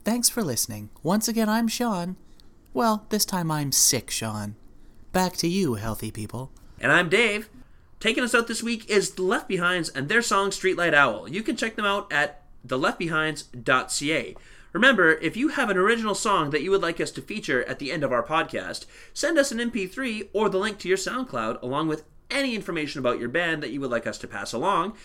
Thanks 0.04 0.30
for 0.30 0.44
listening. 0.44 0.90
Once 1.04 1.28
again, 1.28 1.50
I'm 1.50 1.68
Shaun. 1.68 2.16
Well, 2.76 3.06
this 3.08 3.24
time 3.24 3.52
I'm 3.52 3.72
sick, 3.72 4.12
Shaun. 4.12 4.58
Back 5.14 5.38
to 5.38 5.48
you, 5.48 5.76
healthy 5.76 6.12
people. 6.12 6.52
And 6.78 6.92
I'm 6.92 7.08
Dave. 7.08 7.50
Taking 8.02 8.22
us 8.22 8.36
out 8.36 8.50
this 8.50 8.62
week 8.62 8.90
is 8.90 9.12
The 9.12 9.22
Left 9.22 9.48
Behinds 9.48 9.88
and 9.88 10.10
their 10.10 10.22
song 10.22 10.50
Streetlight 10.50 10.94
Owl. 10.94 11.30
You 11.30 11.42
can 11.42 11.56
check 11.56 11.78
them 11.78 11.86
out 11.86 12.12
at 12.12 12.44
theleft.behinds.ca. 12.68 14.36
Remember, 14.74 15.14
if 15.14 15.38
you 15.38 15.48
have 15.48 15.70
an 15.70 15.78
original 15.78 16.16
song 16.16 16.50
that 16.50 16.64
you 16.64 16.72
would 16.72 16.82
like 16.82 17.00
us 17.00 17.12
to 17.12 17.22
feature 17.22 17.64
at 17.64 17.80
the 17.80 17.94
end 17.94 18.04
of 18.04 18.12
our 18.12 18.24
podcast, 18.24 18.88
send 19.14 19.38
us 19.38 19.54
an 19.54 19.60
MP3 19.60 20.28
or 20.34 20.50
the 20.50 20.60
link 20.60 20.78
to 20.80 20.90
your 20.90 20.98
SoundCloud 20.98 21.62
along 21.62 21.88
with 21.88 22.04
any 22.30 22.56
information 22.56 23.00
about 23.00 23.22
your 23.22 23.30
band 23.30 23.64
that 23.64 23.72
you 23.72 23.80
would 23.80 23.92
like 23.92 24.06
us 24.06 24.18
to 24.18 24.28
pass 24.28 24.52
along. 24.52 24.98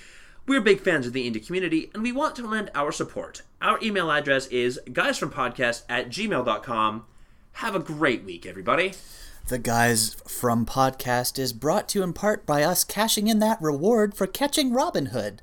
We're 0.44 0.60
big 0.60 0.80
fans 0.80 1.06
of 1.06 1.12
the 1.12 1.30
indie 1.30 1.46
community 1.46 1.88
and 1.94 2.02
we 2.02 2.10
want 2.10 2.34
to 2.34 2.48
lend 2.48 2.72
our 2.74 2.90
support. 2.90 3.42
Our 3.62 3.78
email 3.80 4.10
address 4.10 4.48
is 4.48 4.80
guysfrompodcast 4.88 5.84
at 5.88 6.08
gmail.com. 6.08 7.04
Have 7.54 7.74
a 7.74 7.80
great 7.80 8.24
week, 8.24 8.46
everybody. 8.46 8.94
The 9.48 9.58
Guys 9.58 10.14
from 10.26 10.64
Podcast 10.64 11.38
is 11.38 11.52
brought 11.52 11.88
to 11.90 11.98
you 11.98 12.04
in 12.04 12.12
part 12.12 12.46
by 12.46 12.62
us 12.62 12.84
cashing 12.84 13.26
in 13.26 13.38
that 13.40 13.60
reward 13.60 14.14
for 14.14 14.26
catching 14.26 14.72
Robin 14.72 15.06
Hood. 15.06 15.42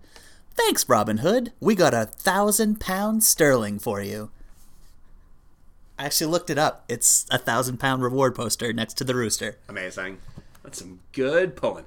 Thanks, 0.55 0.87
Robin 0.89 1.17
Hood. 1.17 1.51
We 1.59 1.75
got 1.75 1.93
a 1.93 2.05
thousand 2.05 2.79
pounds 2.79 3.27
sterling 3.27 3.79
for 3.79 4.01
you. 4.01 4.31
I 5.99 6.05
actually 6.05 6.31
looked 6.31 6.49
it 6.49 6.57
up. 6.57 6.85
It's 6.87 7.25
a 7.29 7.37
thousand 7.37 7.77
pound 7.77 8.01
reward 8.01 8.35
poster 8.35 8.71
next 8.71 8.95
to 8.95 9.03
the 9.03 9.15
rooster. 9.15 9.57
Amazing. 9.67 10.19
That's 10.63 10.79
some 10.79 10.99
good 11.11 11.55
pulling. 11.55 11.85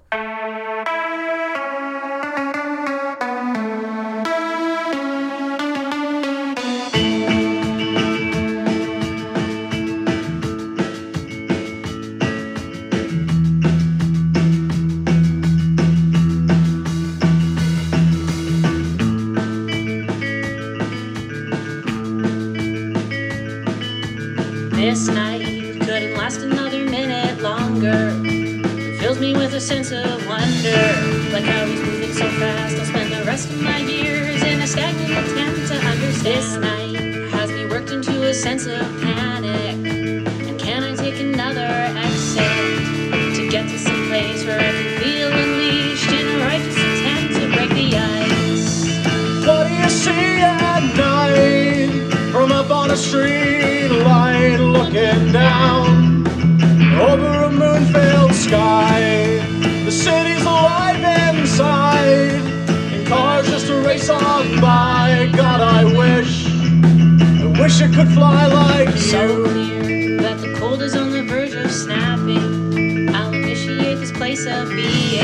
A 29.61 29.63
sense 29.63 29.93
of 29.93 30.27
wonder. 30.27 30.81
Like 31.35 31.45
how 31.45 31.67
he's 31.67 31.83
moving 31.83 32.15
so 32.15 32.27
fast, 32.41 32.79
I'll 32.79 32.87
spend 32.87 33.13
the 33.13 33.23
rest 33.25 33.51
of 33.51 33.61
my 33.61 33.77
years 33.77 34.43
in 34.43 34.59
a 34.63 34.67
stagnant 34.67 35.13
attempt 35.13 35.69
to 35.69 35.75
understand. 35.75 36.25
This 36.25 36.57
night 36.57 37.31
has 37.35 37.51
me 37.51 37.67
worked 37.67 37.91
into 37.91 38.23
a 38.23 38.33
sense 38.33 38.65
of 38.65 38.81
panic. 39.03 39.77
And 40.49 40.59
can 40.59 40.83
I 40.83 40.95
take 40.97 41.21
another 41.21 41.69
exit 42.07 43.37
to 43.37 43.49
get 43.51 43.69
to 43.69 43.79
some 43.79 44.09
place 44.09 44.47
where 44.47 44.59
I 44.59 44.73
can 44.73 45.03
feel 45.03 45.31
unleashed 45.31 46.11
in 46.11 46.27
a 46.35 46.45
righteous 46.47 46.79
attempt 46.79 47.35
to 47.35 47.45
break 47.55 47.71
the 47.81 47.99
ice? 47.99 49.47
What 49.47 49.69
do 49.69 49.75
you 49.75 49.91
see 49.91 50.41
at 50.41 50.85
night 50.97 52.33
from 52.33 52.51
up 52.51 52.71
on 52.71 52.91
a 52.91 52.97
street 52.97 53.89
light 53.89 54.57
looking 54.57 55.33
down 55.33 56.27
over 56.99 57.45
a 57.45 57.51
moon-filled 57.51 58.33
sky? 58.33 59.10
City's 60.01 60.41
alive 60.41 61.37
inside, 61.37 62.33
and 62.95 63.07
cars 63.07 63.47
just 63.51 63.69
race 63.69 64.09
on 64.09 64.59
by. 64.59 65.31
God, 65.37 65.61
I 65.61 65.85
wish, 65.85 66.47
I 66.47 67.61
wish 67.61 67.83
I 67.83 67.89
could 67.95 68.09
fly 68.15 68.47
like 68.47 68.95
you. 68.95 68.99
So 68.99 69.45
clear 69.45 70.17
that 70.23 70.41
the 70.41 70.55
cold 70.59 70.81
is 70.81 70.97
on 70.97 71.11
the 71.11 71.23
verge 71.23 71.53
of 71.53 71.71
snapping. 71.71 73.15
I'll 73.15 73.35
initiate 73.35 73.99
this 73.99 74.11
place 74.11 74.47
of 74.47 74.71
being. 74.71 75.21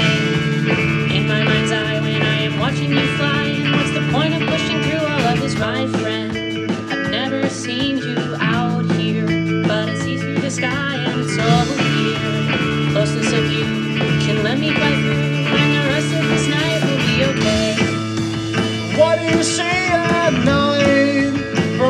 In 1.16 1.27
my 1.27 1.43
mind's 1.43 1.73
eye, 1.73 1.98
when 2.03 2.20
I 2.20 2.43
am 2.43 2.59
watching 2.59 2.90
you 2.90 3.16
fly, 3.16 3.44
and 3.44 3.74
what's 3.74 3.93
the 3.93 4.07
point 4.12 4.35
of 4.35 4.47
pushing 4.47 4.82
through 4.82 5.07
all 5.07 5.27
of 5.32 5.40
this, 5.40 5.55
my 5.59 5.86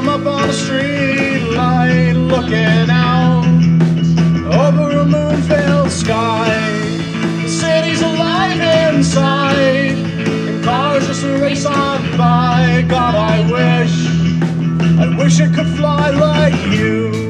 up 0.08 0.26
on 0.26 0.48
a 0.48 0.52
street 0.52 1.40
light 1.54 2.12
looking 2.12 2.90
out 2.90 3.44
over 4.62 4.90
a 4.98 5.04
moon-filled 5.04 5.90
sky? 5.90 6.48
The 7.42 7.48
city's 7.48 8.02
alive 8.02 8.60
inside, 8.94 9.98
and 9.98 10.64
cars 10.64 11.06
just 11.06 11.24
race 11.24 11.66
on 11.66 12.02
by. 12.16 12.84
God, 12.88 13.14
I 13.14 13.40
wish, 13.50 13.94
I 14.98 15.16
wish 15.18 15.40
I 15.40 15.48
could 15.54 15.68
fly 15.76 16.10
like 16.10 16.54
you. 16.76 17.25